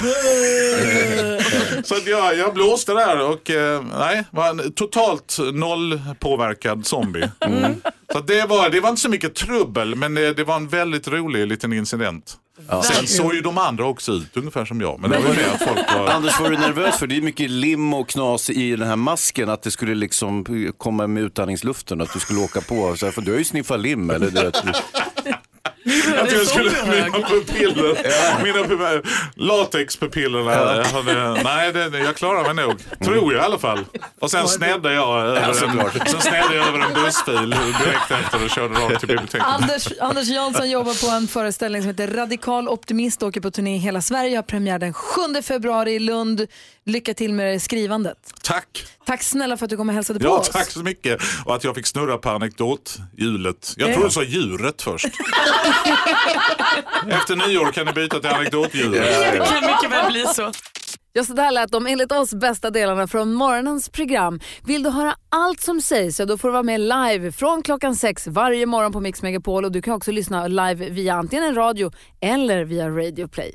Så 1.85 1.95
att 1.95 2.07
jag, 2.07 2.37
jag 2.37 2.55
blåste 2.55 2.95
där 2.95 3.21
och 3.21 3.51
eh, 3.51 3.83
nej, 3.99 4.25
var 4.31 4.49
en 4.49 4.73
totalt 4.73 5.39
noll 5.53 6.01
påverkad 6.21 6.87
zombie. 6.87 7.31
Mm. 7.41 7.75
Så 8.13 8.21
det, 8.21 8.47
var, 8.47 8.71
det 8.71 8.81
var 8.81 8.89
inte 8.89 9.03
så 9.03 9.09
mycket 9.09 9.35
trubbel, 9.35 9.95
men 9.95 10.15
det, 10.15 10.35
det 10.35 10.45
var 10.45 10.57
en 10.57 10.69
väldigt 10.69 11.09
rolig 11.09 11.47
liten 11.47 11.73
incident. 11.73 12.37
Sen 12.83 13.07
såg 13.07 13.35
ju 13.35 13.41
de 13.41 13.59
andra 13.59 13.87
också 13.87 14.13
ut 14.13 14.37
ungefär 14.37 14.65
som 14.65 14.81
jag. 14.81 15.01
Men 15.01 15.11
det 15.11 15.19
var 15.19 15.29
ju 15.29 15.35
det 15.35 15.53
att 15.53 15.63
folk 15.63 15.95
var... 15.99 16.09
Anders, 16.13 16.41
var 16.41 16.51
du 16.51 16.59
nervös 16.59 16.99
för 16.99 17.07
det 17.07 17.17
är 17.17 17.21
mycket 17.23 17.51
lim 17.51 17.95
och 17.95 18.09
knas 18.09 18.51
i 18.51 18.77
den 18.77 18.89
här 18.89 18.97
masken, 18.97 19.49
att 19.51 19.63
det 19.63 19.71
skulle 19.71 19.95
liksom 19.95 20.45
komma 20.79 21.07
med 21.07 21.23
utandningsluften, 21.23 22.01
att 22.01 22.13
du 22.13 22.21
skulle 22.21 22.41
åka 22.41 22.61
på. 22.61 22.97
Så 22.97 23.07
här, 23.07 23.13
för 23.13 23.23
du 23.23 23.31
har 23.31 23.39
ju 23.39 23.45
sniffat 23.45 23.81
lim, 23.81 24.11
eller 24.11 24.31
du 24.31 24.43
vet. 24.43 24.63
Att 26.23 26.33
jag 26.33 26.47
skulle, 26.47 26.71
mina 26.71 27.29
pupiller, 27.29 28.43
mina 28.43 28.69
pupiller, 28.69 29.03
latexpupillerna, 29.35 30.51
hade, 30.85 31.43
nej 31.45 31.73
det, 31.73 31.99
jag 31.99 32.17
klarar 32.17 32.55
mig 32.55 32.67
nog. 32.67 32.75
Tror 33.05 33.33
jag 33.33 33.43
i 33.43 33.45
alla 33.45 33.59
fall. 33.59 33.85
Och 34.21 34.31
sen 34.31 34.49
snedde 34.49 34.93
jag 34.93 35.21
över, 35.21 35.41
Ja, 35.41 35.49
en, 35.49 35.55
sen 35.55 36.21
snedde 36.21 36.55
jag 36.57 36.69
över 36.69 36.79
en 36.79 36.95
bussfil 36.95 37.51
direkt 37.51 38.11
efter 38.11 38.45
och 38.45 38.51
körde 38.51 38.75
rakt 38.75 38.99
till 38.99 39.09
biblioteket. 39.09 39.47
Anders, 39.47 39.89
Anders 40.01 40.29
Jansson 40.29 40.71
jobbar 40.71 41.07
på 41.07 41.17
en 41.17 41.29
föreställning 41.29 41.83
som 41.83 41.89
heter 41.89 42.07
Radikal 42.09 42.69
optimist 42.69 43.23
och 43.23 43.29
åker 43.29 43.41
på 43.41 43.51
turné 43.51 43.75
i 43.77 43.79
hela 43.79 44.01
Sverige. 44.03 44.37
Har 44.37 44.43
premiär 44.43 44.79
den 44.79 44.93
7 44.95 45.21
februari 45.43 45.93
i 45.93 45.99
Lund. 45.99 46.47
Lycka 46.87 47.15
till 47.15 47.35
med 47.35 47.63
skrivandet. 47.63 48.19
Tack. 48.43 48.85
Tack 49.07 49.23
snälla 49.23 49.57
för 49.57 49.65
att 49.67 49.71
du 49.71 49.77
kom 49.77 49.89
och 49.89 49.95
hälsade 49.95 50.21
på 50.21 50.27
Ja, 50.27 50.39
oss. 50.39 50.49
tack 50.49 50.71
så 50.71 50.83
mycket. 50.83 51.21
Och 51.45 51.55
att 51.55 51.65
jag 51.65 51.75
fick 51.75 51.87
snurra 51.87 52.19
på 52.19 52.31
anekdothjulet. 52.31 53.75
Jag 53.77 53.89
Ja. 53.91 53.95
trodde 53.95 54.09
du 54.09 54.13
sa 54.13 54.23
djuret 54.23 54.83
först. 54.83 55.07
Efter 57.09 57.49
nyår 57.49 57.73
kan 57.73 57.87
ni 57.87 57.93
byta 57.93 58.21
till 58.21 58.31
anekdothjulet. 58.31 59.03
Det 59.33 59.39
kan 59.39 59.67
mycket 59.67 59.91
väl 59.91 60.13
bli 60.13 60.27
så. 60.27 60.53
Ja, 61.13 61.25
så 61.25 61.33
där 61.33 61.51
lät 61.51 61.73
de 61.73 61.87
enligt 61.87 62.13
oss 62.13 62.35
bästa 62.35 62.71
delarna 62.71 63.07
från 63.07 63.35
morgonens 63.35 63.89
program. 63.89 64.41
Vill 64.65 64.83
du 64.83 64.91
höra 64.91 65.15
allt 65.29 65.61
som 65.61 65.81
sägs 65.83 66.17
så 66.17 66.25
då 66.25 66.39
får 66.39 66.49
du 66.49 66.53
vara 66.53 66.63
med 66.63 66.81
live 66.81 67.33
från 67.33 67.63
klockan 67.63 67.97
sex 67.97 68.27
varje 68.27 68.67
morgon 68.67 68.93
på 68.93 69.01
Mix 69.01 69.23
Megapol 69.23 69.65
och 69.65 69.73
du 69.73 69.83
kan 69.83 69.95
också 69.95 70.11
lyssna 70.13 70.49
live 70.49 70.91
via 70.91 71.15
antingen 71.15 71.45
en 71.45 71.55
radio 71.55 71.91
eller 72.21 72.65
via 72.65 72.89
Radio 72.89 73.29
Play. 73.29 73.55